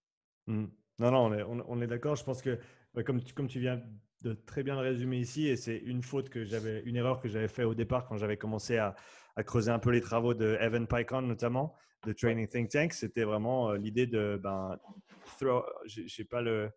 Mmh. 0.46 0.66
Non, 0.98 1.10
non, 1.10 1.26
on 1.26 1.32
est, 1.34 1.42
on, 1.42 1.80
est 1.82 1.86
d'accord. 1.86 2.16
Je 2.16 2.24
pense 2.24 2.40
que, 2.40 2.58
comme, 3.04 3.22
tu, 3.22 3.34
comme 3.34 3.48
tu 3.48 3.60
viens 3.60 3.82
de 4.22 4.32
très 4.32 4.62
bien 4.62 4.74
le 4.74 4.80
résumer 4.80 5.18
ici, 5.18 5.46
et 5.46 5.56
c'est 5.56 5.76
une 5.76 6.02
faute 6.02 6.30
que 6.30 6.44
j'avais, 6.44 6.80
une 6.84 6.96
erreur 6.96 7.20
que 7.20 7.28
j'avais 7.28 7.48
fait 7.48 7.64
au 7.64 7.74
départ 7.74 8.06
quand 8.06 8.16
j'avais 8.16 8.38
commencé 8.38 8.78
à, 8.78 8.96
à, 9.36 9.44
creuser 9.44 9.70
un 9.70 9.78
peu 9.78 9.90
les 9.90 10.00
travaux 10.00 10.34
de 10.34 10.56
Evan 10.60 10.86
Pycon 10.86 11.22
notamment, 11.22 11.74
de 12.06 12.12
Training 12.12 12.48
Think 12.48 12.70
Tank, 12.70 12.92
c'était 12.92 13.24
vraiment 13.24 13.72
l'idée 13.72 14.06
de, 14.06 14.40
ben, 14.42 14.78
j'ai 15.94 16.24
pas 16.24 16.40
le, 16.40 16.70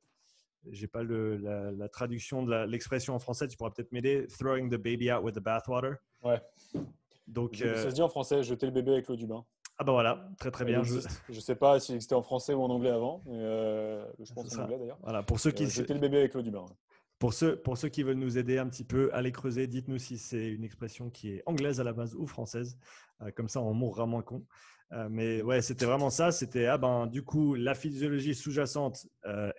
j'ai 0.71 0.87
pas 0.87 1.03
le, 1.03 1.37
la, 1.37 1.89
traduction 1.89 2.43
de 2.43 2.65
l'expression 2.65 3.15
en 3.15 3.19
français, 3.19 3.47
tu 3.47 3.57
pourras 3.57 3.71
peut-être 3.71 3.91
m'aider. 3.91 4.27
Throwing 4.27 4.69
the 4.69 4.77
baby 4.77 5.11
out 5.11 5.23
with 5.23 5.35
the 5.35 5.39
bathwater. 5.39 5.95
Ouais. 6.23 6.41
Donc, 7.27 7.55
ça 7.55 7.89
se 7.89 7.95
dit 7.95 8.01
en 8.01 8.09
français, 8.09 8.43
jeter 8.43 8.65
le 8.65 8.71
bébé 8.71 8.93
avec 8.93 9.07
l'eau 9.07 9.15
du 9.15 9.27
bain. 9.27 9.45
Ah 9.81 9.85
bah 9.85 9.93
voilà, 9.93 10.27
très 10.37 10.51
très 10.51 10.65
bien. 10.65 10.83
Je 10.83 10.95
ne 11.29 11.39
sais 11.39 11.55
pas 11.55 11.79
si 11.79 12.01
c'était 12.01 12.15
en 12.15 12.21
français 12.21 12.53
ou 12.53 12.61
en 12.61 12.69
anglais 12.69 12.89
avant, 12.89 13.23
mais 13.25 13.37
euh, 13.37 14.05
je 14.19 14.33
pense 14.33 14.57
en 14.57 14.63
anglais 14.63 14.77
d'ailleurs. 14.77 14.99
Voilà, 15.01 15.23
pour 15.23 15.39
ceux 15.39 15.51
qui... 15.51 15.63
Euh, 15.63 15.69
jeter 15.69 15.93
le 15.93 16.01
bébé 16.01 16.17
avec 16.17 16.33
l'eau 16.33 16.41
du 16.41 16.51
bain. 16.51 16.65
Pour 17.19 17.33
ceux, 17.33 17.89
qui 17.91 18.03
veulent 18.03 18.17
nous 18.17 18.37
aider 18.37 18.57
un 18.57 18.67
petit 18.69 18.85
peu, 18.85 19.09
allez 19.13 19.31
creuser, 19.31 19.67
dites-nous 19.67 19.99
si 19.99 20.17
c'est 20.17 20.47
une 20.47 20.63
expression 20.63 21.09
qui 21.09 21.33
est 21.33 21.43
anglaise 21.45 21.79
à 21.79 21.83
la 21.83 21.93
base 21.93 22.15
ou 22.15 22.25
française. 22.25 22.77
Euh, 23.21 23.31
comme 23.31 23.49
ça, 23.49 23.61
on 23.61 23.73
mourra 23.73 24.05
moins 24.05 24.21
con. 24.21 24.45
mais 25.09 25.41
ouais, 25.41 25.61
c'était 25.61 25.85
vraiment 25.85 26.09
ça. 26.09 26.31
C'était, 26.31 26.65
ah 26.65 26.77
ben, 26.77 27.07
du 27.07 27.21
coup, 27.21 27.55
la 27.55 27.75
physiologie 27.75 28.33
sous-jacente, 28.33 29.05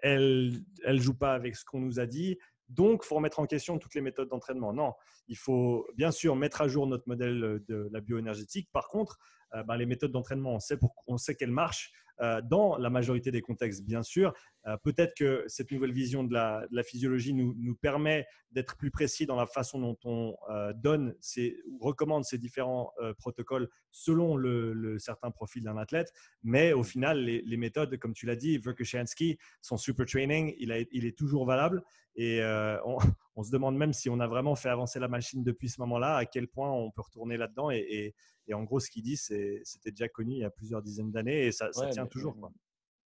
elle 0.02 0.52
ne 0.86 0.98
joue 0.98 1.14
pas 1.14 1.34
avec 1.34 1.54
ce 1.54 1.64
qu'on 1.64 1.80
nous 1.80 2.00
a 2.00 2.06
dit. 2.06 2.38
Donc, 2.70 3.02
il 3.04 3.08
faut 3.08 3.16
remettre 3.16 3.40
en 3.40 3.46
question 3.46 3.78
toutes 3.78 3.94
les 3.94 4.00
méthodes 4.00 4.28
d'entraînement. 4.28 4.72
Non, 4.72 4.94
il 5.28 5.36
faut 5.36 5.86
bien 5.96 6.12
sûr 6.12 6.36
mettre 6.36 6.62
à 6.62 6.68
jour 6.68 6.86
notre 6.86 7.08
modèle 7.08 7.62
de 7.66 7.88
la 7.92 8.00
bioénergétique. 8.00 8.68
Par 8.72 8.88
contre, 8.88 9.18
euh, 9.18 9.39
ben, 9.66 9.76
les 9.76 9.86
méthodes 9.86 10.12
d'entraînement, 10.12 10.58
on 11.06 11.18
sait, 11.18 11.34
qu'elles 11.34 11.50
marchent 11.50 11.92
euh, 12.20 12.42
dans 12.42 12.76
la 12.76 12.90
majorité 12.90 13.30
des 13.30 13.40
contextes, 13.40 13.82
bien 13.82 14.02
sûr. 14.02 14.34
Euh, 14.66 14.76
peut-être 14.76 15.14
que 15.14 15.42
cette 15.46 15.70
nouvelle 15.70 15.92
vision 15.92 16.22
de 16.22 16.34
la, 16.34 16.82
physiologie 16.82 17.32
nous, 17.32 17.74
permet 17.76 18.26
d'être 18.52 18.76
plus 18.76 18.90
précis 18.90 19.24
dans 19.24 19.36
la 19.36 19.46
façon 19.46 19.78
dont 19.80 19.96
on 20.04 20.36
donne 20.74 21.14
ces, 21.20 21.56
recommande 21.80 22.24
ces 22.24 22.36
différents 22.36 22.92
protocoles 23.18 23.68
selon 23.90 24.36
le, 24.36 24.98
certain 24.98 25.30
profil 25.30 25.62
d'un 25.62 25.78
athlète. 25.78 26.12
Mais 26.42 26.72
au 26.74 26.82
final, 26.82 27.20
les, 27.24 27.56
méthodes, 27.56 27.96
comme 27.98 28.12
tu 28.12 28.26
l'as 28.26 28.36
dit, 28.36 28.58
Verkhoshansky, 28.58 29.38
son 29.62 29.78
super 29.78 30.04
training, 30.04 30.54
il, 30.58 30.72
est 30.72 31.16
toujours 31.16 31.46
valable. 31.46 31.82
Et 32.16 32.42
on, 32.84 33.42
se 33.42 33.50
demande 33.50 33.78
même 33.78 33.94
si 33.94 34.10
on 34.10 34.20
a 34.20 34.26
vraiment 34.26 34.56
fait 34.56 34.68
avancer 34.68 34.98
la 34.98 35.08
machine 35.08 35.42
depuis 35.42 35.70
ce 35.70 35.80
moment-là, 35.80 36.16
à 36.16 36.26
quel 36.26 36.48
point 36.48 36.70
on 36.70 36.90
peut 36.90 37.02
retourner 37.02 37.38
là-dedans 37.38 37.70
et 37.70 38.14
en 38.54 38.64
gros, 38.64 38.80
ce 38.80 38.90
qu'il 38.90 39.02
dit, 39.02 39.16
c'était 39.16 39.90
déjà 39.90 40.08
connu 40.08 40.32
il 40.32 40.38
y 40.38 40.44
a 40.44 40.50
plusieurs 40.50 40.82
dizaines 40.82 41.10
d'années 41.10 41.46
et 41.46 41.52
ça, 41.52 41.70
tient 41.90 42.06
toujours. 42.06 42.36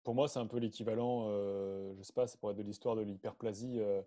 Pour 0.03 0.15
moi, 0.15 0.27
c'est 0.27 0.39
un 0.39 0.47
peu 0.47 0.57
l'équivalent, 0.57 1.27
euh, 1.29 1.93
je 1.93 1.99
ne 1.99 2.03
sais 2.03 2.13
pas, 2.13 2.25
c'est 2.25 2.39
pour 2.39 2.49
être 2.49 2.57
de 2.57 2.63
l'histoire 2.63 2.95
de 2.95 3.01
l'hyperplasie 3.01 3.79
euh, 3.79 4.01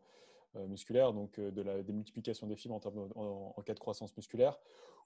euh, 0.56 0.66
musculaire, 0.66 1.12
donc 1.12 1.38
de 1.38 1.62
la 1.62 1.82
démultiplication 1.82 2.48
des 2.48 2.56
fibres 2.56 2.80
en, 3.14 3.52
en, 3.56 3.62
cas 3.62 3.74
de 3.74 3.78
croissance 3.78 4.16
musculaire, 4.16 4.58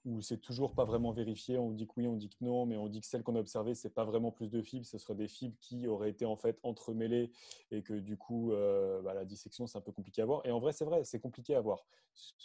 où 0.05 0.21
c'est 0.21 0.37
toujours 0.37 0.73
pas 0.73 0.85
vraiment 0.85 1.11
vérifié. 1.11 1.57
On 1.57 1.71
dit 1.71 1.87
que 1.87 1.93
oui, 1.97 2.07
on 2.07 2.15
dit 2.15 2.29
que 2.29 2.35
non, 2.41 2.65
mais 2.65 2.77
on 2.77 2.87
dit 2.87 3.01
que 3.01 3.07
celle 3.07 3.23
qu'on 3.23 3.35
a 3.35 3.39
observée, 3.39 3.75
c'est 3.75 3.93
pas 3.93 4.05
vraiment 4.05 4.31
plus 4.31 4.49
de 4.49 4.61
fibres, 4.61 4.85
ce 4.85 4.97
seraient 4.97 5.15
des 5.15 5.27
fibres 5.27 5.55
qui 5.59 5.87
auraient 5.87 6.09
été 6.09 6.25
en 6.25 6.35
fait 6.35 6.59
entremêlées 6.63 7.31
et 7.71 7.83
que 7.83 7.93
du 7.93 8.17
coup, 8.17 8.53
euh, 8.53 9.01
bah, 9.01 9.13
la 9.13 9.25
dissection, 9.25 9.67
c'est 9.67 9.77
un 9.77 9.81
peu 9.81 9.91
compliqué 9.91 10.21
à 10.21 10.25
voir. 10.25 10.45
Et 10.45 10.51
en 10.51 10.59
vrai, 10.59 10.71
c'est 10.71 10.85
vrai, 10.85 11.03
c'est 11.03 11.19
compliqué 11.19 11.55
à 11.55 11.61
voir. 11.61 11.85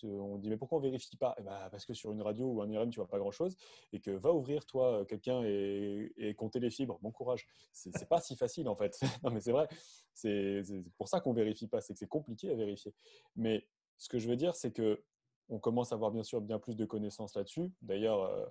On 0.03 0.39
dit, 0.39 0.49
mais 0.49 0.57
pourquoi 0.57 0.79
on 0.79 0.81
vérifie 0.81 1.17
pas? 1.17 1.35
Ben, 1.43 1.69
Parce 1.71 1.85
que 1.85 1.95
sur 1.95 2.13
une 2.13 2.23
radio 2.23 2.47
ou 2.47 2.63
un 2.63 2.71
IRM, 2.71 2.91
tu 2.91 3.01
vois 3.01 3.09
pas 3.09 3.19
grand 3.19 3.33
chose 3.33 3.57
et 3.93 4.01
que 4.01 4.11
va 4.11 4.33
ouvrir, 4.33 4.67
toi, 4.67 5.05
quelqu'un 5.07 5.43
et, 5.45 6.35
compter 6.37 6.61
les 6.61 6.71
fibres. 6.71 6.99
Bon 7.03 7.11
courage. 7.11 7.47
C'est 7.73 8.09
pas 8.09 8.21
si 8.21 8.37
facile 8.37 8.69
en 8.69 8.77
fait. 8.77 8.99
non, 9.23 9.31
mais 9.31 9.41
c'est 9.41 9.53
vrai. 9.53 9.69
C'est 10.13 10.63
pour 10.97 11.09
ça 11.09 11.21
qu'on 11.21 11.33
vérifie 11.33 11.67
pas, 11.67 11.81
c'est 11.81 11.93
que 11.93 11.99
c'est 11.99 12.09
compliqué 12.09 12.51
à 12.51 12.55
vérifier. 12.55 12.95
Mais 13.37 13.67
ce 13.97 14.09
que 14.09 14.19
je 14.19 14.29
veux 14.29 14.37
dire, 14.37 14.55
c'est 14.55 14.73
que 14.73 15.03
on 15.49 15.59
commence 15.59 15.93
à 15.93 15.95
avoir 15.95 16.11
bien 16.11 16.23
sûr 16.23 16.41
bien 16.41 16.59
plus 16.59 16.77
de 16.77 16.85
connaissances 16.85 17.37
là-dessus. 17.37 17.73
D'ailleurs, 17.83 18.23
euh, 18.23 18.47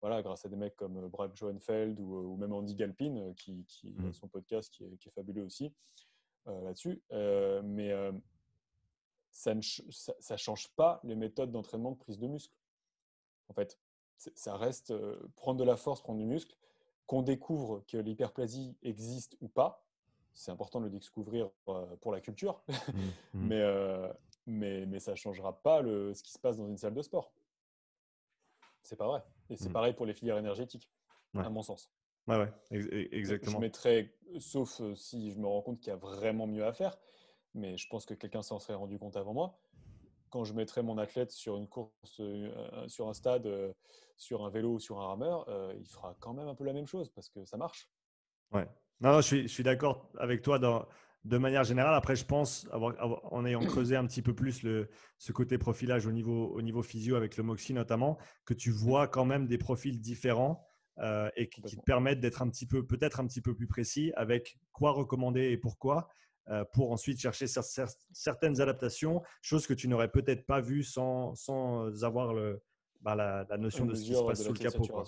voilà, 0.00 0.22
grâce 0.22 0.44
à 0.44 0.48
des 0.48 0.56
mecs 0.56 0.76
comme 0.76 0.96
euh, 0.96 1.08
Brad 1.08 1.34
Schoenfeld 1.34 1.98
ou, 2.00 2.36
même 2.36 2.52
Andy 2.52 2.74
Galpin, 2.74 3.16
euh, 3.16 3.32
qui, 3.34 3.64
qui 3.66 3.94
a 4.06 4.12
son 4.12 4.28
podcast 4.28 4.72
qui 4.72 4.84
est, 4.84 5.10
fabuleux 5.14 5.44
aussi 5.44 5.72
là-dessus. 6.46 7.02
mais 7.10 7.92
ça 9.30 9.54
ne 9.54 9.60
ça, 9.60 10.36
change 10.38 10.68
pas 10.76 10.98
les 11.04 11.14
méthodes 11.14 11.52
d'entraînement 11.52 11.90
de 11.90 11.96
prise 11.98 12.18
de 12.18 12.26
muscle. 12.26 12.54
En 13.50 13.52
fait, 13.52 13.78
ça 14.16 14.56
reste 14.56 14.94
prendre 15.36 15.60
de 15.60 15.64
la 15.64 15.76
force, 15.76 16.00
prendre 16.00 16.18
du 16.18 16.24
muscle. 16.24 16.56
Qu'on 17.06 17.20
découvre 17.20 17.84
que 17.86 17.98
l'hyperplasie 17.98 18.74
existe 18.82 19.36
ou 19.42 19.48
pas, 19.48 19.84
c'est 20.32 20.50
important 20.50 20.80
de 20.80 20.84
le 20.84 20.90
découvrir 20.90 21.50
pour 22.00 22.12
la 22.12 22.20
culture. 22.20 22.62
Mmh. 23.34 23.48
Mmh. 23.48 24.12
Mais, 24.48 24.98
ça 24.98 25.12
ne 25.12 25.16
changera 25.16 25.62
pas 25.62 25.82
le, 25.82 26.14
ce 26.14 26.22
qui 26.22 26.32
se 26.32 26.38
passe 26.38 26.56
dans 26.56 26.66
une 26.66 26.78
salle 26.78 26.94
de 26.94 27.02
sport. 27.02 27.32
C'est 28.82 28.96
pas 28.96 29.06
vrai. 29.06 29.22
Et 29.50 29.56
c'est 29.56 29.68
mmh. 29.68 29.72
pareil 29.72 29.92
pour 29.92 30.06
les 30.06 30.14
filières 30.14 30.38
énergétiques, 30.38 30.90
à 31.34 31.50
mon 31.50 31.62
sens. 31.62 31.90
Ouais, 32.26 32.36
ouais, 32.36 32.52
e, 32.72 33.14
exactement. 33.14 33.56
Je 33.56 33.58
mettrais, 33.58 34.14
sauf 34.38 34.80
euh, 34.80 34.94
si 34.94 35.32
je 35.32 35.38
me 35.38 35.46
rends 35.46 35.62
compte 35.62 35.80
qu'il 35.80 35.88
y 35.88 35.92
a 35.92 35.96
vraiment 35.96 36.46
mieux 36.46 36.64
à 36.64 36.72
faire, 36.72 36.98
mais 37.54 37.76
je 37.76 37.88
pense 37.88 38.04
que 38.04 38.14
quelqu'un 38.14 38.42
s'en 38.42 38.58
serait 38.58 38.74
rendu 38.74 38.98
compte 38.98 39.16
avant 39.16 39.32
moi. 39.32 39.58
Quand 40.30 40.44
je 40.44 40.52
mettrais 40.52 40.82
mon 40.82 40.98
athlète 40.98 41.30
sur 41.30 41.56
une 41.56 41.66
course, 41.66 42.20
euh, 42.20 42.86
sur 42.86 43.08
un 43.08 43.14
stade, 43.14 43.46
euh, 43.46 43.72
sur 44.18 44.44
un 44.44 44.50
vélo 44.50 44.74
ou 44.74 44.78
sur 44.78 45.00
un 45.00 45.06
rameur, 45.06 45.46
il 45.78 45.86
fera 45.86 46.16
quand 46.20 46.34
même 46.34 46.48
un 46.48 46.54
peu 46.54 46.64
la 46.64 46.72
même 46.72 46.86
chose 46.86 47.08
parce 47.10 47.30
que 47.30 47.44
ça 47.44 47.56
marche. 47.56 47.88
Ouais. 48.50 48.68
Non, 49.00 49.20
je 49.20 49.26
suis, 49.26 49.42
je 49.42 49.52
suis 49.52 49.62
d'accord 49.62 50.10
avec 50.18 50.42
toi 50.42 50.58
dans, 50.58 50.86
de 51.24 51.38
manière 51.38 51.64
générale, 51.64 51.94
après, 51.94 52.16
je 52.16 52.24
pense, 52.24 52.66
avoir, 52.70 52.94
en 53.32 53.44
ayant 53.44 53.60
creusé 53.60 53.96
un 53.96 54.06
petit 54.06 54.22
peu 54.22 54.34
plus 54.34 54.62
le, 54.62 54.88
ce 55.18 55.32
côté 55.32 55.58
profilage 55.58 56.06
au 56.06 56.12
niveau, 56.12 56.48
au 56.54 56.62
niveau 56.62 56.82
physio 56.82 57.16
avec 57.16 57.36
le 57.36 57.42
Moxie 57.42 57.74
notamment, 57.74 58.18
que 58.44 58.54
tu 58.54 58.70
vois 58.70 59.08
quand 59.08 59.24
même 59.24 59.46
des 59.46 59.58
profils 59.58 60.00
différents 60.00 60.64
euh, 61.00 61.28
et 61.36 61.48
qui, 61.48 61.62
te 61.62 61.80
permettent 61.82 62.20
d'être 62.20 62.42
un 62.42 62.48
petit 62.48 62.66
peu, 62.66 62.86
peut-être 62.86 63.20
un 63.20 63.26
petit 63.26 63.40
peu 63.40 63.54
plus 63.54 63.66
précis 63.66 64.12
avec 64.16 64.58
quoi 64.72 64.92
recommander 64.92 65.50
et 65.50 65.56
pourquoi, 65.56 66.08
euh, 66.48 66.64
pour 66.72 66.92
ensuite 66.92 67.20
chercher 67.20 67.46
certaines 67.46 68.60
adaptations, 68.60 69.22
choses 69.42 69.66
que 69.66 69.74
tu 69.74 69.88
n'aurais 69.88 70.10
peut-être 70.10 70.46
pas 70.46 70.60
vues 70.60 70.82
sans, 70.82 71.34
sans 71.34 72.04
avoir 72.04 72.32
le, 72.32 72.62
bah, 73.00 73.14
la, 73.14 73.44
notion 73.58 73.86
de 73.86 73.94
ce 73.94 74.02
qui 74.02 74.14
se 74.14 74.22
passe 74.22 74.42
sous 74.42 74.52
le 74.52 74.58
capot. 74.58 75.04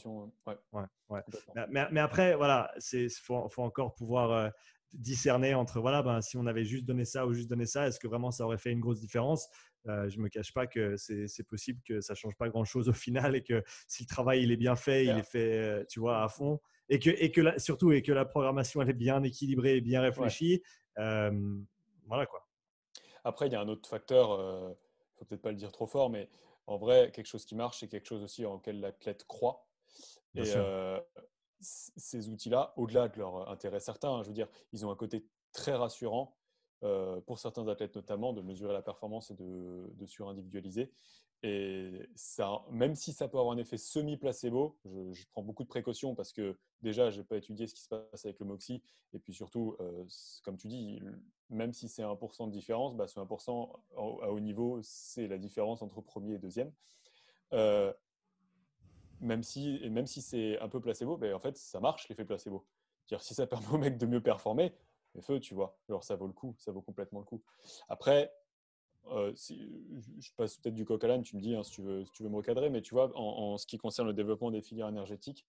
Mais, 1.70 1.86
mais, 1.90 2.00
après, 2.00 2.36
voilà, 2.36 2.70
il 2.92 3.10
faut, 3.10 3.48
faut, 3.48 3.62
encore 3.62 3.94
pouvoir 3.94 4.30
euh, 4.30 4.48
discerner 4.92 5.54
entre 5.54 5.80
voilà, 5.80 6.02
ben, 6.02 6.20
si 6.20 6.36
on 6.36 6.46
avait 6.46 6.64
juste 6.64 6.86
donné 6.86 7.04
ça 7.04 7.26
ou 7.26 7.32
juste 7.32 7.48
donné 7.48 7.66
ça, 7.66 7.86
est-ce 7.86 8.00
que 8.00 8.08
vraiment 8.08 8.30
ça 8.30 8.44
aurait 8.44 8.58
fait 8.58 8.72
une 8.72 8.80
grosse 8.80 9.00
différence? 9.00 9.48
Euh, 9.86 10.08
Je 10.08 10.18
ne 10.18 10.24
me 10.24 10.28
cache 10.28 10.52
pas 10.52 10.66
que 10.66 10.96
c'est 10.96 11.46
possible 11.46 11.80
que 11.86 12.00
ça 12.00 12.14
ne 12.14 12.16
change 12.16 12.36
pas 12.36 12.48
grand-chose 12.48 12.88
au 12.88 12.92
final 12.92 13.36
et 13.36 13.42
que 13.42 13.62
si 13.86 14.02
le 14.02 14.08
travail 14.08 14.42
il 14.42 14.52
est 14.52 14.56
bien 14.56 14.76
fait, 14.76 15.04
il 15.04 15.18
est 15.18 15.30
fait 15.30 15.58
euh, 15.58 15.84
tu 15.88 16.00
vois, 16.00 16.22
à 16.22 16.28
fond 16.28 16.60
et 16.88 16.98
que, 16.98 17.10
et 17.10 17.30
que 17.30 17.58
surtout 17.58 17.92
et 17.92 18.02
que 18.02 18.12
la 18.12 18.24
programmation 18.24 18.82
elle 18.82 18.90
est 18.90 18.94
bien 18.94 19.22
équilibrée 19.22 19.76
et 19.76 19.80
bien 19.80 20.00
réfléchie. 20.00 20.62
Euh, 20.98 21.58
voilà 22.06 22.26
quoi. 22.26 22.46
Après, 23.22 23.46
il 23.46 23.52
y 23.52 23.56
a 23.56 23.60
un 23.60 23.68
autre 23.68 23.88
facteur, 23.88 24.30
il 24.30 24.68
ne 24.70 24.74
faut 25.18 25.24
peut-être 25.26 25.42
pas 25.42 25.50
le 25.50 25.56
dire 25.56 25.70
trop 25.70 25.86
fort, 25.86 26.08
mais 26.08 26.28
en 26.66 26.78
vrai, 26.78 27.10
quelque 27.12 27.26
chose 27.26 27.44
qui 27.44 27.54
marche, 27.54 27.80
c'est 27.80 27.88
quelque 27.88 28.06
chose 28.06 28.22
aussi 28.22 28.46
en 28.46 28.54
lequel 28.54 28.80
l'athlète 28.80 29.24
croit. 29.26 29.66
et, 30.34 30.44
ces 31.60 32.28
outils-là, 32.28 32.72
au-delà 32.76 33.08
de 33.08 33.18
leur 33.18 33.50
intérêt 33.50 33.80
certain, 33.80 34.10
hein, 34.10 34.22
je 34.22 34.28
veux 34.28 34.34
dire, 34.34 34.48
ils 34.72 34.86
ont 34.86 34.90
un 34.90 34.96
côté 34.96 35.26
très 35.52 35.74
rassurant 35.74 36.36
euh, 36.82 37.20
pour 37.20 37.38
certains 37.38 37.68
athlètes 37.68 37.94
notamment 37.94 38.32
de 38.32 38.40
mesurer 38.40 38.72
la 38.72 38.82
performance 38.82 39.30
et 39.30 39.34
de, 39.34 40.06
surindividualiser. 40.06 40.90
Et 41.42 42.08
ça, 42.14 42.62
même 42.70 42.94
si 42.94 43.12
ça 43.12 43.28
peut 43.28 43.38
avoir 43.38 43.54
un 43.54 43.58
effet 43.58 43.78
semi-placebo, 43.78 44.78
je, 44.84 45.24
prends 45.30 45.42
beaucoup 45.42 45.62
de 45.62 45.68
précautions 45.68 46.14
parce 46.14 46.32
que 46.32 46.58
déjà, 46.82 47.10
je 47.10 47.18
n'ai 47.18 47.24
pas 47.24 47.36
étudié 47.36 47.66
ce 47.66 47.74
qui 47.74 47.82
se 47.82 47.88
passe 47.88 48.24
avec 48.24 48.38
le 48.40 48.46
Moxie. 48.46 48.82
Et 49.14 49.18
puis 49.18 49.32
surtout, 49.32 49.76
euh, 49.80 50.04
comme 50.44 50.56
tu 50.56 50.68
dis, 50.68 51.00
même 51.48 51.72
si 51.72 51.88
c'est 51.88 52.02
1% 52.02 52.46
de 52.46 52.52
différence, 52.52 52.94
bah, 52.94 53.06
ce 53.06 53.18
1% 53.18 53.70
à 53.96 54.30
haut 54.30 54.40
niveau, 54.40 54.80
c'est 54.82 55.28
la 55.28 55.38
différence 55.38 55.82
entre 55.82 56.00
premier 56.00 56.34
et 56.34 56.38
deuxième. 56.38 56.72
Euh, 57.52 57.92
même 59.20 59.42
si, 59.42 59.80
même 59.90 60.06
si 60.06 60.22
c'est 60.22 60.58
un 60.60 60.68
peu 60.68 60.80
placebo, 60.80 61.16
ben, 61.16 61.34
en 61.34 61.40
fait, 61.40 61.56
ça 61.56 61.80
marche 61.80 62.08
l'effet 62.08 62.24
placebo. 62.24 62.66
-dire, 63.08 63.20
si 63.22 63.34
ça 63.34 63.46
permet 63.46 63.68
au 63.72 63.78
mec 63.78 63.98
de 63.98 64.06
mieux 64.06 64.22
performer, 64.22 64.72
mais 65.14 65.22
feu, 65.22 65.40
tu 65.40 65.54
vois, 65.54 65.78
alors 65.88 66.04
ça 66.04 66.16
vaut 66.16 66.26
le 66.26 66.32
coup, 66.32 66.54
ça 66.58 66.72
vaut 66.72 66.82
complètement 66.82 67.20
le 67.20 67.24
coup. 67.24 67.42
Après, 67.88 68.32
euh, 69.08 69.32
je 69.34 70.30
passe 70.36 70.58
peut-être 70.58 70.74
du 70.74 70.84
coq 70.84 71.02
à 71.02 71.08
l'âne, 71.08 71.22
tu 71.22 71.36
me 71.36 71.40
dis 71.40 71.54
hein, 71.54 71.62
si, 71.62 71.72
tu 71.72 71.82
veux, 71.82 72.04
tu 72.12 72.22
veux 72.22 72.28
me 72.28 72.36
recadrer, 72.36 72.70
mais 72.70 72.82
tu 72.82 72.94
vois, 72.94 73.10
en, 73.16 73.56
ce 73.58 73.66
qui 73.66 73.78
concerne 73.78 74.08
le 74.08 74.14
développement 74.14 74.50
des 74.50 74.62
filières 74.62 74.88
énergétiques, 74.88 75.46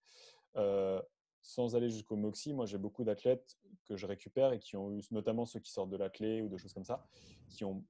euh, 0.56 1.02
sans 1.42 1.76
aller 1.76 1.90
jusqu'au 1.90 2.16
MOXI, 2.16 2.54
moi 2.54 2.66
j'ai 2.66 2.78
beaucoup 2.78 3.04
d'athlètes 3.04 3.58
que 3.86 3.96
je 3.96 4.06
récupère 4.06 4.54
et 4.54 4.60
qui 4.60 4.78
ont 4.78 4.92
eu, 4.92 5.02
notamment 5.12 5.46
ceux 5.46 5.60
qui 5.60 5.72
sortent 5.72 5.90
de 5.90 5.98
l'athlé 5.98 6.42
ou 6.42 6.50
de 6.50 6.58
choses 6.58 6.74
comme 6.74 6.86
ça, 6.86 7.06
qui 7.50 7.64
ont 7.64 7.84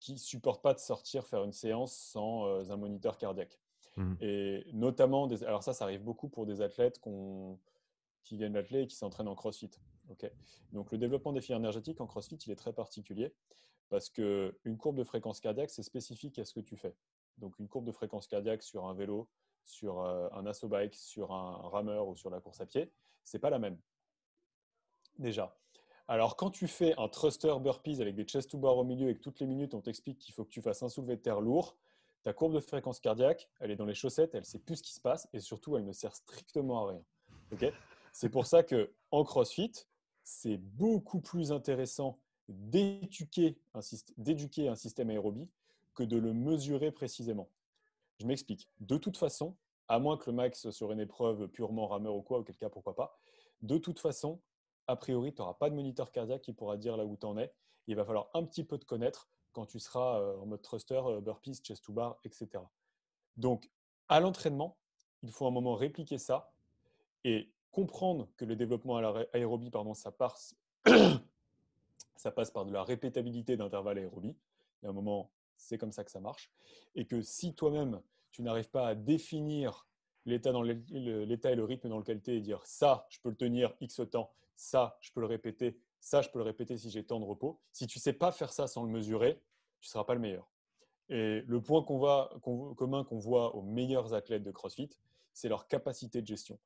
supportent 0.00 0.62
pas 0.62 0.74
de 0.74 0.78
sortir 0.78 1.26
faire 1.26 1.44
une 1.44 1.52
séance 1.52 1.96
sans 1.96 2.46
euh, 2.46 2.70
un 2.70 2.76
moniteur 2.76 3.16
cardiaque. 3.16 3.58
Mmh. 3.96 4.14
Et 4.20 4.66
notamment, 4.72 5.28
alors 5.42 5.62
ça, 5.62 5.72
ça 5.72 5.84
arrive 5.84 6.02
beaucoup 6.02 6.28
pour 6.28 6.46
des 6.46 6.60
athlètes 6.60 7.00
qui 8.24 8.36
viennent 8.36 8.54
d'athlé 8.54 8.82
et 8.82 8.86
qui 8.86 8.96
s'entraînent 8.96 9.28
en 9.28 9.34
CrossFit. 9.34 9.70
Donc 10.72 10.92
le 10.92 10.98
développement 10.98 11.32
des 11.32 11.40
filières 11.40 11.58
énergétiques 11.58 12.00
en 12.00 12.06
CrossFit, 12.06 12.36
il 12.36 12.50
est 12.50 12.56
très 12.56 12.72
particulier 12.72 13.32
parce 13.88 14.08
qu'une 14.08 14.76
courbe 14.78 14.96
de 14.96 15.04
fréquence 15.04 15.40
cardiaque, 15.40 15.70
c'est 15.70 15.82
spécifique 15.82 16.38
à 16.38 16.44
ce 16.44 16.54
que 16.54 16.60
tu 16.60 16.76
fais. 16.76 16.94
Donc 17.38 17.58
une 17.58 17.68
courbe 17.68 17.86
de 17.86 17.92
fréquence 17.92 18.26
cardiaque 18.26 18.62
sur 18.62 18.86
un 18.86 18.94
vélo, 18.94 19.28
sur 19.64 20.00
euh, 20.00 20.28
un 20.32 20.46
asso 20.46 20.66
bike, 20.66 20.94
sur 20.94 21.32
un 21.32 21.68
rameur 21.68 22.08
ou 22.08 22.16
sur 22.16 22.30
la 22.30 22.40
course 22.40 22.60
à 22.60 22.66
pied, 22.66 22.90
c'est 23.24 23.38
pas 23.38 23.50
la 23.50 23.58
même. 23.58 23.78
Déjà. 25.18 25.56
Alors 26.06 26.36
quand 26.36 26.50
tu 26.50 26.66
fais 26.66 26.94
un 26.98 27.08
thruster 27.08 27.54
burpees 27.60 28.00
avec 28.00 28.14
des 28.14 28.24
chest 28.24 28.50
to 28.50 28.58
bar 28.58 28.76
au 28.76 28.84
milieu 28.84 29.08
et 29.08 29.14
que 29.14 29.20
toutes 29.20 29.40
les 29.40 29.46
minutes 29.46 29.74
on 29.74 29.80
t'explique 29.80 30.18
qu'il 30.18 30.34
faut 30.34 30.44
que 30.44 30.50
tu 30.50 30.60
fasses 30.60 30.82
un 30.82 30.88
soulevé 30.88 31.16
de 31.16 31.22
terre 31.22 31.40
lourd, 31.40 31.76
ta 32.24 32.32
courbe 32.32 32.54
de 32.54 32.60
fréquence 32.60 33.00
cardiaque, 33.00 33.48
elle 33.60 33.70
est 33.70 33.76
dans 33.76 33.84
les 33.84 33.94
chaussettes, 33.94 34.34
elle 34.34 34.46
sait 34.46 34.58
plus 34.58 34.76
ce 34.76 34.82
qui 34.82 34.94
se 34.94 35.00
passe 35.00 35.28
et 35.32 35.40
surtout 35.40 35.76
elle 35.76 35.84
ne 35.84 35.92
sert 35.92 36.14
strictement 36.16 36.86
à 36.86 36.92
rien. 36.92 37.72
c'est 38.12 38.30
pour 38.30 38.46
ça 38.46 38.62
que 38.62 38.92
en 39.10 39.24
CrossFit, 39.24 39.72
c'est 40.22 40.56
beaucoup 40.56 41.20
plus 41.20 41.52
intéressant 41.52 42.18
d'éduquer 42.48 43.58
un, 43.74 43.80
un, 43.80 44.74
système 44.74 45.10
aérobie 45.10 45.50
que 45.94 46.02
de 46.02 46.16
le 46.16 46.32
mesurer 46.32 46.90
précisément. 46.92 47.50
Je 48.20 48.26
m'explique. 48.26 48.70
De 48.80 48.96
toute 48.96 49.18
façon, 49.18 49.54
à 49.88 49.98
moins 49.98 50.16
que 50.16 50.30
le 50.30 50.36
max 50.36 50.70
sur 50.70 50.92
une 50.92 51.00
épreuve 51.00 51.48
purement 51.48 51.86
rameur 51.86 52.14
ou 52.14 52.22
quoi, 52.22 52.38
auquel 52.38 52.56
cas 52.56 52.70
pourquoi 52.70 52.94
pas, 52.94 53.18
de 53.60 53.76
toute 53.76 53.98
façon, 53.98 54.40
a 54.86 54.96
priori, 54.96 55.34
tu 55.34 55.42
n'auras 55.42 55.54
pas 55.54 55.68
de 55.68 55.74
moniteur 55.74 56.10
cardiaque 56.10 56.42
qui 56.42 56.54
pourra 56.54 56.78
dire 56.78 56.96
là 56.96 57.04
où 57.04 57.16
tu 57.18 57.26
en 57.26 57.36
es. 57.36 57.52
Il 57.86 57.96
va 57.96 58.04
falloir 58.04 58.30
un 58.32 58.44
petit 58.44 58.64
peu 58.64 58.78
te 58.78 58.86
connaître 58.86 59.28
quand 59.54 59.66
tu 59.66 59.80
seras 59.80 60.20
euh, 60.20 60.36
en 60.38 60.46
mode 60.46 60.60
thruster, 60.60 61.00
euh, 61.06 61.20
burpees, 61.20 61.60
chest 61.62 61.84
to 61.84 61.92
bar, 61.92 62.18
etc. 62.24 62.62
Donc, 63.36 63.70
à 64.08 64.20
l'entraînement, 64.20 64.76
il 65.22 65.32
faut 65.32 65.46
un 65.46 65.50
moment 65.50 65.74
répliquer 65.74 66.18
ça 66.18 66.52
et 67.24 67.50
comprendre 67.70 68.28
que 68.36 68.44
le 68.44 68.56
développement 68.56 68.98
à 68.98 69.00
l'aérobie, 69.32 69.70
pardon, 69.70 69.94
ça 69.94 70.12
passe 70.12 70.54
ça 72.16 72.30
passe 72.30 72.50
par 72.50 72.66
de 72.66 72.72
la 72.72 72.84
répétabilité 72.84 73.56
d'intervalles 73.56 73.98
aérobie. 73.98 74.36
Y 74.82 74.86
a 74.86 74.90
un 74.90 74.92
moment, 74.92 75.30
c'est 75.56 75.78
comme 75.78 75.92
ça 75.92 76.04
que 76.04 76.10
ça 76.10 76.20
marche. 76.20 76.50
Et 76.94 77.06
que 77.06 77.22
si 77.22 77.54
toi-même, 77.54 78.00
tu 78.30 78.42
n'arrives 78.42 78.70
pas 78.70 78.88
à 78.88 78.94
définir 78.94 79.86
l'état 80.26 80.50
et 80.50 81.54
le 81.54 81.64
rythme 81.64 81.88
dans 81.88 81.98
lequel 81.98 82.22
tu 82.22 82.32
es 82.32 82.36
et 82.36 82.40
dire 82.40 82.64
ça, 82.64 83.06
je 83.08 83.18
peux 83.20 83.30
le 83.30 83.36
tenir 83.36 83.74
X 83.80 84.00
temps, 84.10 84.32
ça, 84.56 84.96
je 85.00 85.12
peux 85.12 85.20
le 85.20 85.26
répéter, 85.26 85.78
ça, 86.04 86.22
je 86.22 86.28
peux 86.28 86.38
le 86.38 86.44
répéter 86.44 86.76
si 86.76 86.90
j'ai 86.90 87.04
temps 87.04 87.20
de 87.20 87.24
repos. 87.24 87.60
Si 87.72 87.86
tu 87.86 87.98
ne 87.98 88.02
sais 88.02 88.12
pas 88.12 88.32
faire 88.32 88.52
ça 88.52 88.66
sans 88.66 88.84
le 88.84 88.90
mesurer, 88.90 89.40
tu 89.80 89.88
ne 89.88 89.90
seras 89.90 90.04
pas 90.04 90.14
le 90.14 90.20
meilleur. 90.20 90.50
Et 91.08 91.42
le 91.46 91.60
point 91.60 91.82
commun 91.82 93.04
qu'on 93.04 93.18
voit 93.18 93.54
aux 93.54 93.62
meilleurs 93.62 94.14
athlètes 94.14 94.42
de 94.42 94.50
CrossFit, 94.50 94.90
c'est 95.32 95.48
leur 95.48 95.68
capacité 95.68 96.22
de 96.22 96.26
gestion 96.26 96.58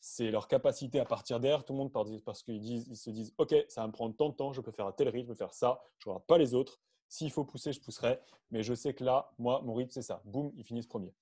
c'est 0.00 0.30
leur 0.30 0.46
capacité 0.46 1.00
à 1.00 1.04
partir 1.04 1.40
d'air. 1.40 1.64
Tout 1.64 1.72
le 1.72 1.78
monde 1.78 1.92
parce 2.24 2.42
qu'ils 2.44 2.64
ils 2.64 2.96
se 2.96 3.10
disent 3.10 3.34
Ok, 3.38 3.54
ça 3.68 3.80
va 3.80 3.88
me 3.88 3.92
prendre 3.92 4.14
tant 4.14 4.28
de 4.28 4.34
temps, 4.34 4.52
je 4.52 4.60
peux 4.60 4.70
faire 4.70 4.86
à 4.86 4.92
tel 4.92 5.08
rythme, 5.08 5.34
faire 5.34 5.52
ça, 5.52 5.82
je 5.98 6.08
ne 6.08 6.12
regarde 6.12 6.26
pas 6.26 6.38
les 6.38 6.54
autres. 6.54 6.80
S'il 7.08 7.30
faut 7.32 7.44
pousser, 7.44 7.72
je 7.72 7.80
pousserai. 7.80 8.20
Mais 8.52 8.62
je 8.62 8.72
sais 8.74 8.94
que 8.94 9.02
là, 9.02 9.32
moi, 9.38 9.62
mon 9.62 9.74
rythme, 9.74 9.90
c'est 9.90 10.02
ça. 10.02 10.22
Boum, 10.24 10.52
ils 10.56 10.64
finissent 10.64 10.86
premier. 10.86 11.12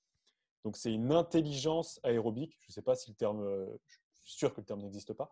Donc, 0.65 0.77
c'est 0.77 0.93
une 0.93 1.13
intelligence 1.13 1.99
aérobique. 2.03 2.59
Je 2.61 2.67
ne 2.71 2.73
sais 2.73 2.83
pas 2.83 2.95
si 2.95 3.11
le 3.11 3.17
terme, 3.17 3.43
euh, 3.43 3.67
je 3.87 4.31
suis 4.31 4.39
sûr 4.39 4.55
que 4.55 4.61
le 4.61 4.67
terme 4.67 4.81
n'existe 4.81 5.13
pas. 5.15 5.31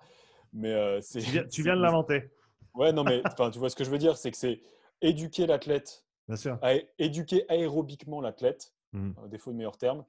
Mais 0.52 0.72
euh, 0.72 1.00
c'est. 1.00 1.20
Tu 1.48 1.62
viens, 1.62 1.76
de 1.76 1.82
l'inventer. 1.82 2.30
Ouais, 2.74 2.92
non, 2.92 3.04
mais 3.04 3.22
tu 3.52 3.58
vois 3.58 3.70
ce 3.70 3.76
que 3.76 3.84
je 3.84 3.90
veux 3.90 3.98
dire, 3.98 4.16
c'est 4.16 4.30
que 4.30 4.36
c'est 4.36 4.60
éduquer 5.00 5.46
l'athlète, 5.46 6.04
Bien 6.28 6.36
sûr. 6.36 6.58
éduquer 6.98 7.44
aérobiquement 7.50 8.20
l'athlète, 8.20 8.72
mmh. 8.92 9.28
défaut 9.28 9.52
de 9.52 9.56
meilleur 9.56 9.76
terme, 9.76 10.04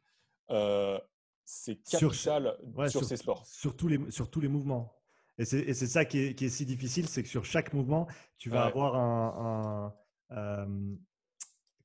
euh, 0.51 0.99
c'est 1.45 1.75
capital 1.75 2.55
sur, 2.75 2.89
sur, 2.89 3.03
ces 3.03 3.17
sports. 3.17 3.45
Sur 3.45 3.75
tous, 3.75 3.87
les, 3.87 3.99
sur 4.11 4.29
tous 4.29 4.39
les 4.39 4.47
mouvements. 4.47 4.93
Et 5.39 5.45
c'est 5.45 5.73
ça 5.73 6.05
qui 6.05 6.19
est, 6.19 6.35
qui 6.35 6.45
est, 6.45 6.49
si 6.49 6.65
difficile, 6.65 7.07
c'est 7.07 7.23
que 7.23 7.29
sur 7.29 7.43
chaque 7.43 7.73
mouvement, 7.73 8.07
tu 8.37 8.49
vas 8.49 8.65
avoir 8.65 8.95
un, 8.95 9.95
euh, 10.31 10.65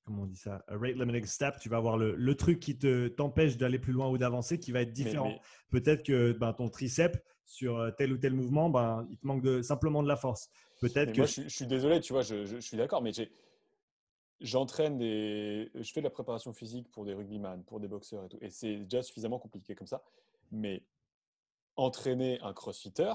comment 0.04 0.22
on 0.22 0.26
dit 0.26 0.36
ça, 0.36 0.62
a 0.68 0.76
rate 0.76 0.96
limiting 0.96 1.24
step. 1.24 1.56
Tu 1.58 1.70
vas 1.70 1.78
avoir 1.78 1.96
le, 1.96 2.14
le 2.14 2.34
truc 2.34 2.60
qui 2.60 2.76
te 2.76 3.08
t'empêche 3.08 3.56
d'aller 3.56 3.78
plus 3.78 3.94
loin 3.94 4.08
ou 4.10 4.18
d'avancer, 4.18 4.58
qui 4.58 4.70
va 4.70 4.82
être 4.82 4.92
différent. 4.92 5.32
Peut-être 5.70 6.04
que 6.04 6.32
ben, 6.32 6.52
ton 6.52 6.68
triceps 6.68 7.18
sur 7.48 7.78
euh, 7.78 7.90
tel 7.90 8.12
ou 8.12 8.18
tel 8.18 8.34
mouvement, 8.34 8.68
ben, 8.68 9.06
il 9.10 9.16
te 9.16 9.26
manque 9.26 9.42
de, 9.42 9.62
simplement 9.62 10.02
de 10.02 10.08
la 10.08 10.16
force. 10.16 10.50
Peut-être 10.80 11.12
que. 11.12 11.18
Moi, 11.18 11.26
je, 11.26 11.42
je, 11.42 11.48
suis 11.48 11.66
désolé, 11.66 12.00
tu 12.00 12.12
vois, 12.12 12.22
je, 12.22 12.44
je 12.44 12.58
suis 12.58 12.76
d'accord, 12.76 13.02
mais 13.02 13.10
j'entraîne 14.40 14.98
des. 14.98 15.70
Je 15.74 15.92
fais 15.92 16.00
de 16.00 16.04
la 16.04 16.10
préparation 16.10 16.52
physique 16.52 16.88
pour 16.90 17.04
des 17.04 17.14
rugbyman, 17.14 17.64
pour 17.64 17.80
des 17.80 17.88
boxeurs 17.88 18.24
et 18.24 18.28
tout. 18.28 18.38
Et 18.42 18.50
c'est 18.50 18.76
déjà 18.76 19.02
suffisamment 19.02 19.38
compliqué 19.38 19.74
comme 19.74 19.86
ça. 19.86 20.04
Mais 20.52 20.84
entraîner 21.76 22.38
un 22.42 22.52
crossfitter, 22.52 23.12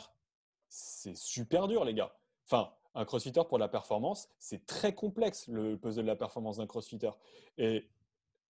c'est 0.67 1.15
super 1.15 1.67
dur, 1.67 1.85
les 1.85 1.93
gars. 1.93 2.15
Enfin, 2.45 2.73
un 2.95 3.05
crossfitter 3.05 3.43
pour 3.47 3.59
la 3.59 3.67
performance, 3.67 4.29
c'est 4.39 4.65
très 4.65 4.95
complexe 4.95 5.47
le 5.47 5.77
puzzle 5.77 6.03
de 6.03 6.07
la 6.07 6.15
performance 6.15 6.57
d'un 6.57 6.67
crossfitter. 6.67 7.11
Et 7.59 7.87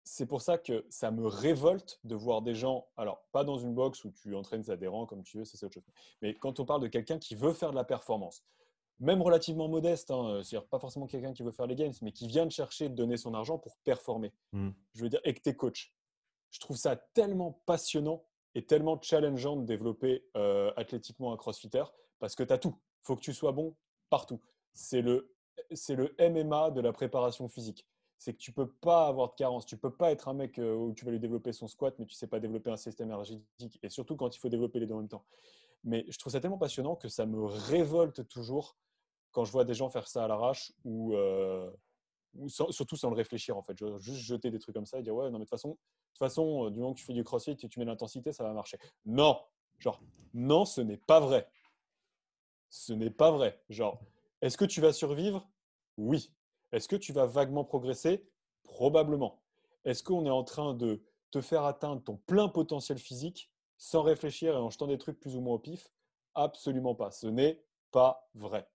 c'est 0.09 0.27
pour 0.27 0.41
ça 0.41 0.57
que 0.57 0.87
ça 0.89 1.11
me 1.11 1.27
révolte 1.27 1.99
de 2.05 2.15
voir 2.15 2.41
des 2.41 2.55
gens, 2.55 2.87
alors 2.97 3.25
pas 3.33 3.43
dans 3.43 3.59
une 3.59 3.75
box 3.75 4.05
où 4.05 4.13
tu 4.13 4.37
entraînes 4.37 4.63
tes 4.63 4.71
adhérents 4.71 5.05
comme 5.05 5.25
tu 5.25 5.39
veux, 5.39 5.45
c'est 5.45 5.61
autre 5.67 5.75
chose. 5.75 5.83
Mais 6.23 6.33
quand 6.35 6.61
on 6.61 6.65
parle 6.65 6.81
de 6.81 6.87
quelqu'un 6.87 7.19
qui 7.19 7.35
veut 7.35 7.53
faire 7.53 7.73
de 7.73 7.75
la 7.75 7.83
performance, 7.83 8.45
même 9.01 9.21
relativement 9.21 9.69
modeste, 9.69 10.13
hein, 10.13 10.43
c'est-à-dire 10.45 10.69
pas 10.69 10.79
forcément 10.79 11.09
quelqu'un 11.09 11.33
qui 11.33 11.43
veut 11.43 11.51
faire 11.51 11.67
les 11.67 11.75
games, 11.75 11.93
mais 12.03 12.13
qui 12.13 12.29
vient 12.29 12.47
de 12.47 12.53
chercher 12.53 12.89
de 12.89 12.95
donner 12.95 13.17
son 13.17 13.35
argent 13.35 13.59
pour 13.59 13.77
performer. 13.79 14.33
Hmm. 14.53 14.71
Je 14.95 15.03
veux 15.03 15.09
dire, 15.09 15.21
et 15.25 15.35
que 15.35 15.41
tu 15.41 15.49
es 15.49 15.57
coach. 15.57 15.93
Je 16.53 16.61
trouve 16.61 16.77
ça 16.77 16.95
tellement 16.95 17.61
passionnant 17.67 18.25
et 18.55 18.65
tellement 18.65 19.01
challengeant 19.03 19.57
de 19.57 19.65
développer 19.65 20.25
euh, 20.37 20.73
athlétiquement 20.77 21.33
un 21.33 21.37
crossfitter 21.37 21.85
parce 22.21 22.37
que 22.37 22.45
tu 22.45 22.53
as 22.53 22.59
tout. 22.59 22.79
Il 23.03 23.07
faut 23.07 23.17
que 23.17 23.23
tu 23.23 23.35
sois 23.35 23.51
bon 23.51 23.75
partout. 24.09 24.41
C'est 24.73 25.03
le, 25.03 25.35
c'est 25.73 25.97
le 25.97 26.15
MMA 26.21 26.71
de 26.71 26.81
la 26.81 26.93
préparation 26.93 27.49
physique. 27.49 27.85
C'est 28.19 28.33
que 28.33 28.39
tu 28.39 28.53
peux 28.53 28.71
pas 28.71 29.07
avoir 29.07 29.31
de 29.31 29.35
carence. 29.35 29.67
Tu 29.67 29.77
peux 29.77 29.95
pas 29.95 30.11
être 30.11 30.29
un 30.29 30.35
mec 30.35 30.59
euh, 30.59 30.75
où 30.75 30.95
tu 30.95 31.05
vas 31.05 31.11
lui 31.11 31.21
développer 31.21 31.53
son 31.53 31.69
squat, 31.69 31.95
mais 31.99 32.07
tu 32.07 32.15
sais 32.15 32.27
pas 32.27 32.41
développer 32.41 32.71
un 32.71 32.77
système 32.77 33.09
énergétique. 33.09 33.79
Et 33.83 33.89
surtout 33.91 34.17
quand 34.17 34.35
il 34.35 34.39
faut 34.39 34.49
développer 34.49 34.81
les 34.81 34.87
deux 34.87 34.95
en 34.95 34.99
même 34.99 35.09
temps. 35.09 35.25
Mais 35.85 36.05
je 36.09 36.19
trouve 36.19 36.33
ça 36.33 36.41
tellement 36.41 36.59
passionnant 36.59 36.97
que 36.97 37.09
ça 37.09 37.27
me 37.27 37.45
révolte 37.45 38.27
toujours 38.29 38.77
quand 39.31 39.45
je 39.45 39.53
vois 39.53 39.65
des 39.65 39.75
gens 39.75 39.91
faire 39.91 40.09
ça 40.09 40.25
à 40.25 40.29
l'arrache 40.29 40.73
ou, 40.85 41.15
euh, 41.15 41.71
surtout 42.49 42.97
sans 42.97 43.11
le 43.11 43.17
réfléchir 43.17 43.57
en 43.57 43.63
fait. 43.63 43.77
juste 43.99 44.21
jeter 44.21 44.51
des 44.51 44.59
trucs 44.59 44.75
comme 44.75 44.87
ça 44.87 44.99
et 44.99 45.03
dire 45.03 45.15
ouais, 45.15 45.27
non, 45.27 45.39
mais 45.39 45.45
de 45.45 45.45
toute 45.45 45.51
façon, 45.51 45.71
de 45.71 46.19
façon 46.19 46.67
euh, 46.67 46.71
du 46.71 46.81
moment 46.81 46.95
que 46.95 46.99
tu 46.99 47.05
fais 47.05 47.13
du 47.13 47.23
crossfit 47.23 47.53
et 47.53 47.69
tu 47.69 47.79
mets 47.79 47.85
l'intensité, 47.85 48.33
ça 48.33 48.45
va 48.45 48.53
marcher. 48.53 48.79
Non, 49.05 49.39
genre, 49.79 50.01
non, 50.33 50.65
ce 50.65 50.81
n'est 50.81 50.97
pas 50.97 51.21
vrai. 51.21 51.49
Ce 52.71 52.93
n'est 52.93 53.11
pas 53.11 53.31
vrai. 53.31 53.63
Genre, 53.69 54.01
est-ce 54.41 54.57
que 54.57 54.65
tu 54.65 54.81
vas 54.81 54.93
survivre? 54.93 55.49
Oui. 55.97 56.33
Est-ce 56.73 56.89
que 56.89 56.97
tu 56.97 57.13
vas 57.13 57.27
vaguement 57.27 57.65
progresser? 57.65 58.27
Probablement. 58.65 59.41
Est-ce 59.85 60.03
qu'on 60.03 60.27
est 60.27 60.31
en 60.31 60.45
train 60.45 60.75
de 60.75 61.03
te 61.31 61.41
faire 61.41 61.65
atteindre 61.65 62.03
ton 62.03 62.17
plein 62.17 62.49
potentiel 62.49 62.99
physique 62.99 63.51
sans 63.79 64.03
réfléchir 64.03 64.55
et 64.55 64.57
en 64.57 64.71
jetant 64.71 64.87
des 64.87 64.99
trucs 64.99 65.21
plus 65.21 65.37
ou 65.37 65.41
moins 65.41 65.55
au 65.55 65.59
pif? 65.59 65.93
Absolument 66.35 66.95
pas. 66.95 67.11
Ce 67.11 67.27
n'est 67.27 67.63
pas 67.93 68.29
vrai. 68.35 68.69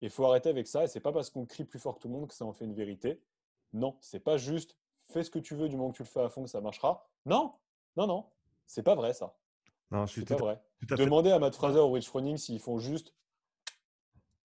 Il 0.00 0.10
faut 0.10 0.26
arrêter 0.26 0.48
avec 0.48 0.66
ça. 0.66 0.84
Et 0.84 0.88
c'est 0.88 1.00
pas 1.00 1.12
parce 1.12 1.30
qu'on 1.30 1.46
crie 1.46 1.64
plus 1.64 1.78
fort 1.78 1.96
que 1.96 2.00
tout 2.00 2.08
le 2.08 2.14
monde 2.14 2.28
que 2.28 2.34
ça 2.34 2.44
en 2.44 2.52
fait 2.52 2.64
une 2.64 2.74
vérité. 2.74 3.22
Non, 3.72 3.96
c'est 4.00 4.20
pas 4.20 4.36
juste 4.36 4.76
fais 5.02 5.22
ce 5.22 5.30
que 5.30 5.38
tu 5.38 5.54
veux 5.54 5.68
du 5.68 5.76
moment 5.76 5.90
que 5.90 5.96
tu 5.96 6.02
le 6.02 6.08
fais 6.08 6.20
à 6.20 6.28
fond 6.28 6.42
que 6.42 6.50
ça 6.50 6.60
marchera. 6.60 7.08
Non, 7.26 7.54
non, 7.96 8.06
non, 8.06 8.26
c'est 8.66 8.82
pas 8.82 8.94
vrai 8.94 9.12
ça. 9.12 9.34
Non, 9.90 10.06
je 10.06 10.12
suis 10.12 10.24
pas 10.24 10.36
vrai. 10.36 10.60
Demandez 10.82 11.30
à 11.30 11.38
Matt 11.38 11.54
Fraser 11.54 11.80
ou 11.80 11.92
Rich 11.92 12.08
Froning 12.08 12.36
s'ils 12.36 12.60
font 12.60 12.78
juste 12.78 13.14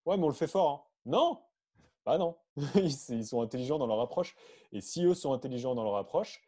ouais, 0.06 0.18
mais 0.18 0.24
on 0.24 0.30
le 0.30 0.34
fait 0.34 0.48
fort. 0.48 0.70
Hein. 0.70 0.82
Non, 1.06 1.42
Bah 2.08 2.18
non, 2.18 2.38
ils 2.76 3.26
sont 3.26 3.42
intelligents 3.42 3.78
dans 3.78 3.86
leur 3.86 4.00
approche. 4.00 4.34
Et 4.72 4.80
si 4.80 5.04
eux 5.04 5.14
sont 5.14 5.34
intelligents 5.34 5.76
dans 5.76 5.84
leur 5.84 5.98
approche, 5.98 6.42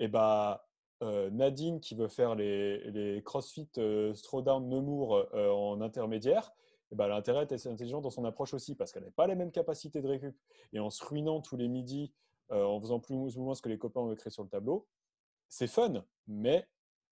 et 0.00 0.06
eh 0.06 0.08
bah, 0.08 0.68
Nadine 1.00 1.78
qui 1.80 1.94
veut 1.94 2.08
faire 2.08 2.34
les, 2.34 2.90
les 2.90 3.22
CrossFit 3.22 3.70
euh, 3.78 4.12
Nemours 4.34 5.24
en 5.32 5.80
intermédiaire, 5.80 6.52
et 6.90 6.94
eh 6.94 6.96
bah, 6.96 7.06
elle 7.06 7.12
a 7.12 7.16
intérêt 7.16 7.38
à 7.38 7.42
être 7.42 7.66
intelligente 7.68 8.02
dans 8.02 8.10
son 8.10 8.24
approche 8.24 8.52
aussi 8.52 8.74
parce 8.74 8.90
qu'elle 8.90 9.04
n'a 9.04 9.12
pas 9.12 9.28
les 9.28 9.36
mêmes 9.36 9.52
capacités 9.52 10.02
de 10.02 10.08
récup. 10.08 10.36
Et 10.72 10.80
en 10.80 10.90
se 10.90 11.04
ruinant 11.04 11.40
tous 11.40 11.56
les 11.56 11.68
midis, 11.68 12.12
en 12.50 12.80
faisant 12.80 12.98
plus 12.98 13.36
ou 13.36 13.42
moins 13.42 13.54
ce 13.54 13.62
que 13.62 13.68
les 13.68 13.78
copains 13.78 14.00
ont 14.00 14.12
écrit 14.12 14.32
sur 14.32 14.42
le 14.42 14.48
tableau, 14.48 14.88
c'est 15.48 15.68
fun, 15.68 16.04
mais 16.26 16.66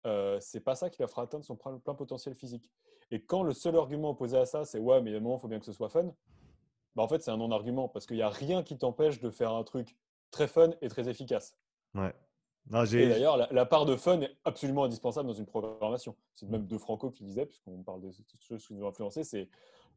euh, 0.06 0.40
c'est 0.40 0.62
pas 0.62 0.76
ça 0.76 0.92
qui 0.92 1.02
la 1.02 1.08
fera 1.08 1.24
atteindre 1.24 1.44
son 1.44 1.56
plein, 1.56 1.96
potentiel 1.96 2.36
physique. 2.36 2.70
Et 3.12 3.24
quand 3.24 3.42
le 3.42 3.54
seul 3.54 3.76
argument 3.76 4.12
opposé 4.12 4.38
à 4.38 4.46
ça, 4.46 4.64
c'est 4.64 4.80
ouais, 4.80 5.02
mais 5.02 5.16
à 5.16 5.20
moment, 5.20 5.38
il 5.38 5.42
faut 5.42 5.48
bien 5.48 5.60
que 5.60 5.66
ce 5.66 5.74
soit 5.74 5.90
fun, 5.90 6.14
bah, 6.96 7.04
en 7.04 7.08
fait, 7.08 7.22
c'est 7.22 7.32
un 7.32 7.38
non-argument 7.38 7.88
parce 7.88 8.06
qu'il 8.06 8.18
n'y 8.18 8.22
a 8.22 8.30
rien 8.30 8.64
qui 8.64 8.78
t'empêche 8.78 9.20
de 9.20 9.30
faire 9.30 9.54
un 9.54 9.64
truc 9.64 9.96
très 10.32 10.48
fun 10.48 10.72
et 10.82 10.90
très 10.90 11.10
efficace. 11.10 11.58
Ouais. 11.96 12.14
et 12.72 13.08
d'ailleurs, 13.08 13.38
la, 13.52 13.66
part 13.66 13.86
de 13.86 13.96
fun 13.96 14.22
est 14.22 14.36
absolument 14.46 14.84
indispensable 14.84 15.28
dans 15.28 15.34
une 15.34 15.46
programmation. 15.46 16.16
C'est 16.36 16.48
même 16.48 16.68
De 16.68 16.78
Franco 16.78 17.10
qui 17.10 17.24
disait, 17.24 17.46
puisqu'on 17.46 17.84
parle 17.84 18.02
de 18.02 18.12
choses 18.40 18.66
qui 18.66 18.74
nous 18.74 18.84
ont 18.84 18.90
influencé, 18.90 19.24
c'est 19.24 19.50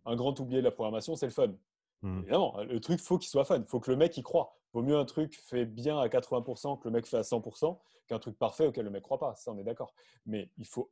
un 0.04 0.16
grand 0.16 0.38
oublié 0.40 0.60
de 0.60 0.64
la 0.64 0.70
programmation, 0.70 1.16
c'est 1.16 1.26
le 1.26 1.32
fun. 1.32 1.54
Mmh. 2.02 2.18
Évidemment, 2.20 2.56
le 2.62 2.80
truc, 2.80 3.00
faut 3.00 3.18
qu'il 3.18 3.28
soit 3.28 3.44
fun. 3.44 3.58
Il 3.58 3.66
faut 3.66 3.80
que 3.80 3.90
le 3.90 3.96
mec 3.96 4.16
y 4.16 4.22
croit. 4.22 4.56
Vaut 4.72 4.82
mieux 4.82 4.96
un 4.96 5.04
truc 5.04 5.38
fait 5.44 5.66
bien 5.66 5.98
à 5.98 6.08
80% 6.08 6.78
que 6.78 6.88
le 6.88 6.92
mec 6.92 7.06
fait 7.06 7.18
à 7.18 7.22
100% 7.22 7.78
qu'un 8.08 8.18
truc 8.18 8.38
parfait 8.38 8.66
auquel 8.66 8.84
le 8.84 8.90
mec 8.90 9.02
ne 9.02 9.04
croit 9.04 9.18
pas. 9.18 9.34
Ça, 9.36 9.52
on 9.52 9.58
est 9.58 9.64
d'accord. 9.64 9.94
Mais 10.26 10.50
il 10.56 10.66
faut, 10.66 10.90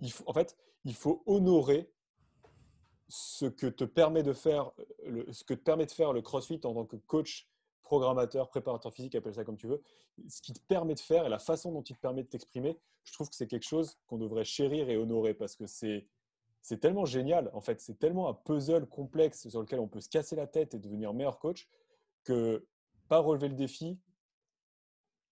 il 0.00 0.12
faut, 0.12 0.24
en 0.26 0.32
fait, 0.32 0.56
il 0.84 0.94
faut 0.94 1.22
honorer 1.26 1.90
ce 3.14 3.44
que 3.44 3.66
te 3.66 3.84
permet 3.84 4.22
de 4.22 4.32
faire, 4.32 4.72
le, 5.06 5.30
ce 5.34 5.44
que 5.44 5.52
te 5.52 5.60
permet 5.60 5.84
de 5.84 5.90
faire 5.90 6.14
le 6.14 6.22
CrossFit 6.22 6.60
en 6.64 6.72
tant 6.72 6.86
que 6.86 6.96
coach, 6.96 7.46
programmateur, 7.82 8.48
préparateur 8.48 8.90
physique, 8.90 9.14
appelle 9.14 9.34
ça 9.34 9.44
comme 9.44 9.58
tu 9.58 9.66
veux, 9.66 9.82
ce 10.28 10.40
qui 10.40 10.54
te 10.54 10.60
permet 10.60 10.94
de 10.94 11.00
faire 11.00 11.26
et 11.26 11.28
la 11.28 11.38
façon 11.38 11.72
dont 11.72 11.82
il 11.82 11.94
te 11.94 12.00
permet 12.00 12.22
de 12.22 12.28
t'exprimer, 12.28 12.78
je 13.04 13.12
trouve 13.12 13.28
que 13.28 13.36
c'est 13.36 13.46
quelque 13.46 13.66
chose 13.66 13.98
qu'on 14.06 14.16
devrait 14.16 14.44
chérir 14.44 14.88
et 14.88 14.96
honorer 14.96 15.34
parce 15.34 15.56
que 15.56 15.66
c'est 15.66 16.06
c'est 16.62 16.78
tellement 16.78 17.04
génial, 17.04 17.50
en 17.52 17.60
fait, 17.60 17.80
c'est 17.80 17.98
tellement 17.98 18.28
un 18.30 18.34
puzzle 18.34 18.86
complexe 18.86 19.46
sur 19.48 19.60
lequel 19.60 19.80
on 19.80 19.88
peut 19.88 20.00
se 20.00 20.08
casser 20.08 20.36
la 20.36 20.46
tête 20.46 20.72
et 20.72 20.78
devenir 20.78 21.12
meilleur 21.12 21.38
coach 21.38 21.68
que 22.24 22.66
pas 23.08 23.18
relever 23.18 23.48
le 23.48 23.56
défi, 23.56 23.98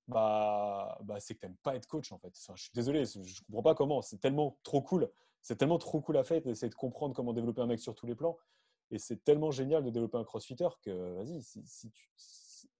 bah, 0.06 0.98
bah 1.02 1.18
c'est 1.20 1.34
que 1.34 1.40
tu 1.40 1.46
n'aimes 1.46 1.56
pas 1.62 1.76
être 1.76 1.86
coach 1.86 2.12
en 2.12 2.18
fait. 2.18 2.36
je 2.36 2.62
suis 2.62 2.72
désolé, 2.74 3.04
je 3.06 3.42
comprends 3.46 3.62
pas 3.62 3.74
comment. 3.74 4.02
C'est 4.02 4.18
tellement 4.18 4.58
trop 4.64 4.82
cool. 4.82 5.08
C'est 5.42 5.56
tellement 5.56 5.78
trop 5.78 6.00
cool 6.00 6.16
à 6.16 6.24
faire 6.24 6.40
d'essayer 6.42 6.68
de 6.68 6.74
comprendre 6.74 7.14
comment 7.14 7.32
développer 7.32 7.60
un 7.60 7.66
mec 7.66 7.80
sur 7.80 7.94
tous 7.94 8.06
les 8.06 8.14
plans. 8.14 8.36
Et 8.90 8.98
c'est 8.98 9.22
tellement 9.24 9.50
génial 9.50 9.84
de 9.84 9.90
développer 9.90 10.18
un 10.18 10.24
crossfitter 10.24 10.68
que 10.82 10.90
vas-y, 11.14 11.42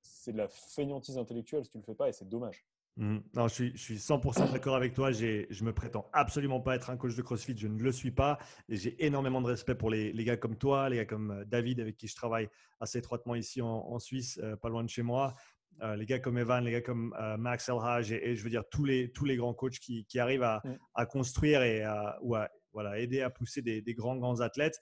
c'est 0.03 0.33
de 0.33 0.37
la 0.37 0.49
feignantise 0.49 1.17
intellectuelle 1.17 1.65
si 1.65 1.71
tu 1.71 1.79
le 1.79 1.85
fais 1.85 1.95
pas 1.95 2.09
et 2.09 2.13
c'est 2.13 2.29
dommage. 2.29 2.67
Mmh. 2.97 3.19
Non, 3.35 3.49
je 3.49 3.55
suis, 3.55 3.73
je 3.75 3.83
suis 3.83 3.97
100% 3.97 4.53
d'accord 4.53 4.75
avec 4.77 4.93
toi. 4.93 5.11
Je 5.13 5.65
me 5.65 5.73
prétends 5.73 6.11
absolument 6.13 6.61
pas 6.61 6.75
être 6.75 6.91
un 6.91 6.97
coach 6.97 7.15
de 7.15 7.23
CrossFit. 7.23 7.57
Je 7.57 7.69
ne 7.69 7.81
le 7.81 7.93
suis 7.93 8.11
pas. 8.11 8.39
Et 8.69 8.77
j'ai 8.77 9.03
énormément 9.05 9.41
de 9.41 9.47
respect 9.47 9.75
pour 9.75 9.91
les, 9.91 10.13
les, 10.13 10.25
gars 10.25 10.37
comme 10.37 10.57
toi, 10.57 10.89
les 10.89 10.97
gars 10.97 11.05
comme 11.07 11.31
euh, 11.31 11.45
David, 11.47 11.81
avec 11.81 11.97
qui 11.97 12.09
je 12.09 12.15
travaille 12.15 12.51
assez 12.81 12.99
étroitement 12.99 13.35
ici 13.35 13.63
en, 13.63 13.99
Suisse, 13.99 14.39
euh, 14.43 14.57
pas 14.57 14.69
loin 14.69 14.85
de 14.85 14.91
chez 14.91 15.03
moi. 15.03 15.35
Euh, 15.83 15.97
les 15.97 16.07
gars 16.07 16.19
comme 16.19 16.39
Evan, 16.39 16.65
les 16.65 16.73
gars 16.73 16.81
comme 16.83 17.15
Max 17.39 17.69
Elhaj 17.69 18.13
et, 18.13 18.37
je 18.37 18.43
veux 18.45 18.51
dire 18.51 18.65
tous 18.71 18.85
les, 18.85 19.11
tous 19.13 19.25
les 19.25 19.37
grands 19.37 19.55
coachs 19.55 19.79
qui, 19.79 20.05
qui 20.07 20.19
arrivent 20.19 20.43
à, 20.43 20.61
mmh. 20.65 20.71
à, 20.95 21.07
construire 21.07 21.63
et 21.63 21.83
à, 21.83 22.19
ou 22.23 22.35
à 22.35 22.49
voilà, 22.73 22.99
aider 22.99 23.23
à 23.23 23.31
pousser 23.31 23.63
des, 23.63 23.83
des 23.83 23.95
grands, 23.95 24.17
grands 24.17 24.41
athlètes. 24.41 24.79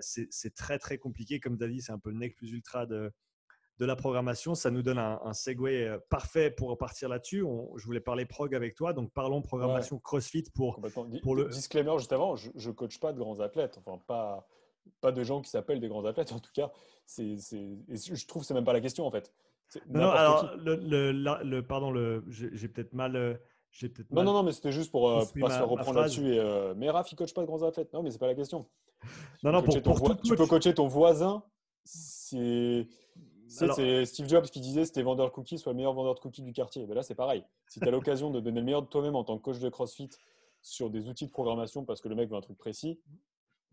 c'est 0.00 0.54
très, 0.54 0.78
très 0.78 0.98
compliqué. 0.98 1.40
Comme 1.40 1.58
tu 1.58 1.64
as 1.64 1.68
dit, 1.68 1.80
c'est 1.80 1.92
un 1.92 1.98
peu 1.98 2.10
le 2.10 2.16
nec 2.16 2.36
plus 2.36 2.52
ultra 2.52 2.86
de, 2.86 3.12
de 3.78 3.84
la 3.84 3.96
programmation. 3.96 4.54
Ça 4.54 4.70
nous 4.70 4.82
donne 4.82 4.98
un, 4.98 5.20
un 5.22 5.32
segue 5.32 5.66
euh, 5.66 5.98
parfait 6.08 6.50
pour 6.50 6.76
partir 6.78 7.08
là-dessus. 7.08 7.44
Je 7.76 7.84
voulais 7.84 8.00
parler 8.00 8.24
prog 8.24 8.54
avec 8.54 8.74
toi, 8.74 8.92
donc 8.92 9.12
parlons 9.12 9.42
programmation 9.42 9.98
CrossFit 9.98 10.44
pour, 10.54 10.80
pour 11.22 11.34
le. 11.34 11.48
Disclaimer 11.48 11.98
juste 11.98 12.12
avant, 12.12 12.36
je 12.36 12.50
ne 12.54 12.74
coach 12.74 12.98
pas 13.00 13.12
de 13.12 13.18
grands 13.18 13.40
athlètes, 13.40 13.78
enfin 13.78 14.00
pas, 14.06 14.48
pas 15.00 15.12
de 15.12 15.24
gens 15.24 15.40
qui 15.40 15.50
s'appellent 15.50 15.80
des 15.80 15.88
grands 15.88 16.04
athlètes 16.04 16.32
en 16.32 16.40
tout 16.40 16.52
cas. 16.52 16.70
C'est, 17.06 17.36
je 17.36 18.26
trouve 18.26 18.42
que 18.42 18.46
c'est 18.46 18.54
même 18.54 18.64
pas 18.64 18.72
la 18.72 18.80
question 18.80 19.06
en 19.06 19.10
fait. 19.10 19.32
Non, 19.88 20.10
alors 20.10 20.54
le, 20.56 21.12
le, 21.12 21.60
pardon, 21.62 21.90
le, 21.90 22.24
j'ai 22.28 22.68
peut-être 22.68 22.92
mal. 22.92 23.16
Euh, 23.16 23.34
peut 23.80 24.04
non, 24.12 24.22
non, 24.22 24.32
non, 24.32 24.42
mais 24.44 24.52
c'était 24.52 24.70
juste 24.70 24.90
pour 24.90 25.10
euh, 25.10 25.24
pas 25.40 25.50
se 25.50 25.62
reprendre 25.62 26.00
là-dessus. 26.00 26.34
Et, 26.34 26.72
mais 26.76 26.90
Raph, 26.90 27.10
il 27.12 27.16
coach 27.16 27.34
pas 27.34 27.40
de 27.40 27.46
grands 27.46 27.62
athlètes. 27.62 27.92
Non, 27.92 28.02
mais 28.02 28.10
c'est 28.10 28.18
pas 28.18 28.26
la 28.26 28.34
question. 28.34 28.66
non, 29.42 29.52
non, 29.52 29.62
pour, 29.62 29.74
tu 30.22 30.36
peux 30.36 30.46
coacher 30.46 30.74
ton 30.74 30.86
voisin. 30.86 31.42
C'est 31.84 32.86
c'est 33.48 34.04
Steve 34.06 34.28
Jobs 34.28 34.46
qui 34.46 34.60
disait 34.60 34.84
c'était 34.84 35.02
vendeur 35.02 35.26
de 35.26 35.32
cookies, 35.32 35.58
soit 35.58 35.72
le 35.72 35.76
meilleur 35.76 35.92
vendeur 35.92 36.14
de 36.14 36.20
cookies 36.20 36.42
du 36.42 36.52
quartier. 36.52 36.86
Mais 36.86 36.94
là, 36.94 37.02
c'est 37.02 37.14
pareil. 37.14 37.44
Si 37.68 37.80
tu 37.80 37.86
as 37.86 37.90
l'occasion 37.90 38.30
de 38.30 38.40
donner 38.40 38.60
le 38.60 38.64
meilleur 38.64 38.82
de 38.82 38.88
toi-même 38.88 39.16
en 39.16 39.24
tant 39.24 39.36
que 39.38 39.42
coach 39.42 39.58
de 39.58 39.68
CrossFit 39.68 40.10
sur 40.62 40.90
des 40.90 41.08
outils 41.08 41.26
de 41.26 41.30
programmation 41.30 41.84
parce 41.84 42.00
que 42.00 42.08
le 42.08 42.14
mec 42.14 42.30
veut 42.30 42.36
un 42.36 42.40
truc 42.40 42.56
précis, 42.56 43.00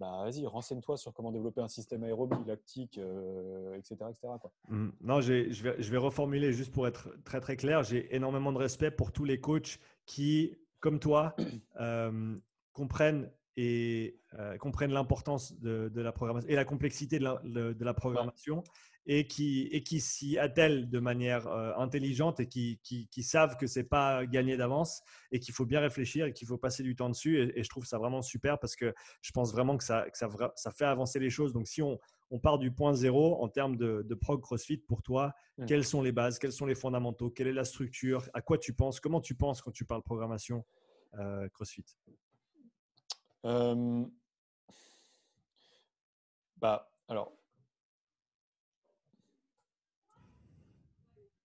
bah 0.01 0.23
vas-y, 0.23 0.47
renseigne-toi 0.47 0.97
sur 0.97 1.13
comment 1.13 1.31
développer 1.31 1.61
un 1.61 1.67
système 1.67 2.03
aérobie, 2.03 2.43
lactique, 2.47 2.97
etc. 2.97 3.03
Euh, 3.05 3.75
etc. 3.75 4.27
Mmh. 4.67 4.89
Non, 5.01 5.21
je 5.21 5.33
vais, 5.33 5.51
je 5.53 5.91
vais 5.91 5.97
reformuler 5.97 6.53
juste 6.53 6.73
pour 6.73 6.87
être 6.87 7.13
très 7.23 7.39
très 7.39 7.55
clair. 7.55 7.83
J'ai 7.83 8.13
énormément 8.15 8.51
de 8.51 8.57
respect 8.57 8.89
pour 8.89 9.11
tous 9.11 9.25
les 9.25 9.39
coachs 9.39 9.79
qui, 10.07 10.57
comme 10.79 10.99
toi, 10.99 11.35
euh, 11.79 12.35
comprennent 12.73 13.31
et 13.57 14.19
euh, 14.39 14.57
comprennent 14.57 14.91
l'importance 14.91 15.53
de, 15.59 15.91
la 15.93 16.11
programmation 16.11 16.49
et 16.49 16.55
la 16.55 16.65
complexité 16.65 17.19
de 17.19 17.23
la, 17.23 17.39
de, 17.43 17.85
la 17.85 17.93
programmation 17.93 18.63
et 19.05 19.25
qui, 19.25 19.67
et 19.71 19.83
qui 19.83 19.99
s'y 19.99 20.37
attellent 20.37 20.89
de 20.89 20.99
manière 20.99 21.47
euh, 21.47 21.73
intelligente 21.77 22.39
et 22.39 22.47
qui, 22.47 22.79
qui, 22.83 23.23
savent 23.23 23.57
que 23.57 23.65
c'est 23.67 23.83
pas 23.83 24.25
gagné 24.25 24.57
d'avance 24.57 25.01
et 25.31 25.39
qu'il 25.39 25.53
faut 25.53 25.65
bien 25.65 25.79
réfléchir 25.79 26.27
et 26.27 26.33
qu'il 26.33 26.47
faut 26.47 26.57
passer 26.57 26.83
du 26.83 26.95
temps 26.95 27.09
dessus. 27.09 27.51
Et, 27.55 27.63
je 27.63 27.69
trouve 27.69 27.85
ça 27.85 27.97
vraiment 27.97 28.21
super 28.21 28.59
parce 28.59 28.75
que 28.75 28.93
je 29.21 29.31
pense 29.31 29.51
vraiment 29.51 29.77
que 29.77 29.83
ça, 29.83 30.09
que 30.09 30.17
ça, 30.17 30.29
ça 30.55 30.71
fait 30.71 30.85
avancer 30.85 31.19
les 31.19 31.29
choses. 31.29 31.51
Donc, 31.53 31.67
si 31.67 31.81
on, 31.81 31.99
on 32.29 32.39
part 32.39 32.59
du 32.59 32.71
point 32.71 32.93
zéro 32.93 33.41
en 33.41 33.49
termes 33.49 33.75
de, 33.75 34.03
de 34.07 34.15
prog 34.15 34.41
CrossFit 34.41 34.77
pour 34.77 35.01
toi, 35.01 35.33
mmh. 35.57 35.65
quelles 35.65 35.85
sont 35.85 36.01
les 36.01 36.11
bases, 36.11 36.37
quels 36.37 36.53
sont 36.53 36.65
les 36.65 36.75
fondamentaux, 36.75 37.29
quelle 37.29 37.47
est 37.47 37.53
la 37.53 37.65
structure, 37.65 38.29
à 38.33 38.41
quoi 38.41 38.57
tu 38.57 38.73
penses, 38.73 38.99
comment 38.99 39.21
tu 39.21 39.35
penses 39.35 39.61
quand 39.61 39.71
tu 39.71 39.85
parles 39.85 40.03
programmation 40.03 40.63
euh, 41.15 41.47
CrossFit? 41.49 41.85
Bah, 46.61 46.91
alors, 47.07 47.33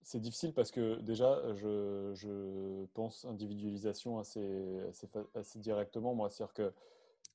C'est 0.06 0.20
difficile 0.20 0.54
parce 0.54 0.70
que 0.70 1.00
déjà, 1.00 1.42
je, 1.56 2.84
pense 2.94 3.24
individualisation 3.24 4.20
assez, 4.20 4.80
assez, 5.34 5.58
directement. 5.58 6.14
Moi, 6.14 6.30
c'est-à-dire 6.30 6.54
que. 6.54 6.72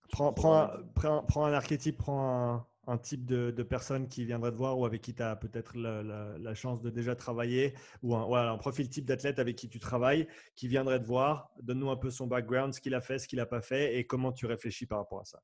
Prends, 0.09 0.31
prends, 0.31 0.55
un, 0.55 1.25
un, 1.35 1.53
archétype, 1.53 1.97
prends 1.97 2.65
un, 2.87 2.97
type 2.97 3.25
de, 3.25 3.63
personne 3.63 4.07
qui 4.07 4.23
viendrait 4.23 4.51
te 4.51 4.55
voir 4.55 4.79
ou 4.79 4.85
avec 4.85 5.01
qui 5.01 5.13
tu 5.13 5.21
as 5.21 5.35
peut-être 5.35 5.77
la, 5.77 6.53
chance 6.53 6.81
de 6.81 6.89
déjà 6.89 7.13
travailler, 7.13 7.73
ou 8.03 8.15
un, 8.15 8.23
voilà, 8.25 8.51
un 8.51 8.57
profil 8.57 8.87
type 8.87 9.05
d'athlète 9.05 9.39
avec 9.39 9.57
qui 9.57 9.67
tu 9.67 9.81
travailles, 9.81 10.25
qui 10.55 10.69
viendrait 10.69 11.01
te 11.01 11.05
voir. 11.05 11.51
Donne-nous 11.61 11.89
un 11.89 11.97
peu 11.97 12.09
son 12.09 12.25
background, 12.25 12.73
ce 12.73 12.79
qu'il 12.79 12.95
a 12.95 13.01
fait, 13.01 13.19
ce 13.19 13.27
qu'il 13.27 13.39
n'a 13.39 13.45
pas 13.45 13.61
fait 13.61 13.97
et 13.97 14.07
comment 14.07 14.31
tu 14.31 14.45
réfléchis 14.45 14.85
par 14.85 14.99
rapport 14.99 15.19
à 15.19 15.25
ça. 15.25 15.43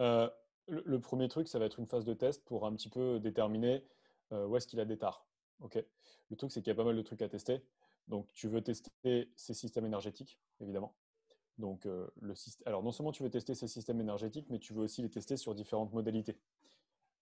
Euh, 0.00 0.28
le, 0.66 0.98
premier 0.98 1.28
truc, 1.28 1.46
ça 1.46 1.60
va 1.60 1.66
être 1.66 1.78
une 1.78 1.86
phase 1.86 2.04
de 2.04 2.14
test 2.14 2.44
pour 2.44 2.66
un 2.66 2.74
petit 2.74 2.88
peu 2.88 3.20
déterminer 3.20 3.84
euh, 4.32 4.48
où 4.48 4.56
est-ce 4.56 4.66
qu'il 4.66 4.80
a 4.80 4.84
des 4.84 4.98
tares. 4.98 5.24
Ok. 5.60 5.82
Le 6.30 6.36
truc, 6.36 6.50
c'est 6.52 6.60
qu'il 6.60 6.70
y 6.70 6.72
a 6.72 6.76
pas 6.76 6.84
mal 6.84 6.96
de 6.96 7.02
trucs 7.02 7.22
à 7.22 7.28
tester. 7.28 7.62
Donc, 8.08 8.32
tu 8.32 8.48
veux 8.48 8.62
tester 8.62 9.30
ces 9.34 9.54
systèmes 9.54 9.86
énergétiques, 9.86 10.38
évidemment. 10.60 10.94
Donc, 11.58 11.86
euh, 11.86 12.06
le 12.20 12.34
Alors, 12.66 12.82
non 12.82 12.92
seulement 12.92 13.12
tu 13.12 13.22
veux 13.22 13.30
tester 13.30 13.54
ces 13.54 13.68
systèmes 13.68 14.00
énergétiques, 14.00 14.46
mais 14.50 14.58
tu 14.58 14.74
veux 14.74 14.82
aussi 14.82 15.02
les 15.02 15.10
tester 15.10 15.36
sur 15.36 15.54
différentes 15.54 15.92
modalités. 15.92 16.38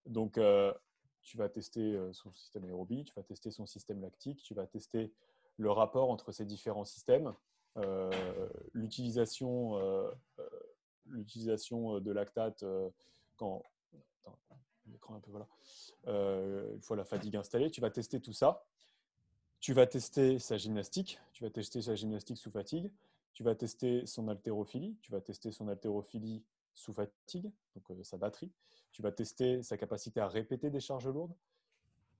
Donc, 0.06 0.38
euh, 0.38 0.74
tu 1.22 1.36
vas 1.36 1.48
tester 1.48 1.94
euh, 1.94 2.12
son 2.12 2.32
système 2.32 2.64
aérobie, 2.64 3.04
tu 3.04 3.14
vas 3.14 3.22
tester 3.22 3.50
son 3.50 3.66
système 3.66 4.00
lactique, 4.00 4.42
tu 4.42 4.54
vas 4.54 4.66
tester 4.66 5.12
le 5.56 5.70
rapport 5.70 6.10
entre 6.10 6.32
ces 6.32 6.44
différents 6.44 6.84
systèmes, 6.84 7.32
l'utilisation, 8.72 9.78
l'utilisation 11.06 12.00
de 12.00 12.10
lactate 12.12 12.64
quand 13.36 13.62
Euh, 16.06 16.74
une 16.74 16.82
fois 16.82 16.96
la 16.96 17.04
fatigue 17.04 17.36
installée, 17.36 17.70
tu 17.70 17.80
vas 17.80 17.90
tester 17.90 18.20
tout 18.20 18.32
ça. 18.32 18.64
Tu 19.60 19.72
vas 19.72 19.86
tester 19.86 20.38
sa 20.38 20.56
gymnastique, 20.56 21.18
tu 21.32 21.42
vas 21.42 21.50
tester 21.50 21.80
sa 21.80 21.94
gymnastique 21.94 22.36
sous 22.36 22.50
fatigue, 22.50 22.90
tu 23.32 23.42
vas 23.42 23.54
tester 23.54 24.04
son 24.06 24.28
haltérophilie, 24.28 24.98
tu 25.00 25.10
vas 25.10 25.22
tester 25.22 25.52
son 25.52 25.68
haltérophilie 25.68 26.44
sous 26.74 26.92
fatigue, 26.92 27.50
donc 27.74 27.90
euh, 27.90 28.02
sa 28.02 28.18
batterie. 28.18 28.52
Tu 28.92 29.00
vas 29.00 29.10
tester 29.10 29.62
sa 29.62 29.76
capacité 29.76 30.20
à 30.20 30.28
répéter 30.28 30.70
des 30.70 30.80
charges 30.80 31.08
lourdes. 31.08 31.34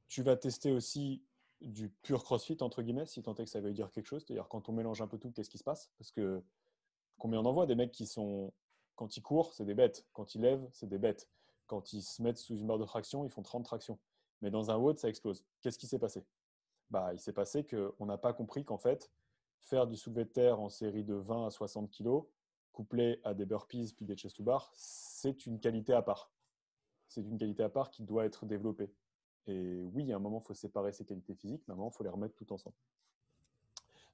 Tu 0.08 0.22
vas 0.22 0.36
tester 0.36 0.72
aussi 0.72 1.22
du 1.60 1.88
pur 1.88 2.24
crossfit, 2.24 2.56
entre 2.60 2.82
guillemets, 2.82 3.06
si 3.06 3.22
tant 3.22 3.34
est 3.34 3.44
que 3.44 3.50
ça 3.50 3.60
veut 3.60 3.72
dire 3.72 3.90
quelque 3.90 4.06
chose. 4.06 4.24
C'est-à-dire 4.26 4.48
quand 4.48 4.68
on 4.68 4.72
mélange 4.72 5.02
un 5.02 5.06
peu 5.06 5.18
tout, 5.18 5.30
qu'est-ce 5.30 5.50
qui 5.50 5.58
se 5.58 5.64
passe? 5.64 5.90
Parce 5.98 6.10
que 6.12 6.42
combien 7.18 7.40
on 7.40 7.46
en 7.46 7.52
voit 7.52 7.66
des 7.66 7.74
mecs 7.74 7.92
qui 7.92 8.06
sont, 8.06 8.52
quand 8.96 9.16
ils 9.16 9.22
courent, 9.22 9.52
c'est 9.52 9.64
des 9.64 9.74
bêtes. 9.74 10.06
Quand 10.12 10.34
ils 10.34 10.40
lèvent, 10.40 10.68
c'est 10.72 10.88
des 10.88 10.98
bêtes. 10.98 11.28
Quand 11.66 11.92
ils 11.92 12.02
se 12.02 12.22
mettent 12.22 12.38
sous 12.38 12.56
une 12.56 12.66
barre 12.66 12.78
de 12.78 12.84
traction, 12.84 13.24
ils 13.24 13.30
font 13.30 13.42
30 13.42 13.64
tractions. 13.64 13.98
Mais 14.40 14.50
dans 14.50 14.70
un 14.70 14.76
WOD, 14.76 14.98
ça 14.98 15.08
explose. 15.08 15.44
Qu'est-ce 15.60 15.78
qui 15.78 15.86
s'est 15.86 15.98
passé? 15.98 16.24
Bah, 16.90 17.12
Il 17.14 17.18
s'est 17.18 17.32
passé 17.32 17.64
qu'on 17.64 18.06
n'a 18.06 18.18
pas 18.18 18.32
compris 18.32 18.64
qu'en 18.64 18.78
fait, 18.78 19.10
faire 19.60 19.86
du 19.86 19.96
soulevé 19.96 20.24
de 20.24 20.30
terre 20.30 20.60
en 20.60 20.68
série 20.68 21.04
de 21.04 21.14
20 21.14 21.46
à 21.46 21.50
60 21.50 21.90
kg, 21.90 22.22
couplé 22.72 23.20
à 23.24 23.34
des 23.34 23.46
burpees 23.46 23.94
puis 23.96 24.04
des 24.04 24.16
chest 24.16 24.36
to 24.36 24.42
bar, 24.42 24.70
c'est 24.74 25.46
une 25.46 25.60
qualité 25.60 25.94
à 25.94 26.02
part. 26.02 26.30
C'est 27.08 27.22
une 27.22 27.38
qualité 27.38 27.62
à 27.62 27.68
part 27.68 27.90
qui 27.90 28.02
doit 28.02 28.24
être 28.24 28.44
développée. 28.46 28.92
Et 29.46 29.82
oui, 29.92 30.12
à 30.12 30.16
un 30.16 30.18
moment, 30.18 30.40
il 30.42 30.46
faut 30.46 30.54
séparer 30.54 30.92
ces 30.92 31.04
qualités 31.04 31.34
physiques, 31.34 31.62
mais 31.66 31.72
à 31.72 31.74
un 31.74 31.76
moment, 31.76 31.90
il 31.92 31.96
faut 31.96 32.04
les 32.04 32.10
remettre 32.10 32.34
tout 32.34 32.52
ensemble. 32.52 32.76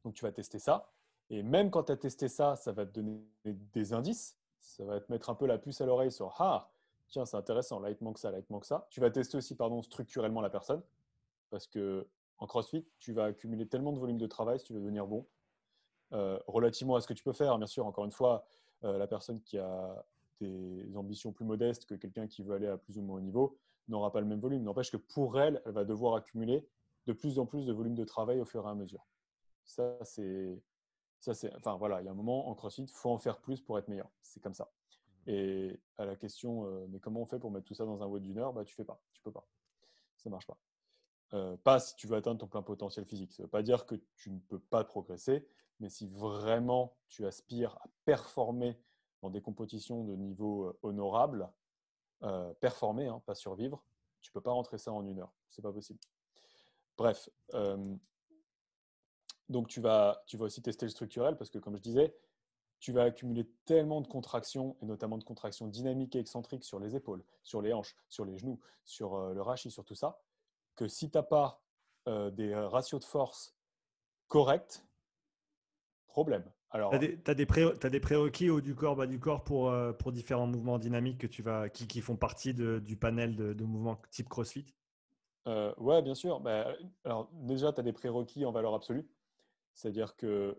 Donc, 0.05 0.15
tu 0.15 0.25
vas 0.25 0.33
tester 0.33 0.59
ça. 0.59 0.93
Et 1.31 1.43
même 1.43 1.71
quand 1.71 1.85
tu 1.85 1.93
as 1.93 1.97
testé 1.97 2.29
ça, 2.29 2.57
ça 2.57 2.73
va 2.73 2.85
te 2.85 2.93
donner 2.93 3.25
des 3.45 3.93
indices. 3.93 4.37
Ça 4.59 4.85
va 4.85 5.01
te 5.01 5.11
mettre 5.11 5.31
un 5.31 5.35
peu 5.35 5.47
la 5.47 5.59
puce 5.59 5.81
à 5.81 5.87
l'oreille 5.87 6.13
sur 6.13 6.35
Ah, 6.41 6.71
tiens, 7.11 7.27
c'est 7.27 7.37
intéressant, 7.37 7.81
là, 7.81 7.91
il 7.91 7.97
te 7.97 8.05
manque 8.05 8.19
ça, 8.19 8.31
là, 8.31 8.39
il 8.39 8.45
te 8.45 8.53
manque 8.53 8.65
ça. 8.65 8.87
Tu 8.91 9.01
vas 9.01 9.11
tester 9.11 9.37
aussi, 9.37 9.55
pardon, 9.55 9.83
structurellement 9.83 10.41
la 10.41 10.51
personne. 10.51 10.83
Parce 11.51 11.67
que 11.67 12.07
en 12.39 12.47
CrossFit, 12.47 12.87
tu 12.99 13.13
vas 13.13 13.25
accumuler 13.25 13.67
tellement 13.67 13.93
de 13.93 13.99
volume 13.99 14.19
de 14.19 14.27
travail 14.27 14.59
si 14.59 14.67
tu 14.67 14.73
veux 14.73 14.81
devenir 14.81 15.07
bon. 15.07 15.27
Euh, 16.13 16.39
relativement 16.47 16.97
à 16.97 17.01
ce 17.01 17.07
que 17.07 17.13
tu 17.13 17.23
peux 17.23 17.33
faire, 17.33 17.57
bien 17.59 17.67
sûr, 17.67 17.87
encore 17.87 18.05
une 18.05 18.11
fois, 18.11 18.45
euh, 18.85 18.99
la 18.99 19.07
personne 19.07 19.41
qui 19.43 19.59
a 19.59 20.05
des 20.41 20.97
ambitions 20.97 21.33
plus 21.33 21.45
modestes 21.45 21.85
que 21.85 21.95
quelqu'un 21.95 22.27
qui 22.27 22.43
veut 22.43 22.55
aller 22.55 22.67
à 22.67 22.79
plus 22.79 22.99
ou 22.99 23.03
moins 23.03 23.19
haut 23.19 23.21
niveau 23.21 23.59
n'aura 23.89 24.11
pas 24.11 24.21
le 24.21 24.27
même 24.27 24.41
volume. 24.41 24.63
N'empêche 24.63 24.91
que 24.91 24.97
pour 24.97 25.39
elle, 25.39 25.61
elle 25.67 25.73
va 25.73 25.85
devoir 25.85 26.15
accumuler 26.15 26.67
de 27.07 27.13
plus 27.13 27.39
en 27.39 27.47
plus 27.47 27.67
de 27.67 27.73
volume 27.73 27.95
de 27.95 28.05
travail 28.05 28.41
au 28.41 28.45
fur 28.45 28.67
et 28.67 28.71
à 28.71 28.75
mesure. 28.75 29.07
Ça, 29.65 29.99
c'est. 30.03 30.63
Ça, 31.21 31.35
c'est, 31.35 31.55
enfin 31.55 31.77
voilà, 31.77 32.01
il 32.01 32.07
y 32.07 32.09
a 32.09 32.13
un 32.13 32.15
moment 32.15 32.49
en 32.49 32.55
CrossFit, 32.55 32.87
faut 32.87 33.11
en 33.11 33.19
faire 33.19 33.41
plus 33.41 33.61
pour 33.61 33.79
être 33.79 33.89
meilleur. 33.89 34.11
C'est 34.23 34.41
comme 34.41 34.55
ça. 34.55 34.71
Et 35.27 35.79
à 35.99 36.05
la 36.05 36.17
question, 36.17 36.87
mais 36.89 36.99
comment 36.99 37.21
on 37.21 37.27
fait 37.27 37.39
pour 37.39 37.51
mettre 37.51 37.67
tout 37.67 37.75
ça 37.75 37.85
dans 37.85 38.03
un 38.03 38.07
WOD 38.07 38.23
d'une 38.23 38.39
heure? 38.39 38.53
Bah, 38.53 38.65
Tu 38.65 38.75
fais 38.75 38.85
pas, 38.85 39.01
tu 39.13 39.23
peux 39.23 39.33
pas. 39.33 39.47
Ça 40.17 40.31
marche 40.31 40.47
pas. 40.47 40.59
Pas 41.63 41.79
si 41.79 41.95
tu 41.97 42.07
veux 42.07 42.17
atteindre 42.17 42.41
ton 42.41 42.49
plein 42.49 42.63
potentiel 42.63 43.05
physique. 43.05 43.33
Ça 43.33 43.43
ne 43.43 43.47
veut 43.47 43.51
pas 43.51 43.63
dire 43.63 43.87
que 43.87 43.95
tu 44.17 44.31
ne 44.31 44.39
peux 44.41 44.59
pas 44.59 44.85
progresser, 44.85 45.47
mais 45.79 45.89
si 45.89 46.07
vraiment 46.09 46.97
tu 47.07 47.27
aspires 47.27 47.77
à 47.77 47.89
performer 48.05 48.79
dans 49.23 49.31
des 49.31 49.41
compétitions 49.41 50.05
de 50.05 50.17
niveau 50.17 50.77
honorable, 50.83 51.49
performer, 52.61 53.07
hein, 53.07 53.23
pas 53.27 53.35
survivre, 53.35 53.85
tu 54.21 54.31
ne 54.31 54.33
peux 54.35 54.41
pas 54.41 54.53
rentrer 54.53 54.79
ça 54.79 54.93
en 54.93 55.07
une 55.07 55.21
heure. 55.21 55.33
C'est 55.49 55.63
pas 55.63 55.73
possible. 55.73 56.01
Bref, 56.97 57.29
donc, 59.49 59.67
tu 59.67 59.81
vas, 59.81 60.23
tu 60.27 60.37
vas 60.37 60.45
aussi 60.45 60.63
tester 60.63 60.87
le 60.87 60.91
structurel 60.91 61.37
parce 61.37 61.51
que, 61.51 61.59
comme 61.59 61.77
je 61.77 61.83
disais, 61.83 62.15
tu 62.81 62.93
vas 62.93 63.05
accumuler 63.05 63.47
tellement 63.67 64.01
de 64.01 64.09
contractions, 64.09 64.77
et 64.83 64.87
notamment 64.87 65.19
de 65.19 65.25
contractions 65.25 65.69
dynamiques 65.69 66.17
et 66.17 66.19
excentriques 66.19 66.65
sur 66.65 66.81
les 66.81 66.97
épaules, 66.97 67.23
sur 67.43 67.63
les 67.63 67.73
hanches, 67.73 67.95
sur 68.09 68.25
les 68.25 68.39
genoux, 68.39 68.59
sur 68.85 69.15
euh, 69.15 69.35
le 69.35 69.43
rachis, 69.43 69.71
sur 69.71 69.85
tout 69.85 69.95
ça, 69.95 70.21
que 70.77 70.89
si 70.89 71.11
tu 71.11 71.19
n'as 71.19 71.23
pas 71.23 71.63
euh, 72.09 72.31
des 72.31 72.55
ratios 72.55 73.01
de 73.01 73.05
force 73.05 73.55
corrects, 74.29 74.83
problème. 76.07 76.45
Alors, 76.71 76.93
tu 76.93 77.21
as, 77.27 77.35
des, 77.35 78.01
prérequis 78.01 78.49
haut 78.49 78.61
du 78.61 78.75
corps, 78.77 78.95
bas 78.95 79.07
du 79.07 79.19
corps 79.19 79.43
pour, 79.43 79.71
euh, 79.71 79.93
pour 79.93 80.13
différents 80.13 80.47
mouvements 80.47 80.79
dynamiques 80.79 81.19
que 81.19 81.27
tu 81.27 81.43
vas, 81.43 81.69
qui, 81.69 81.89
qui 81.89 82.01
font 82.01 82.17
partie 82.17 82.55
du 82.55 82.97
panel 82.97 83.35
de, 83.35 83.53
de, 83.53 83.65
mouvements 83.65 84.01
type 84.11 84.29
CrossFit? 84.29 84.67
Euh, 85.49 85.75
Ouais, 85.79 86.01
bien 86.01 86.15
sûr. 86.15 86.39
Bah, 86.41 86.73
alors, 87.05 87.29
déjà, 87.33 87.73
tu 87.73 87.81
as 87.81 87.83
des 87.83 87.93
prérequis 87.93 88.45
en 88.45 88.53
valeur 88.53 88.75
absolue. 88.75 89.09
C'est-à-dire 89.75 90.15
que 90.17 90.57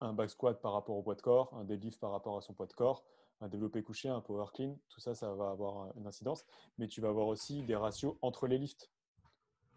un 0.00 0.12
back 0.12 0.30
squat 0.30 0.60
par 0.60 0.72
rapport 0.72 0.96
au 0.96 1.02
poids 1.02 1.14
de 1.14 1.22
corps, 1.22 1.52
un 1.54 1.64
deadlift 1.64 2.00
par 2.00 2.10
rapport 2.10 2.36
à 2.36 2.40
son 2.40 2.54
poids 2.54 2.66
de 2.66 2.72
corps, 2.72 3.04
un 3.40 3.48
développé 3.48 3.82
couché, 3.82 4.08
un 4.08 4.20
power 4.20 4.46
clean, 4.52 4.76
tout 4.88 5.00
ça, 5.00 5.14
ça 5.14 5.32
va 5.34 5.50
avoir 5.50 5.96
une 5.96 6.06
incidence. 6.06 6.44
Mais 6.78 6.88
tu 6.88 7.00
vas 7.00 7.08
avoir 7.08 7.26
aussi 7.28 7.62
des 7.62 7.76
ratios 7.76 8.16
entre 8.22 8.46
les 8.46 8.58
lifts. 8.58 8.90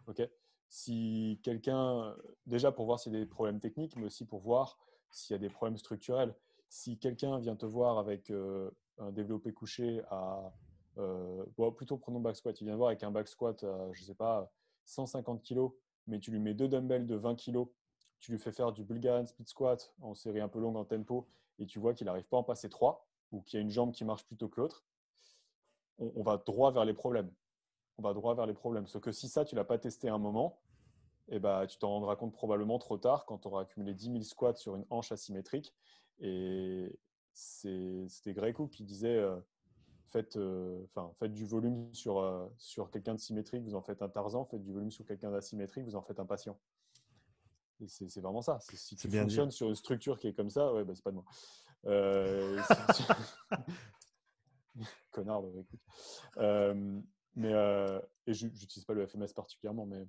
Ok? 0.07 0.27
Si 0.67 1.39
quelqu'un, 1.43 2.15
déjà 2.45 2.71
pour 2.71 2.85
voir 2.85 2.99
s'il 2.99 3.13
y 3.13 3.17
a 3.17 3.19
des 3.19 3.25
problèmes 3.25 3.59
techniques, 3.59 3.95
mais 3.97 4.05
aussi 4.05 4.25
pour 4.25 4.39
voir 4.39 4.77
s'il 5.11 5.33
y 5.33 5.35
a 5.35 5.39
des 5.39 5.49
problèmes 5.49 5.77
structurels. 5.77 6.35
Si 6.69 6.97
quelqu'un 6.97 7.37
vient 7.39 7.55
te 7.55 7.65
voir 7.65 7.97
avec 7.97 8.31
euh, 8.31 8.71
un 8.97 9.11
développé 9.11 9.53
couché 9.53 10.01
à, 10.09 10.53
euh, 10.97 11.43
plutôt 11.75 11.97
prenons 11.97 12.21
back 12.21 12.37
squat, 12.37 12.59
il 12.61 12.63
vient 12.65 12.73
te 12.73 12.77
voir 12.77 12.89
avec 12.89 13.03
un 13.03 13.11
back 13.11 13.27
squat, 13.27 13.63
à, 13.63 13.91
je 13.91 14.03
sais 14.03 14.15
pas, 14.15 14.49
150 14.85 15.43
kg, 15.43 15.69
mais 16.07 16.19
tu 16.19 16.31
lui 16.31 16.39
mets 16.39 16.53
deux 16.53 16.67
dumbbells 16.67 17.05
de 17.05 17.15
20 17.15 17.35
kg 17.35 17.65
tu 18.21 18.31
lui 18.31 18.39
fais 18.39 18.51
faire 18.51 18.71
du 18.71 18.83
Bulgarian 18.83 19.25
Speed 19.25 19.47
Squat 19.47 19.93
en 20.01 20.13
série 20.13 20.39
un 20.39 20.47
peu 20.47 20.59
longue 20.59 20.77
en 20.77 20.85
tempo 20.85 21.27
et 21.59 21.65
tu 21.65 21.79
vois 21.79 21.93
qu'il 21.93 22.05
n'arrive 22.05 22.25
pas 22.25 22.37
à 22.37 22.39
en 22.39 22.43
passer 22.43 22.69
trois 22.69 23.07
ou 23.31 23.41
qu'il 23.41 23.57
y 23.57 23.59
a 23.59 23.63
une 23.63 23.71
jambe 23.71 23.91
qui 23.91 24.05
marche 24.05 24.25
plutôt 24.25 24.47
que 24.47 24.61
l'autre, 24.61 24.85
on, 25.97 26.23
va 26.23 26.37
droit 26.37 26.71
vers 26.71 26.85
les 26.85 26.93
problèmes. 26.93 27.31
On 27.97 28.01
va 28.01 28.13
droit 28.13 28.33
vers 28.35 28.45
les 28.45 28.53
problèmes. 28.53 28.87
Sauf 28.87 29.01
que 29.01 29.11
si 29.11 29.27
ça, 29.27 29.45
tu 29.45 29.55
l'as 29.55 29.63
pas 29.63 29.77
testé 29.77 30.09
un 30.09 30.17
moment, 30.17 30.59
eh 31.29 31.39
ben, 31.39 31.65
tu 31.67 31.77
t'en 31.77 31.89
rendras 31.89 32.15
compte 32.15 32.33
probablement 32.33 32.79
trop 32.79 32.97
tard 32.97 33.25
quand 33.25 33.39
tu 33.39 33.47
auras 33.47 33.61
accumulé 33.61 33.93
10 33.93 34.11
000 34.11 34.21
squats 34.23 34.55
sur 34.55 34.75
une 34.75 34.85
hanche 34.89 35.11
asymétrique. 35.11 35.73
Et 36.19 36.99
c'était 37.33 38.33
Greco 38.33 38.67
qui 38.67 38.83
disait 38.83 39.17
euh, 39.17 39.37
faites, 40.11 40.35
euh, 40.35 40.83
faites, 41.19 41.33
du 41.33 41.45
volume 41.45 41.93
sur, 41.93 42.19
euh, 42.19 42.47
sur 42.57 42.91
quelqu'un 42.91 43.15
de 43.15 43.19
symétrique, 43.19 43.63
vous 43.63 43.75
en 43.75 43.81
faites 43.81 44.01
un 44.01 44.09
Tarzan, 44.09 44.45
faites 44.45 44.61
du 44.61 44.71
volume 44.71 44.91
sur 44.91 45.05
quelqu'un 45.05 45.31
d'asymétrique, 45.31 45.85
vous 45.85 45.95
en 45.95 46.01
faites 46.01 46.19
un 46.19 46.25
patient. 46.25 46.57
C'est 47.87 48.21
vraiment 48.21 48.41
ça. 48.41 48.59
Si 48.59 48.95
tu 48.95 49.09
fonctionnes 49.09 49.51
sur 49.51 49.69
une 49.69 49.75
structure 49.75 50.19
qui 50.19 50.27
est 50.27 50.33
comme 50.33 50.49
ça, 50.49 50.73
ouais, 50.73 50.83
bah, 50.83 50.93
c'est 50.95 51.03
pas 51.03 51.11
de 51.11 51.15
moi. 51.15 51.25
Euh, 51.85 52.59
Connard, 55.11 55.43
écoute. 55.59 55.79
Euh, 56.37 57.01
mais, 57.35 57.53
euh, 57.53 57.99
et 58.27 58.33
j'utilise 58.33 58.85
pas 58.85 58.93
le 58.93 59.05
FMS 59.05 59.33
particulièrement, 59.35 59.85
mais, 59.85 60.05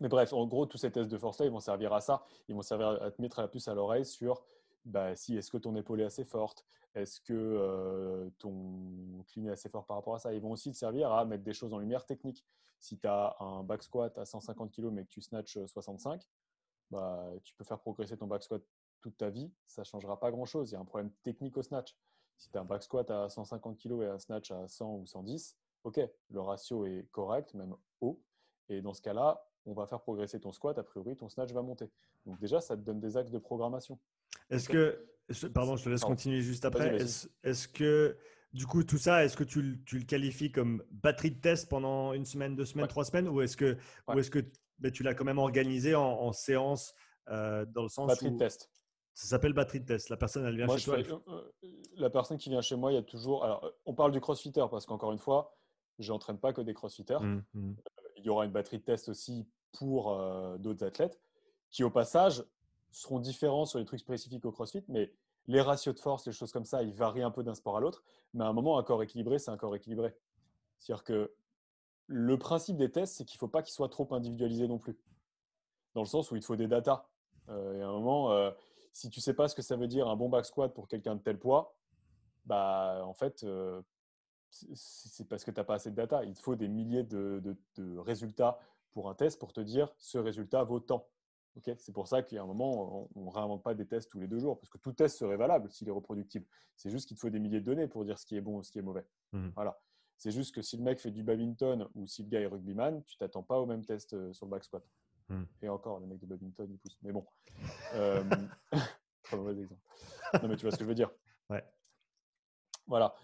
mais 0.00 0.08
bref, 0.08 0.32
en 0.32 0.46
gros, 0.46 0.66
tous 0.66 0.78
ces 0.78 0.90
tests 0.90 1.10
de 1.10 1.18
force-là, 1.18 1.46
ils 1.46 1.52
vont 1.52 1.60
servir 1.60 1.92
à 1.92 2.00
ça. 2.00 2.24
Ils 2.48 2.54
vont 2.54 2.62
servir 2.62 2.88
à 3.02 3.10
te 3.10 3.20
mettre 3.20 3.40
la 3.40 3.48
puce 3.48 3.68
à 3.68 3.74
l'oreille 3.74 4.06
sur 4.06 4.44
bah, 4.84 5.14
si 5.14 5.36
est-ce 5.36 5.50
que 5.50 5.58
ton 5.58 5.76
épaule 5.76 6.00
est 6.00 6.04
assez 6.04 6.24
forte, 6.24 6.66
est-ce 6.94 7.20
que 7.20 7.32
euh, 7.32 8.28
ton 8.38 9.24
clean 9.28 9.46
est 9.46 9.50
assez 9.50 9.68
fort 9.68 9.86
par 9.86 9.96
rapport 9.96 10.14
à 10.14 10.18
ça? 10.18 10.34
Ils 10.34 10.40
vont 10.40 10.50
aussi 10.50 10.72
te 10.72 10.76
servir 10.76 11.12
à 11.12 11.24
mettre 11.24 11.44
des 11.44 11.54
choses 11.54 11.72
en 11.72 11.78
lumière 11.78 12.04
technique. 12.04 12.44
Si 12.80 12.98
tu 12.98 13.06
as 13.06 13.36
un 13.40 13.62
back 13.62 13.82
squat 13.82 14.16
à 14.18 14.24
150 14.24 14.72
kg 14.72 14.86
mais 14.90 15.04
que 15.04 15.08
tu 15.08 15.22
snatches 15.22 15.64
65, 15.66 16.28
bah, 16.92 17.32
tu 17.42 17.54
peux 17.54 17.64
faire 17.64 17.80
progresser 17.80 18.16
ton 18.16 18.26
back 18.26 18.42
squat 18.42 18.62
toute 19.00 19.16
ta 19.16 19.30
vie, 19.30 19.50
ça 19.66 19.82
ne 19.82 19.86
changera 19.86 20.20
pas 20.20 20.30
grand-chose. 20.30 20.70
Il 20.70 20.74
y 20.74 20.76
a 20.76 20.80
un 20.80 20.84
problème 20.84 21.10
technique 21.22 21.56
au 21.56 21.62
snatch. 21.62 21.96
Si 22.36 22.50
tu 22.50 22.58
as 22.58 22.60
un 22.60 22.64
back 22.64 22.82
squat 22.82 23.10
à 23.10 23.28
150 23.28 23.78
kg 23.78 24.02
et 24.02 24.06
un 24.06 24.18
snatch 24.18 24.50
à 24.50 24.68
100 24.68 24.96
ou 24.96 25.06
110, 25.06 25.56
ok, 25.84 26.00
le 26.30 26.40
ratio 26.40 26.84
est 26.86 27.08
correct, 27.10 27.54
même 27.54 27.74
haut. 28.00 28.22
Et 28.68 28.82
dans 28.82 28.94
ce 28.94 29.00
cas-là, 29.02 29.42
on 29.64 29.72
va 29.72 29.86
faire 29.86 30.00
progresser 30.00 30.38
ton 30.38 30.52
squat, 30.52 30.78
a 30.78 30.82
priori, 30.82 31.16
ton 31.16 31.28
snatch 31.28 31.52
va 31.52 31.62
monter. 31.62 31.90
Donc 32.26 32.38
déjà, 32.38 32.60
ça 32.60 32.76
te 32.76 32.82
donne 32.82 33.00
des 33.00 33.16
axes 33.16 33.30
de 33.30 33.38
programmation. 33.38 33.98
Est-ce 34.50 34.68
que, 34.68 35.08
pardon, 35.48 35.76
je 35.76 35.84
te 35.84 35.88
laisse 35.88 36.02
continuer 36.02 36.40
juste 36.40 36.64
après. 36.64 36.96
Est-ce 37.42 37.68
que, 37.68 38.16
du 38.52 38.66
coup, 38.66 38.84
tout 38.84 38.98
ça, 38.98 39.24
est-ce 39.24 39.36
que 39.36 39.44
tu, 39.44 39.62
le 39.62 40.04
qualifies 40.04 40.52
comme 40.52 40.84
batterie 40.90 41.30
de 41.30 41.40
test 41.40 41.68
pendant 41.68 42.12
une 42.12 42.26
semaine, 42.26 42.54
deux 42.54 42.66
semaines, 42.66 42.86
trois 42.86 43.04
semaines, 43.04 43.28
ou 43.28 43.40
est-ce 43.40 43.56
que, 43.56 43.76
est 44.14 44.30
que 44.30 44.40
mais 44.82 44.90
tu 44.90 45.02
l'as 45.02 45.14
quand 45.14 45.24
même 45.24 45.38
organisé 45.38 45.94
en, 45.94 46.32
séance 46.32 46.94
euh, 47.28 47.64
dans 47.66 47.82
le 47.82 47.88
sens 47.88 48.08
batterie 48.08 48.32
de 48.32 48.38
test. 48.38 48.70
Ça 49.14 49.28
s'appelle 49.28 49.52
batterie 49.52 49.80
de 49.80 49.86
test. 49.86 50.08
La 50.08 50.16
personne, 50.16 50.44
elle 50.44 50.56
vient 50.56 50.76
chez 50.76 50.84
toi. 50.84 51.20
Euh, 51.28 51.40
euh, 51.62 51.68
la 51.96 52.10
personne 52.10 52.38
qui 52.38 52.48
vient 52.48 52.62
chez 52.62 52.76
moi, 52.76 52.92
il 52.92 52.94
y 52.94 52.98
a 52.98 53.02
toujours. 53.02 53.44
Alors, 53.44 53.70
on 53.84 53.94
parle 53.94 54.12
du 54.12 54.20
crossfitter 54.20 54.64
parce 54.70 54.86
qu'encore 54.86 55.12
une 55.12 55.18
fois, 55.18 55.54
je 55.98 56.12
n'entraîne 56.12 56.38
pas 56.38 56.52
que 56.52 56.62
des 56.62 56.74
crossfitters. 56.74 57.20
Mmh, 57.20 57.44
mmh. 57.54 57.72
Il 58.16 58.24
y 58.24 58.28
aura 58.28 58.44
une 58.44 58.52
batterie 58.52 58.78
de 58.78 58.84
test 58.84 59.08
aussi 59.08 59.46
pour 59.72 60.16
d'autres 60.58 60.84
athlètes 60.84 61.20
qui, 61.70 61.84
au 61.84 61.90
passage, 61.90 62.44
seront 62.90 63.18
différents 63.18 63.66
sur 63.66 63.78
les 63.78 63.84
trucs 63.84 64.00
spécifiques 64.00 64.44
au 64.44 64.52
crossfit, 64.52 64.84
mais 64.88 65.12
les 65.46 65.60
ratios 65.60 65.94
de 65.94 66.00
force, 66.00 66.26
les 66.26 66.32
choses 66.32 66.52
comme 66.52 66.64
ça, 66.64 66.82
ils 66.82 66.92
varient 66.92 67.22
un 67.22 67.30
peu 67.30 67.42
d'un 67.42 67.54
sport 67.54 67.76
à 67.76 67.80
l'autre. 67.80 68.04
Mais 68.34 68.44
à 68.44 68.48
un 68.48 68.52
moment, 68.52 68.78
un 68.78 68.82
corps 68.82 69.02
équilibré, 69.02 69.38
c'est 69.38 69.50
un 69.50 69.56
corps 69.56 69.74
équilibré. 69.74 70.14
C'est-à-dire 70.78 71.04
que 71.04 71.32
le 72.12 72.38
principe 72.38 72.76
des 72.76 72.90
tests, 72.90 73.14
c'est 73.16 73.24
qu'il 73.24 73.36
ne 73.36 73.40
faut 73.40 73.48
pas 73.48 73.62
qu'ils 73.62 73.72
soient 73.72 73.88
trop 73.88 74.06
individualisés 74.12 74.68
non 74.68 74.78
plus. 74.78 74.98
Dans 75.94 76.02
le 76.02 76.06
sens 76.06 76.30
où 76.30 76.36
il 76.36 76.40
te 76.40 76.46
faut 76.46 76.56
des 76.56 76.68
datas. 76.68 77.06
Euh, 77.48 77.78
et 77.78 77.82
à 77.82 77.88
un 77.88 77.92
moment, 77.92 78.32
euh, 78.32 78.50
si 78.92 79.08
tu 79.08 79.18
ne 79.18 79.22
sais 79.22 79.34
pas 79.34 79.48
ce 79.48 79.54
que 79.54 79.62
ça 79.62 79.76
veut 79.76 79.88
dire 79.88 80.08
un 80.08 80.16
bon 80.16 80.28
back 80.28 80.44
squat 80.44 80.72
pour 80.72 80.88
quelqu'un 80.88 81.16
de 81.16 81.22
tel 81.22 81.38
poids, 81.38 81.74
bah, 82.44 83.02
en 83.04 83.14
fait, 83.14 83.44
euh, 83.44 83.80
c'est 84.50 85.26
parce 85.26 85.44
que 85.44 85.50
tu 85.50 85.58
n'as 85.58 85.64
pas 85.64 85.74
assez 85.74 85.90
de 85.90 85.96
data. 85.96 86.22
Il 86.24 86.34
te 86.34 86.40
faut 86.40 86.54
des 86.54 86.68
milliers 86.68 87.02
de, 87.02 87.56
résultats 87.98 88.58
pour 88.92 89.08
un 89.08 89.14
test 89.14 89.38
pour 89.38 89.54
te 89.54 89.60
dire 89.60 89.94
ce 89.96 90.18
résultat 90.18 90.62
vaut 90.64 90.80
tant. 90.80 91.08
c'est 91.62 91.92
pour 91.94 92.08
ça 92.08 92.22
qu'il 92.22 92.36
y 92.36 92.38
a 92.38 92.42
un 92.42 92.46
moment, 92.46 93.08
on 93.14 93.24
ne 93.24 93.30
réinvente 93.30 93.62
pas 93.62 93.72
des 93.72 93.86
tests 93.86 94.10
tous 94.10 94.20
les 94.20 94.28
deux 94.28 94.38
jours, 94.38 94.58
parce 94.58 94.68
que 94.68 94.76
tout 94.76 94.92
test 94.92 95.16
serait 95.16 95.38
valable 95.38 95.70
s'il 95.70 95.88
est 95.88 95.92
reproductible. 95.92 96.46
C'est 96.76 96.90
juste 96.90 97.08
qu'il 97.08 97.16
te 97.16 97.22
faut 97.22 97.30
des 97.30 97.40
milliers 97.40 97.60
de 97.60 97.64
données 97.64 97.88
pour 97.88 98.04
dire 98.04 98.18
ce 98.18 98.26
qui 98.26 98.36
est 98.36 98.42
bon 98.42 98.58
ou 98.58 98.62
ce 98.62 98.70
qui 98.70 98.78
est 98.78 98.82
mauvais. 98.82 99.06
Mmh. 99.32 99.48
Voilà. 99.54 99.80
C'est 100.22 100.30
juste 100.30 100.54
que 100.54 100.62
si 100.62 100.76
le 100.76 100.84
mec 100.84 101.00
fait 101.00 101.10
du 101.10 101.24
badminton 101.24 101.88
ou 101.96 102.06
si 102.06 102.22
le 102.22 102.28
gars 102.28 102.38
est 102.38 102.46
rugbyman, 102.46 103.02
tu 103.02 103.16
t'attends 103.16 103.42
pas 103.42 103.58
au 103.58 103.66
même 103.66 103.84
test 103.84 104.12
euh, 104.12 104.32
sur 104.32 104.46
le 104.46 104.52
back 104.52 104.62
squat. 104.62 104.84
Hmm. 105.28 105.42
Et 105.60 105.68
encore, 105.68 105.98
le 105.98 106.06
mec 106.06 106.20
de 106.20 106.26
badminton, 106.26 106.70
il 106.70 106.78
pousse. 106.78 106.96
Mais 107.02 107.10
bon. 107.10 107.26
Euh, 107.94 108.22
très 109.24 109.36
mauvais 109.36 109.60
exemple. 109.60 109.80
Non, 110.40 110.48
mais 110.48 110.54
tu 110.54 110.62
vois 110.62 110.70
ce 110.70 110.76
que 110.76 110.84
je 110.84 110.88
veux 110.88 110.94
dire. 110.94 111.10
Ouais. 111.50 111.64
Voilà. 112.86 113.16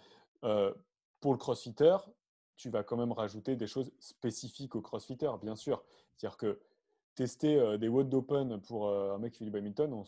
Euh, 0.43 0.73
pour 1.21 1.31
le 1.31 1.37
crossfitter, 1.37 1.95
tu 2.57 2.69
vas 2.69 2.83
quand 2.83 2.97
même 2.97 3.13
rajouter 3.13 3.55
des 3.55 3.67
choses 3.67 3.93
spécifiques 4.01 4.75
au 4.75 4.81
crossfitter, 4.81 5.31
bien 5.41 5.55
sûr. 5.55 5.81
C'est-à-dire 6.17 6.35
que 6.35 6.59
tester 7.15 7.57
euh, 7.57 7.77
des 7.77 7.87
WOD 7.87 8.09
d'open 8.09 8.59
pour 8.59 8.89
euh, 8.89 9.15
un 9.15 9.19
mec 9.19 9.31
qui 9.31 9.39
fait 9.39 9.45
du 9.45 9.51
badminton, 9.51 10.03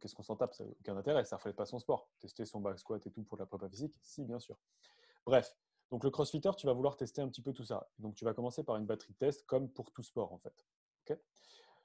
qu'est-ce 0.00 0.16
qu'on 0.16 0.24
s'en 0.24 0.34
tape? 0.34 0.54
Ça 0.54 0.64
n'a 0.64 0.70
aucun 0.72 0.96
intérêt, 0.96 1.24
ça 1.24 1.36
ne 1.36 1.38
reflète 1.38 1.54
pas 1.54 1.66
son 1.66 1.78
sport. 1.78 2.08
Tester 2.18 2.46
son 2.46 2.60
back 2.60 2.80
squat 2.80 3.06
et 3.06 3.12
tout 3.12 3.22
pour 3.22 3.38
la 3.38 3.46
prépa 3.46 3.68
physique, 3.68 3.94
si, 4.02 4.24
bien 4.24 4.40
sûr. 4.40 4.58
Bref, 5.24 5.54
donc 5.92 6.02
le 6.02 6.10
crossfitter, 6.10 6.50
tu 6.56 6.66
vas 6.66 6.72
vouloir 6.72 6.96
tester 6.96 7.22
un 7.22 7.28
petit 7.28 7.42
peu 7.42 7.52
tout 7.52 7.64
ça. 7.64 7.88
Donc 7.98 8.14
tu 8.14 8.24
vas 8.24 8.34
commencer 8.34 8.64
par 8.64 8.76
une 8.76 8.86
batterie 8.86 9.12
de 9.12 9.18
test 9.18 9.44
comme 9.46 9.68
pour 9.68 9.92
tout 9.92 10.02
sport 10.02 10.32
en 10.32 10.38
fait. 10.38 10.66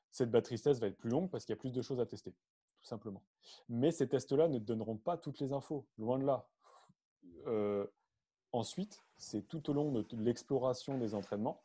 Cette 0.10 0.32
batterie 0.32 0.56
de 0.56 0.62
test 0.62 0.82
va 0.82 0.88
être 0.88 0.98
plus 0.98 1.10
longue 1.10 1.30
parce 1.30 1.46
qu'il 1.46 1.54
y 1.54 1.58
a 1.58 1.60
plus 1.60 1.74
de 1.74 1.82
choses 1.82 2.00
à 2.00 2.06
tester, 2.06 2.32
tout 2.32 2.88
simplement. 2.88 3.22
Mais 3.68 3.92
ces 3.92 4.08
tests-là 4.08 4.48
ne 4.48 4.58
te 4.58 4.64
donneront 4.64 4.98
pas 4.98 5.18
toutes 5.18 5.40
les 5.40 5.52
infos, 5.54 5.86
loin 5.98 6.18
de 6.18 6.26
là. 6.26 6.48
Euh, 7.46 7.86
ensuite, 8.54 9.04
c'est 9.18 9.48
tout 9.48 9.70
au 9.70 9.74
long 9.74 9.92
de 9.92 10.06
l'exploration 10.14 10.98
des 10.98 11.14
entraînements 11.14 11.62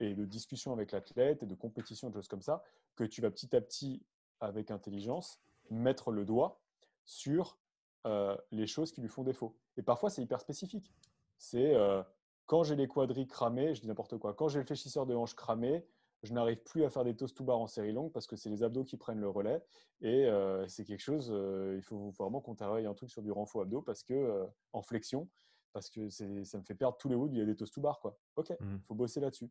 et 0.00 0.14
de 0.14 0.24
discussion 0.24 0.72
avec 0.72 0.92
l'athlète 0.92 1.42
et 1.42 1.46
de 1.46 1.54
compétition, 1.54 2.10
de 2.10 2.14
choses 2.14 2.28
comme 2.28 2.42
ça, 2.42 2.62
que 2.96 3.04
tu 3.04 3.20
vas 3.20 3.30
petit 3.30 3.54
à 3.54 3.60
petit, 3.60 4.02
avec 4.40 4.70
intelligence, 4.70 5.40
mettre 5.70 6.10
le 6.10 6.24
doigt 6.24 6.60
sur 7.04 7.58
euh, 8.06 8.36
les 8.52 8.66
choses 8.66 8.92
qui 8.92 9.00
lui 9.00 9.08
font 9.08 9.24
défaut. 9.24 9.56
Et 9.76 9.82
parfois, 9.82 10.10
c'est 10.10 10.22
hyper 10.22 10.40
spécifique. 10.40 10.92
C'est 11.38 11.74
euh, 11.74 12.02
quand 12.46 12.62
j'ai 12.62 12.76
les 12.76 12.88
quadris 12.88 13.26
cramés, 13.26 13.74
je 13.74 13.80
dis 13.80 13.88
n'importe 13.88 14.18
quoi, 14.18 14.34
quand 14.34 14.48
j'ai 14.48 14.58
le 14.58 14.64
fléchisseur 14.64 15.06
de 15.06 15.14
hanche 15.14 15.34
cramé, 15.34 15.86
je 16.24 16.32
n'arrive 16.32 16.62
plus 16.64 16.84
à 16.84 16.90
faire 16.90 17.04
des 17.04 17.14
toast 17.14 17.36
to 17.36 17.44
bar 17.44 17.58
en 17.58 17.68
série 17.68 17.92
longue 17.92 18.10
parce 18.12 18.26
que 18.26 18.34
c'est 18.34 18.50
les 18.50 18.64
abdos 18.64 18.84
qui 18.84 18.96
prennent 18.96 19.20
le 19.20 19.28
relais. 19.28 19.62
Et 20.00 20.26
euh, 20.26 20.66
c'est 20.66 20.84
quelque 20.84 21.00
chose, 21.00 21.32
il 21.76 21.82
faut 21.82 22.10
vraiment 22.10 22.40
qu'on 22.40 22.56
travaille 22.56 22.86
un 22.86 22.94
truc 22.94 23.10
sur 23.10 23.22
du 23.22 23.30
renfort 23.30 23.62
abdos 23.62 23.82
parce 23.82 24.02
que 24.02 24.46
en 24.72 24.82
flexion, 24.82 25.28
parce 25.72 25.90
que 25.90 26.08
ça 26.08 26.26
me 26.26 26.64
fait 26.64 26.74
perdre 26.74 26.96
tous 26.96 27.08
les 27.08 27.14
hauts, 27.14 27.28
il 27.28 27.38
y 27.38 27.40
a 27.40 27.44
des 27.44 27.54
toast 27.54 27.72
to 27.72 27.80
bar. 27.80 28.00
Quoi. 28.00 28.18
Ok, 28.34 28.52
il 28.58 28.66
mmh. 28.66 28.80
faut 28.88 28.94
bosser 28.94 29.20
là-dessus. 29.20 29.48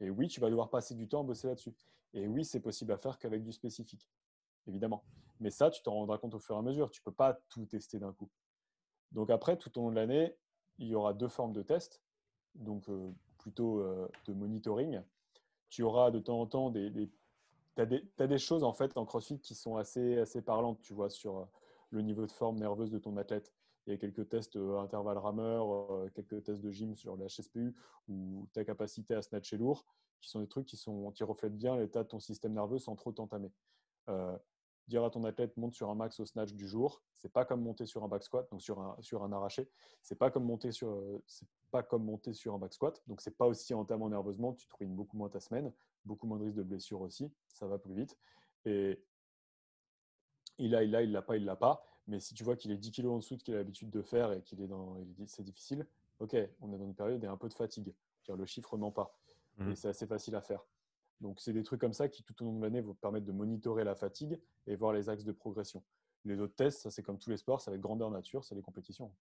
Et 0.00 0.10
oui, 0.10 0.28
tu 0.28 0.40
vas 0.40 0.50
devoir 0.50 0.68
passer 0.68 0.94
du 0.94 1.08
temps 1.08 1.20
à 1.20 1.24
bosser 1.24 1.46
là-dessus. 1.46 1.74
Et 2.12 2.26
oui, 2.26 2.44
c'est 2.44 2.60
possible 2.60 2.92
à 2.92 2.98
faire 2.98 3.18
qu'avec 3.18 3.42
du 3.42 3.52
spécifique, 3.52 4.10
évidemment. 4.66 5.04
Mais 5.40 5.50
ça, 5.50 5.70
tu 5.70 5.82
t'en 5.82 5.92
rendras 5.92 6.18
compte 6.18 6.34
au 6.34 6.38
fur 6.38 6.56
et 6.56 6.58
à 6.58 6.62
mesure. 6.62 6.90
Tu 6.90 7.00
ne 7.00 7.04
peux 7.04 7.14
pas 7.14 7.34
tout 7.48 7.66
tester 7.66 7.98
d'un 7.98 8.12
coup. 8.12 8.30
Donc 9.12 9.30
après, 9.30 9.56
tout 9.56 9.76
au 9.78 9.82
long 9.82 9.90
de 9.90 9.96
l'année, 9.96 10.36
il 10.78 10.88
y 10.88 10.94
aura 10.94 11.12
deux 11.14 11.28
formes 11.28 11.52
de 11.52 11.62
tests. 11.62 12.02
Donc 12.54 12.84
plutôt 13.38 13.82
de 14.26 14.32
monitoring. 14.32 15.00
Tu 15.68 15.82
auras 15.82 16.10
de 16.10 16.18
temps 16.18 16.40
en 16.40 16.46
temps 16.46 16.70
des... 16.70 16.92
tu 17.76 17.82
as, 18.18 18.26
des 18.26 18.38
choses 18.38 18.62
en 18.62 18.72
fait 18.72 18.96
en 18.96 19.06
CrossFit 19.06 19.40
qui 19.40 19.54
sont 19.54 19.76
assez, 19.76 20.18
assez 20.18 20.42
parlantes, 20.42 20.80
tu 20.80 20.92
vois, 20.92 21.08
sur 21.08 21.48
le 21.90 22.02
niveau 22.02 22.26
de 22.26 22.32
forme 22.32 22.58
nerveuse 22.58 22.90
de 22.90 22.98
ton 22.98 23.16
athlète. 23.16 23.52
Il 23.86 23.92
y 23.92 23.94
a 23.94 23.96
quelques 23.96 24.28
tests 24.28 24.56
intervalle 24.56 25.18
rameur, 25.18 26.10
quelques 26.12 26.42
tests 26.44 26.62
de 26.62 26.70
gym 26.70 26.94
sur 26.94 27.16
la 27.16 27.26
HSPU 27.26 27.74
ou 28.08 28.46
ta 28.52 28.64
capacité 28.64 29.14
à 29.14 29.22
snatcher 29.22 29.56
lourd, 29.56 29.86
qui 30.20 30.30
sont 30.30 30.40
des 30.40 30.46
trucs 30.46 30.66
qui, 30.66 30.76
sont, 30.76 31.10
qui 31.10 31.24
reflètent 31.24 31.56
bien 31.56 31.76
l'état 31.76 32.04
de 32.04 32.08
ton 32.08 32.20
système 32.20 32.52
nerveux 32.52 32.78
sans 32.78 32.94
trop 32.94 33.12
t'entamer. 33.12 33.50
Euh, 34.08 34.36
dire 34.88 35.04
à 35.04 35.10
ton 35.10 35.24
athlète 35.24 35.56
monte 35.56 35.74
sur 35.74 35.90
un 35.90 35.94
max 35.94 36.18
au 36.20 36.26
snatch 36.26 36.52
du 36.52 36.66
jour, 36.66 37.02
c'est 37.14 37.32
pas 37.32 37.44
comme 37.44 37.62
monter 37.62 37.86
sur 37.86 38.02
un 38.04 38.08
back 38.08 38.22
squat, 38.22 38.48
donc 38.50 38.62
sur 38.62 38.80
un, 38.80 38.96
sur 39.00 39.22
un 39.22 39.32
arraché, 39.32 39.68
c'est 40.02 40.18
pas 40.18 40.30
comme 40.30 40.44
monter 40.44 40.72
sur 40.72 41.02
c'est 41.26 41.46
pas 41.70 41.82
comme 41.82 42.04
monter 42.04 42.32
sur 42.32 42.54
un 42.54 42.58
back 42.58 42.72
squat, 42.72 43.02
donc 43.06 43.20
c'est 43.20 43.36
pas 43.36 43.46
aussi 43.46 43.74
entamant 43.74 44.08
nerveusement, 44.08 44.52
tu 44.52 44.68
trouves 44.68 44.88
beaucoup 44.88 45.16
moins 45.16 45.28
ta 45.28 45.40
semaine, 45.40 45.72
beaucoup 46.04 46.26
moins 46.26 46.38
de 46.38 46.44
risque 46.44 46.56
de 46.56 46.62
blessure 46.62 47.00
aussi, 47.00 47.32
ça 47.48 47.66
va 47.66 47.78
plus 47.78 47.94
vite. 47.94 48.18
Et 48.64 49.02
il 50.58 50.74
a, 50.74 50.82
il 50.82 50.94
a, 50.94 51.02
il 51.02 51.12
l'a 51.12 51.22
pas, 51.22 51.36
il 51.36 51.44
l'a 51.44 51.56
pas. 51.56 51.84
Mais 52.06 52.20
si 52.20 52.34
tu 52.34 52.44
vois 52.44 52.56
qu'il 52.56 52.70
est 52.72 52.76
10 52.76 52.90
kg 52.90 53.06
en 53.06 53.16
dessous 53.18 53.34
de 53.34 53.40
ce 53.40 53.44
qu'il 53.44 53.54
a 53.54 53.58
l'habitude 53.58 53.90
de 53.90 54.02
faire 54.02 54.32
et 54.32 54.42
qu'il 54.42 54.60
est 54.60 54.66
dans, 54.66 54.96
c'est 55.26 55.44
difficile, 55.44 55.86
ok, 56.18 56.36
on 56.60 56.72
est 56.72 56.78
dans 56.78 56.84
une 56.84 56.94
période 56.94 57.22
et 57.22 57.26
un 57.26 57.36
peu 57.36 57.48
de 57.48 57.54
fatigue. 57.54 57.94
Le 58.28 58.46
chiffre 58.46 58.76
ment 58.76 58.92
pas. 58.92 59.18
Et 59.58 59.64
mmh. 59.64 59.76
c'est 59.76 59.88
assez 59.88 60.06
facile 60.06 60.34
à 60.36 60.40
faire. 60.40 60.64
Donc, 61.22 61.40
c'est 61.40 61.52
des 61.52 61.62
trucs 61.62 61.80
comme 61.80 61.92
ça 61.92 62.08
qui, 62.08 62.24
tout 62.24 62.42
au 62.42 62.46
long 62.46 62.58
de 62.58 62.62
l'année, 62.62 62.80
vont 62.80 62.94
permettre 62.94 63.24
de 63.24 63.32
monitorer 63.32 63.84
la 63.84 63.94
fatigue 63.94 64.40
et 64.66 64.74
voir 64.74 64.92
les 64.92 65.08
axes 65.08 65.24
de 65.24 65.32
progression. 65.32 65.82
Les 66.24 66.40
autres 66.40 66.54
tests, 66.54 66.80
ça 66.80 66.90
c'est 66.90 67.02
comme 67.02 67.18
tous 67.18 67.30
les 67.30 67.36
sports, 67.36 67.60
ça 67.60 67.70
va 67.70 67.76
être 67.76 67.80
grandeur 67.80 68.10
nature, 68.10 68.44
c'est 68.44 68.54
les 68.54 68.62
compétitions. 68.62 69.12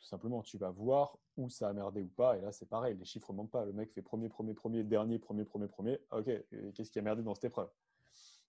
Tout 0.00 0.06
simplement, 0.06 0.42
tu 0.42 0.56
vas 0.56 0.70
voir 0.70 1.18
où 1.36 1.50
ça 1.50 1.68
a 1.68 1.72
merdé 1.74 2.02
ou 2.02 2.08
pas. 2.08 2.38
Et 2.38 2.40
là, 2.40 2.52
c'est 2.52 2.66
pareil, 2.66 2.96
les 2.96 3.04
chiffres 3.04 3.32
ne 3.32 3.36
mentent 3.36 3.50
pas. 3.50 3.66
Le 3.66 3.72
mec 3.74 3.92
fait 3.92 4.00
premier, 4.00 4.30
premier, 4.30 4.54
premier, 4.54 4.82
dernier, 4.82 5.18
premier, 5.18 5.44
premier, 5.44 5.68
premier. 5.68 6.00
Ok, 6.10 6.30
qu'est-ce 6.74 6.90
qui 6.90 6.98
a 6.98 7.02
merdé 7.02 7.22
dans 7.22 7.34
cette 7.34 7.44
épreuve? 7.44 7.70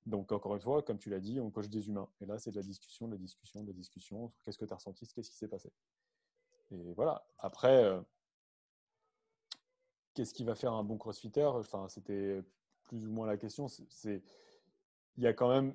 Donc, 0.06 0.32
encore 0.32 0.56
une 0.56 0.62
fois, 0.62 0.82
comme 0.82 0.98
tu 0.98 1.10
l'as 1.10 1.20
dit, 1.20 1.42
on 1.42 1.52
coche 1.52 1.70
des 1.70 1.90
humains. 1.90 2.10
Et 2.22 2.26
là, 2.26 2.40
c'est 2.40 2.52
de 2.52 2.56
la 2.56 2.64
discussion, 2.64 3.08
de 3.08 3.14
la 3.14 3.18
discussion, 3.18 3.62
de 3.62 3.68
la 3.68 3.74
discussion. 3.74 4.32
Qu'est-ce 4.44 4.58
que 4.58 4.66
tu 4.66 4.72
as 4.72 4.78
ressenti 4.78 5.06
Qu'est-ce 5.08 5.30
qui 5.30 5.36
s'est 5.36 5.50
passé 5.50 5.72
Et 6.72 6.94
voilà. 6.94 7.26
Après, 7.38 7.84
euh, 7.84 8.02
qu'est-ce 10.14 10.34
qui 10.34 10.46
va 10.46 10.56
faire 10.56 10.74
un 10.74 10.84
bon 10.84 10.98
crossfitter? 10.98 11.44
Enfin, 11.44 11.88
plus 12.92 13.08
ou 13.08 13.12
moins 13.12 13.26
la 13.26 13.38
question. 13.38 13.70
C'est, 13.70 14.22
il 15.18 15.24
y 15.24 15.28
a 15.28 15.34
quand 15.34 15.50
même, 15.50 15.74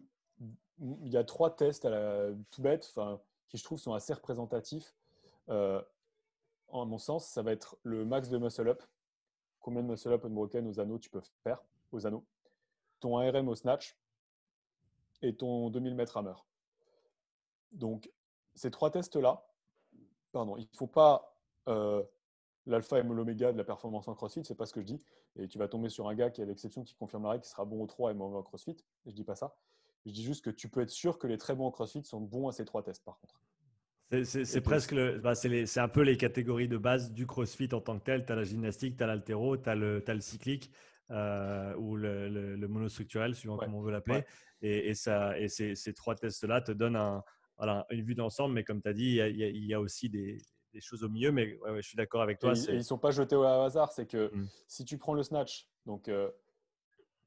il 0.79 1.09
y 1.09 1.17
a 1.17 1.25
trois 1.25 1.57
tests 1.57 1.87
à 1.87 1.91
la, 1.91 2.29
tout 2.51 2.61
bête, 2.61 2.87
enfin, 2.91 3.19
qui 3.49 3.57
je 3.57 3.65
trouve 3.65 3.79
sont 3.79 3.95
assez 3.95 4.13
représentatifs. 4.13 4.95
Euh, 5.49 5.83
en 6.69 6.85
mon 6.85 6.99
sens, 6.99 7.27
ça 7.27 7.43
va 7.43 7.53
être 7.53 7.79
le 7.85 8.05
max 8.05 8.29
de 8.29 8.37
muscle 8.37 8.69
up. 8.69 8.83
Combien 9.61 9.83
de 9.83 9.89
muscle 9.89 10.13
up 10.13 10.27
unbroken 10.27 10.67
aux 10.67 10.79
anneaux 10.79 10.99
tu 10.99 11.09
peux 11.09 11.23
faire 11.43 11.65
aux 11.91 12.07
anneaux? 12.07 12.25
Ton 13.01 13.17
ARM 13.17 13.49
au 13.49 13.55
snatch, 13.55 13.97
et 15.23 15.35
ton 15.35 15.71
2000 15.71 15.95
mètres 15.95 16.19
hammer. 16.19 16.35
Donc, 17.73 18.11
ces 18.55 18.71
trois 18.71 18.91
tests-là, 18.91 19.47
pardon, 20.33 20.59
il 20.59 20.69
faut 20.75 20.87
pas 20.87 21.35
euh, 21.69 22.03
l'alpha 22.67 22.99
et 22.99 23.03
l'oméga 23.03 23.53
de 23.53 23.59
la 23.59 23.65
performance 23.65 24.09
en 24.09 24.15
crossfit, 24.15 24.45
c'est 24.45 24.55
pas 24.55 24.67
ce 24.67 24.73
que 24.73 24.81
je 24.81 24.87
dis. 24.87 25.01
Et 25.37 25.49
tu 25.49 25.59
vas 25.59 25.69
tomber 25.69 25.89
sur 25.89 26.09
un 26.09 26.15
gars 26.15 26.31
qui, 26.31 26.43
à 26.43 26.45
l'exception, 26.45 26.83
qui 26.83 26.95
confirme 26.95 27.25
la 27.25 27.31
règle, 27.31 27.45
qui 27.45 27.51
sera 27.51 27.65
bon 27.65 27.83
au 27.83 27.87
3 27.87 28.11
et 28.11 28.15
mauvais 28.15 28.37
en 28.37 28.43
crossfit. 28.43 28.77
Et 29.07 29.11
je 29.11 29.15
dis 29.15 29.25
pas 29.25 29.37
ça. 29.37 29.55
Je 30.05 30.13
dis 30.13 30.23
juste 30.23 30.45
que 30.45 30.51
tu 30.51 30.69
peux 30.69 30.81
être 30.81 30.91
sûr 30.91 31.19
que 31.19 31.27
les 31.27 31.39
très 31.39 31.55
bons 31.55 31.67
en 31.67 31.71
crossfit 31.71 32.05
sont 32.05 32.21
bons 32.21 32.49
à 32.49 32.53
ces 32.53 32.65
trois 32.65 32.83
tests, 32.83 33.05
par 33.05 33.19
contre. 33.19 33.41
C'est 34.25 34.61
presque 34.61 34.95
bah, 35.19 35.35
c'est 35.35 35.81
un 35.81 35.89
peu 35.89 36.03
les 36.03 36.17
catégories 36.17 36.69
de 36.69 36.77
base 36.77 37.13
du 37.13 37.27
crossfit 37.27 37.69
en 37.73 37.81
tant 37.81 37.99
que 37.99 38.05
tel. 38.05 38.25
Tu 38.25 38.33
as 38.33 38.37
la 38.37 38.45
gymnastique, 38.45 38.97
tu 38.97 39.03
as 39.03 39.07
l'altéro, 39.09 39.57
tu 39.57 39.69
as, 39.69 39.73
as, 39.73 39.75
le 39.75 40.21
cyclique 40.21 40.71
euh, 41.11 41.75
ou 41.75 41.97
le, 41.97 42.29
le, 42.29 42.69
monostructurel, 42.69 43.35
suivant 43.35 43.57
comment 43.57 43.79
on 43.79 43.83
veut 43.83 43.91
l'appeler. 43.91 44.23
Et, 44.63 44.95
ça, 44.95 45.39
et 45.39 45.49
ces, 45.49 45.75
ces 45.75 45.93
trois 45.93 46.15
tests-là 46.15 46.61
te 46.61 46.71
donnent 46.71 46.97
un, 46.97 47.23
voilà, 47.57 47.87
une 47.91 48.03
vue 48.03 48.15
d'ensemble, 48.15 48.55
mais 48.55 48.65
comme 48.65 48.83
tu 48.83 48.89
as 48.89 48.93
dit, 48.93 49.17
il 49.17 49.65
y, 49.67 49.75
a, 49.75 49.81
aussi 49.81 50.09
des, 50.09 50.39
des, 50.77 50.81
choses 50.81 51.03
au 51.05 51.09
milieu. 51.09 51.33
Mais 51.33 51.57
ouais, 51.59 51.83
je 51.83 51.89
suis 51.89 51.97
d'accord 51.97 52.23
avec 52.23 52.39
toi. 52.39 52.53
Et, 52.53 52.73
ils 52.73 52.79
ne 52.79 52.83
sont 52.83 52.99
pas 52.99 53.11
jetés 53.11 53.37
au 53.37 53.43
hasard. 53.43 53.93
C'est 53.93 54.07
que 54.07 54.31
mmh. 54.35 54.49
si 54.69 54.85
tu 54.85 54.99
prends 54.99 55.15
le 55.15 55.23
snatch, 55.23 55.69
donc, 55.85 56.09
euh, 56.09 56.31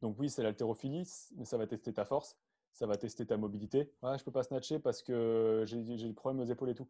donc 0.01 0.17
oui, 0.19 0.29
c'est 0.29 0.43
l'haltérophilie, 0.43 1.07
mais 1.37 1.45
ça 1.45 1.57
va 1.57 1.67
tester 1.67 1.93
ta 1.93 2.05
force, 2.05 2.37
ça 2.73 2.85
va 2.85 2.97
tester 2.97 3.25
ta 3.25 3.37
mobilité. 3.37 3.91
je 4.03 4.07
ne 4.07 4.23
peux 4.23 4.31
pas 4.31 4.43
snatcher 4.43 4.79
parce 4.79 5.03
que 5.03 5.63
j'ai 5.65 5.77
des 5.77 6.13
problèmes 6.13 6.41
aux 6.41 6.51
épaules 6.51 6.69
et 6.69 6.75
tout 6.75 6.87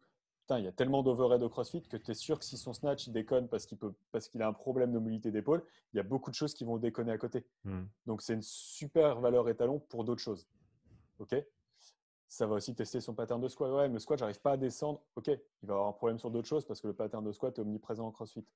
il 0.58 0.64
y 0.64 0.68
a 0.68 0.72
tellement 0.72 1.02
d'overhead 1.02 1.42
au 1.42 1.48
CrossFit 1.48 1.82
que 1.82 1.96
tu 1.96 2.10
es 2.10 2.14
sûr 2.14 2.38
que 2.38 2.44
si 2.44 2.56
son 2.56 2.72
snatch 2.72 3.06
il 3.06 3.12
déconne 3.12 3.48
parce 3.48 3.66
qu'il 3.66 4.42
a 4.42 4.48
un 4.48 4.52
problème 4.52 4.92
de 4.92 4.98
mobilité 4.98 5.30
d'épaule, 5.30 5.62
il 5.92 5.96
y 5.96 6.00
a 6.00 6.02
beaucoup 6.02 6.30
de 6.30 6.34
choses 6.34 6.54
qui 6.54 6.64
vont 6.64 6.78
déconner 6.78 7.12
à 7.12 7.18
côté. 7.18 7.44
Hmm. 7.64 7.84
Donc 8.06 8.22
c'est 8.22 8.34
une 8.34 8.42
super 8.42 9.20
valeur 9.20 9.48
étalon 9.48 9.80
pour 9.88 10.04
d'autres 10.04 10.22
choses. 10.22 10.48
OK? 11.18 11.34
Ça 12.30 12.46
va 12.46 12.54
aussi 12.54 12.76
tester 12.76 13.00
son 13.00 13.12
pattern 13.12 13.40
de 13.40 13.48
squat. 13.48 13.72
Ouais, 13.72 13.88
mais 13.88 13.94
le 13.94 13.98
squat, 13.98 14.16
j'arrive 14.16 14.40
pas 14.40 14.52
à 14.52 14.56
descendre. 14.56 15.02
OK, 15.16 15.26
il 15.26 15.66
va 15.66 15.74
avoir 15.74 15.88
un 15.88 15.92
problème 15.92 16.20
sur 16.20 16.30
d'autres 16.30 16.46
choses 16.46 16.64
parce 16.64 16.80
que 16.80 16.86
le 16.86 16.94
pattern 16.94 17.24
de 17.24 17.32
squat 17.32 17.58
est 17.58 17.60
omniprésent 17.60 18.06
en 18.06 18.12
CrossFit. 18.12 18.46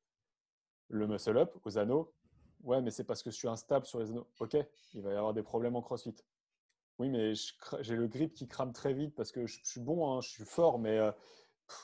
Le 0.89 1.09
muscle 1.09 1.37
up 1.37 1.53
aux 1.65 1.77
anneaux. 1.77 2.15
Ouais, 2.63 2.81
mais 2.81 2.93
c'est 2.93 3.03
parce 3.03 3.25
que 3.25 3.33
je 3.33 3.37
suis 3.37 3.49
instable 3.49 3.85
sur 3.85 3.99
les 3.99 4.11
anneaux. 4.11 4.29
OK, 4.39 4.57
il 4.95 5.03
va 5.03 5.13
y 5.13 5.17
avoir 5.17 5.35
des 5.35 5.43
problèmes 5.43 5.75
en 5.75 5.83
CrossFit. 5.83 6.15
Oui, 7.01 7.09
mais 7.09 7.33
j'ai 7.81 7.97
le 7.97 8.07
grip 8.07 8.33
qui 8.33 8.47
crame 8.47 8.73
très 8.73 8.95
vite 8.95 9.13
parce 9.17 9.33
que 9.33 9.45
je, 9.45 9.59
suis 9.65 9.81
bon, 9.81 10.09
hein, 10.09 10.21
je 10.21 10.29
suis 10.29 10.45
fort, 10.45 10.79
mais 10.79 10.97
euh, 10.97 11.11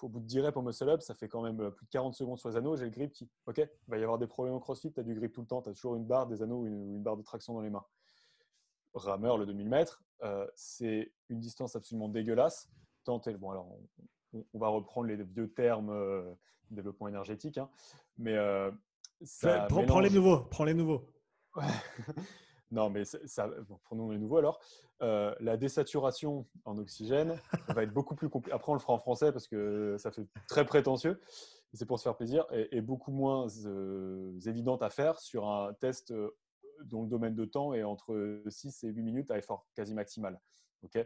au 0.02 0.08
bout 0.08 0.20
de 0.20 0.26
10 0.26 0.40
reps 0.42 0.56
au 0.56 0.62
muscle 0.62 0.88
up, 0.88 1.02
ça 1.02 1.16
fait 1.16 1.28
quand 1.28 1.42
même 1.42 1.60
euh, 1.60 1.70
plus 1.72 1.86
de 1.86 1.90
40 1.90 2.14
secondes 2.14 2.38
sur 2.38 2.50
les 2.50 2.56
anneaux. 2.56 2.76
J'ai 2.76 2.84
le 2.84 2.92
grip 2.92 3.10
qui, 3.10 3.28
ok, 3.46 3.58
il 3.58 3.90
va 3.90 3.98
y 3.98 4.02
avoir 4.04 4.18
des 4.18 4.28
problèmes 4.28 4.54
au 4.54 4.60
crossfit, 4.60 4.92
tu 4.92 5.00
as 5.00 5.02
du 5.02 5.16
grip 5.16 5.32
tout 5.32 5.40
le 5.40 5.48
temps, 5.48 5.60
tu 5.60 5.70
as 5.70 5.72
toujours 5.72 5.96
une 5.96 6.06
barre, 6.06 6.28
des 6.28 6.40
anneaux 6.40 6.60
ou 6.60 6.66
une, 6.66 7.02
barre 7.02 7.16
de 7.16 7.22
traction 7.22 7.52
dans 7.52 7.62
les 7.62 7.70
mains. 7.70 7.84
Rameur, 8.94 9.38
le 9.38 9.46
2000 9.46 9.68
mètres, 9.68 10.02
euh, 10.22 10.46
c'est 10.54 11.12
une 11.28 11.40
distance 11.40 11.76
absolument 11.76 12.08
dégueulasse. 12.08 12.68
Tant 13.04 13.20
bon, 13.38 13.50
alors 13.50 13.68
on, 14.32 14.58
va 14.58 14.68
reprendre 14.68 15.06
les 15.06 15.16
vieux 15.16 15.52
termes 15.52 15.90
euh, 15.90 16.34
développement 16.70 17.08
énergétique, 17.08 17.58
hein, 17.58 17.68
mais 18.18 18.36
ça 19.22 19.66
prends, 19.68 20.00
les 20.00 20.10
nouveaux, 20.10 20.40
prends 20.44 20.64
les 20.64 20.74
nouveaux. 20.74 21.06
Non, 22.70 22.88
mais 22.88 23.04
ça, 23.04 23.50
prenons 23.84 24.10
les 24.10 24.18
nouveaux 24.18 24.36
alors. 24.36 24.60
Euh, 25.02 25.34
la 25.40 25.56
désaturation 25.56 26.46
en 26.64 26.78
oxygène 26.78 27.40
va 27.68 27.82
être 27.82 27.92
beaucoup 27.92 28.14
plus 28.14 28.28
compliquée. 28.28 28.54
Après, 28.54 28.70
on 28.70 28.74
le 28.74 28.80
fera 28.80 28.92
en 28.92 28.98
français 28.98 29.32
parce 29.32 29.48
que 29.48 29.96
ça 29.98 30.10
fait 30.10 30.26
très 30.46 30.64
prétentieux. 30.64 31.20
C'est 31.72 31.86
pour 31.86 31.98
se 31.98 32.04
faire 32.04 32.16
plaisir 32.16 32.46
et, 32.52 32.80
beaucoup 32.80 33.12
moins 33.12 33.46
euh, 33.64 34.38
évidente 34.46 34.82
à 34.82 34.90
faire 34.90 35.18
sur 35.20 35.48
un 35.48 35.72
test 35.74 36.10
euh, 36.10 36.36
dont 36.84 37.02
le 37.02 37.08
domaine 37.08 37.34
de 37.34 37.44
temps 37.44 37.74
est 37.74 37.82
entre 37.82 38.42
6 38.46 38.84
et 38.84 38.88
8 38.88 39.02
minutes 39.02 39.30
à 39.30 39.38
effort 39.38 39.66
quasi 39.74 39.94
maximal. 39.94 40.40
Ok? 40.82 40.98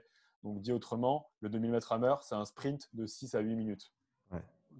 Donc, 0.42 0.60
dit 0.60 0.72
autrement, 0.72 1.30
le 1.40 1.48
2000 1.48 1.70
mètres 1.70 1.92
hammer, 1.92 2.14
c'est 2.22 2.34
un 2.34 2.44
sprint 2.44 2.88
de 2.94 3.06
6 3.06 3.34
à 3.34 3.40
8 3.40 3.56
minutes. 3.56 3.92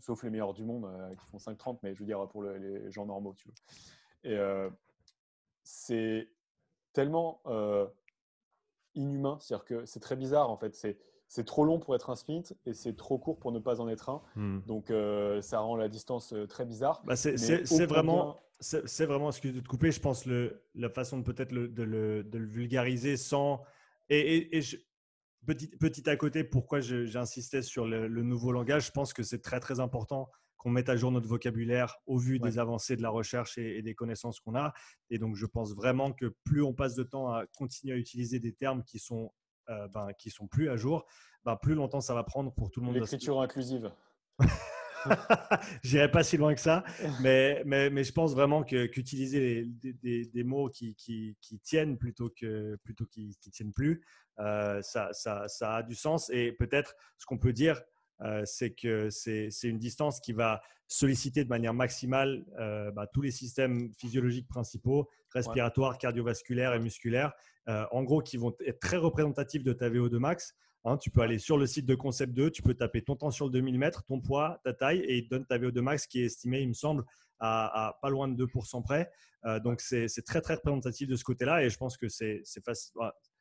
sauf 0.01 0.23
les 0.23 0.31
meilleurs 0.31 0.55
du 0.55 0.65
monde 0.65 0.89
qui 1.19 1.27
font 1.27 1.39
5,30, 1.39 1.79
mais 1.83 1.95
je 1.95 2.01
veux 2.01 2.07
dire 2.07 2.27
pour 2.29 2.43
les 2.43 2.91
gens 2.91 3.07
normaux, 3.07 3.35
tu 3.35 3.49
vois. 3.49 3.55
Et 4.31 4.71
c'est 5.63 6.29
tellement 6.93 7.41
inhumain, 8.95 9.39
c'est-à-dire 9.41 9.65
que 9.65 9.85
c'est 9.87 10.01
très 10.01 10.17
bizarre 10.17 10.51
en 10.51 10.57
fait. 10.57 10.75
C'est 10.75 10.99
c'est 11.27 11.45
trop 11.45 11.65
long 11.65 11.79
pour 11.79 11.95
être 11.95 12.11
un 12.11 12.17
sprint 12.17 12.55
et 12.67 12.75
c'est 12.75 12.95
trop 12.95 13.19
court 13.19 13.39
pour 13.39 13.51
ne 13.51 13.59
pas 13.59 13.81
en 13.81 13.89
être 13.89 14.09
un. 14.09 14.23
Hmm. 14.37 14.61
Donc, 14.67 14.93
ça 15.41 15.59
rend 15.59 15.77
la 15.77 15.89
distance 15.89 16.35
très 16.49 16.65
bizarre. 16.65 17.03
Bah 17.05 17.17
c'est 17.17 17.87
vraiment, 17.87 18.37
c'est 18.61 19.07
vraiment, 19.07 19.29
excuse 19.29 19.55
de 19.55 19.61
te 19.61 19.69
couper, 19.69 19.91
je 19.91 20.01
pense 20.01 20.27
le, 20.27 20.63
la 20.75 20.89
façon 20.89 21.19
de 21.19 21.25
peut-être 21.25 21.53
de, 21.53 21.83
le, 21.83 22.23
de, 22.25 22.39
le, 22.39 22.47
vulgariser 22.47 23.17
sans. 23.17 23.63
Et, 24.09 24.57
et, 24.57 24.61
petit, 25.47 25.69
petit 25.69 26.09
à 26.09 26.17
côté, 26.17 26.45
pourquoi 26.45 26.81
j'insistais 26.81 27.63
sur 27.63 27.87
le, 27.87 28.09
nouveau 28.09 28.53
langage, 28.53 28.87
je 28.87 28.93
pense 28.93 29.13
que 29.13 29.23
c'est 29.23 29.43
très 29.43 29.61
très 29.61 29.81
important 29.81 30.31
qu'on 30.57 30.71
mette 30.71 30.89
à 30.89 30.97
jour 30.97 31.11
notre 31.11 31.29
vocabulaire 31.29 31.97
au 32.07 32.17
vu 32.17 32.39
des 32.39 32.59
avancées 32.59 32.97
de 32.97 33.03
la 33.03 33.11
recherche 33.11 33.59
et, 33.59 33.83
des 33.83 33.95
connaissances 33.95 34.41
qu'on 34.41 34.55
a. 34.55 34.73
Et 35.11 35.19
donc, 35.19 35.37
je 35.37 35.47
pense 35.47 35.75
vraiment 35.75 36.13
que 36.13 36.35
plus 36.45 36.63
on 36.63 36.73
passe 36.73 36.95
de 36.95 37.03
temps 37.03 37.29
à 37.29 37.47
continuer 37.59 37.95
à 37.95 37.99
utiliser 37.99 38.39
des 38.39 38.55
termes 38.55 38.83
qui 38.85 38.99
sont, 38.99 39.31
euh, 39.69 39.89
ben, 39.89 40.13
qui 40.19 40.31
sont 40.31 40.47
plus 40.47 40.71
à 40.71 40.77
jour, 40.77 41.05
ben, 41.45 41.57
plus 41.57 41.75
longtemps 41.75 42.01
ça 42.01 42.15
va 42.15 42.25
prendre 42.25 42.55
pour 42.55 42.71
tout 42.71 42.81
le 42.81 42.87
monde. 42.87 42.95
L'écriture 42.95 43.41
inclusive. 43.43 43.93
J'irai 45.83 46.11
pas 46.11 46.23
si 46.23 46.37
loin 46.37 46.55
que 46.55 46.61
ça, 46.61 46.85
mais, 47.21 47.63
mais, 47.65 48.05
je 48.05 48.13
pense 48.13 48.35
vraiment 48.35 48.63
qu'utiliser 48.63 49.67
des, 49.67 50.27
des, 50.27 50.45
mots 50.45 50.69
qui, 50.69 50.95
qui, 50.95 51.37
qui, 51.41 51.59
tiennent 51.59 51.99
plutôt 51.99 52.31
que 52.31 52.77
plutôt 52.85 53.07
qui 53.07 53.37
ne 53.47 53.51
tiennent 53.51 53.73
plus, 53.73 54.03
euh, 54.41 54.83
ça, 54.83 55.13
ça, 55.13 55.49
ça, 55.49 55.77
a 55.77 55.83
du 55.83 55.95
sens. 55.95 56.31
Et 56.31 56.53
peut-être 56.53 56.95
ce 57.19 57.27
qu'on 57.27 57.39
peut 57.39 57.53
dire, 57.53 57.81
euh, 58.21 58.43
c'est 58.45 58.71
que 58.71 59.11
c'est 59.11 59.51
une 59.65 59.79
distance 59.79 60.21
qui 60.21 60.33
va 60.33 60.63
solliciter 60.87 61.45
de 61.45 61.49
manière 61.49 61.75
maximale 61.75 62.45
euh, 62.59 62.91
bah, 62.93 63.07
tous 63.07 63.23
les 63.23 63.31
systèmes 63.31 63.93
physiologiques 63.99 64.49
principaux, 64.49 65.09
respiratoires, 65.31 65.99
cardiovasculaires 65.99 66.75
et 66.75 66.79
musculaires, 66.79 67.33
en 67.67 68.03
gros 68.03 68.21
qui 68.21 68.37
vont 68.37 68.55
être 68.67 68.79
très 68.79 68.99
représentatifs 68.99 69.65
de 69.65 69.73
ta 69.73 69.89
VO2 69.89 70.19
max. 70.19 70.55
Hein, 70.87 70.99
tu 70.99 71.11
peux 71.11 71.23
aller 71.23 71.39
sur 71.39 71.57
le 71.57 71.67
site 71.67 71.87
de 71.87 71.95
Concept 71.95 72.35
2, 72.35 72.51
tu 72.51 72.63
peux 72.63 72.75
taper 72.75 73.03
ton 73.03 73.17
temps 73.17 73.31
sur 73.31 73.47
le 73.47 73.53
2000 73.53 73.79
mètres, 73.79 74.05
ton 74.05 74.21
poids, 74.21 74.61
ta 74.65 74.75
taille, 74.75 75.01
et 75.01 75.17
il 75.17 75.25
te 75.25 75.31
donne 75.31 75.47
ta 75.47 75.57
VO2 75.57 75.81
max 75.81 76.07
qui 76.07 76.21
est 76.21 76.27
estimée, 76.27 76.61
il 76.61 76.69
me 76.69 76.75
semble, 76.75 77.05
à, 77.41 77.99
pas 78.03 78.11
loin 78.11 78.29
de 78.29 78.47
2% 78.47 78.83
près. 78.83 79.11
Euh, 79.47 79.61
donc, 79.61 79.81
c'est 79.81 80.09
très, 80.27 80.43
très 80.43 80.55
représentatif 80.55 81.09
de 81.09 81.17
ce 81.17 81.25
côté-là, 81.25 81.65
et 81.65 81.71
je 81.71 81.79
pense 81.79 81.97
que 81.97 82.09
c'est 82.09 82.43
facile. 82.65 82.93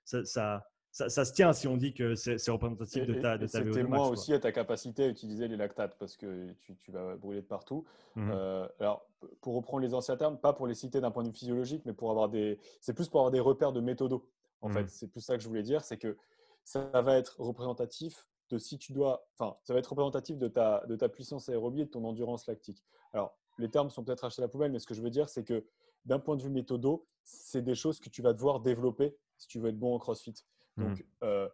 Ça, 0.06 0.24
ça, 0.26 1.10
ça, 1.10 1.26
se 1.26 1.34
tient 1.34 1.52
si 1.54 1.68
on 1.68 1.76
dit 1.76 1.94
que 1.94 2.16
c'est 2.16 2.52
représentatif 2.52 3.06
de 3.06 3.16
ta, 3.16 3.38
de 3.38 3.48
ta 3.48 3.62
VO2 3.62 3.88
max. 3.88 4.04
aussi 4.10 4.34
à 4.34 4.40
ta 4.40 4.52
capacité 4.54 5.04
à 5.04 5.08
utiliser 5.08 5.50
les 5.50 5.58
lactates, 5.58 5.98
parce 6.00 6.16
que 6.16 6.54
tu, 6.62 6.78
tu 6.78 6.92
vas 6.92 7.18
brûler 7.18 7.42
de 7.42 7.48
partout. 7.48 7.84
Mmh 8.16 8.32
euh, 8.32 8.68
alors, 8.80 9.06
pour 9.42 9.56
reprendre 9.56 9.84
les 9.84 9.94
anciens 9.94 10.16
termes, 10.16 10.38
pas 10.38 10.54
pour 10.54 10.66
les 10.66 10.76
citer 10.76 11.02
d'un 11.02 11.12
point 11.12 11.24
de 11.24 11.30
vue 11.30 11.34
physiologique, 11.34 11.82
mais 11.86 11.94
pour 11.94 12.10
avoir 12.10 12.30
des. 12.30 12.58
C'est 12.80 12.94
plus 12.94 13.10
pour 13.10 13.20
avoir 13.20 13.32
des 13.32 13.42
repères 13.42 13.74
de 13.74 13.82
méthodo. 13.82 14.30
En 14.62 14.70
mmh. 14.70 14.74
fait, 14.74 14.90
c'est 14.90 15.08
plus 15.08 15.20
ça 15.20 15.36
que 15.36 15.44
je 15.44 15.48
voulais 15.50 15.64
dire, 15.64 15.84
c'est 15.84 15.98
que 15.98 16.16
ça 16.64 17.02
va 17.02 17.18
être 17.18 17.40
représentatif 17.40 18.28
de 18.50 18.58
si 18.58 18.78
tu 18.78 18.94
dois, 18.94 19.28
enfin, 19.38 19.58
ça 19.64 19.74
va 19.74 19.80
être 19.80 19.88
représentatif 19.88 20.38
de 20.38 20.48
ta, 20.48 20.86
de 20.86 20.96
ta 20.96 21.10
puissance 21.10 21.50
aérobie 21.50 21.82
et 21.82 21.86
de 21.86 21.90
ton 21.90 22.04
endurance 22.04 22.48
lactique. 22.48 22.84
Alors, 23.14 23.38
les 23.58 23.70
termes 23.70 23.90
sont 23.90 24.04
peut-être 24.04 24.26
achetés 24.26 24.42
à 24.42 24.46
la 24.46 24.50
poubelle, 24.50 24.72
mais 24.72 24.80
ce 24.80 24.88
que 24.88 24.94
je 24.94 25.02
veux 25.02 25.10
dire, 25.10 25.30
c'est 25.30 25.44
que 25.44 25.66
d'un 26.06 26.20
point 26.20 26.36
de 26.36 26.44
vue 26.44 26.50
méthodo, 26.50 27.08
c'est 27.24 27.62
des 27.62 27.76
choses 27.76 28.00
que 28.00 28.10
tu 28.10 28.22
vas 28.22 28.34
devoir 28.34 28.60
développer 28.60 29.16
si 29.38 29.48
tu 29.48 29.60
veux 29.60 29.70
être 29.70 29.80
bon 29.80 29.96
en 29.96 30.00
CrossFit. 30.00 30.34
Mmh. 30.76 30.84
Donc, 30.84 31.06
euh, 31.24 31.50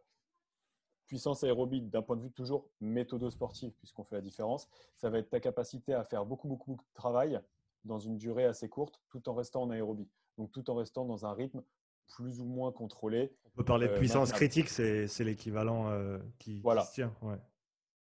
puissance 1.08 1.44
aérobie, 1.44 1.82
d'un 1.82 2.02
point 2.02 2.16
de 2.16 2.22
vue 2.22 2.32
toujours 2.32 2.70
méthodo 2.80 3.30
sportif, 3.30 3.74
puisqu'on 3.78 4.04
fait 4.04 4.16
la 4.16 4.22
différence, 4.22 4.70
ça 4.96 5.10
va 5.10 5.18
être 5.18 5.30
ta 5.30 5.40
capacité 5.40 5.94
à 5.94 6.04
faire 6.04 6.26
beaucoup, 6.26 6.48
beaucoup, 6.48 6.72
beaucoup 6.72 6.86
de 6.86 6.94
travail 6.94 7.42
dans 7.84 8.00
une 8.00 8.18
durée 8.18 8.46
assez 8.46 8.70
courte, 8.70 9.02
tout 9.10 9.28
en 9.30 9.34
restant 9.34 9.64
en 9.64 9.70
aérobie. 9.70 10.08
Donc, 10.38 10.52
tout 10.52 10.70
en 10.70 10.76
restant 10.76 11.06
dans 11.06 11.26
un 11.26 11.34
rythme 11.34 11.64
plus 12.10 12.42
ou 12.42 12.46
moins 12.46 12.72
contrôlé. 12.72 13.32
On 13.46 13.58
peut 13.58 13.64
parler 13.64 13.88
de 13.88 13.94
euh, 13.94 13.98
puissance 13.98 14.32
critique, 14.32 14.70
c'est 14.70 15.24
l'équivalent 15.24 15.90
euh, 15.90 16.18
qui, 16.38 16.62
voilà. 16.62 16.84
se 16.84 16.94
tient. 16.94 17.14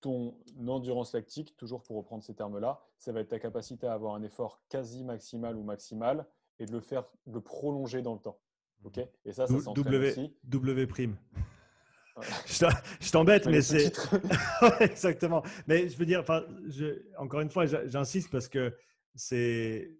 Ton 0.01 0.35
endurance 0.67 1.13
lactique, 1.13 1.57
toujours 1.57 1.81
pour 1.81 1.97
reprendre 1.97 2.23
ces 2.23 2.35
termes-là, 2.35 2.79
ça 2.99 3.11
va 3.11 3.21
être 3.21 3.29
ta 3.29 3.39
capacité 3.39 3.87
à 3.87 3.93
avoir 3.93 4.13
un 4.15 4.21
effort 4.21 4.61
quasi 4.69 5.03
maximal 5.03 5.55
ou 5.57 5.63
maximal 5.63 6.27
et 6.59 6.65
de 6.65 6.71
le 6.71 6.79
faire, 6.79 7.05
de 7.25 7.33
le 7.33 7.41
prolonger 7.41 8.01
dans 8.01 8.13
le 8.13 8.19
temps. 8.19 8.37
Ok? 8.83 8.99
Et 9.25 9.33
ça, 9.33 9.47
ça 9.47 9.53
w, 9.53 10.09
aussi. 10.09 10.33
W 10.43 10.87
prime. 10.87 11.17
je 12.45 13.11
t'embête, 13.11 13.45
mais 13.47 13.61
c'est 13.61 13.91
exactement. 14.79 15.43
Mais 15.67 15.89
je 15.89 15.97
veux 15.97 16.05
dire, 16.05 16.21
enfin, 16.21 16.43
encore 17.17 17.41
une 17.41 17.49
fois, 17.49 17.65
j'insiste 17.65 18.29
parce 18.31 18.47
que 18.47 18.73
c'est 19.15 19.91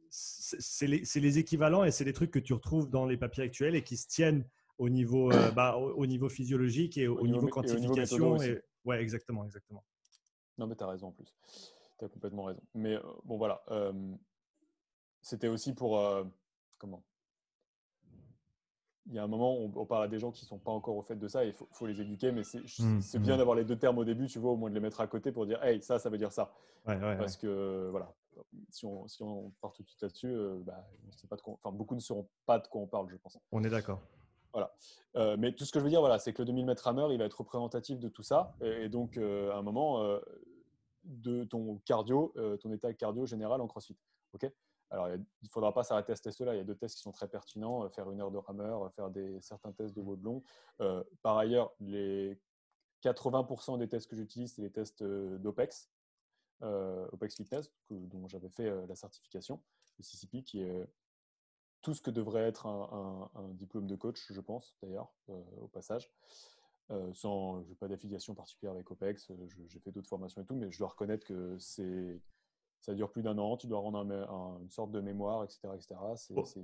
les, 0.81 1.03
les, 1.15 1.37
équivalents 1.37 1.83
et 1.83 1.91
c'est 1.91 2.03
des 2.03 2.13
trucs 2.13 2.31
que 2.31 2.39
tu 2.39 2.53
retrouves 2.53 2.89
dans 2.89 3.05
les 3.05 3.17
papiers 3.17 3.43
actuels 3.43 3.75
et 3.75 3.83
qui 3.83 3.97
se 3.97 4.07
tiennent 4.07 4.45
au 4.77 4.89
niveau, 4.89 5.31
euh, 5.31 5.51
bah, 5.55 5.77
au, 5.77 6.05
niveau 6.05 6.29
physiologique 6.29 6.97
et 6.97 7.07
au, 7.07 7.25
niveau, 7.27 7.47
quantification. 7.47 8.41
Et 8.41 8.61
ouais, 8.83 9.01
exactement, 9.01 9.45
exactement. 9.45 9.83
Non, 10.57 10.67
mais 10.67 10.75
tu 10.75 10.83
as 10.83 10.87
raison 10.87 11.07
en 11.07 11.11
plus. 11.11 11.33
Tu 11.97 12.05
as 12.05 12.09
complètement 12.09 12.45
raison. 12.45 12.61
Mais 12.73 12.95
euh, 12.95 13.01
bon, 13.23 13.37
voilà. 13.37 13.63
Euh, 13.71 13.93
c'était 15.21 15.47
aussi 15.47 15.73
pour. 15.73 16.01
comment? 16.77 17.03
Il 19.07 19.13
y 19.13 19.19
a 19.19 19.23
un 19.23 19.27
moment, 19.27 19.55
on, 19.55 19.71
on, 19.75 19.85
parle 19.85 20.05
à 20.05 20.07
des 20.07 20.17
gens 20.17 20.31
qui 20.31 20.45
ne 20.45 20.47
sont 20.47 20.57
pas 20.57 20.71
encore 20.71 20.97
au 20.97 21.03
fait 21.03 21.15
de 21.15 21.27
ça 21.27 21.45
et 21.45 21.49
il 21.49 21.53
faut, 21.53 21.85
les 21.85 22.01
éduquer, 22.01 22.31
mais 22.31 22.43
c'est 22.43 22.57
mmh, 22.59 23.19
bien 23.19 23.35
mmh. 23.35 23.37
d'avoir 23.37 23.55
les 23.55 23.63
deux 23.63 23.77
termes 23.77 23.99
au 23.99 24.03
début, 24.03 24.25
tu 24.25 24.39
vois, 24.39 24.51
au 24.51 24.55
moins 24.55 24.71
de 24.71 24.73
les 24.73 24.81
mettre 24.81 24.99
à 24.99 25.05
côté 25.05 25.31
pour 25.31 25.45
dire, 25.45 25.63
hey, 25.63 25.79
ça, 25.79 25.99
ça 25.99 26.09
veut 26.09 26.17
dire 26.17 26.31
ça. 26.31 26.51
Parce 26.85 27.37
que, 27.37 27.87
voilà, 27.91 28.11
si 28.69 28.85
on, 28.85 29.07
si 29.07 29.21
on, 29.23 29.51
part 29.61 29.73
tout 29.73 29.83
de 29.83 29.87
suite 29.87 30.01
là-dessus, 30.01 30.27
euh, 30.27 30.59
bah, 30.63 30.87
pas 31.29 31.37
enfin, 31.45 31.71
beaucoup 31.71 31.95
ne 31.95 31.99
sauront 31.99 32.27
pas 32.45 32.59
de 32.59 32.67
quoi 32.67 32.81
on 32.81 32.87
parle, 32.87 33.09
je 33.09 33.17
pense. 33.17 33.37
On 33.51 33.63
est 33.63 33.69
d'accord. 33.69 34.01
Voilà. 34.53 34.73
Euh, 35.15 35.35
mais 35.37 35.53
tout 35.53 35.65
ce 35.65 35.71
que 35.71 35.79
je 35.79 35.83
veux 35.83 35.89
dire, 35.89 35.99
voilà, 35.99 36.19
c'est 36.19 36.33
que 36.33 36.41
le 36.41 36.45
2000 36.45 36.65
mètres 36.65 36.87
hammer, 36.87 37.07
il 37.11 37.17
va 37.17 37.25
être 37.25 37.39
représentatif 37.39 37.99
de 37.99 38.09
tout 38.09 38.23
ça. 38.23 38.55
Et, 38.61 38.89
donc, 38.89 39.17
euh, 39.17 39.51
à 39.51 39.57
un 39.57 39.61
moment, 39.61 40.19
de 41.03 41.43
ton 41.43 41.77
cardio, 41.85 42.33
ton 42.61 42.71
état 42.71 42.93
cardio 42.93 43.25
général 43.25 43.61
en 43.61 43.67
crossfit. 43.67 43.97
OK? 44.33 44.49
Alors, 44.91 45.09
il 45.09 45.19
ne 45.19 45.49
faudra 45.49 45.73
pas 45.73 45.83
s'arrêter 45.83 46.13
à 46.13 46.15
ce 46.15 46.21
test-là. 46.21 46.53
Il 46.53 46.57
y 46.57 46.61
a 46.61 46.63
deux 46.63 46.75
tests 46.75 46.95
qui 46.95 47.01
sont 47.01 47.11
très 47.11 47.27
pertinents. 47.27 47.89
Faire 47.89 48.09
une 48.11 48.21
heure 48.21 48.31
de 48.31 48.37
rameur, 48.37 48.91
faire 48.93 49.09
des, 49.09 49.41
certains 49.41 49.71
tests 49.73 49.95
de 49.95 50.01
long. 50.01 50.41
par 51.21 51.37
ailleurs, 51.37 51.73
les 51.79 52.39
80% 53.03 53.77
des 53.77 53.89
tests 53.89 54.09
que 54.09 54.15
j'utilise, 54.15 54.53
c'est 54.53 54.61
les 54.61 54.71
tests 54.71 55.03
d'OPEX. 55.03 55.89
Euh, 56.61 57.07
OPEX 57.11 57.36
Fitness, 57.36 57.69
dont 57.90 58.27
j'avais 58.27 58.49
fait 58.49 58.69
euh, 58.69 58.86
la 58.88 58.95
certification, 58.95 59.61
le 59.98 60.03
CCP, 60.03 60.44
qui 60.44 60.61
est 60.61 60.88
tout 61.82 61.94
ce 61.94 62.02
que 62.02 62.10
devrait 62.10 62.44
être 62.44 62.65
un, 62.65 63.30
diplôme 63.53 63.88
de 63.88 63.95
coach, 63.95 64.32
je 64.32 64.41
pense, 64.41 64.76
d'ailleurs, 64.82 65.14
euh, 65.30 65.41
au 65.61 65.68
passage. 65.68 66.10
sans, 67.14 67.61
je 67.61 67.69
n'ai 67.69 67.76
pas 67.76 67.88
d'affiliation 67.88 68.34
particulière 68.34 68.73
avec 68.73 68.90
OPEX, 68.90 69.32
j'ai 69.68 69.80
fait 69.80 69.91
d'autres 69.91 70.07
formations 70.10 70.41
et 70.41 70.45
tout, 70.45 70.56
mais 70.56 70.72
je 70.72 70.80
dois 70.80 70.88
reconnaître 70.88 71.27
que 71.27 71.57
c'est, 71.60 72.19
ça 72.80 72.95
dure 72.95 73.11
plus 73.11 73.22
d'un 73.22 73.38
an, 73.38 73.57
tu 73.57 73.68
dois 73.68 73.80
rendre 73.80 73.99
une 74.61 74.72
sorte 74.72 74.91
de 74.91 75.02
mémoire, 75.02 75.44
etc. 75.44 75.69
etc. 75.76 75.95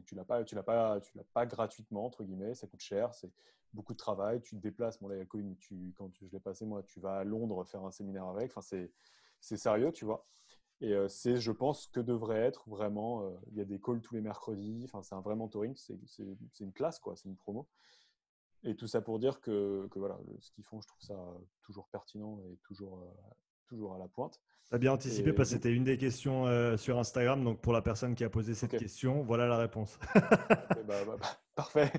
tu 0.06 0.16
l'as 0.16 0.26
pas, 0.26 0.44
tu 0.44 0.56
l'as 0.56 0.64
pas, 0.64 1.00
tu 1.02 1.16
l'as 1.18 1.26
pas 1.34 1.46
gratuitement 1.46 2.06
entre 2.06 2.24
guillemets, 2.24 2.56
ça 2.56 2.66
coûte 2.66 2.82
cher, 2.82 3.14
c'est 3.14 3.32
beaucoup 3.74 3.94
de 3.94 3.98
travail, 3.98 4.42
tu 4.42 4.56
te 4.56 4.62
déplaces. 4.62 5.00
Bon 5.00 5.08
là, 5.08 5.16
tu, 5.60 5.94
quand 5.98 6.12
je 6.22 6.26
l'ai 6.32 6.40
passé 6.40 6.66
moi, 6.66 6.84
tu 6.84 7.00
vas 7.00 7.18
à 7.18 7.24
Londres 7.24 7.64
faire 7.66 7.84
un 7.84 7.92
séminaire 7.92 8.26
avec. 8.26 8.52
Enfin, 8.52 8.62
c'est, 8.62 8.92
c'est 9.42 9.58
sérieux, 9.58 9.92
tu 9.92 10.06
vois. 10.06 10.26
Et 10.82 10.94
euh, 10.94 11.08
c'est, 11.08 11.38
je 11.38 11.52
pense, 11.52 11.88
que 11.88 12.00
devrait 12.00 12.40
être 12.40 12.68
vraiment. 12.68 13.24
Euh, 13.24 13.30
il 13.52 13.58
y 13.58 13.62
a 13.62 13.66
des 13.66 13.80
calls 13.80 14.02
tous 14.02 14.16
les 14.16 14.22
mercredis. 14.22 14.82
Enfin, 14.86 15.04
c'est 15.04 15.16
un 15.16 15.22
vrai 15.22 15.36
mentoring. 15.36 15.76
C'est, 15.76 15.96
une 16.60 16.74
classe, 16.74 17.00
quoi. 17.00 17.16
C'est 17.16 17.30
une 17.30 17.38
promo. 17.38 17.68
Et 18.64 18.76
tout 18.76 18.88
ça 18.88 19.02
pour 19.02 19.20
dire 19.20 19.42
que, 19.42 19.88
que 19.92 20.00
voilà, 20.00 20.20
ce 20.40 20.52
qu'ils 20.52 20.64
font, 20.64 20.82
je 20.82 20.88
trouve 20.88 21.02
ça 21.02 21.18
toujours 21.64 21.88
pertinent 21.90 22.40
et 22.42 22.58
toujours, 22.64 23.00
euh, 23.00 23.34
toujours 23.68 23.96
à 23.96 24.00
la 24.00 24.08
pointe. 24.08 24.40
Tu 24.70 24.76
as 24.76 24.78
bien 24.78 24.94
anticipé 24.94 25.34
parce 25.34 25.50
que 25.50 25.56
c'était 25.56 25.74
une 25.74 25.84
des 25.84 25.98
questions 25.98 26.46
sur 26.78 26.98
Instagram. 26.98 27.44
Donc, 27.44 27.60
pour 27.60 27.74
la 27.74 27.82
personne 27.82 28.16
qui 28.16 28.24
a 28.24 28.30
posé 28.30 28.54
cette 28.54 28.78
question, 28.78 29.22
voilà 29.24 29.48
la 29.48 29.58
réponse. 29.58 30.00
Bah, 30.88 31.06
bah, 31.06 31.16
bah, 31.20 31.28
parfait. 31.56 31.92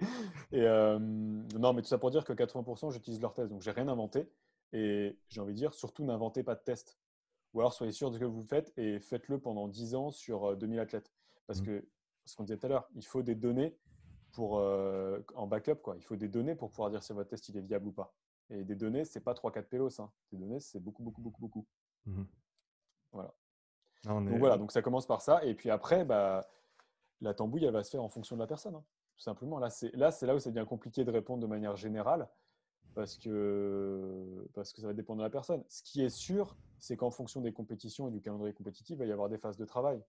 Et 0.51 0.61
non, 0.61 1.73
mais 1.73 1.83
tout 1.83 1.89
ça 1.89 1.99
pour 1.99 2.11
dire 2.11 2.25
que 2.25 2.33
80%, 2.33 2.93
j'utilise 2.93 3.21
leur 3.21 3.33
test. 3.33 3.49
Donc, 3.49 3.63
j'ai 3.63 3.71
rien 3.71 3.89
inventé. 3.89 4.29
Et 4.73 5.19
j'ai 5.29 5.41
envie 5.41 5.53
de 5.53 5.59
dire, 5.59 5.75
surtout, 5.75 6.05
n'inventez 6.05 6.43
pas 6.43 6.55
de 6.55 6.63
test. 6.63 6.99
Ou 7.55 7.61
alors 7.61 7.73
soyez 7.73 7.93
sûr 7.93 8.11
de 8.11 8.15
ce 8.17 8.21
que 8.21 8.25
vous 8.25 8.43
faites 8.43 8.73
et 8.79 8.99
faites-le 8.99 9.39
pendant 9.39 9.69
10 9.69 9.95
ans 9.95 10.11
sur 10.11 10.57
2000 10.57 10.79
euh, 10.79 10.83
athlètes. 10.83 11.13
Parce 11.47 11.61
mmh. 11.61 11.67
que, 11.67 11.89
ce 12.25 12.37
qu'on 12.37 12.45
disait 12.45 12.57
tout 12.57 12.67
à 12.67 12.69
l'heure, 12.69 12.89
il 12.95 13.05
faut 13.05 13.23
des 13.23 13.35
données 13.35 13.77
pour, 14.33 14.59
euh, 14.59 15.21
en 15.35 15.47
backup. 15.47 15.77
Quoi. 15.83 15.97
Il 15.97 16.03
faut 16.03 16.17
des 16.17 16.29
données 16.29 16.55
pour 16.55 16.71
pouvoir 16.71 16.91
dire 16.91 17.03
si 17.03 17.13
votre 17.13 17.29
test 17.29 17.49
il 17.49 17.57
est 17.57 17.63
viable 17.63 17.89
ou 17.89 17.93
pas. 17.93 18.15
Et 18.49 18.65
des 18.65 18.77
données, 18.77 19.05
ce 19.05 19.19
n'est 19.19 19.23
pas 19.23 19.35
3-4 19.35 19.65
pélos. 19.65 20.01
Hein. 20.01 20.11
Des 20.31 20.39
données, 20.39 20.61
c'est 20.61 20.81
beaucoup, 20.81 21.03
beaucoup, 21.03 21.21
beaucoup, 21.21 21.41
beaucoup. 21.41 21.67
Mmh. 22.07 22.23
Voilà. 23.13 23.35
Ah, 24.07 24.15
donc 24.15 24.39
voilà, 24.39 24.59
donc 24.59 24.73
ça 24.73 24.83
commence 24.83 25.07
par 25.07 25.21
ça. 25.21 25.45
Et 25.45 25.55
puis 25.55 25.71
après, 25.71 26.05
bah, 26.05 26.49
la 27.21 27.35
tambouille, 27.35 27.65
elle 27.65 27.73
va 27.73 27.85
se 27.85 27.91
faire 27.91 28.03
en 28.03 28.09
fonction 28.09 28.37
de 28.37 28.41
la 28.41 28.47
personne. 28.47 28.75
Hein. 28.75 28.85
Tout 29.17 29.23
simplement. 29.23 29.59
Là, 29.59 29.71
c'est 29.71 29.95
là, 29.95 30.11
là 30.23 30.35
où 30.35 30.39
ça 30.39 30.51
devient 30.51 30.67
compliqué 30.67 31.05
de 31.05 31.11
répondre 31.11 31.43
de 31.43 31.47
manière 31.47 31.77
générale 31.77 32.29
parce 32.95 33.17
que, 33.17 34.49
parce 34.55 34.73
que 34.73 34.81
ça 34.81 34.87
va 34.87 34.93
dépendre 34.93 35.19
de 35.19 35.25
la 35.25 35.31
personne. 35.31 35.65
Ce 35.69 35.83
qui 35.83 36.03
est 36.03 36.11
sûr, 36.11 36.57
c'est 36.79 36.97
qu'en 36.97 37.11
fonction 37.11 37.41
des 37.41 37.53
compétitions 37.53 38.09
et 38.09 38.11
du 38.11 38.21
calendrier 38.21 38.55
compétitif, 38.55 38.97
il 38.97 38.99
va 38.99 39.07
y 39.07 39.13
avoir 39.13 39.29
des 39.29 39.39
phases 39.39 39.57
de 39.57 39.65
travail. 39.65 40.03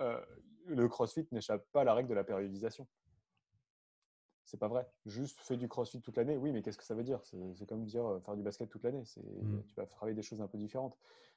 Euh, 0.00 0.20
le 0.66 0.88
CrossFit 0.88 1.26
n'échappe 1.32 1.64
pas 1.72 1.82
à 1.82 1.84
la 1.84 1.94
règle 1.94 2.08
de 2.08 2.14
la 2.14 2.24
périodisation. 2.24 2.86
C'est 4.44 4.58
pas 4.58 4.68
vrai. 4.68 4.88
Juste 5.06 5.40
fais 5.40 5.56
du 5.56 5.68
CrossFit 5.68 6.00
toute 6.00 6.16
l'année. 6.16 6.36
Oui, 6.36 6.52
mais 6.52 6.62
qu'est-ce 6.62 6.78
que 6.78 6.84
ça 6.84 6.94
veut 6.94 7.02
dire? 7.02 7.20
C'est 7.24 7.66
comme 7.66 7.84
dire 7.84 8.06
euh, 8.06 8.20
faire 8.20 8.36
du 8.36 8.42
basket 8.42 8.68
toute 8.68 8.84
l'année. 8.84 9.02
Mmh. 9.02 9.62
Tu 9.66 9.74
vas 9.74 9.86
travailler 9.86 10.14
des 10.14 10.22
choses 10.22 10.40
un 10.40 10.46
peu 10.46 10.58
différentes. 10.58 10.96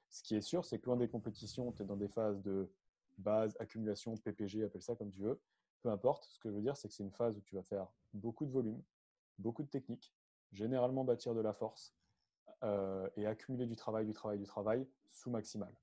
Ce 0.10 0.24
qui 0.24 0.36
est 0.36 0.42
sûr, 0.42 0.66
c'est 0.66 0.80
que 0.80 0.86
loin 0.86 0.98
des 0.98 1.08
compétitions, 1.08 1.72
tu 1.72 1.84
es 1.84 1.86
dans 1.86 1.96
des 1.96 2.08
phases 2.08 2.42
de 2.42 2.72
base, 3.18 3.56
accumulation, 3.60 4.16
PPG, 4.18 4.64
appelle 4.64 4.82
ça 4.82 4.96
comme 4.96 5.12
tu 5.12 5.22
veux. 5.22 5.40
Peu 5.82 5.90
importe. 5.90 6.26
Ce 6.26 6.40
que 6.40 6.50
je 6.50 6.56
veux 6.56 6.62
dire, 6.62 6.78
c'est 6.78 6.88
que 6.88 6.94
c'est 6.94 7.04
une 7.04 7.12
phase 7.12 7.38
où 7.38 7.42
tu 7.42 7.56
vas 7.56 7.64
faire 7.64 7.88
beaucoup 8.14 8.46
de 8.46 8.52
volume, 8.52 8.82
beaucoup 9.38 9.64
de 9.64 9.70
techniques, 9.70 10.14
généralement 10.52 11.04
bâtir 11.04 11.34
de 11.34 11.42
la 11.42 11.54
force 11.54 11.96
euh, 12.64 13.10
et 13.16 13.26
accumuler 13.26 13.66
du 13.66 13.76
travail, 13.76 14.06
du 14.06 14.14
travail, 14.14 14.38
du 14.38 14.46
travail 14.46 14.88
sous 15.12 15.30
maximal. 15.30 15.74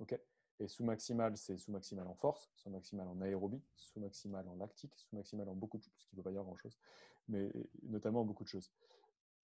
ok? 0.00 0.18
Et 0.58 0.68
sous 0.68 0.84
maximal, 0.84 1.36
c'est 1.36 1.58
sous 1.58 1.70
maximal 1.70 2.06
en 2.06 2.14
force, 2.14 2.50
sous 2.54 2.70
maximal 2.70 3.06
en 3.08 3.20
aérobie, 3.20 3.62
sous 3.76 4.00
maximal 4.00 4.48
en 4.48 4.56
lactique, 4.56 4.94
sous 4.96 5.14
maximal 5.14 5.48
en 5.48 5.54
beaucoup 5.54 5.76
de 5.76 5.82
choses, 5.82 5.92
parce 5.92 6.06
qu'il 6.06 6.18
ne 6.18 6.22
peut 6.22 6.24
pas 6.24 6.30
avoir 6.30 6.46
grand-chose, 6.46 6.78
mais 7.28 7.52
notamment 7.82 8.22
en 8.22 8.24
beaucoup 8.24 8.44
de 8.44 8.48
choses. 8.48 8.72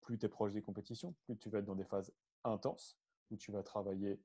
Plus 0.00 0.18
tu 0.18 0.24
es 0.24 0.28
proche 0.28 0.52
des 0.52 0.62
compétitions, 0.62 1.14
plus 1.24 1.36
tu 1.36 1.50
vas 1.50 1.58
être 1.58 1.66
dans 1.66 1.74
des 1.74 1.84
phases 1.84 2.12
intenses, 2.44 2.98
où 3.30 3.36
tu 3.36 3.52
vas 3.52 3.62
travailler 3.62 4.20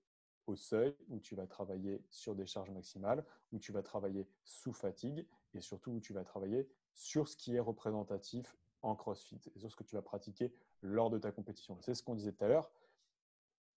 au 0.48 0.56
seuil, 0.56 0.96
où 1.10 1.20
tu 1.20 1.36
vas 1.36 1.46
travailler 1.46 2.02
sur 2.10 2.36
des 2.36 2.46
charges 2.46 2.72
maximales, 2.72 3.26
où 3.52 3.60
tu 3.60 3.74
vas 3.74 3.84
travailler 3.84 4.26
sous 4.46 4.72
fatigue, 4.72 5.28
et 5.54 5.60
surtout 5.60 5.92
où 5.92 6.00
tu 6.00 6.14
vas 6.14 6.24
travailler 6.24 6.70
sur 6.94 7.28
ce 7.28 7.36
qui 7.36 7.56
est 7.56 7.60
représentatif 7.60 8.56
en 8.82 8.96
CrossFit, 8.96 9.40
et 9.56 9.60
sur 9.60 9.72
ce 9.72 9.76
que 9.76 9.84
tu 9.84 9.96
vas 9.96 10.02
pratiquer 10.02 10.54
lors 10.82 11.10
de 11.10 11.18
ta 11.18 11.32
compétition. 11.32 11.78
C'est 11.82 11.94
ce 11.94 12.04
qu'on 12.04 12.16
disait 12.16 12.32
tout 12.32 12.44
à 12.44 12.48
l'heure. 12.48 12.72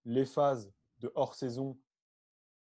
Les 0.05 0.25
phases 0.25 0.71
de 0.99 1.11
hors 1.15 1.35
saison 1.35 1.77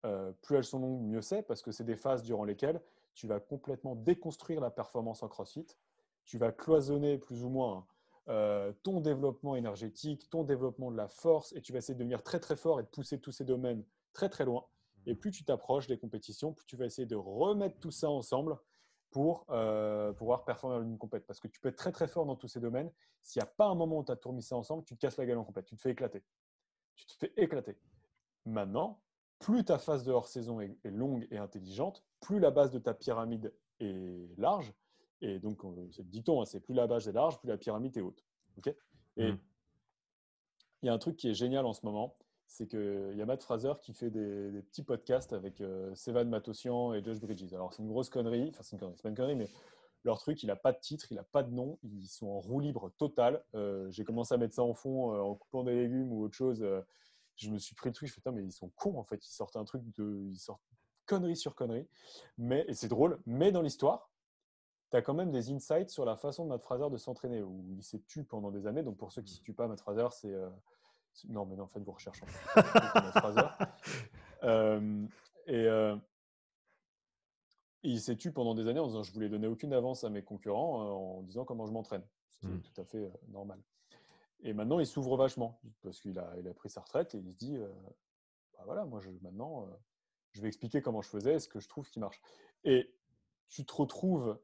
euh, 0.05 0.31
plus 0.41 0.57
elles 0.57 0.63
sont 0.63 0.79
longues, 0.79 1.01
mieux 1.01 1.21
c'est, 1.21 1.41
parce 1.41 1.61
que 1.61 1.71
c'est 1.71 1.83
des 1.83 1.95
phases 1.95 2.23
durant 2.23 2.43
lesquelles 2.43 2.81
tu 3.15 3.27
vas 3.27 3.39
complètement 3.39 3.95
déconstruire 3.95 4.61
la 4.61 4.69
performance 4.69 5.23
en 5.23 5.27
CrossFit. 5.27 5.65
Tu 6.25 6.37
vas 6.37 6.51
cloisonner 6.51 7.17
plus 7.17 7.43
ou 7.43 7.49
moins 7.49 7.87
euh, 8.27 8.71
ton 8.83 9.01
développement 9.01 9.55
énergétique, 9.55 10.29
ton 10.29 10.43
développement 10.43 10.91
de 10.91 10.97
la 10.97 11.07
force, 11.07 11.53
et 11.53 11.61
tu 11.61 11.71
vas 11.71 11.79
essayer 11.79 11.95
de 11.95 11.99
devenir 11.99 12.21
très 12.23 12.39
très 12.39 12.55
fort 12.55 12.79
et 12.79 12.83
de 12.83 12.87
pousser 12.87 13.19
tous 13.19 13.31
ces 13.31 13.45
domaines 13.45 13.83
très 14.13 14.29
très 14.29 14.45
loin. 14.45 14.65
Et 15.07 15.15
plus 15.15 15.31
tu 15.31 15.43
t'approches 15.43 15.87
des 15.87 15.97
compétitions, 15.97 16.53
plus 16.53 16.65
tu 16.65 16.75
vas 16.75 16.85
essayer 16.85 17.07
de 17.07 17.15
remettre 17.15 17.79
tout 17.79 17.91
ça 17.91 18.09
ensemble 18.09 18.57
pour 19.15 19.45
euh, 19.49 20.11
pouvoir 20.11 20.43
performer 20.43 20.75
dans 20.75 20.83
une 20.83 20.97
compétition. 20.97 21.27
Parce 21.27 21.39
que 21.39 21.47
tu 21.47 21.61
peux 21.61 21.69
être 21.69 21.77
très 21.77 21.93
très 21.93 22.05
fort 22.05 22.25
dans 22.25 22.35
tous 22.35 22.49
ces 22.49 22.59
domaines. 22.59 22.91
S'il 23.21 23.41
n'y 23.41 23.47
a 23.47 23.49
pas 23.49 23.67
un 23.67 23.73
moment 23.73 23.99
où 23.99 24.03
tu 24.03 24.11
as 24.11 24.41
ça 24.41 24.57
ensemble, 24.57 24.83
tu 24.83 24.93
te 24.93 24.99
casses 24.99 25.15
la 25.15 25.25
gueule 25.25 25.37
en 25.37 25.45
compétition, 25.45 25.77
tu 25.77 25.77
te 25.77 25.83
fais 25.83 25.91
éclater. 25.91 26.21
Tu 26.95 27.05
te 27.05 27.13
fais 27.13 27.31
éclater. 27.37 27.77
Maintenant, 28.43 28.99
plus 29.39 29.63
ta 29.63 29.77
phase 29.77 30.03
de 30.03 30.11
hors-saison 30.11 30.59
est, 30.59 30.77
longue 30.83 31.29
et 31.31 31.37
intelligente, 31.37 32.03
plus 32.19 32.39
la 32.39 32.51
base 32.51 32.71
de 32.71 32.79
ta 32.79 32.93
pyramide 32.93 33.53
est 33.79 34.37
large. 34.37 34.73
Et 35.21 35.39
donc, 35.39 35.61
dit-on, 35.97 36.41
hein, 36.41 36.45
c'est 36.45 36.59
plus 36.59 36.73
la 36.73 36.85
base 36.85 37.07
est 37.07 37.13
large, 37.13 37.39
plus 37.39 37.47
la 37.47 37.57
pyramide 37.57 37.95
est 37.95 38.01
haute. 38.01 38.21
et 39.15 39.31
mm. 39.31 39.39
il 40.81 40.87
y 40.87 40.89
a 40.89 40.93
un 40.93 40.99
truc 40.99 41.15
qui 41.15 41.29
est 41.29 41.33
génial 41.33 41.65
en 41.65 41.71
ce 41.71 41.85
moment, 41.85 42.17
c'est 42.47 42.67
qu'il 42.67 43.13
y 43.15 43.21
a 43.21 43.25
Matt 43.25 43.43
Fraser 43.43 43.73
qui 43.81 43.93
fait 43.93 44.09
des, 44.09 44.61
petits 44.61 44.83
podcasts 44.83 45.33
avec 45.33 45.61
euh, 45.61 45.93
Sevan 45.95 46.29
Matossian 46.29 46.93
et 46.93 47.03
Josh 47.03 47.19
Bridges. 47.19 47.53
Alors, 47.53 47.73
c'est 47.73 47.81
une 47.81 47.89
grosse 47.89 48.09
connerie, 48.09 48.49
enfin, 48.49 48.63
c'est 48.63 48.73
une 48.73 48.79
connerie, 48.79 48.95
c'est 48.97 49.03
pas 49.03 49.09
une 49.09 49.15
connerie, 49.15 49.35
mais 49.35 49.49
leur 50.03 50.19
truc, 50.19 50.43
il 50.43 50.47
n'a 50.47 50.55
pas 50.55 50.71
de 50.71 50.79
titre, 50.79 51.07
il 51.11 51.15
n'a 51.15 51.23
pas 51.23 51.43
de 51.43 51.51
nom, 51.51 51.79
ils 51.83 52.07
sont 52.07 52.27
en 52.27 52.39
roue 52.39 52.59
libre 52.59 52.91
totale. 52.97 53.43
Euh, 53.55 53.89
j'ai 53.89 54.03
commencé 54.03 54.33
à 54.33 54.37
mettre 54.37 54.53
ça 54.53 54.63
en 54.63 54.73
fond 54.73 55.13
euh, 55.13 55.19
en 55.19 55.35
coupant 55.35 55.63
des 55.63 55.75
légumes 55.75 56.11
ou 56.11 56.23
autre 56.23 56.35
chose 56.35 56.63
je 57.35 57.49
me 57.49 57.57
suis 57.57 57.75
pris 57.75 57.89
le 57.89 57.93
truc, 57.93 58.07
je 58.07 58.13
fais, 58.13 58.31
mais 58.31 58.43
ils 58.43 58.51
sont 58.51 58.69
cons 58.75 58.97
en 58.97 59.03
fait, 59.03 59.25
ils 59.25 59.33
sortent 59.33 59.55
un 59.55 59.65
truc 59.65 59.83
de. 59.97 60.23
Ils 60.31 60.39
sortent 60.39 60.61
connerie 61.05 61.37
sur 61.37 61.53
connerie. 61.55 61.87
Mais, 62.37 62.65
et 62.67 62.73
c'est 62.73 62.87
drôle, 62.87 63.19
mais 63.27 63.51
dans 63.51 63.61
l'histoire, 63.61 64.09
tu 64.89 64.97
as 64.97 65.03
quand 65.03 65.13
même 65.13 65.31
des 65.31 65.51
insights 65.51 65.89
sur 65.89 66.03
la 66.03 66.15
façon 66.15 66.45
de 66.45 66.49
Matt 66.49 66.63
Fraser 66.63 66.89
de 66.89 66.97
s'entraîner, 66.97 67.43
où 67.43 67.63
il 67.77 67.83
s'est 67.83 68.01
tué 68.07 68.23
pendant 68.23 68.49
des 68.49 68.65
années. 68.65 68.81
Donc 68.81 68.97
pour 68.97 69.11
ceux 69.11 69.21
qui 69.21 69.31
ne 69.31 69.37
se 69.37 69.41
tuent 69.41 69.53
pas, 69.53 69.67
Matt 69.67 69.81
Fraser, 69.81 70.07
c'est. 70.11 70.33
Euh, 71.23 71.27
non, 71.29 71.45
mais 71.45 71.55
non, 71.55 71.67
faites 71.67 71.83
vos 71.83 71.93
recherches. 71.93 72.21
En 72.23 72.27
fait. 72.27 73.65
euh, 74.43 75.07
et. 75.47 75.67
Euh, 75.67 75.95
il 77.87 78.01
s'est 78.01 78.15
tué 78.15 78.31
pendant 78.31 78.55
des 78.55 78.67
années 78.67 78.79
en 78.79 78.87
disant 78.87 79.03
je 79.03 79.13
voulais 79.13 79.29
donner 79.29 79.47
aucune 79.47 79.71
avance 79.73 80.03
à 80.03 80.09
mes 80.09 80.23
concurrents 80.23 80.81
euh, 80.81 81.19
en 81.19 81.21
disant 81.21 81.45
comment 81.45 81.67
je 81.67 81.71
m'entraîne. 81.71 82.03
Ce 82.29 82.39
qui 82.39 82.47
est 82.47 82.49
mmh. 82.49 82.61
tout 82.61 82.81
à 82.81 82.83
fait 82.83 83.11
normal. 83.27 83.59
Et 84.41 84.53
maintenant, 84.53 84.79
il 84.79 84.87
s'ouvre 84.87 85.15
vachement 85.15 85.59
parce 85.81 85.99
qu'il 85.99 86.19
a, 86.19 86.33
il 86.37 86.47
a 86.47 86.53
pris 86.53 86.69
sa 86.69 86.81
retraite 86.81 87.15
et 87.15 87.19
il 87.19 87.31
se 87.31 87.37
dit 87.37 87.57
euh, 87.57 87.67
bah 88.53 88.63
voilà, 88.65 88.85
moi, 88.85 88.99
je, 88.99 89.09
maintenant, 89.21 89.63
euh, 89.63 89.75
je 90.31 90.41
vais 90.41 90.47
expliquer 90.47 90.81
comment 90.81 91.01
je 91.01 91.09
faisais, 91.09 91.39
ce 91.39 91.47
que 91.47 91.59
je 91.59 91.69
trouve 91.69 91.89
qui 91.89 91.99
marche. 91.99 92.21
Et 92.63 92.93
tu 93.49 93.65
te 93.65 93.73
retrouves, 93.73 94.37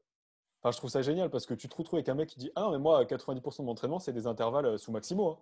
enfin, 0.60 0.70
je 0.70 0.78
trouve 0.78 0.90
ça 0.90 1.02
génial 1.02 1.28
parce 1.30 1.44
que 1.44 1.54
tu 1.54 1.68
te 1.68 1.76
retrouves 1.76 1.98
avec 1.98 2.08
un 2.08 2.14
mec 2.14 2.28
qui 2.28 2.38
dit 2.38 2.50
Ah, 2.54 2.68
mais 2.70 2.78
moi, 2.78 3.04
90% 3.04 3.58
de 3.58 3.62
mon 3.64 3.72
entraînement, 3.72 3.98
c'est 3.98 4.12
des 4.12 4.26
intervalles 4.26 4.66
euh, 4.66 4.78
sous 4.78 4.92
maximaux. 4.92 5.30
Hein. 5.30 5.38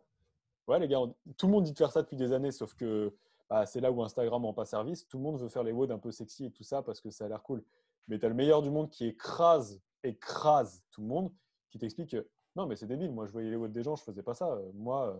Ouais, 0.70 0.78
les 0.78 0.86
gars, 0.86 1.00
tout 1.36 1.46
le 1.46 1.52
monde 1.52 1.64
dit 1.64 1.72
de 1.72 1.76
faire 1.76 1.90
ça 1.90 2.02
depuis 2.02 2.16
des 2.16 2.32
années, 2.32 2.52
sauf 2.52 2.74
que 2.74 3.12
bah, 3.48 3.66
c'est 3.66 3.80
là 3.80 3.90
où 3.90 4.04
Instagram 4.04 4.44
en 4.44 4.52
pas 4.52 4.64
service. 4.64 5.08
Tout 5.08 5.18
le 5.18 5.24
monde 5.24 5.40
veut 5.40 5.48
faire 5.48 5.64
les 5.64 5.72
WOD 5.72 5.90
un 5.90 5.98
peu 5.98 6.12
sexy 6.12 6.44
et 6.44 6.52
tout 6.52 6.62
ça 6.62 6.80
parce 6.80 7.00
que 7.00 7.10
ça 7.10 7.24
a 7.24 7.28
l'air 7.28 7.42
cool. 7.42 7.64
Mais 8.06 8.20
tu 8.20 8.26
as 8.26 8.28
le 8.28 8.36
meilleur 8.36 8.62
du 8.62 8.70
monde 8.70 8.88
qui 8.88 9.04
écrase, 9.04 9.82
écrase 10.04 10.84
tout 10.92 11.00
le 11.00 11.08
monde, 11.08 11.32
qui 11.70 11.80
t'explique 11.80 12.12
que 12.12 12.28
non, 12.54 12.66
mais 12.66 12.76
c'est 12.76 12.86
débile. 12.86 13.10
Moi, 13.10 13.26
je 13.26 13.32
voyais 13.32 13.50
les 13.50 13.56
WOD 13.56 13.72
des 13.72 13.82
gens, 13.82 13.96
je 13.96 14.04
faisais 14.04 14.22
pas 14.22 14.34
ça. 14.34 14.52
Euh, 14.52 14.70
moi, 14.74 15.08
euh, 15.08 15.18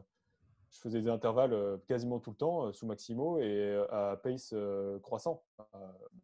je 0.71 0.79
faisais 0.79 1.03
des 1.03 1.09
intervalles 1.09 1.53
euh, 1.53 1.79
quasiment 1.89 2.21
tout 2.21 2.31
le 2.31 2.37
temps 2.37 2.73
sous 2.73 2.87
maximo 2.87 3.41
et 3.41 3.75
à 3.91 4.17
pace 4.23 4.55
croissant, 5.03 5.43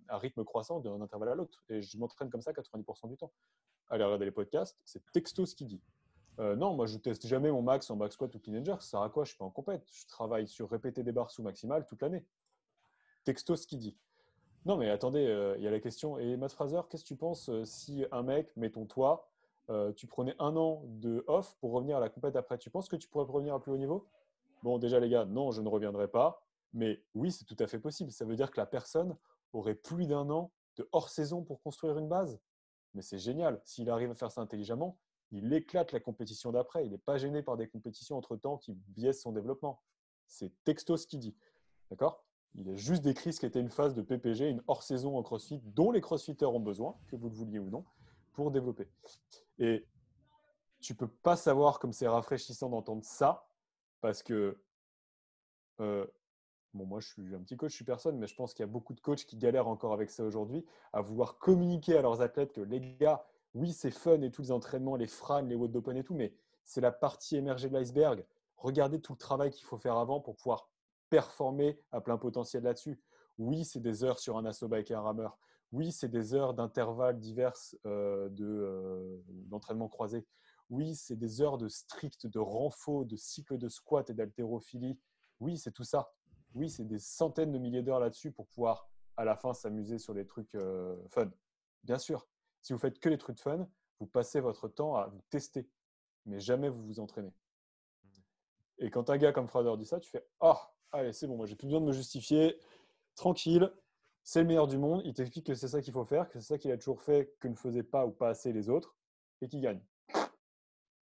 à 0.06 0.18
rythme 0.18 0.44
croissant 0.44 0.78
d'un 0.78 1.00
intervalle 1.00 1.30
à 1.30 1.34
l'autre. 1.34 1.64
Et 1.68 1.82
je 1.82 1.98
m'entraîne 1.98 2.30
comme 2.30 2.42
ça 2.42 2.52
90% 2.52 3.08
du 3.08 3.16
temps. 3.16 3.32
Allez 3.88 4.04
regarder 4.04 4.24
les 4.24 4.30
podcasts, 4.30 4.78
c'est 4.84 5.02
texto 5.10 5.46
ce 5.46 5.56
qu'il 5.56 5.66
dit. 5.66 5.82
Non, 6.38 6.74
moi 6.74 6.86
je 6.86 6.98
teste 6.98 7.26
jamais 7.26 7.50
mon 7.50 7.62
max 7.62 7.90
en 7.90 7.96
back 7.96 8.12
squat 8.12 8.34
ou 8.34 8.38
clean 8.38 8.60
and 8.60 8.64
jerk. 8.64 8.82
Ça 8.82 8.90
sert 8.90 9.00
à 9.00 9.10
quoi? 9.10 9.24
Je 9.24 9.30
suis 9.30 9.38
pas 9.38 9.44
en 9.44 9.50
compète. 9.50 9.86
Je 9.90 10.06
travaille 10.06 10.46
sur 10.46 10.68
répéter 10.68 11.02
des 11.02 11.12
barres 11.12 11.30
sous 11.30 11.42
maximal 11.42 11.86
toute 11.86 12.02
l'année. 12.02 12.24
Texto 13.24 13.56
ce 13.56 13.66
qu'il 13.66 13.78
dit. 13.78 13.96
Non, 14.66 14.76
mais 14.76 14.90
attendez, 14.90 15.54
il 15.56 15.62
y 15.62 15.68
a 15.68 15.70
la 15.70 15.80
question. 15.80 16.18
Et 16.18 16.36
Matt 16.36 16.52
Fraser, 16.52 16.80
qu'est-ce 16.90 17.04
que 17.04 17.08
tu 17.08 17.16
penses 17.16 17.50
si 17.64 18.04
un 18.10 18.22
mec, 18.22 18.54
mettons 18.56 18.84
toi, 18.84 19.28
euh, 19.70 19.92
tu 19.92 20.06
prenais 20.06 20.34
un 20.38 20.56
an 20.56 20.82
de 20.86 21.24
off 21.28 21.56
pour 21.60 21.72
revenir 21.72 21.96
à 21.96 22.00
la 22.00 22.08
compète 22.08 22.36
après? 22.36 22.58
Tu 22.58 22.68
penses 22.68 22.88
que 22.88 22.96
tu 22.96 23.08
pourrais 23.08 23.24
revenir 23.24 23.54
à 23.54 23.60
plus 23.60 23.72
haut 23.72 23.78
niveau? 23.78 24.06
Bon, 24.62 24.78
déjà 24.78 24.98
les 25.00 25.08
gars, 25.08 25.24
non, 25.24 25.52
je 25.52 25.62
ne 25.62 25.68
reviendrai 25.68 26.08
pas. 26.08 26.42
Mais 26.72 27.00
oui, 27.14 27.30
c'est 27.30 27.44
tout 27.44 27.56
à 27.60 27.66
fait 27.66 27.78
possible. 27.78 28.10
Ça 28.10 28.24
veut 28.24 28.36
dire 28.36 28.50
que 28.50 28.60
la 28.60 28.66
personne 28.66 29.16
aurait 29.52 29.76
plus 29.76 30.06
d'un 30.06 30.28
an 30.30 30.50
de 30.76 30.88
hors 30.92 31.08
saison 31.08 31.42
pour 31.42 31.62
construire 31.62 31.96
une 31.96 32.08
base. 32.08 32.40
Mais 32.94 33.02
c'est 33.02 33.18
génial. 33.18 33.60
S'il 33.64 33.88
arrive 33.88 34.10
à 34.10 34.14
faire 34.14 34.30
ça 34.30 34.40
intelligemment, 34.40 34.98
il 35.32 35.52
éclate 35.52 35.92
la 35.92 36.00
compétition 36.00 36.52
d'après. 36.52 36.84
Il 36.84 36.92
n'est 36.92 36.98
pas 36.98 37.18
gêné 37.18 37.42
par 37.42 37.56
des 37.56 37.68
compétitions 37.68 38.16
entre-temps 38.16 38.58
qui 38.58 38.74
biaisent 38.74 39.20
son 39.20 39.32
développement. 39.32 39.82
C'est 40.26 40.52
texto 40.64 40.96
ce 40.96 41.06
qu'il 41.06 41.20
dit. 41.20 41.36
D'accord? 41.90 42.24
Il 42.54 42.70
a 42.70 42.74
juste 42.74 43.02
décrit 43.02 43.32
ce 43.32 43.40
qu'était 43.40 43.60
une 43.60 43.68
phase 43.68 43.94
de 43.94 44.02
PPG, 44.02 44.48
une 44.48 44.62
hors-saison 44.66 45.18
en 45.18 45.22
CrossFit 45.22 45.60
dont 45.62 45.90
les 45.90 46.00
CrossFitters 46.00 46.46
ont 46.46 46.60
besoin, 46.60 46.96
que 47.08 47.16
vous 47.16 47.28
le 47.28 47.34
vouliez 47.34 47.58
ou 47.58 47.68
non 47.68 47.84
pour 48.32 48.50
développer. 48.50 48.88
Et 49.58 49.86
tu 50.80 50.94
peux 50.94 51.08
pas 51.08 51.36
savoir 51.36 51.78
comme 51.78 51.92
c'est 51.92 52.08
rafraîchissant 52.08 52.68
d'entendre 52.68 53.04
ça 53.04 53.48
parce 54.00 54.22
que 54.22 54.58
euh, 55.80 56.06
bon, 56.74 56.86
moi 56.86 57.00
je 57.00 57.08
suis 57.08 57.34
un 57.34 57.40
petit 57.40 57.56
coach, 57.56 57.70
je 57.70 57.76
suis 57.76 57.84
personne, 57.84 58.18
mais 58.18 58.26
je 58.26 58.34
pense 58.34 58.54
qu'il 58.54 58.62
y 58.62 58.68
a 58.68 58.70
beaucoup 58.70 58.94
de 58.94 59.00
coachs 59.00 59.24
qui 59.24 59.36
galèrent 59.36 59.68
encore 59.68 59.92
avec 59.92 60.10
ça 60.10 60.24
aujourd'hui, 60.24 60.64
à 60.92 61.00
vouloir 61.00 61.38
communiquer 61.38 61.96
à 61.96 62.02
leurs 62.02 62.20
athlètes 62.20 62.52
que 62.52 62.60
les 62.60 62.80
gars, 62.80 63.26
oui, 63.56 63.72
c'est 63.72 63.90
fun 63.90 64.20
et 64.20 64.30
tous 64.30 64.42
les 64.42 64.52
entraînements, 64.52 64.96
les 64.96 65.06
franes, 65.06 65.48
les 65.48 65.54
WOD 65.54 65.96
et 65.96 66.04
tout, 66.04 66.14
mais 66.14 66.34
c'est 66.62 66.82
la 66.82 66.92
partie 66.92 67.36
émergée 67.36 67.70
de 67.70 67.74
l'iceberg. 67.74 68.22
Regardez 68.58 69.00
tout 69.00 69.14
le 69.14 69.18
travail 69.18 69.50
qu'il 69.50 69.64
faut 69.64 69.78
faire 69.78 69.96
avant 69.96 70.20
pour 70.20 70.36
pouvoir 70.36 70.68
performer 71.08 71.80
à 71.90 72.02
plein 72.02 72.18
potentiel 72.18 72.64
là-dessus. 72.64 73.00
Oui, 73.38 73.64
c'est 73.64 73.80
des 73.80 74.04
heures 74.04 74.18
sur 74.18 74.36
un 74.36 74.44
assaut 74.44 74.68
bike 74.68 74.90
et 74.90 74.94
un 74.94 75.00
rameur. 75.00 75.38
Oui, 75.72 75.90
c'est 75.90 76.10
des 76.10 76.34
heures 76.34 76.52
d'intervalles 76.52 77.18
divers 77.18 77.54
euh, 77.86 78.28
euh, 78.40 79.22
d'entraînement 79.26 79.88
croisé. 79.88 80.26
Oui, 80.68 80.94
c'est 80.94 81.16
des 81.16 81.40
heures 81.40 81.56
de 81.56 81.68
strict, 81.68 82.26
de 82.26 82.38
renfort, 82.38 83.06
de 83.06 83.16
cycle 83.16 83.56
de 83.56 83.70
squat 83.70 84.10
et 84.10 84.14
d'haltérophilie. 84.14 84.98
Oui, 85.40 85.56
c'est 85.56 85.72
tout 85.72 85.84
ça. 85.84 86.12
Oui, 86.54 86.68
c'est 86.68 86.84
des 86.84 86.98
centaines 86.98 87.52
de 87.52 87.58
milliers 87.58 87.82
d'heures 87.82 88.00
là-dessus 88.00 88.32
pour 88.32 88.48
pouvoir 88.48 88.90
à 89.16 89.24
la 89.24 89.34
fin 89.34 89.54
s'amuser 89.54 89.98
sur 89.98 90.12
les 90.12 90.26
trucs 90.26 90.54
euh, 90.54 90.96
fun. 91.08 91.30
Bien 91.84 91.98
sûr, 91.98 92.26
si 92.66 92.72
vous 92.72 92.80
faites 92.80 92.98
que 92.98 93.08
les 93.08 93.16
trucs 93.16 93.38
fun, 93.38 93.68
vous 94.00 94.06
passez 94.06 94.40
votre 94.40 94.66
temps 94.66 94.96
à 94.96 95.06
vous 95.06 95.20
tester, 95.30 95.68
mais 96.24 96.40
jamais 96.40 96.68
vous 96.68 96.84
vous 96.84 96.98
entraînez. 96.98 97.32
Et 98.78 98.90
quand 98.90 99.08
un 99.08 99.16
gars 99.18 99.32
comme 99.32 99.46
Fraser 99.46 99.76
dit 99.78 99.86
ça, 99.86 100.00
tu 100.00 100.10
fais 100.10 100.26
Ah, 100.40 100.74
allez, 100.90 101.12
c'est 101.12 101.28
bon, 101.28 101.36
moi 101.36 101.46
j'ai 101.46 101.54
plus 101.54 101.66
besoin 101.66 101.80
de 101.80 101.86
me 101.86 101.92
justifier, 101.92 102.58
tranquille, 103.14 103.72
c'est 104.24 104.40
le 104.40 104.48
meilleur 104.48 104.66
du 104.66 104.78
monde, 104.78 105.00
il 105.04 105.14
t'explique 105.14 105.46
que 105.46 105.54
c'est 105.54 105.68
ça 105.68 105.80
qu'il 105.80 105.92
faut 105.92 106.04
faire, 106.04 106.28
que 106.28 106.40
c'est 106.40 106.46
ça 106.46 106.58
qu'il 106.58 106.72
a 106.72 106.76
toujours 106.76 107.00
fait, 107.00 107.32
que 107.38 107.46
ne 107.46 107.54
faisaient 107.54 107.84
pas 107.84 108.04
ou 108.04 108.10
pas 108.10 108.30
assez 108.30 108.52
les 108.52 108.68
autres, 108.68 108.96
et 109.40 109.46
qui 109.46 109.60
gagne. 109.60 109.80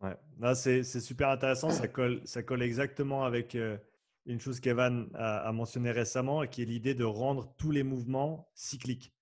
Ouais, 0.03 0.55
c'est 0.55 0.83
super 0.83 1.31
intéressant, 1.31 1.71
ça 1.71 1.89
colle, 1.89 2.21
ça 2.27 2.43
colle 2.43 2.63
exactement 2.63 3.25
avec, 3.25 3.55
euh, 3.55 3.79
une 4.27 4.39
chose 4.39 4.61
qu'Evan 4.61 5.09
a, 5.15 5.51
mentionné 5.53 5.91
récemment, 5.91 6.47
qui 6.47 6.63
est 6.63 6.67
l'idée 6.67 6.95
de 6.95 7.05
rendre 7.05 7.55
tous 7.57 7.71
les 7.71 7.83
mouvements 7.83 8.51
cycliques. 8.55 9.15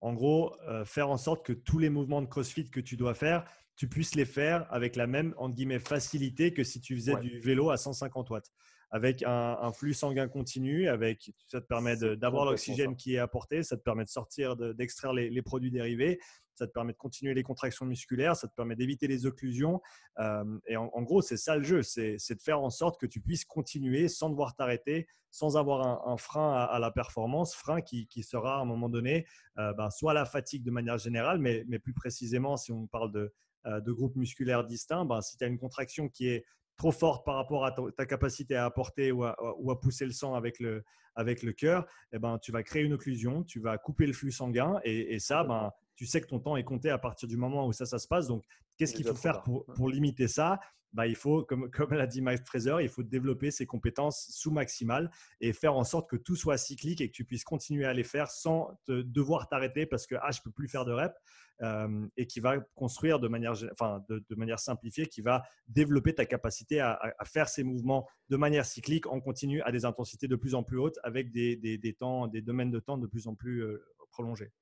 En 0.00 0.12
gros, 0.12 0.54
euh, 0.68 0.84
faire 0.84 1.08
en 1.08 1.16
sorte 1.16 1.44
que 1.44 1.52
tous 1.52 1.78
les 1.78 1.90
mouvements 1.90 2.22
de 2.22 2.26
CrossFit 2.26 2.70
que 2.70 2.80
tu 2.80 2.96
dois 2.96 3.14
faire, 3.14 3.44
tu 3.76 3.88
puisses 3.88 4.14
les 4.14 4.24
faire 4.24 4.66
avec 4.72 4.96
la 4.96 5.06
même 5.06 5.34
entre 5.36 5.54
guillemets 5.54 5.78
facilité 5.78 6.52
que 6.52 6.64
si 6.64 6.80
tu 6.80 6.94
faisais 6.96 7.16
du 7.16 7.40
vélo 7.40 7.70
à 7.70 7.76
150 7.76 8.30
watts 8.30 8.50
avec 8.90 9.22
un, 9.26 9.72
flux 9.72 9.94
sanguin 9.94 10.28
continu, 10.28 10.88
avec, 10.88 11.32
ça 11.48 11.60
te 11.60 11.66
permet 11.66 11.96
d'avoir 11.96 12.44
l'oxygène 12.44 12.96
qui 12.96 13.14
est 13.14 13.18
apporté, 13.18 13.62
ça 13.62 13.76
te 13.76 13.82
permet 13.82 14.04
de 14.04 14.08
sortir, 14.08 14.56
d'extraire 14.56 15.12
les, 15.12 15.42
produits 15.42 15.70
dérivés, 15.70 16.20
ça 16.54 16.66
te 16.66 16.72
permet 16.72 16.92
de 16.92 16.98
continuer 16.98 17.34
les 17.34 17.42
contractions 17.42 17.84
musculaires, 17.84 18.36
ça 18.36 18.48
te 18.48 18.54
permet 18.54 18.76
d'éviter 18.76 19.08
les 19.08 19.26
occlusions. 19.26 19.82
Euh, 20.18 20.58
et 20.66 20.76
en, 20.76 21.02
gros, 21.02 21.20
c'est 21.20 21.36
ça 21.36 21.56
le 21.56 21.64
jeu, 21.64 21.82
c'est 21.82 22.16
de 22.16 22.42
faire 22.42 22.60
en 22.60 22.70
sorte 22.70 22.98
que 23.00 23.06
tu 23.06 23.20
puisses 23.20 23.44
continuer 23.44 24.08
sans 24.08 24.30
devoir 24.30 24.54
t'arrêter, 24.54 25.06
sans 25.30 25.56
avoir 25.56 26.08
un, 26.08 26.16
frein 26.16 26.54
à, 26.54 26.78
la 26.78 26.90
performance, 26.90 27.54
frein 27.54 27.80
qui, 27.82 28.22
sera 28.22 28.58
à 28.58 28.60
un 28.60 28.64
moment 28.64 28.88
donné 28.88 29.26
euh, 29.58 29.72
ben, 29.74 29.90
soit 29.90 30.14
la 30.14 30.24
fatigue 30.24 30.62
de 30.62 30.70
manière 30.70 30.98
générale, 30.98 31.38
mais, 31.38 31.64
mais, 31.68 31.78
plus 31.78 31.92
précisément 31.92 32.56
si 32.56 32.72
on 32.72 32.86
parle 32.86 33.12
de, 33.12 33.32
euh, 33.66 33.80
de 33.80 33.92
groupes 33.92 34.16
musculaires 34.16 34.64
distincts, 34.64 35.04
ben, 35.04 35.20
si 35.20 35.36
tu 35.36 35.44
as 35.44 35.48
une 35.48 35.58
contraction 35.58 36.08
qui 36.08 36.28
est 36.28 36.44
trop 36.76 36.92
forte 36.92 37.24
par 37.24 37.36
rapport 37.36 37.64
à 37.64 37.72
ta, 37.72 38.06
capacité 38.06 38.56
à 38.56 38.64
apporter 38.64 39.12
ou 39.12 39.24
à, 39.24 39.80
pousser 39.80 40.04
le 40.04 40.12
sang 40.12 40.34
avec 40.34 40.60
le, 40.60 40.84
avec 41.14 41.42
le 41.42 41.52
cœur, 41.52 41.86
eh 42.12 42.18
ben, 42.18 42.38
tu 42.38 42.52
vas 42.52 42.62
créer 42.62 42.82
une 42.82 42.92
occlusion, 42.92 43.42
tu 43.42 43.60
vas 43.60 43.78
couper 43.78 44.06
le 44.06 44.12
flux 44.12 44.32
sanguin 44.32 44.78
et, 44.84 45.18
ça, 45.18 45.44
ben, 45.44 45.72
tu 45.94 46.06
sais 46.06 46.20
que 46.20 46.26
ton 46.26 46.38
temps 46.38 46.56
est 46.56 46.64
compté 46.64 46.90
à 46.90 46.98
partir 46.98 47.28
du 47.28 47.36
moment 47.36 47.66
où 47.66 47.72
ça, 47.72 47.86
ça 47.86 47.98
se 47.98 48.06
passe. 48.06 48.26
Donc, 48.26 48.44
qu'est-ce 48.76 48.94
qu'il 48.94 49.06
faut 49.06 49.14
faire 49.14 49.42
pour, 49.42 49.64
pour, 49.66 49.88
limiter 49.88 50.28
ça? 50.28 50.60
Bah, 50.92 51.06
il 51.06 51.16
faut, 51.16 51.44
comme, 51.44 51.70
l'a 51.90 52.06
dit 52.06 52.22
Mike 52.22 52.44
Fraser, 52.44 52.76
il 52.80 52.88
faut 52.88 53.02
développer 53.02 53.50
ses 53.50 53.66
compétences 53.66 54.28
sous 54.30 54.50
maximales 54.50 55.10
et 55.40 55.52
faire 55.52 55.76
en 55.76 55.84
sorte 55.84 56.08
que 56.08 56.16
tout 56.16 56.36
soit 56.36 56.58
cyclique 56.58 57.00
et 57.00 57.08
que 57.08 57.14
tu 57.14 57.24
puisses 57.24 57.44
continuer 57.44 57.84
à 57.84 57.92
les 57.92 58.04
faire 58.04 58.30
sans 58.30 58.78
devoir 58.88 59.48
t'arrêter 59.48 59.86
parce 59.86 60.06
que 60.06 60.14
ah, 60.16 60.30
je 60.30 60.40
ne 60.40 60.44
peux 60.44 60.50
plus 60.50 60.68
faire 60.68 60.84
de 60.84 60.92
reps. 60.92 61.16
Euh, 61.62 62.06
et 62.18 62.26
qui 62.26 62.40
va 62.40 62.60
construire 62.74 63.18
de 63.18 63.28
manière, 63.28 63.54
enfin, 63.72 64.04
de, 64.10 64.22
manière 64.36 64.58
simplifiée, 64.58 65.06
qui 65.06 65.22
va 65.22 65.42
développer 65.68 66.14
ta 66.14 66.26
capacité 66.26 66.80
à, 66.80 67.14
faire 67.24 67.48
ces 67.48 67.64
mouvements 67.64 68.06
de 68.28 68.36
manière 68.36 68.66
cyclique 68.66 69.06
en 69.06 69.20
continu 69.20 69.62
à 69.62 69.72
des 69.72 69.86
intensités 69.86 70.28
de 70.28 70.36
plus 70.36 70.54
en 70.54 70.62
plus 70.62 70.78
hautes 70.78 70.98
avec 71.02 71.30
des, 71.30 71.56
des, 71.56 71.94
temps, 71.94 72.26
des 72.26 72.42
domaines 72.42 72.70
de 72.70 72.78
temps 72.78 72.98
de 72.98 73.06
plus 73.06 73.26
en 73.26 73.34
plus 73.34 73.64
euh, 73.64 73.82
prolongés. 74.10 74.52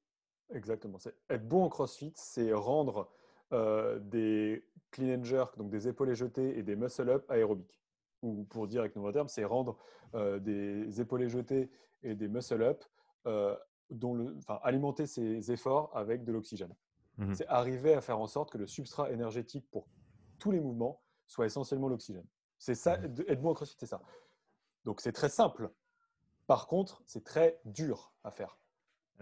Exactement. 0.53 0.99
Être 1.31 1.49
bon 1.49 1.65
en 1.65 1.69
CrossFit, 1.69 2.13
c'est 2.15 2.53
rendre 2.53 3.11
euh, 3.53 3.99
des 3.99 4.65
clean 4.95 5.19
and 5.19 5.25
jerk, 5.25 5.59
donc 5.59 5.71
des 5.71 5.89
épaules 5.89 6.15
jetés 6.15 6.57
et 6.59 6.63
des 6.63 6.77
muscle 6.77 7.09
up 7.09 7.31
aérobiques. 7.31 7.81
Ou 8.23 8.45
pour 8.45 8.67
dire 8.67 8.81
avec 8.81 8.97
nos 8.97 9.13
termes, 9.13 9.29
c'est 9.29 9.45
rendre 9.45 9.77
des 10.41 11.01
épaules 11.01 11.29
jetés 11.29 11.71
et 12.03 12.15
des 12.15 12.29
muscle 12.29 12.63
up 12.63 12.85
dont 13.91 14.15
le, 14.15 14.37
enfin, 14.39 14.59
alimenter 14.63 15.07
ces 15.07 15.53
efforts 15.53 15.91
avec 15.95 16.25
de 16.25 16.33
l'oxygène. 16.33 16.75
Mmh 17.17 17.35
c'est 17.35 17.47
arriver 17.47 17.95
à 17.95 18.01
faire 18.01 18.19
en 18.19 18.27
sorte 18.27 18.51
que 18.51 18.59
le 18.59 18.67
substrat 18.67 19.13
énergétique 19.13 19.71
pour 19.71 19.87
tous 20.41 20.51
les 20.51 20.59
mouvements 20.59 21.01
soit 21.29 21.47
essentiellement 21.47 21.89
l'oxygène. 21.89 22.27
C'est 22.59 22.75
ça, 22.75 22.99
mmh 22.99 23.25
être 23.29 23.41
bon 23.41 23.55
CrossFit, 23.55 23.77
c'est 23.79 23.87
ça. 23.87 24.01
Donc 24.85 25.01
c'est 25.01 25.13
très 25.13 25.29
simple. 25.29 25.71
Par 26.47 26.67
contre, 26.67 27.03
c'est 27.07 27.25
très 27.25 27.61
dur 27.65 28.13
à 28.25 28.31
faire. 28.31 28.59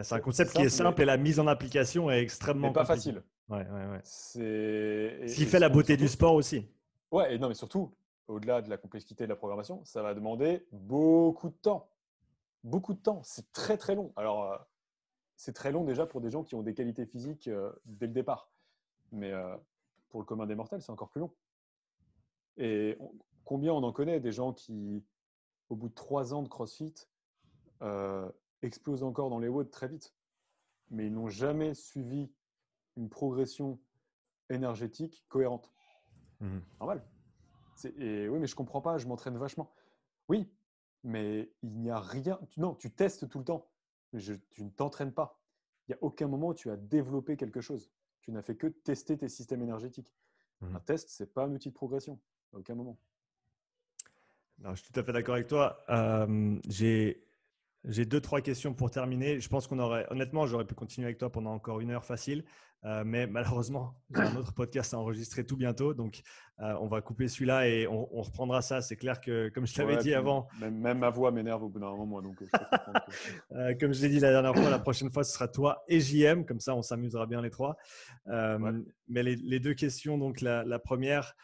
C'est 0.01 0.15
un 0.15 0.21
concept 0.21 0.53
qui 0.53 0.63
est 0.63 0.69
simple 0.69 1.03
et 1.03 1.05
la 1.05 1.17
mise 1.17 1.39
en 1.39 1.47
application 1.47 2.11
est 2.11 2.21
extrêmement 2.21 2.73
pas 2.73 2.85
facile. 2.85 3.23
Ouais, 3.49 3.67
ouais, 3.69 3.87
ouais. 3.87 4.01
C'est 4.05 5.29
ce 5.29 5.35
qui 5.35 5.45
fait 5.45 5.59
la 5.59 5.69
beauté 5.69 5.97
du 5.97 6.09
sport 6.09 6.35
aussi. 6.35 6.67
Ouais, 7.11 7.35
et 7.35 7.39
non, 7.39 7.49
mais 7.49 7.55
surtout, 7.55 7.95
au-delà 8.27 8.63
de 8.63 8.71
la 8.71 8.79
complexité 8.79 9.25
de 9.25 9.29
la 9.29 9.37
programmation, 9.37 9.85
ça 9.85 10.03
va 10.03 10.15
demander 10.15 10.67
beaucoup 10.73 11.51
de 11.51 11.55
temps 11.55 11.89
beaucoup 12.65 12.95
de 12.95 12.99
temps. 12.99 13.23
C'est 13.23 13.51
très 13.53 13.77
très 13.77 13.95
long. 13.95 14.13
Alors, 14.17 14.45
euh, 14.45 14.57
c'est 15.37 15.53
très 15.53 15.73
long 15.73 15.85
déjà 15.85 16.07
pour 16.07 16.21
des 16.21 16.31
gens 16.31 16.43
qui 16.45 16.55
ont 16.55 16.63
des 16.63 16.75
qualités 16.75 17.07
physiques 17.07 17.49
euh, 17.49 17.73
dès 17.85 18.07
le 18.07 18.13
départ. 18.13 18.51
Mais 19.11 19.33
euh, 19.33 19.57
pour 20.11 20.21
le 20.21 20.27
commun 20.27 20.47
des 20.47 20.55
mortels, 20.55 20.83
c'est 20.83 20.93
encore 20.93 21.11
plus 21.11 21.21
long. 21.21 21.33
Et 22.57 22.99
combien 23.45 23.73
on 23.73 23.83
en 23.83 23.93
connaît 23.93 24.21
des 24.21 24.33
gens 24.33 24.53
qui, 24.53 25.05
au 25.69 25.77
bout 25.77 25.89
de 25.89 25.95
trois 25.95 26.35
ans 26.35 26.43
de 26.43 26.49
CrossFit, 26.49 26.95
explosent 28.63 29.03
encore 29.03 29.31
dans 29.31 29.39
les 29.39 29.49
watts 29.49 29.71
très 29.71 29.89
vite, 29.89 30.15
mais 30.91 31.07
ils 31.07 31.13
n'ont 31.13 31.29
jamais 31.29 31.75
suivi 31.75 32.31
une 32.97 33.09
progression 33.09 33.79
énergétique 34.51 35.25
cohérente. 35.29 35.73
Mmh. 36.41 36.59
Normal. 36.81 37.05
Et 37.97 38.29
oui, 38.29 38.39
mais 38.39 38.47
je 38.47 38.55
comprends 38.55 38.81
pas, 38.81 38.99
je 38.99 39.07
m'entraîne 39.07 39.37
vachement. 39.37 39.73
Oui, 40.29 40.49
mais 41.03 41.51
il 41.63 41.81
n'y 41.81 41.91
a 41.91 41.99
rien. 41.99 42.39
Non, 42.57 42.75
tu 42.75 42.91
testes 42.91 43.29
tout 43.29 43.39
le 43.39 43.45
temps, 43.45 43.69
mais 44.13 44.21
tu 44.51 44.65
ne 44.65 44.71
t'entraînes 44.71 45.13
pas. 45.13 45.41
Il 45.89 45.93
n'y 45.93 45.95
a 45.95 45.99
aucun 46.03 46.29
moment 46.29 46.49
où 46.49 46.55
tu 46.55 46.71
as 46.71 46.77
développé 46.77 47.37
quelque 47.37 47.61
chose. 47.61 47.91
Tu 48.21 48.31
n'as 48.31 48.43
fait 48.43 48.55
que 48.55 48.69
tester 48.69 49.17
tes 49.17 49.29
systèmes 49.29 49.63
énergétiques. 49.63 50.13
Mmh. 50.61 50.77
Un 50.77 50.81
test, 50.81 51.09
ce 51.09 51.23
n'est 51.23 51.29
pas 51.29 51.45
un 51.45 51.53
outil 51.53 51.71
de 51.71 51.75
progression, 51.75 52.21
à 52.55 52.59
aucun 52.59 52.75
moment. 52.75 52.97
je 54.63 54.75
suis 54.75 54.93
tout 54.93 55.01
à 55.01 55.03
fait 55.03 55.13
d'accord 55.13 55.35
avec 55.35 55.49
toi. 55.49 55.81
j'ai 56.69 57.27
j'ai 57.85 58.05
deux, 58.05 58.21
trois 58.21 58.41
questions 58.41 58.75
pour 58.75 58.91
terminer. 58.91 59.41
Je 59.41 59.49
pense 59.49 59.67
qu'on 59.67 59.79
aurait, 59.79 60.07
honnêtement, 60.11 60.47
j'aurais 60.47 60.65
pu 60.65 60.75
continuer 60.75 61.07
avec 61.07 61.19
toi 61.19 61.31
pendant 61.31 61.53
encore 61.53 61.81
une 61.81 61.91
heure 61.91 62.05
facile, 62.05 62.45
euh, 62.85 63.03
mais 63.05 63.27
malheureusement, 63.27 63.95
j'ai 64.15 64.23
un 64.23 64.37
autre 64.37 64.55
podcast 64.55 64.95
à 64.95 64.99
enregistrer 64.99 65.45
tout 65.45 65.57
bientôt, 65.57 65.93
donc 65.93 66.23
euh, 66.61 66.75
on 66.81 66.87
va 66.87 67.01
couper 67.01 67.27
celui-là 67.27 67.69
et 67.69 67.89
on, 67.89 68.23
reprendra 68.23 68.63
ça. 68.63 68.83
C'est 68.83 68.97
clair 68.97 69.21
que, 69.21 69.49
comme 69.49 69.67
je 69.67 69.75
t'avais 69.75 69.97
dit 69.97 70.15
avant, 70.15 70.49
même, 70.61 70.99
ma 70.99 71.11
voix 71.11 71.33
m'énerve 71.33 71.65
au 71.65 71.69
bout 71.69 71.81
d'un 71.81 71.95
moment, 71.95 72.23
donc. 72.23 72.43
Euh, 73.53 73.75
comme 73.79 73.93
je 73.93 74.03
l'ai 74.03 74.09
dit 74.09 74.21
la 74.21 74.31
dernière 74.31 74.55
fois, 74.55 74.71
la 74.71 74.79
prochaine 74.79 75.11
fois 75.11 75.25
ce 75.25 75.33
sera 75.33 75.47
toi 75.47 75.85
et 75.87 76.01
JM, 76.01 76.45
comme 76.45 76.61
ça 76.61 76.75
on 76.75 76.83
s'amusera 76.83 77.27
bien 77.27 77.43
les 77.43 77.51
trois. 77.51 77.77
Mais 78.27 79.23
les, 79.23 79.61
deux 79.61 79.75
questions, 79.75 80.17
donc 80.17 80.41
la, 80.41 80.65
la 80.65 80.79
première, 80.79 81.35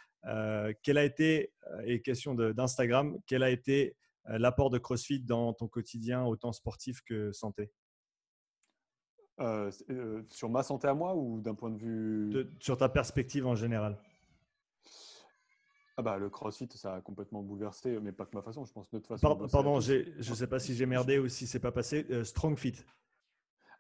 quelle 0.83 0.99
a 0.99 1.05
été, 1.05 1.53
et 1.85 2.01
question 2.01 2.35
d'Instagram, 2.35 3.19
quelle 3.27 3.43
a 3.43 3.51
été 3.51 3.97
l'apport 4.29 4.71
de 4.71 4.79
CrossFit 4.79 5.21
dans 5.21 5.53
ton 5.55 5.69
quotidien, 5.69 6.25
autant 6.25 6.53
sportif 6.53 7.03
que 7.03 7.33
santé? 7.33 7.73
Euh, 9.41 9.71
euh, 9.91 10.23
Sur 10.31 10.51
ma 10.51 10.63
santé 10.63 10.89
à 10.89 10.95
moi 10.95 11.15
ou 11.15 11.41
d'un 11.41 11.55
point 11.55 11.71
de 11.71 11.79
vue 11.79 12.49
Sur 12.61 12.77
ta 12.77 12.89
perspective 12.89 13.47
en 13.47 13.55
général? 13.55 13.97
Ah 15.97 16.03
bah, 16.03 16.17
le 16.17 16.31
CrossFit, 16.31 16.69
ça 16.75 16.95
a 16.95 17.01
complètement 17.01 17.43
bouleversé, 17.43 17.99
mais 18.01 18.13
pas 18.13 18.25
que 18.25 18.37
ma 18.37 18.43
façon, 18.43 18.65
je 18.65 18.73
pense 18.73 18.93
notre 18.93 19.09
façon. 19.09 19.49
pardon, 19.51 19.81
je 19.81 20.13
ne 20.17 20.35
sais 20.35 20.47
pas 20.47 20.61
si 20.61 20.75
j'ai 20.75 20.87
merdé 20.87 21.19
ou 21.19 21.29
si 21.29 21.47
c'est 21.47 21.59
pas 21.59 21.73
passé. 21.73 22.07
Strong 22.25 22.57
Fit. 22.57 22.75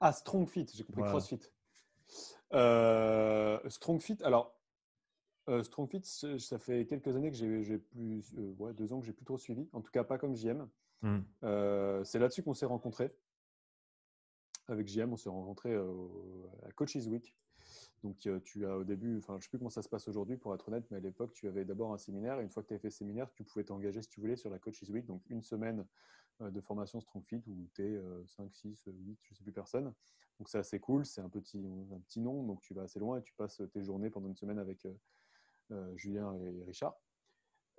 Ah, 0.01 0.13
Strong 0.13 0.49
Fit, 0.49 0.67
j'ai 0.75 0.85
compris 0.85 1.03
CrossFit. 1.03 1.41
Strong 3.69 4.01
Fit, 4.01 4.19
alors 4.23 4.58
euh, 5.49 5.63
Strongfit, 5.63 6.03
ça 6.05 6.59
fait 6.59 6.87
quelques 6.87 7.17
années 7.17 7.31
que 7.31 7.37
j'ai 7.37 7.79
plus, 7.79 8.35
euh, 8.39 8.73
deux 8.73 8.93
ans 8.93 9.01
que 9.01 9.07
j'ai 9.07 9.13
plus 9.13 9.25
trop 9.25 9.39
suivi. 9.39 9.69
En 9.73 9.81
tout 9.81 9.91
cas, 9.91 10.05
pas 10.05 10.19
comme 10.19 10.37
JM. 10.37 10.69
Hmm. 11.03 11.21
Euh, 11.45 12.05
c'est 12.05 12.19
là-dessus 12.19 12.43
qu'on 12.43 12.55
s'est 12.55 12.67
rencontrés. 12.67 13.15
Avec 14.69 14.87
JM, 14.89 15.13
on 15.13 15.17
s'est 15.17 15.31
rencontrés 15.31 15.75
à 15.75 16.73
Coaches 16.73 17.07
Week. 17.07 17.35
Donc, 18.05 18.29
tu 18.45 18.67
as 18.67 18.77
au 18.77 18.85
début, 18.85 19.17
enfin, 19.19 19.35
je 19.35 19.39
ne 19.39 19.43
sais 19.43 19.49
plus 19.49 19.59
comment 19.59 19.71
ça 19.71 19.83
se 19.83 19.89
passe 19.89 20.07
aujourd'hui 20.09 20.37
pour 20.37 20.55
être 20.55 20.69
honnête, 20.69 20.85
mais 20.91 20.99
à 20.99 21.01
l'époque, 21.01 21.33
tu 21.33 21.49
avais 21.49 21.65
d'abord 21.65 21.93
un 21.93 21.99
séminaire. 21.99 22.39
Et 22.39 22.43
une 22.43 22.51
fois 22.51 22.63
que 22.63 22.69
tu 22.69 22.75
avais 22.75 22.81
fait 22.81 22.89
le 22.89 22.93
séminaire, 22.93 23.31
tu 23.33 23.45
pouvais 23.45 23.65
t'engager 23.65 24.03
si 24.03 24.09
tu 24.09 24.21
voulais 24.21 24.37
sur 24.37 24.51
la 24.51 24.59
Coaches 24.59 24.89
Week. 24.91 25.07
Donc, 25.07 25.23
une 25.31 25.43
semaine 25.43 25.87
de 26.41 26.61
formation 26.61 27.01
Strongfit 27.01 27.43
où 27.47 27.67
tu 27.75 27.83
es 27.83 28.01
5, 28.27 28.55
6, 28.55 28.85
8, 28.87 29.19
je 29.23 29.33
ne 29.33 29.37
sais 29.37 29.43
plus 29.43 29.53
personne. 29.53 29.95
Donc, 30.39 30.49
c'est 30.49 30.59
assez 30.59 30.79
cool. 30.79 31.05
C'est 31.05 31.21
un 31.21 31.29
petit, 31.29 31.65
un 31.93 31.99
petit 32.01 32.21
nom. 32.21 32.43
Donc, 32.43 32.61
tu 32.61 32.75
vas 32.75 32.83
assez 32.83 32.99
loin 32.99 33.19
et 33.19 33.23
tu 33.23 33.33
passes 33.35 33.63
tes 33.73 33.83
journées 33.83 34.11
pendant 34.11 34.29
une 34.29 34.37
semaine 34.37 34.59
avec 34.59 34.87
euh, 34.87 34.95
Julien 35.97 36.35
et 36.35 36.65
Richard. 36.65 36.99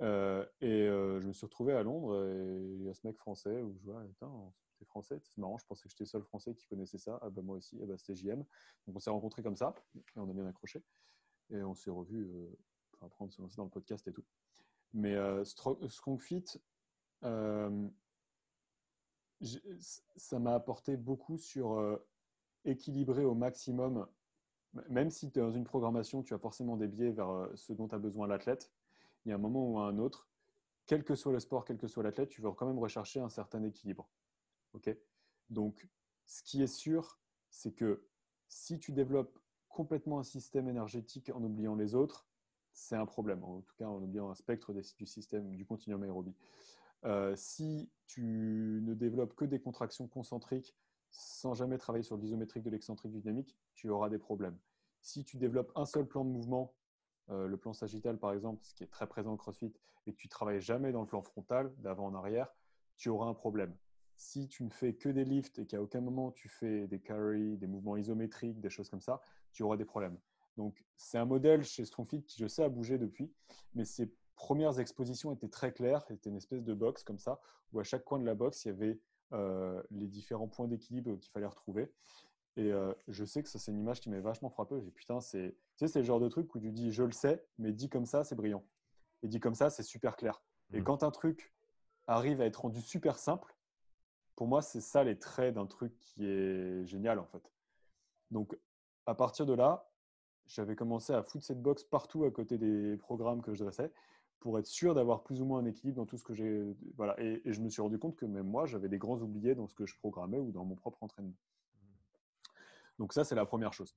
Euh, 0.02 0.46
et 0.62 0.88
euh, 0.88 1.20
je 1.20 1.28
me 1.28 1.34
suis 1.34 1.46
retrouvé 1.46 1.74
à 1.74 1.84
Londres 1.84 2.26
et 2.26 2.76
il 2.76 2.84
y 2.84 2.90
a 2.90 2.94
ce 2.94 3.06
mec 3.06 3.18
français 3.18 3.62
où 3.62 3.76
je 3.76 3.84
vois, 3.84 4.02
t'es 4.78 4.86
français, 4.86 5.20
c'est 5.22 5.38
marrant, 5.38 5.58
je 5.58 5.66
pensais 5.66 5.84
que 5.84 5.90
j'étais 5.90 6.06
seul 6.06 6.24
français 6.24 6.56
qui 6.56 6.68
connaissait 6.68 6.98
ça. 6.98 7.20
Ah 7.22 7.30
bah 7.30 7.42
moi 7.42 7.58
aussi, 7.58 7.78
et 7.82 7.86
bah 7.86 7.98
c'était 7.98 8.16
JM. 8.16 8.46
Donc 8.88 8.96
on 8.96 9.00
s'est 9.00 9.10
rencontrés 9.10 9.44
comme 9.44 9.58
ça 9.58 9.76
et 9.96 10.20
on 10.20 10.30
a 10.30 10.34
bien 10.34 10.48
accroché. 10.48 10.82
Et 11.50 11.62
on 11.64 11.76
s'est 11.76 11.90
revus 11.90 12.24
euh, 12.24 12.58
après 13.02 13.26
on 13.26 13.30
s'est 13.30 13.42
dans 13.58 13.66
le 13.66 13.70
podcast 13.70 14.08
et 14.08 14.14
tout. 14.14 14.24
Mais 14.94 15.16
euh, 15.16 15.44
Strong 15.44 16.20
Fit, 16.20 16.46
ça 20.16 20.40
m'a 20.40 20.54
apporté 20.54 20.96
beaucoup 20.96 21.38
sur 21.38 22.00
équilibrer 22.64 23.26
au 23.26 23.36
maximum 23.36 24.08
même 24.90 25.10
si 25.10 25.28
dans 25.28 25.52
une 25.52 25.64
programmation, 25.64 26.24
tu 26.24 26.34
as 26.34 26.38
forcément 26.38 26.78
des 26.78 26.88
biais 26.88 27.12
vers 27.12 27.30
euh, 27.30 27.52
ce 27.56 27.74
dont 27.74 27.88
a 27.88 27.98
besoin 27.98 28.28
l'athlète, 28.28 28.72
il 29.26 29.30
y 29.30 29.32
a 29.32 29.36
un 29.36 29.40
moment 29.40 29.72
ou 29.72 29.80
un 29.80 29.98
autre, 29.98 30.28
quel 30.86 31.04
que 31.04 31.16
soit 31.16 31.32
le 31.32 31.40
sport, 31.40 31.66
quel 31.66 31.78
que 31.78 31.88
soit 31.88 32.04
l'athlète, 32.04 32.30
tu 32.30 32.42
veux 32.42 32.52
quand 32.52 32.66
même 32.66 32.80
rechercher 32.80 33.20
un 33.20 33.30
certain 33.30 33.64
équilibre. 33.64 34.10
Donc, 35.50 35.88
ce 36.26 36.44
qui 36.44 36.62
est 36.62 36.68
sûr, 36.68 37.20
c'est 37.50 37.72
que 37.72 38.04
si 38.48 38.80
tu 38.80 38.92
développes 38.92 39.38
complètement 39.68 40.20
un 40.20 40.24
système 40.24 40.68
énergétique 40.68 41.32
en 41.34 41.44
oubliant 41.44 41.76
les 41.76 41.96
autres, 41.96 42.28
c'est 42.72 42.96
un 42.96 43.06
problème. 43.06 43.44
En 43.44 43.62
tout 43.62 43.76
cas, 43.76 43.88
en 43.88 44.02
oubliant 44.02 44.30
un 44.30 44.36
spectre 44.36 44.74
du 44.74 45.06
système 45.06 45.56
du 45.56 45.66
continuum 45.66 46.04
aérobie. 46.04 46.36
si 47.36 47.90
tu 48.06 48.82
ne 48.84 48.94
développes 48.94 49.36
que 49.36 49.46
des 49.46 49.60
contractions 49.60 50.08
concentriques 50.08 50.76
sans 51.12 51.54
jamais 51.54 51.78
travailler 51.78 52.04
sur 52.04 52.18
l'isométrique 52.18 52.64
de 52.64 52.70
l'excentrique 52.70 53.12
dynamique, 53.12 53.56
tu 53.74 53.90
auras 53.90 54.10
des 54.10 54.20
problèmes. 54.20 54.58
Si 55.02 55.24
tu 55.24 55.38
développes 55.38 55.72
un 55.76 55.86
seul 55.86 56.06
plan 56.06 56.26
de 56.26 56.30
mouvement, 56.30 56.74
le 57.30 57.56
plan 57.58 57.74
sagittal 57.74 58.18
par 58.18 58.34
exemple, 58.34 58.64
ce 58.64 58.74
qui 58.74 58.84
est 58.84 58.88
très 58.88 59.08
présent 59.08 59.34
au 59.34 59.38
CrossFit, 59.38 59.74
et 60.08 60.14
que 60.14 60.18
tu 60.18 60.28
travailles 60.28 60.62
jamais 60.62 60.92
dans 60.92 61.02
le 61.02 61.08
plan 61.08 61.22
frontal, 61.22 61.74
d'avant 61.78 62.08
en 62.08 62.16
arrière, 62.16 62.54
tu 62.98 63.10
auras 63.10 63.28
un 63.28 63.34
problème. 63.34 63.76
Si 64.16 64.48
tu 64.48 64.64
ne 64.64 64.70
fais 64.70 64.94
que 64.94 65.10
des 65.10 65.24
lifts 65.24 65.60
et 65.60 65.66
qu'à 65.66 65.82
aucun 65.82 66.02
moment 66.02 66.32
tu 66.32 66.50
fais 66.50 66.88
des 66.88 67.00
carry, 67.00 67.58
des 67.58 67.68
mouvements 67.68 67.96
isométriques, 67.96 68.60
des 68.60 68.70
choses 68.70 68.90
comme 68.90 69.02
ça, 69.02 69.22
tu 69.52 69.64
auras 69.64 69.78
des 69.78 69.86
problèmes. 69.86 70.18
Donc, 70.58 70.84
c'est 70.98 71.18
un 71.18 71.26
modèle 71.26 71.64
chez 71.64 71.86
StrongFit 71.86 72.24
qui, 72.24 72.38
je 72.42 72.48
sais, 72.48 72.64
a 72.64 72.70
bougé 72.70 72.98
depuis, 72.98 73.32
mais 73.76 73.86
ses 73.86 74.12
premières 74.36 74.80
expositions 74.80 75.32
étaient 75.32 75.48
très 75.48 75.72
claires. 75.72 76.04
C'était 76.04 76.30
une 76.30 76.36
espèce 76.36 76.64
de 76.64 76.74
box 76.74 77.04
comme 77.04 77.20
ça, 77.20 77.40
où 77.72 77.80
à 77.80 77.84
chaque 77.84 78.04
coin 78.04 78.20
de 78.20 78.26
la 78.26 78.36
box, 78.36 78.66
il 78.66 78.68
y 78.68 78.72
avait 78.72 78.90
euh, 78.90 79.00
les 79.32 80.08
différents 80.08 80.48
points 80.48 80.68
d'équilibre 80.68 81.16
qu'il 81.18 81.32
fallait 81.32 81.46
retrouver. 81.46 81.92
Et 82.60 82.74
euh, 82.74 82.94
je 83.08 83.24
sais 83.24 83.42
que 83.42 83.48
ça, 83.50 83.58
c'est 83.58 83.72
une 83.72 83.80
image 83.80 84.02
qui 84.02 84.10
m'est 84.10 84.20
vachement 84.20 84.50
frappé. 84.50 84.82
J'ai 84.82 84.92
putain, 84.92 85.22
c'est, 85.22 85.56
tu 85.78 85.86
sais, 85.86 85.88
c'est 85.88 86.00
le 86.00 86.06
genre 86.06 86.20
de 86.20 86.28
truc 86.28 86.54
où 86.56 86.60
tu 86.60 86.72
dis 86.72 86.92
je 86.92 87.04
le 87.04 87.14
sais, 87.14 87.46
mais 87.58 87.72
dit 87.72 87.90
comme 87.90 88.06
ça, 88.06 88.26
c'est 88.26 88.36
brillant. 88.36 88.66
Et 89.24 89.30
dit 89.30 89.40
comme 89.40 89.56
ça, 89.56 89.70
c'est 89.70 89.84
super 89.84 90.18
clair. 90.18 90.42
Et 90.74 90.82
mmh. 90.82 90.84
quand 90.84 91.04
un 91.04 91.12
truc 91.12 91.54
arrive 92.08 92.42
à 92.42 92.46
être 92.46 92.58
rendu 92.62 92.82
super 92.82 93.18
simple, 93.18 93.56
pour 94.36 94.48
moi, 94.48 94.62
c'est 94.62 94.82
ça 94.82 95.06
les 95.06 95.18
traits 95.18 95.56
d'un 95.56 95.68
truc 95.68 95.98
qui 96.00 96.26
est 96.26 96.86
génial 96.86 97.20
en 97.20 97.26
fait. 97.26 97.50
Donc, 98.32 98.58
à 99.06 99.16
partir 99.16 99.46
de 99.46 99.54
là, 99.54 99.90
j'avais 100.46 100.76
commencé 100.76 101.14
à 101.14 101.24
foutre 101.24 101.46
cette 101.46 101.62
box 101.62 101.86
partout 101.86 102.26
à 102.26 102.32
côté 102.32 102.58
des 102.58 102.98
programmes 102.98 103.42
que 103.42 103.54
je 103.54 103.64
dressais 103.64 103.92
pour 104.40 104.58
être 104.58 104.68
sûr 104.68 104.96
d'avoir 104.96 105.24
plus 105.24 105.42
ou 105.42 105.46
moins 105.46 105.60
un 105.60 105.66
équilibre 105.66 105.98
dans 105.98 106.06
tout 106.06 106.18
ce 106.18 106.24
que 106.24 106.34
j'ai. 106.34 106.64
Voilà. 106.96 107.20
Et, 107.22 107.42
je 107.46 107.60
me 107.62 107.70
suis 107.70 107.82
rendu 107.82 108.00
compte 108.00 108.16
que 108.16 108.26
même 108.26 108.48
moi, 108.48 108.66
j'avais 108.66 108.90
des 108.90 108.98
grands 108.98 109.20
oubliés 109.20 109.56
dans 109.56 109.68
ce 109.68 109.74
que 109.74 109.86
je 109.86 109.96
programmais 109.98 110.40
ou 110.40 110.52
dans 110.52 110.66
mon 110.66 110.76
propre 110.76 111.04
entraînement. 111.04 111.36
Donc 112.98 113.14
ça, 113.14 113.24
c'est 113.24 113.36
la 113.36 113.46
première 113.46 113.74
chose. 113.74 113.96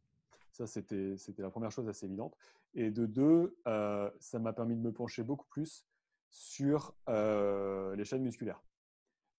Ça, 0.53 0.67
c'était 0.67 1.17
la 1.39 1.51
première 1.51 1.71
chose 1.71 1.89
assez 1.89 2.07
évidente. 2.07 2.37
Et 2.75 2.91
de 2.91 3.07
deux, 3.07 3.57
euh, 3.67 4.11
ça 4.21 4.39
m'a 4.39 4.53
permis 4.53 4.77
de 4.77 4.81
me 4.81 4.93
pencher 4.93 5.23
beaucoup 5.23 5.47
plus 5.49 5.87
sur 6.31 6.95
euh, 7.09 7.95
les 7.95 8.05
chaînes 8.05 8.23
musculaires. 8.23 8.63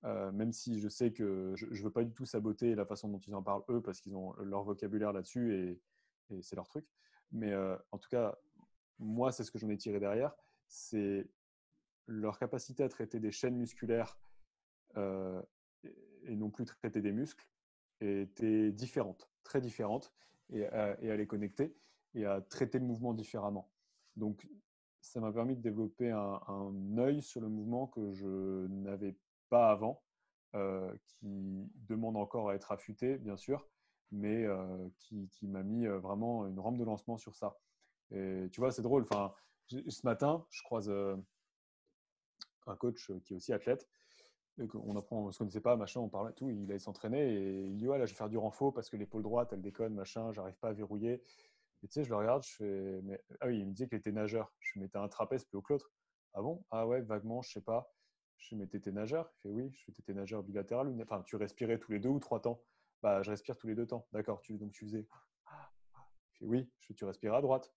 Euh, 0.05 0.31
même 0.31 0.51
si 0.51 0.79
je 0.79 0.89
sais 0.89 1.13
que 1.13 1.53
je 1.55 1.65
ne 1.65 1.83
veux 1.83 1.91
pas 1.91 2.03
du 2.03 2.13
tout 2.13 2.25
saboter 2.25 2.75
la 2.75 2.85
façon 2.85 3.07
dont 3.07 3.19
ils 3.19 3.33
en 3.35 3.41
parlent 3.41 3.63
eux, 3.69 3.81
parce 3.81 4.01
qu'ils 4.01 4.15
ont 4.15 4.33
leur 4.41 4.63
vocabulaire 4.63 5.13
là-dessus 5.13 5.55
et, 5.55 5.81
c'est 6.41 6.55
leur 6.55 6.67
truc. 6.67 6.85
Mais 7.31 7.51
euh, 7.51 7.77
en 7.91 7.97
tout 7.99 8.09
cas, 8.09 8.35
moi, 8.97 9.31
c'est 9.31 9.43
ce 9.43 9.51
que 9.51 9.59
j'en 9.59 9.69
ai 9.69 9.77
tiré 9.77 9.99
derrière, 9.99 10.33
c'est 10.73 11.29
leur 12.07 12.39
capacité 12.39 12.83
à 12.83 12.89
traiter 12.89 13.19
des 13.19 13.31
chaînes 13.31 13.55
musculaires 13.55 14.19
euh, 14.97 15.41
et 16.23 16.35
non 16.35 16.49
plus 16.49 16.65
traiter 16.65 16.99
des 16.99 17.11
muscles 17.11 17.47
était 18.01 18.71
différente, 18.71 19.29
très 19.43 19.61
différente, 19.61 20.11
et 20.49 20.65
à, 20.65 20.95
les 21.15 21.27
connecter 21.27 21.77
et 22.15 22.25
à 22.25 22.41
traiter 22.41 22.79
le 22.79 22.85
mouvement 22.85 23.13
différemment. 23.13 23.71
Donc, 24.15 24.47
ça 24.99 25.19
m'a 25.21 25.31
permis 25.31 25.55
de 25.55 25.61
développer 25.61 26.09
un, 26.09 26.97
œil 26.97 27.21
sur 27.21 27.39
le 27.39 27.49
mouvement 27.49 27.87
que 27.87 28.11
je 28.11 28.67
n'avais 28.67 29.15
pas 29.49 29.69
avant, 29.69 30.03
euh, 30.55 30.93
qui 31.05 31.69
demande 31.87 32.17
encore 32.17 32.49
à 32.49 32.55
être 32.55 32.71
affûté, 32.71 33.17
bien 33.17 33.37
sûr, 33.37 33.69
mais 34.11 34.43
euh, 34.43 34.89
qui, 34.97 35.47
m'a 35.47 35.63
mis 35.63 35.85
vraiment 35.85 36.47
une 36.47 36.59
rampe 36.59 36.77
de 36.77 36.83
lancement 36.83 37.17
sur 37.17 37.35
ça. 37.35 37.57
Et 38.11 38.49
tu 38.51 38.59
vois, 38.59 38.71
c'est 38.71 38.81
drôle. 38.81 39.03
Enfin, 39.03 39.33
ce 39.87 40.05
matin, 40.05 40.45
je 40.49 40.61
croise 40.63 40.89
un 42.67 42.75
coach 42.75 43.11
qui 43.23 43.33
est 43.33 43.35
aussi 43.37 43.53
athlète. 43.53 43.87
on 44.57 44.95
apprend, 44.95 45.25
on 45.25 45.31
se 45.31 45.39
connaissait 45.39 45.61
pas, 45.61 45.75
machin, 45.75 45.99
on 45.99 46.09
parlait 46.09 46.33
tout. 46.33 46.49
Il 46.49 46.69
allait 46.69 46.79
s'entraîner 46.79 47.33
et 47.33 47.65
il 47.65 47.75
dit 47.77 47.87
ouais 47.87 47.97
là, 47.97 48.05
je 48.05 48.13
vais 48.13 48.17
faire 48.17 48.29
du 48.29 48.37
renfort 48.37 48.73
parce 48.73 48.89
que 48.89 48.97
l'épaule 48.97 49.23
droite, 49.23 49.53
elle 49.53 49.61
déconne, 49.61 49.93
machin, 49.93 50.31
j'arrive 50.31 50.57
pas 50.57 50.69
à 50.69 50.73
verrouiller. 50.73 51.21
Tu 51.81 51.89
sais, 51.89 52.03
je 52.03 52.09
le 52.09 52.15
regarde, 52.15 52.43
je 52.43 52.55
fais 52.55 53.01
mais 53.03 53.21
ah 53.41 53.47
oui, 53.47 53.59
il 53.59 53.67
me 53.67 53.71
disait 53.71 53.87
qu'il 53.87 53.97
était 53.97 54.13
nageur. 54.13 54.53
Je 54.59 54.79
mettais 54.79 54.97
un 54.97 55.09
trapèze 55.09 55.43
plus 55.45 55.57
haut 55.57 55.61
que 55.61 55.73
l'autre. 55.73 55.91
Ah 56.33 56.41
bon? 56.41 56.63
Ah 56.71 56.87
ouais, 56.87 57.01
vaguement, 57.01 57.41
je 57.41 57.51
sais 57.51 57.61
pas. 57.61 57.93
Je 58.37 58.55
mais 58.55 58.67
t'étais 58.67 58.91
nageur? 58.91 59.31
Il 59.37 59.41
fait 59.41 59.49
oui, 59.49 59.71
je 59.73 59.91
t'étais 59.91 60.13
nageur 60.13 60.43
bilatéral. 60.43 60.93
Enfin, 61.01 61.23
tu 61.23 61.35
respirais 61.35 61.77
tous 61.79 61.91
les 61.91 61.99
deux 61.99 62.09
ou 62.09 62.19
trois 62.19 62.41
temps. 62.41 62.61
Bah, 63.01 63.21
je 63.21 63.31
respire 63.31 63.57
tous 63.57 63.67
les 63.67 63.75
deux 63.75 63.85
temps. 63.85 64.07
D'accord. 64.13 64.41
Tu, 64.41 64.57
donc 64.57 64.71
tu 64.71 64.85
faisais. 64.85 65.05
Il 66.31 66.37
fait 66.37 66.45
oui, 66.45 66.69
tu 66.95 67.05
respirais 67.05 67.35
à 67.35 67.41
droite. 67.41 67.73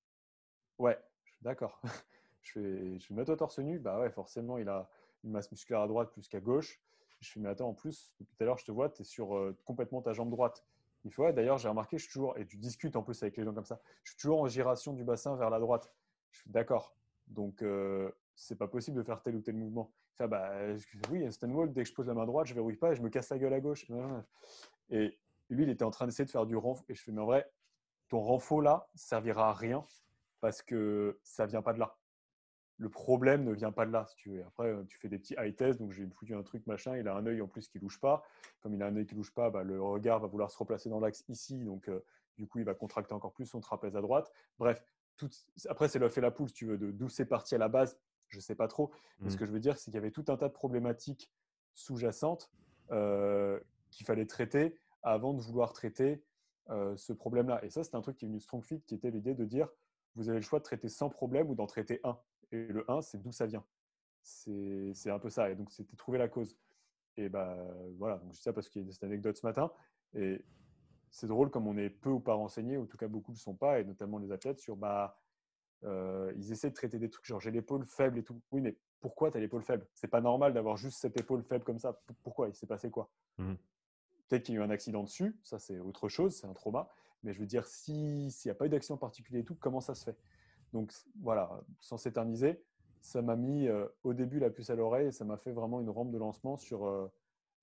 Ouais, 0.78 0.98
d'accord. 1.46 1.80
je 2.42 2.52
fais, 2.52 2.98
je 2.98 3.22
toi 3.22 3.36
torse 3.36 3.58
nu. 3.60 3.78
Bah 3.78 4.00
ouais, 4.00 4.10
forcément, 4.10 4.58
il 4.58 4.68
a 4.68 4.88
une 5.24 5.30
masse 5.30 5.50
musculaire 5.50 5.82
à 5.82 5.88
droite 5.88 6.12
plus 6.12 6.28
qu'à 6.28 6.40
gauche. 6.40 6.80
Je 7.20 7.30
fais 7.30 7.40
mais 7.40 7.48
attends, 7.48 7.68
en 7.68 7.74
plus, 7.74 8.12
depuis 8.20 8.36
tout 8.36 8.42
à 8.42 8.46
l'heure, 8.46 8.58
je 8.58 8.64
te 8.64 8.72
vois, 8.72 8.90
tu 8.90 9.02
es 9.02 9.04
sur 9.04 9.34
euh, 9.34 9.56
complètement 9.64 10.02
ta 10.02 10.12
jambe 10.12 10.30
droite. 10.30 10.64
Il 11.04 11.12
fait 11.12 11.22
ouais, 11.22 11.32
d'ailleurs, 11.32 11.56
j'ai 11.56 11.68
remarqué, 11.68 11.98
je 11.98 12.02
suis 12.02 12.12
toujours, 12.12 12.36
et 12.36 12.44
tu 12.44 12.56
discutes 12.56 12.96
en 12.96 13.02
plus 13.02 13.22
avec 13.22 13.36
les 13.36 13.44
gens 13.44 13.54
comme 13.54 13.64
ça, 13.64 13.80
je 14.02 14.10
suis 14.10 14.18
toujours 14.18 14.40
en 14.40 14.48
giration 14.48 14.92
du 14.92 15.04
bassin 15.04 15.36
vers 15.36 15.50
la 15.50 15.60
droite. 15.60 15.92
Je 16.32 16.40
suis 16.40 16.50
d'accord. 16.50 16.94
Donc, 17.28 17.62
euh, 17.62 18.10
c'est 18.34 18.56
pas 18.56 18.68
possible 18.68 18.96
de 18.98 19.02
faire 19.02 19.22
tel 19.22 19.36
ou 19.36 19.40
tel 19.40 19.54
mouvement. 19.54 19.92
Ça, 20.18 20.26
bah, 20.26 20.52
oui, 21.10 21.30
Stonewall, 21.32 21.72
dès 21.72 21.84
que 21.84 21.88
je 21.88 21.94
pose 21.94 22.08
la 22.08 22.14
main 22.14 22.26
droite, 22.26 22.48
je 22.48 22.54
verrouille 22.54 22.76
pas 22.76 22.92
et 22.92 22.96
je 22.96 23.02
me 23.02 23.08
casse 23.08 23.30
la 23.30 23.38
gueule 23.38 23.54
à 23.54 23.60
gauche. 23.60 23.86
Et 24.90 25.18
lui, 25.48 25.62
il 25.62 25.70
était 25.70 25.84
en 25.84 25.90
train 25.90 26.06
d'essayer 26.06 26.24
de 26.24 26.30
faire 26.30 26.46
du 26.46 26.56
renfort. 26.56 26.84
Et 26.88 26.94
je 26.94 27.02
fais, 27.02 27.12
mais 27.12 27.20
en 27.20 27.26
vrai, 27.26 27.50
ton 28.08 28.20
renfort 28.20 28.62
là 28.62 28.88
servira 28.94 29.50
à 29.50 29.52
rien 29.52 29.84
parce 30.40 30.62
que 30.62 31.18
ça 31.22 31.46
vient 31.46 31.62
pas 31.62 31.72
de 31.72 31.78
là. 31.78 31.96
Le 32.78 32.90
problème 32.90 33.44
ne 33.44 33.52
vient 33.52 33.72
pas 33.72 33.86
de 33.86 33.90
là, 33.90 34.04
si 34.06 34.16
tu 34.16 34.30
veux. 34.30 34.44
Après, 34.44 34.74
tu 34.86 34.98
fais 34.98 35.08
des 35.08 35.18
petits 35.18 35.34
high 35.38 35.56
tests, 35.56 35.78
donc 35.78 35.92
j'ai 35.92 36.06
foutu 36.08 36.34
un 36.34 36.42
truc 36.42 36.66
machin. 36.66 36.96
Il 36.98 37.08
a 37.08 37.14
un 37.14 37.24
œil 37.24 37.40
en 37.40 37.48
plus 37.48 37.68
qui 37.68 37.78
louche 37.78 37.98
pas. 37.98 38.22
Comme 38.60 38.74
il 38.74 38.82
a 38.82 38.86
un 38.86 38.96
œil 38.96 39.06
qui 39.06 39.14
louche 39.14 39.32
pas, 39.32 39.48
bah, 39.48 39.62
le 39.62 39.82
regard 39.82 40.20
va 40.20 40.26
vouloir 40.26 40.50
se 40.50 40.58
replacer 40.58 40.90
dans 40.90 41.00
l'axe 41.00 41.24
ici, 41.28 41.64
donc 41.64 41.88
euh, 41.88 42.04
du 42.36 42.46
coup, 42.46 42.58
il 42.58 42.64
va 42.64 42.74
contracter 42.74 43.14
encore 43.14 43.32
plus 43.32 43.46
son 43.46 43.60
trapèze 43.60 43.96
à 43.96 44.02
droite. 44.02 44.30
Bref, 44.58 44.82
tout... 45.16 45.30
après, 45.70 45.88
c'est 45.88 45.98
l'œuf 45.98 46.18
et 46.18 46.20
la 46.20 46.30
poule, 46.30 46.48
si 46.48 46.54
tu 46.54 46.66
veux, 46.66 46.76
d'où 46.76 47.08
c'est 47.08 47.24
parti 47.24 47.54
à 47.54 47.58
la 47.58 47.68
base 47.68 47.98
je 48.28 48.38
ne 48.38 48.42
sais 48.42 48.54
pas 48.54 48.68
trop. 48.68 48.90
Mais 49.20 49.30
ce 49.30 49.36
mmh. 49.36 49.38
que 49.38 49.46
je 49.46 49.52
veux 49.52 49.60
dire, 49.60 49.76
c'est 49.76 49.84
qu'il 49.84 49.94
y 49.94 49.98
avait 49.98 50.10
tout 50.10 50.24
un 50.28 50.36
tas 50.36 50.48
de 50.48 50.52
problématiques 50.52 51.32
sous-jacentes 51.74 52.50
euh, 52.90 53.60
qu'il 53.90 54.06
fallait 54.06 54.26
traiter 54.26 54.78
avant 55.02 55.34
de 55.34 55.40
vouloir 55.40 55.72
traiter 55.72 56.22
euh, 56.70 56.96
ce 56.96 57.12
problème-là. 57.12 57.64
Et 57.64 57.70
ça, 57.70 57.84
c'est 57.84 57.94
un 57.94 58.00
truc 58.00 58.16
qui 58.16 58.24
est 58.24 58.28
venu 58.28 58.40
StrongFit, 58.40 58.82
qui 58.82 58.94
était 58.94 59.10
l'idée 59.10 59.34
de 59.34 59.44
dire, 59.44 59.68
vous 60.16 60.28
avez 60.28 60.38
le 60.38 60.44
choix 60.44 60.58
de 60.58 60.64
traiter 60.64 60.88
sans 60.88 61.08
problème 61.08 61.50
ou 61.50 61.54
d'en 61.54 61.66
traiter 61.66 62.00
un. 62.02 62.18
Et 62.52 62.66
le 62.66 62.90
1, 62.90 63.02
c'est 63.02 63.18
d'où 63.18 63.32
ça 63.32 63.46
vient. 63.46 63.64
C'est 64.22 65.10
un 65.10 65.18
peu 65.18 65.30
ça. 65.30 65.50
Et 65.50 65.54
donc, 65.54 65.70
c'était 65.70 65.96
trouver 65.96 66.18
la 66.18 66.28
cause. 66.28 66.56
Et 67.16 67.28
ben 67.28 67.56
voilà, 67.98 68.18
donc 68.18 68.32
je 68.32 68.38
dis 68.38 68.42
ça 68.42 68.52
parce 68.52 68.68
qu'il 68.68 68.84
y 68.84 68.88
a 68.88 68.92
cette 68.92 69.04
anecdote 69.04 69.36
ce 69.36 69.46
matin. 69.46 69.70
Et 70.14 70.44
c'est 71.10 71.26
drôle 71.26 71.50
comme 71.50 71.66
on 71.66 71.76
est 71.76 71.90
peu 71.90 72.10
ou 72.10 72.20
pas 72.20 72.34
renseigné, 72.34 72.76
ou 72.76 72.82
en 72.82 72.86
tout 72.86 72.98
cas 72.98 73.08
beaucoup 73.08 73.32
ne 73.32 73.36
le 73.36 73.40
sont 73.40 73.54
pas, 73.54 73.80
et 73.80 73.84
notamment 73.84 74.18
les 74.18 74.32
athlètes, 74.32 74.58
sur 74.58 74.76
bah, 74.76 75.18
euh, 75.84 76.32
ils 76.36 76.52
essaient 76.52 76.70
de 76.70 76.74
traiter 76.74 76.98
des 76.98 77.08
trucs 77.08 77.24
genre 77.24 77.40
j'ai 77.40 77.50
l'épaule 77.50 77.84
faible 77.86 78.18
et 78.18 78.22
tout. 78.22 78.40
Oui, 78.50 78.60
mais 78.60 78.76
pourquoi 79.00 79.30
tu 79.30 79.38
as 79.38 79.40
l'épaule 79.40 79.62
faible? 79.62 79.86
C'est 79.94 80.08
pas 80.08 80.20
normal 80.20 80.52
d'avoir 80.52 80.76
juste 80.76 80.98
cette 80.98 81.18
épaule 81.18 81.42
faible 81.42 81.64
comme 81.64 81.78
ça. 81.78 81.98
Pourquoi? 82.22 82.48
Il 82.48 82.54
s'est 82.54 82.66
passé 82.66 82.90
quoi? 82.90 83.10
Mmh. 83.38 83.54
Peut-être 84.28 84.42
qu'il 84.42 84.54
y 84.54 84.58
a 84.58 84.60
eu 84.60 84.64
un 84.64 84.70
accident 84.70 85.04
dessus, 85.04 85.38
ça 85.42 85.58
c'est 85.58 85.78
autre 85.78 86.08
chose, 86.08 86.34
c'est 86.34 86.46
un 86.46 86.54
trauma. 86.54 86.90
Mais 87.22 87.32
je 87.32 87.40
veux 87.40 87.46
dire, 87.46 87.66
s'il 87.66 88.28
n'y 88.44 88.50
a 88.50 88.54
pas 88.54 88.66
eu 88.66 88.68
d'accident 88.68 88.96
particulier 88.96 89.40
et 89.40 89.44
tout, 89.44 89.56
comment 89.56 89.80
ça 89.80 89.94
se 89.94 90.04
fait? 90.04 90.16
Donc 90.72 90.92
voilà, 91.20 91.62
sans 91.80 91.96
s'éterniser, 91.96 92.62
ça 93.00 93.22
m'a 93.22 93.36
mis 93.36 93.68
euh, 93.68 93.86
au 94.02 94.14
début 94.14 94.38
la 94.38 94.50
puce 94.50 94.70
à 94.70 94.74
l'oreille 94.74 95.08
et 95.08 95.12
ça 95.12 95.24
m'a 95.24 95.36
fait 95.36 95.52
vraiment 95.52 95.80
une 95.80 95.90
rampe 95.90 96.10
de 96.10 96.18
lancement 96.18 96.56
sur 96.56 96.86
euh, 96.86 97.10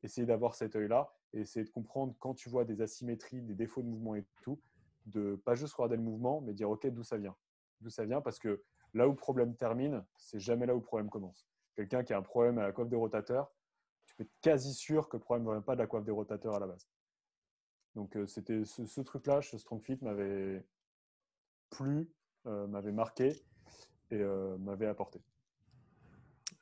essayer 0.04 0.26
d'avoir 0.26 0.56
cet 0.56 0.76
œil-là 0.76 1.14
et 1.34 1.42
essayer 1.42 1.66
de 1.66 1.70
comprendre 1.70 2.16
quand 2.20 2.34
tu 2.34 2.50
vois 2.50 2.66
des 2.66 2.82
asymétries, 2.82 3.42
des 3.42 3.56
défauts 3.56 3.82
de 3.82 3.88
mouvement 3.88 4.16
et 4.16 4.26
tout, 4.42 4.60
de 5.06 5.36
pas 5.44 5.56
juste 5.56 5.74
regarder 5.74 5.98
le 5.98 6.02
mouvement, 6.02 6.42
mais 6.42 6.54
dire 6.54 6.70
ok, 6.70 6.88
d'où 6.88 7.04
ça 7.04 7.18
vient? 7.18 7.36
D'où 7.82 7.90
ça 7.90 8.06
vient? 8.06 8.22
Parce 8.22 8.40
que 8.40 8.64
là 8.94 9.08
où 9.08 9.12
le 9.12 9.18
problème 9.18 9.56
termine, 9.56 10.06
c'est 10.18 10.40
jamais 10.40 10.66
là 10.66 10.74
où 10.76 10.80
le 10.80 10.84
problème 10.84 11.10
commence. 11.10 11.48
Quelqu'un 11.76 12.04
qui 12.04 12.14
a 12.14 12.18
un 12.18 12.22
problème 12.22 12.58
à 12.60 12.64
la 12.64 12.72
coiffe 12.72 12.90
des 12.90 12.96
rotateurs, 12.96 13.52
tu 14.06 14.16
peux 14.16 14.24
être 14.24 14.34
quasi 14.42 14.74
sûr 14.74 15.10
que 15.10 15.18
le 15.18 15.22
problème 15.22 15.46
ne 15.46 15.52
vient 15.52 15.62
pas 15.62 15.76
de 15.76 15.82
la 15.82 15.88
coiffe 15.88 16.06
des 16.06 16.12
rotateurs 16.12 16.56
à 16.56 16.60
la 16.60 16.68
base. 16.68 16.88
Donc 17.96 18.16
euh, 18.16 18.26
c'était 18.26 18.64
ce, 18.66 19.02
truc-là, 19.02 19.42
ce 19.42 19.58
StrongFit 19.58 19.98
m'avait 20.02 20.66
plu, 21.70 22.10
euh, 22.46 22.68
m'avait 22.68 22.92
marqué 22.92 23.44
et 24.10 24.20
euh, 24.20 24.58
m'avait 24.58 24.88
apporté. 24.88 25.22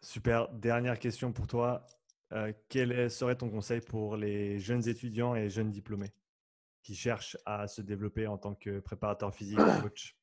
Super. 0.02 0.50
Dernière 0.54 1.00
question 1.00 1.32
pour 1.32 1.48
toi. 1.48 1.86
quel 2.70 3.12
serait 3.12 3.36
ton 3.36 3.50
conseil 3.50 3.82
pour 3.82 4.18
les 4.18 4.60
jeunes 4.60 4.88
étudiants 4.88 5.36
et 5.36 5.50
jeunes 5.50 5.70
diplômés 5.70 6.14
qui 6.82 6.96
cherchent 6.96 7.38
à 7.46 7.68
se 7.68 7.82
développer 7.82 8.26
en 8.26 8.38
tant 8.38 8.56
que 8.56 8.80
préparateur 8.80 9.34
physique, 9.34 9.60
coach? 9.82 10.18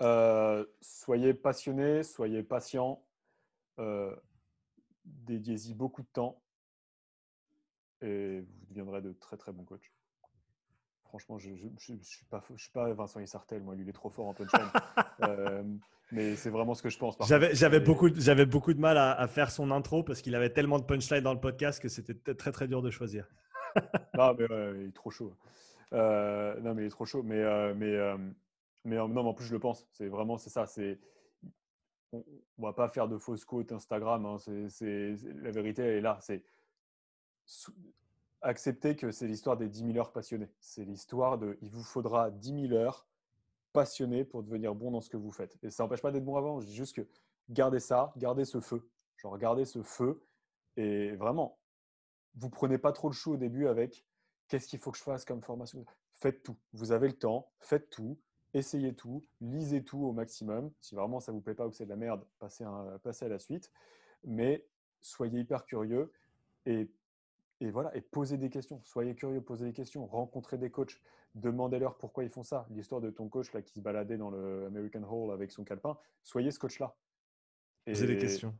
Euh, 0.00 0.64
soyez 0.80 1.34
passionné, 1.34 2.02
soyez 2.02 2.42
patient, 2.42 3.04
euh, 3.78 4.14
dédiez-y 5.04 5.74
beaucoup 5.74 6.02
de 6.02 6.08
temps 6.08 6.40
et 8.02 8.40
vous 8.40 8.66
deviendrez 8.70 9.02
de 9.02 9.12
très 9.12 9.36
très 9.36 9.52
bons 9.52 9.64
coachs. 9.64 9.92
Franchement, 11.04 11.38
je 11.38 11.50
ne 11.50 11.78
suis, 11.78 12.26
pas, 12.26 12.44
je 12.54 12.62
suis 12.62 12.72
pas 12.72 12.92
Vincent 12.92 13.20
Issartel, 13.20 13.62
moi, 13.62 13.74
lui, 13.74 13.84
il 13.84 13.88
est 13.88 13.92
trop 13.92 14.10
fort 14.10 14.26
en 14.26 14.34
punchline. 14.34 14.68
euh, 15.22 15.62
mais 16.12 16.36
c'est 16.36 16.50
vraiment 16.50 16.74
ce 16.74 16.82
que 16.82 16.90
je 16.90 16.98
pense. 16.98 17.16
J'avais 17.26 17.80
beaucoup, 17.80 18.08
beaucoup 18.46 18.74
de 18.74 18.80
mal 18.80 18.98
à, 18.98 19.26
faire 19.28 19.50
son 19.50 19.70
intro 19.70 20.02
parce 20.02 20.20
qu'il 20.20 20.34
avait 20.34 20.50
tellement 20.50 20.78
de 20.78 20.84
punchline 20.84 21.22
dans 21.22 21.34
le 21.34 21.40
podcast 21.40 21.80
que 21.80 21.88
c'était 21.88 22.34
très, 22.34 22.52
très 22.52 22.68
dur 22.68 22.82
de 22.82 22.90
choisir. 22.90 23.28
non, 24.14 24.34
mais 24.38 24.46
il 24.80 24.88
est 24.88 24.94
trop 24.94 25.10
chaud. 25.10 25.32
Euh, 25.92 26.58
non, 26.60 26.74
mais 26.74 26.84
il 26.84 26.86
est 26.86 26.90
trop 26.90 27.04
chaud. 27.04 27.22
Mais, 27.22 27.42
euh, 27.42 27.74
mais, 27.74 27.94
euh, 27.94 28.16
mais 28.84 28.96
non, 28.96 29.08
mais 29.08 29.20
en 29.20 29.34
plus, 29.34 29.46
je 29.46 29.52
le 29.52 29.60
pense. 29.60 29.86
C'est 29.92 30.08
vraiment, 30.08 30.38
c'est 30.38 30.50
ça. 30.50 30.66
C'est 30.66 30.98
on 32.12 32.24
ne 32.58 32.64
va 32.64 32.72
pas 32.72 32.88
faire 32.88 33.06
de 33.06 33.18
fausses 33.18 33.44
quotes 33.44 33.70
Instagram. 33.72 34.24
Hein, 34.24 34.36
c'est, 34.68 35.14
la 35.42 35.50
vérité, 35.50 35.82
elle 35.82 35.96
est 35.96 36.00
là. 36.00 36.18
C'est 36.22 36.42
accepter 38.40 38.96
que 38.96 39.10
c'est 39.10 39.26
l'histoire 39.26 39.56
des 39.56 39.68
10 39.68 39.92
000 39.92 39.98
heures 39.98 40.12
passionnées. 40.12 40.50
C'est 40.60 40.84
l'histoire 40.84 41.38
de 41.38 41.58
il 41.62 41.70
vous 41.70 41.82
faudra 41.82 42.30
10 42.30 42.68
000 42.68 42.72
heures 42.74 43.06
passionnées 43.72 44.24
pour 44.24 44.42
devenir 44.42 44.74
bon 44.74 44.90
dans 44.90 45.00
ce 45.00 45.10
que 45.10 45.16
vous 45.16 45.30
faites. 45.30 45.56
Et 45.62 45.70
ça 45.70 45.82
n'empêche 45.82 46.02
pas 46.02 46.10
d'être 46.10 46.24
bon 46.24 46.36
avant. 46.36 46.60
Je 46.60 46.66
dis 46.66 46.74
juste 46.74 46.96
que 46.96 47.06
gardez 47.50 47.80
ça, 47.80 48.12
gardez 48.16 48.44
ce 48.44 48.60
feu. 48.60 48.88
Genre, 49.16 49.36
gardez 49.38 49.64
ce 49.64 49.82
feu. 49.82 50.22
Et 50.76 51.16
vraiment, 51.16 51.58
vous 52.36 52.50
prenez 52.50 52.78
pas 52.78 52.92
trop 52.92 53.08
le 53.08 53.14
chou 53.14 53.32
au 53.32 53.36
début 53.36 53.66
avec 53.66 54.04
qu'est-ce 54.46 54.68
qu'il 54.68 54.78
faut 54.78 54.92
que 54.92 54.98
je 54.98 55.02
fasse 55.02 55.24
comme 55.24 55.42
formation? 55.42 55.84
Faites 56.14 56.42
tout. 56.42 56.56
Vous 56.72 56.92
avez 56.92 57.08
le 57.08 57.18
temps, 57.18 57.50
faites 57.58 57.90
tout 57.90 58.18
essayez 58.54 58.94
tout, 58.94 59.24
lisez 59.40 59.82
tout 59.82 59.98
au 59.98 60.12
maximum. 60.12 60.70
Si 60.80 60.94
vraiment 60.94 61.20
ça 61.20 61.32
vous 61.32 61.40
plaît 61.40 61.54
pas 61.54 61.66
ou 61.66 61.70
que 61.70 61.76
c'est 61.76 61.84
de 61.84 61.90
la 61.90 61.96
merde, 61.96 62.24
passez, 62.38 62.64
à 62.64 63.28
la 63.28 63.38
suite. 63.38 63.70
Mais 64.24 64.66
soyez 65.00 65.40
hyper 65.40 65.64
curieux 65.64 66.12
et, 66.66 66.90
voilà, 67.60 67.94
et 67.96 68.00
posez 68.00 68.38
des 68.38 68.50
questions. 68.50 68.80
Soyez 68.84 69.14
curieux, 69.14 69.40
posez 69.40 69.64
des 69.64 69.72
questions, 69.72 70.06
rencontrez 70.06 70.58
des 70.58 70.70
coachs, 70.70 71.00
demandez-leur 71.34 71.96
pourquoi 71.96 72.24
ils 72.24 72.30
font 72.30 72.44
ça. 72.44 72.66
L'histoire 72.70 73.00
de 73.00 73.10
ton 73.10 73.28
coach 73.28 73.52
là, 73.52 73.62
qui 73.62 73.74
se 73.74 73.80
baladait 73.80 74.16
dans 74.16 74.30
le 74.30 74.66
American 74.66 75.02
Hall 75.02 75.32
avec 75.32 75.50
son 75.50 75.64
calepin, 75.64 75.98
soyez 76.22 76.50
ce 76.50 76.58
coach-là. 76.58 76.94
Posez 77.84 78.06
des 78.06 78.18
questions. 78.18 78.56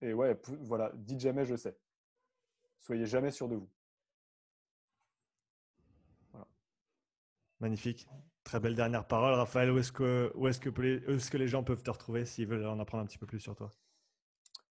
Et 0.00 0.14
ouais, 0.14 0.40
voilà, 0.60 0.92
dites 0.94 1.20
jamais 1.20 1.44
je 1.44 1.56
sais. 1.56 1.76
Soyez 2.80 3.06
jamais 3.06 3.30
sûr 3.30 3.48
de 3.48 3.56
vous. 3.56 3.68
Magnifique. 7.60 8.08
Très 8.42 8.60
belle 8.60 8.74
dernière 8.74 9.06
parole. 9.06 9.32
Raphaël, 9.32 9.70
où 9.70 9.78
est-ce 9.78 9.90
que, 9.90 10.30
où 10.34 10.48
est-ce 10.48 10.60
que, 10.60 10.68
est 10.68 11.30
que 11.30 11.36
les 11.38 11.48
gens 11.48 11.64
peuvent 11.64 11.82
te 11.82 11.90
retrouver 11.90 12.26
s'ils 12.26 12.46
veulent 12.46 12.66
en 12.66 12.78
apprendre 12.78 13.02
un 13.02 13.06
petit 13.06 13.16
peu 13.16 13.26
plus 13.26 13.40
sur 13.40 13.54
toi? 13.54 13.72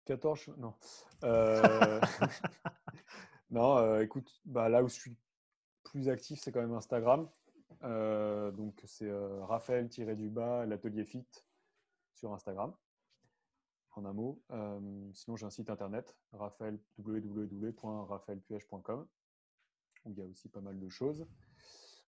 14 0.05 0.51
Non. 0.59 0.75
Euh, 1.25 2.01
non, 3.53 3.79
euh, 3.79 4.01
écoute, 4.01 4.41
bah, 4.45 4.69
là 4.69 4.83
où 4.83 4.89
je 4.89 4.95
suis 4.95 5.17
plus 5.85 6.09
actif, 6.09 6.41
c'est 6.41 6.51
quand 6.51 6.61
même 6.61 6.75
Instagram. 6.75 7.29
Euh, 7.85 8.51
donc, 8.51 8.83
c'est 8.85 9.11
Raphaël-du-bas, 9.43 10.67
l'atelier 10.67 11.05
fit 11.05 11.27
sur 12.15 12.33
Instagram, 12.33 12.75
en 13.93 14.05
un 14.05 14.13
mot. 14.13 14.43
sinon, 15.15 15.37
j'ai 15.37 15.47
un 15.47 15.51
site 15.51 15.71
internet, 15.71 16.17
raphaël, 16.33 16.79
où 16.99 17.15
il 20.11 20.19
y 20.19 20.23
a 20.23 20.25
aussi 20.25 20.49
pas 20.49 20.61
mal 20.61 20.81
de 20.81 20.89
choses. 20.89 21.27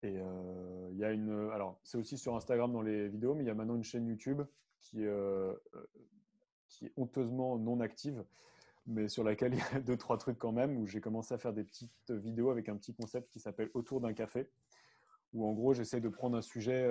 Et 0.02 0.16
euh, 0.16 0.89
il 0.93 0.98
y 0.98 1.05
a 1.05 1.12
une. 1.12 1.51
Alors, 1.51 1.81
c'est 1.82 1.98
aussi 1.98 2.19
sur 2.19 2.36
Instagram 2.36 2.73
dans 2.73 2.82
les 2.82 3.09
vidéos, 3.09 3.35
mais 3.35 3.43
il 3.43 3.47
y 3.47 3.51
a 3.51 3.55
maintenant 3.55 3.74
une 3.74 3.85
chaîne 3.85 4.06
YouTube 4.06 4.43
qui, 4.81 5.05
euh, 5.05 5.55
euh, 5.74 5.86
qui 6.69 6.86
est 6.86 6.93
honteusement 6.97 7.59
non 7.59 7.81
active, 7.81 8.24
mais 8.89 9.09
sur 9.09 9.23
laquelle 9.23 9.55
il 9.55 9.60
y 9.60 9.77
a 9.77 9.81
deux, 9.81 9.97
trois 9.97 10.19
trucs 10.19 10.39
quand 10.39 10.52
même, 10.52 10.77
où 10.77 10.86
j'ai 10.86 11.01
commencé 11.01 11.35
à 11.35 11.39
faire 11.39 11.52
des 11.52 11.62
petites 11.62 12.10
vidéos 12.10 12.51
avec 12.51 12.69
un 12.69 12.77
petit 12.77 12.94
concept 12.94 13.31
qui 13.31 13.39
s'appelle 13.39 13.70
Autour 13.74 14.01
d'un 14.01 14.12
café, 14.12 14.51
où 15.32 15.47
en 15.47 15.52
gros, 15.52 15.74
j'essaie 15.74 16.01
de 16.01 16.09
prendre 16.09 16.36
un 16.36 16.43
sujet 16.43 16.90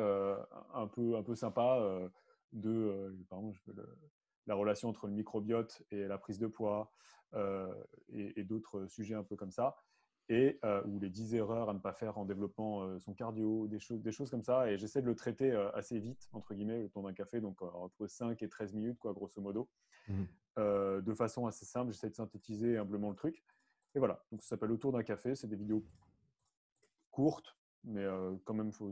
un, 0.73 0.87
peu, 0.87 1.17
un 1.17 1.23
peu 1.23 1.35
sympa 1.35 1.83
de, 2.53 3.17
par 3.29 3.39
exemple, 3.39 3.59
la 4.45 4.55
relation 4.55 4.89
entre 4.89 5.07
le 5.07 5.13
microbiote 5.13 5.81
et 5.91 6.05
la 6.07 6.19
prise 6.19 6.37
de 6.37 6.45
poids 6.45 6.91
et 8.09 8.43
d'autres 8.43 8.85
sujets 8.85 9.15
un 9.15 9.23
peu 9.23 9.35
comme 9.35 9.51
ça 9.51 9.75
et 10.29 10.59
euh, 10.65 10.81
ou 10.85 10.99
les 10.99 11.09
10 11.09 11.35
erreurs 11.35 11.69
à 11.69 11.73
ne 11.73 11.79
pas 11.79 11.93
faire 11.93 12.17
en 12.17 12.25
développant 12.25 12.83
euh, 12.83 12.99
son 12.99 13.13
cardio, 13.13 13.67
des 13.67 13.79
choses, 13.79 14.01
des 14.01 14.11
choses 14.11 14.29
comme 14.29 14.43
ça. 14.43 14.69
Et 14.69 14.77
j'essaie 14.77 15.01
de 15.01 15.07
le 15.07 15.15
traiter 15.15 15.51
euh, 15.51 15.71
assez 15.73 15.99
vite, 15.99 16.27
entre 16.33 16.53
guillemets, 16.53 16.81
le 16.81 16.89
temps 16.89 17.03
d'un 17.03 17.13
café, 17.13 17.39
donc 17.39 17.61
entre 17.61 18.07
5 18.07 18.41
et 18.41 18.49
13 18.49 18.73
minutes, 18.73 18.99
quoi, 18.99 19.13
grosso 19.13 19.41
modo, 19.41 19.69
mmh. 20.09 20.23
De 20.57 21.13
façon 21.13 21.45
assez 21.45 21.65
simple. 21.65 21.91
J'essaie 21.91 22.09
de 22.09 22.15
synthétiser 22.15 22.77
humblement 22.77 23.09
le 23.09 23.15
truc. 23.15 23.43
Et 23.95 23.99
voilà, 23.99 24.23
donc 24.31 24.41
ça 24.41 24.49
s'appelle 24.49 24.71
Autour 24.71 24.91
d'un 24.91 25.03
café. 25.03 25.35
C'est 25.35 25.47
des 25.47 25.55
vidéos 25.55 25.83
courtes, 27.11 27.55
mais 27.83 28.05
quand 28.43 28.53
même, 28.53 28.67
il 28.67 28.73
faut, 28.73 28.91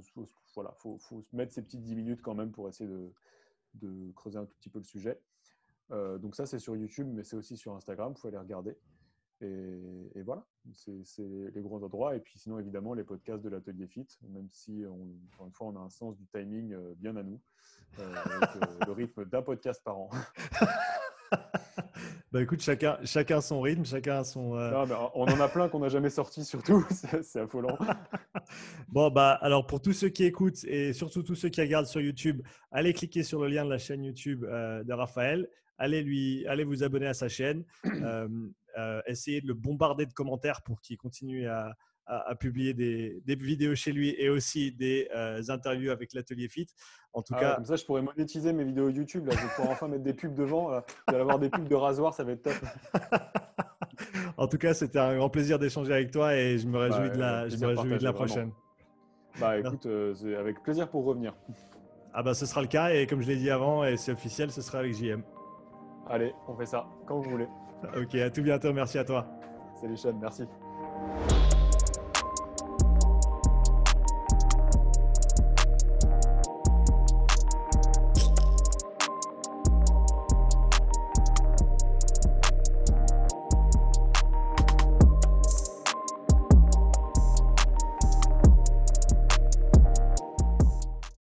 voilà, 0.55 0.73
faut, 0.77 0.97
faut, 0.97 1.25
mettre 1.33 1.53
ces 1.53 1.61
petites 1.61 1.81
10 1.81 1.95
minutes 1.95 2.21
quand 2.21 2.35
même 2.35 2.51
pour 2.51 2.67
essayer 2.69 2.89
de, 3.73 4.11
creuser 4.15 4.37
un 4.37 4.45
tout 4.45 4.55
petit 4.55 4.69
peu 4.69 4.79
le 4.79 4.85
sujet. 4.85 5.19
donc 5.89 6.35
ça, 6.35 6.45
c'est 6.45 6.59
sur 6.59 6.75
YouTube, 6.75 7.07
mais 7.11 7.23
c'est 7.23 7.35
aussi 7.35 7.57
sur 7.57 7.75
Instagram. 7.75 8.13
Il 8.15 8.19
faut 8.19 8.27
aller 8.27 8.37
regarder. 8.37 8.77
Et, 9.41 10.21
voilà, 10.23 10.45
c'est 10.73 11.21
les 11.53 11.61
gros 11.61 11.83
endroits. 11.83 12.15
Et 12.15 12.19
puis 12.19 12.39
sinon, 12.39 12.59
évidemment, 12.59 12.93
les 12.93 13.03
podcasts 13.03 13.43
de 13.43 13.49
l'Atelier 13.49 13.87
Fit, 13.87 14.07
même 14.29 14.49
si, 14.49 14.83
on, 14.87 15.09
encore 15.33 15.47
une 15.47 15.53
fois, 15.53 15.67
on 15.67 15.75
a 15.75 15.79
un 15.79 15.89
sens 15.89 16.15
du 16.15 16.25
timing 16.27 16.73
euh, 16.73 16.93
bien 16.97 17.15
à 17.15 17.23
nous, 17.23 17.41
euh, 17.99 18.15
avec 18.15 18.55
euh, 18.55 18.85
le 18.85 18.91
rythme 18.91 19.25
d'un 19.25 19.41
podcast 19.41 19.81
par 19.83 19.97
an. 19.97 20.09
bah 22.31 22.41
écoute, 22.41 22.61
chacun, 22.61 22.97
chacun 23.03 23.41
son 23.41 23.61
rythme, 23.61 23.85
chacun 23.85 24.23
son. 24.23 24.55
Non, 24.55 24.85
mais 24.85 24.95
on 25.13 25.23
en 25.23 25.39
a 25.39 25.47
plein 25.47 25.69
qu'on 25.69 25.79
n'a 25.79 25.89
jamais 25.89 26.09
sorti, 26.09 26.43
surtout. 26.43 26.85
c'est 27.23 27.39
affolant. 27.39 27.77
bon, 28.89 29.09
bah 29.09 29.31
alors 29.41 29.65
pour 29.65 29.81
tous 29.81 29.93
ceux 29.93 30.09
qui 30.09 30.23
écoutent 30.23 30.63
et 30.65 30.93
surtout 30.93 31.23
tous 31.23 31.35
ceux 31.35 31.49
qui 31.49 31.61
regardent 31.61 31.87
sur 31.87 32.01
YouTube, 32.01 32.41
allez 32.71 32.93
cliquer 32.93 33.23
sur 33.23 33.41
le 33.41 33.47
lien 33.47 33.65
de 33.65 33.69
la 33.69 33.77
chaîne 33.77 34.03
YouTube 34.03 34.41
de 34.41 34.93
Raphaël. 34.93 35.47
Allez, 35.77 36.01
lui, 36.01 36.45
allez 36.47 36.63
vous 36.63 36.83
abonner 36.83 37.07
à 37.07 37.13
sa 37.13 37.29
chaîne. 37.29 37.63
Euh, 38.77 39.01
essayer 39.07 39.39
de 39.39 39.47
le 39.47 39.53
bombarder 39.53 40.05
de 40.05 40.11
commentaires 40.11 40.61
pour 40.61 40.81
qu'il 40.81 40.97
continue 40.97 41.47
à, 41.47 41.75
publier 42.39 42.73
des, 42.73 43.35
vidéos 43.35 43.75
chez 43.75 43.91
lui 43.91 44.15
et 44.17 44.29
aussi 44.29 44.71
des 44.71 45.09
euh, 45.15 45.41
interviews 45.49 45.91
avec 45.91 46.13
l'atelier 46.13 46.47
Fit. 46.47 46.67
En 47.13 47.21
tout 47.21 47.33
ah 47.35 47.39
cas, 47.39 47.55
comme 47.55 47.65
ça, 47.65 47.75
je 47.75 47.85
pourrais 47.85 48.01
monétiser 48.01 48.51
mes 48.53 48.63
vidéos 48.63 48.89
YouTube. 48.89 49.25
Là, 49.27 49.33
je 49.35 49.41
vais 49.41 49.53
pouvoir 49.55 49.71
enfin 49.71 49.87
mettre 49.87 50.03
des 50.03 50.13
pubs 50.13 50.33
devant. 50.33 50.69
Là. 50.69 50.85
Vous 51.07 51.15
avoir 51.15 51.39
des 51.39 51.49
pubs 51.49 51.67
de 51.67 51.75
rasoir, 51.75 52.13
ça 52.13 52.23
va 52.23 52.33
être 52.33 52.43
top. 52.43 52.53
en 54.37 54.47
tout 54.47 54.57
cas, 54.57 54.73
c'était 54.73 54.99
un 54.99 55.15
grand 55.15 55.29
plaisir 55.29 55.57
d'échanger 55.57 55.93
avec 55.93 56.11
toi 56.11 56.35
et 56.35 56.57
je 56.57 56.67
me 56.67 56.77
réjouis 56.77 57.09
de 57.09 57.17
la, 57.17 57.47
je 57.47 57.57
me 57.57 57.67
réjouis 57.67 57.97
de 57.97 58.03
la 58.03 58.13
prochaine. 58.13 58.51
Bah 59.39 59.57
écoute, 59.57 59.85
euh, 59.85 60.13
c'est 60.13 60.35
avec 60.35 60.61
plaisir 60.63 60.89
pour 60.89 61.03
revenir. 61.05 61.33
Ah 62.13 62.23
bah 62.23 62.33
ce 62.33 62.45
sera 62.45 62.61
le 62.61 62.67
cas 62.67 62.91
et 62.91 63.07
comme 63.07 63.21
je 63.21 63.27
l'ai 63.27 63.35
dit 63.35 63.49
avant 63.49 63.83
et 63.83 63.97
c'est 63.97 64.13
officiel, 64.13 64.49
ce 64.49 64.61
sera 64.61 64.79
avec 64.79 64.93
JM. 64.93 65.21
Allez, 66.07 66.33
on 66.47 66.55
fait 66.55 66.65
ça 66.65 66.87
quand 67.05 67.19
vous 67.19 67.29
voulez. 67.29 67.47
Ok, 67.97 68.15
à 68.15 68.29
tout 68.29 68.41
bientôt. 68.41 68.71
Merci 68.71 68.97
à 68.97 69.03
toi. 69.03 69.27
Salut 69.81 69.97
Sean, 69.97 70.17
merci. 70.21 70.43